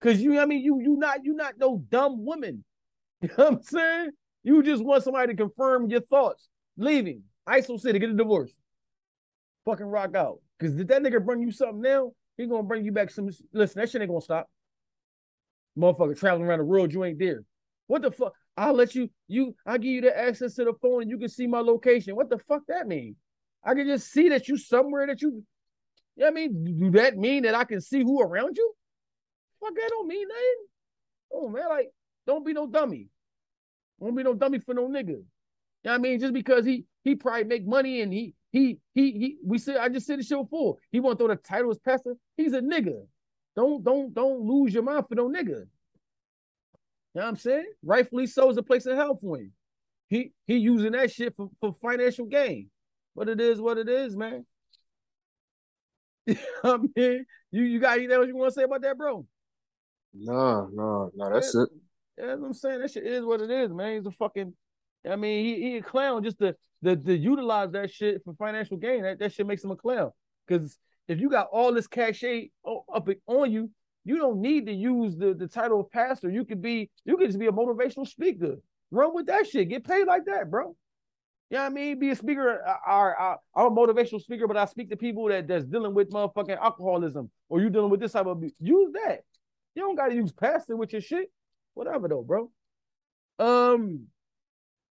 Cause 0.00 0.18
you, 0.18 0.40
I 0.40 0.46
mean, 0.46 0.62
you 0.62 0.80
you 0.80 0.96
not 0.96 1.24
you 1.24 1.34
not 1.34 1.58
no 1.58 1.84
dumb 1.90 2.24
woman. 2.24 2.64
You 3.22 3.28
know 3.28 3.44
what 3.44 3.52
I'm 3.52 3.62
saying? 3.62 4.10
You 4.42 4.62
just 4.62 4.82
want 4.82 5.04
somebody 5.04 5.34
to 5.34 5.36
confirm 5.36 5.90
your 5.90 6.00
thoughts. 6.00 6.48
Leaving. 6.78 7.22
Iso 7.46 7.78
City, 7.78 7.98
get 7.98 8.08
a 8.08 8.14
divorce. 8.14 8.50
Fucking 9.64 9.86
rock 9.86 10.14
out. 10.14 10.38
Cause 10.58 10.72
did 10.72 10.88
that 10.88 11.02
nigga 11.02 11.24
bring 11.24 11.42
you 11.42 11.50
something 11.50 11.80
now? 11.80 12.12
He 12.36 12.46
gonna 12.46 12.62
bring 12.62 12.84
you 12.84 12.92
back 12.92 13.10
some. 13.10 13.30
Listen, 13.52 13.80
that 13.80 13.90
shit 13.90 14.00
ain't 14.00 14.10
gonna 14.10 14.20
stop. 14.20 14.48
Motherfucker 15.78 16.18
traveling 16.18 16.46
around 16.46 16.58
the 16.58 16.64
world, 16.64 16.92
you 16.92 17.04
ain't 17.04 17.18
there. 17.18 17.44
What 17.86 18.02
the 18.02 18.10
fuck? 18.10 18.32
I'll 18.56 18.74
let 18.74 18.94
you, 18.94 19.08
you, 19.28 19.54
I'll 19.66 19.78
give 19.78 19.90
you 19.90 20.00
the 20.02 20.16
access 20.16 20.54
to 20.54 20.64
the 20.64 20.74
phone 20.82 21.02
and 21.02 21.10
you 21.10 21.18
can 21.18 21.28
see 21.28 21.46
my 21.46 21.60
location. 21.60 22.16
What 22.16 22.28
the 22.28 22.38
fuck 22.38 22.62
that 22.68 22.86
mean? 22.86 23.16
I 23.64 23.74
can 23.74 23.86
just 23.86 24.10
see 24.12 24.28
that 24.30 24.48
you 24.48 24.56
somewhere 24.56 25.06
that 25.06 25.22
you, 25.22 25.42
you 26.16 26.22
know 26.22 26.28
I 26.28 26.30
mean? 26.30 26.78
Do 26.78 26.90
that 26.92 27.16
mean 27.16 27.44
that 27.44 27.54
I 27.54 27.64
can 27.64 27.80
see 27.80 28.00
who 28.00 28.20
around 28.20 28.56
you? 28.56 28.72
Fuck, 29.60 29.74
that 29.74 29.88
don't 29.90 30.08
mean 30.08 30.26
nothing. 30.28 30.66
Oh 31.32 31.48
man, 31.48 31.68
like, 31.68 31.90
don't 32.26 32.44
be 32.44 32.52
no 32.52 32.66
dummy. 32.66 33.08
Don't 34.00 34.14
be 34.14 34.22
no 34.22 34.34
dummy 34.34 34.58
for 34.58 34.74
no 34.74 34.88
nigga. 34.88 35.08
You 35.08 35.24
know 35.84 35.92
what 35.92 35.94
I 35.94 35.98
mean? 35.98 36.20
Just 36.20 36.34
because 36.34 36.64
he 36.64 36.84
he 37.02 37.14
probably 37.14 37.44
make 37.44 37.66
money 37.66 38.00
and 38.00 38.12
he 38.12 38.34
he 38.52 38.78
he 38.94 39.12
he 39.12 39.36
we 39.44 39.58
said 39.58 39.76
I 39.76 39.88
just 39.88 40.06
said 40.06 40.18
the 40.18 40.24
show 40.24 40.42
before. 40.42 40.76
He 40.90 41.00
want 41.00 41.18
to 41.18 41.24
throw 41.24 41.34
the 41.34 41.40
title 41.40 41.70
as 41.70 41.78
pastor. 41.78 42.16
He's 42.36 42.52
a 42.52 42.60
nigga. 42.60 43.06
Don't 43.54 43.84
don't 43.84 44.12
don't 44.12 44.40
lose 44.40 44.74
your 44.74 44.82
mind 44.82 45.06
for 45.08 45.14
no 45.14 45.28
nigga. 45.28 45.66
You 47.14 47.20
know 47.20 47.22
what 47.22 47.28
I'm 47.28 47.36
saying? 47.36 47.66
Rightfully 47.82 48.26
so 48.26 48.50
is 48.50 48.56
a 48.56 48.62
place 48.62 48.86
of 48.86 48.96
hell 48.96 49.18
for 49.20 49.38
him. 49.38 49.52
He 50.08 50.32
he 50.46 50.56
using 50.56 50.92
that 50.92 51.12
shit 51.12 51.34
for, 51.36 51.50
for 51.60 51.74
financial 51.80 52.26
gain. 52.26 52.70
But 53.14 53.28
it 53.28 53.40
is 53.40 53.60
what 53.60 53.78
it 53.78 53.88
is, 53.88 54.16
man. 54.16 54.46
I 56.64 56.76
mean, 56.76 57.26
you 57.50 57.62
you 57.62 57.80
got 57.80 57.98
anything 57.98 58.16
else 58.16 58.26
you 58.26 58.36
want 58.36 58.52
to 58.52 58.54
say 58.54 58.64
about 58.64 58.82
that, 58.82 58.98
bro? 58.98 59.26
No, 60.12 60.68
no, 60.72 61.10
no, 61.14 61.32
that's 61.32 61.54
it. 61.54 61.68
Yeah, 62.18 62.26
that's 62.26 62.40
what 62.40 62.46
I'm 62.48 62.54
saying. 62.54 62.80
That 62.80 62.90
shit 62.90 63.06
is 63.06 63.24
what 63.24 63.40
it 63.40 63.50
is, 63.50 63.70
man. 63.72 63.96
He's 63.96 64.06
a 64.06 64.10
fucking 64.10 64.52
I 65.08 65.16
mean, 65.16 65.44
he, 65.44 65.62
he 65.62 65.76
a 65.78 65.82
clown 65.82 66.22
just 66.24 66.38
to, 66.40 66.54
to 66.84 66.96
to 66.96 67.16
utilize 67.16 67.70
that 67.72 67.92
shit 67.92 68.22
for 68.24 68.34
financial 68.34 68.76
gain. 68.76 69.02
That, 69.02 69.18
that 69.18 69.32
shit 69.32 69.46
makes 69.46 69.64
him 69.64 69.70
a 69.70 69.76
clown. 69.76 70.10
Because 70.46 70.78
if 71.08 71.20
you 71.20 71.30
got 71.30 71.48
all 71.52 71.72
this 71.72 71.86
cachet 71.86 72.50
up 72.64 73.08
on 73.26 73.50
you, 73.50 73.70
you 74.04 74.18
don't 74.18 74.40
need 74.40 74.66
to 74.66 74.72
use 74.72 75.16
the, 75.16 75.34
the 75.34 75.46
title 75.46 75.80
of 75.80 75.90
pastor. 75.90 76.30
You 76.30 76.44
could 76.44 76.62
be, 76.62 76.90
you 77.04 77.16
could 77.16 77.28
just 77.28 77.38
be 77.38 77.46
a 77.46 77.52
motivational 77.52 78.06
speaker. 78.06 78.56
Run 78.90 79.14
with 79.14 79.26
that 79.26 79.46
shit. 79.46 79.68
Get 79.68 79.84
paid 79.84 80.06
like 80.06 80.24
that, 80.26 80.50
bro. 80.50 80.74
You 81.50 81.58
know 81.58 81.64
I 81.64 81.68
mean? 81.68 81.98
Be 81.98 82.10
a 82.10 82.16
speaker. 82.16 82.62
I, 82.86 83.34
I'm 83.54 83.66
a 83.66 83.70
motivational 83.70 84.20
speaker, 84.20 84.46
but 84.46 84.56
I 84.56 84.64
speak 84.66 84.90
to 84.90 84.96
people 84.96 85.28
that 85.28 85.48
that's 85.48 85.64
dealing 85.64 85.94
with 85.94 86.10
motherfucking 86.10 86.58
alcoholism 86.58 87.30
or 87.48 87.60
you 87.60 87.70
dealing 87.70 87.90
with 87.90 88.00
this 88.00 88.12
type 88.12 88.26
of 88.26 88.38
abuse. 88.38 88.52
Use 88.60 88.92
that. 89.04 89.20
You 89.74 89.82
don't 89.82 89.96
gotta 89.96 90.14
use 90.14 90.32
pastor 90.32 90.76
with 90.76 90.92
your 90.92 91.02
shit. 91.02 91.30
Whatever 91.74 92.08
though, 92.08 92.22
bro. 92.22 92.50
Um, 93.38 94.06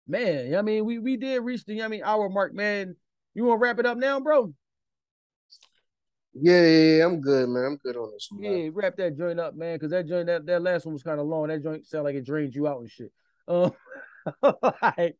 man, 0.07 0.45
you 0.45 0.51
know 0.51 0.59
I 0.59 0.61
mean, 0.61 0.85
we 0.85 0.99
we 0.99 1.17
did 1.17 1.39
reach 1.39 1.65
the 1.65 1.73
you 1.73 1.79
know 1.79 1.85
I 1.85 1.89
mean 1.89 2.03
hour 2.03 2.29
mark, 2.29 2.53
man. 2.53 2.95
You 3.33 3.45
want 3.45 3.59
to 3.59 3.63
wrap 3.63 3.79
it 3.79 3.85
up 3.85 3.97
now, 3.97 4.19
bro? 4.19 4.53
Yeah, 6.33 6.61
yeah, 6.61 6.97
yeah, 6.97 7.05
I'm 7.05 7.19
good, 7.19 7.49
man. 7.49 7.65
I'm 7.65 7.77
good 7.77 7.97
on 7.97 8.11
this 8.11 8.27
one. 8.31 8.43
Yeah, 8.43 8.69
wrap 8.73 8.95
that 8.97 9.17
joint 9.17 9.39
up, 9.39 9.55
man, 9.55 9.75
because 9.75 9.91
that 9.91 10.07
joint 10.07 10.27
that, 10.27 10.45
that 10.45 10.61
last 10.61 10.85
one 10.85 10.93
was 10.93 11.03
kind 11.03 11.19
of 11.19 11.25
long. 11.25 11.47
That 11.47 11.63
joint 11.63 11.85
sound 11.85 12.05
like 12.05 12.15
it 12.15 12.25
drained 12.25 12.53
you 12.53 12.67
out 12.67 12.81
and 12.81 12.89
shit. 12.89 13.11
Um, 13.47 13.71
right. 14.81 15.15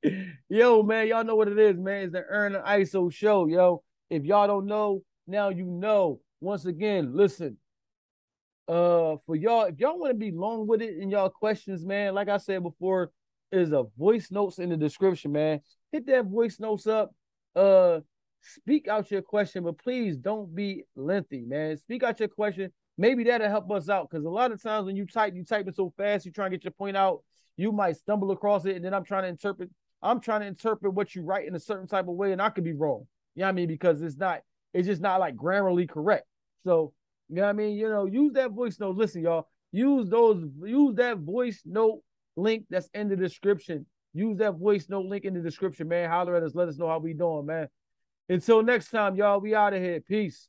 Yo, 0.49 0.84
man, 0.84 1.07
y'all 1.07 1.23
know 1.23 1.35
what 1.35 1.47
it 1.47 1.57
is, 1.57 1.77
man. 1.77 2.03
It's 2.03 2.14
the 2.14 2.23
Ern 2.30 2.53
the 2.53 2.59
Iso 2.59 3.11
show, 3.11 3.47
yo. 3.47 3.84
If 4.09 4.26
y'all 4.26 4.47
don't 4.47 4.68
know, 4.68 5.03
now 5.26 5.49
you 5.49 5.65
know. 5.65 6.19
Once 6.39 6.65
again, 6.65 7.15
listen. 7.15 7.57
Uh, 8.68 9.15
for 9.26 9.35
y'all, 9.35 9.64
if 9.64 9.80
y'all 9.80 9.97
want 9.97 10.11
to 10.11 10.18
be 10.18 10.31
long 10.31 10.68
with 10.68 10.81
it 10.81 10.97
in 10.97 11.09
y'all 11.09 11.30
questions, 11.30 11.85
man, 11.85 12.14
like 12.14 12.30
I 12.30 12.38
said 12.38 12.61
before, 12.61 13.11
is 13.51 13.71
a 13.71 13.85
voice 13.97 14.29
notes 14.31 14.59
in 14.59 14.69
the 14.69 14.77
description, 14.77 15.31
man. 15.31 15.61
Hit 15.91 16.05
that 16.07 16.25
voice 16.25 16.59
notes 16.59 16.87
up. 16.87 17.13
Uh, 17.55 18.01
speak 18.41 18.87
out 18.87 19.09
your 19.09 19.21
question, 19.21 19.63
but 19.63 19.77
please 19.77 20.17
don't 20.17 20.53
be 20.53 20.83
lengthy, 20.95 21.41
man. 21.41 21.77
Speak 21.77 22.03
out 22.03 22.19
your 22.19 22.29
question. 22.29 22.71
Maybe 22.97 23.23
that'll 23.25 23.49
help 23.49 23.71
us 23.71 23.89
out 23.89 24.09
because 24.09 24.25
a 24.25 24.29
lot 24.29 24.51
of 24.51 24.61
times 24.61 24.85
when 24.85 24.95
you 24.95 25.05
type, 25.05 25.35
you 25.35 25.43
type 25.43 25.67
it 25.67 25.75
so 25.75 25.93
fast, 25.97 26.25
you 26.25 26.31
try 26.31 26.45
and 26.45 26.53
get 26.53 26.63
your 26.63 26.71
point 26.71 26.97
out 26.97 27.21
you 27.57 27.71
might 27.71 27.97
stumble 27.97 28.31
across 28.31 28.65
it, 28.65 28.75
and 28.75 28.85
then 28.85 28.93
I'm 28.93 29.03
trying 29.03 29.23
to 29.23 29.29
interpret. 29.29 29.69
I'm 30.01 30.21
trying 30.21 30.41
to 30.41 30.47
interpret 30.47 30.93
what 30.93 31.15
you 31.15 31.23
write 31.23 31.47
in 31.47 31.55
a 31.55 31.59
certain 31.59 31.87
type 31.87 32.07
of 32.07 32.13
way, 32.13 32.31
and 32.31 32.41
I 32.41 32.49
could 32.49 32.63
be 32.63 32.73
wrong. 32.73 33.07
You 33.33 33.41
know 33.41 33.47
what 33.47 33.49
I 33.49 33.53
mean? 33.53 33.67
Because 33.67 34.01
it's 34.03 34.15
not, 34.15 34.41
it's 34.73 34.87
just 34.87 35.01
not 35.01 35.19
like 35.19 35.35
grammarly 35.35 35.89
correct. 35.89 36.27
So, 36.63 36.93
you 37.29 37.37
know 37.37 37.41
what 37.41 37.49
I 37.49 37.53
mean? 37.53 37.75
You 37.75 37.89
know, 37.89 38.05
use 38.05 38.33
that 38.33 38.51
voice 38.51 38.79
note. 38.79 38.95
Listen, 38.95 39.23
y'all, 39.23 39.47
use 39.71 40.07
those, 40.07 40.45
use 40.63 40.95
that 40.95 41.17
voice 41.17 41.63
note 41.65 42.01
link 42.38 42.65
that's 42.69 42.89
in 42.93 43.09
the 43.09 43.15
description. 43.15 43.85
Use 44.14 44.38
that 44.38 44.55
voice 44.55 44.88
note 44.89 45.05
link 45.05 45.26
in 45.26 45.34
the 45.34 45.41
description, 45.41 45.88
man. 45.88 46.09
Holler 46.09 46.35
at 46.35 46.43
us, 46.43 46.55
let 46.55 46.68
us 46.68 46.77
know 46.77 46.88
how 46.88 46.99
we 46.99 47.14
doing, 47.14 47.45
man. 47.45 47.68
Until 48.30 48.64
next 48.64 48.89
time, 48.89 49.15
y'all, 49.15 49.39
we 49.39 49.55
out 49.55 49.73
of 49.73 49.81
here. 49.81 49.99
Peace. 50.01 50.47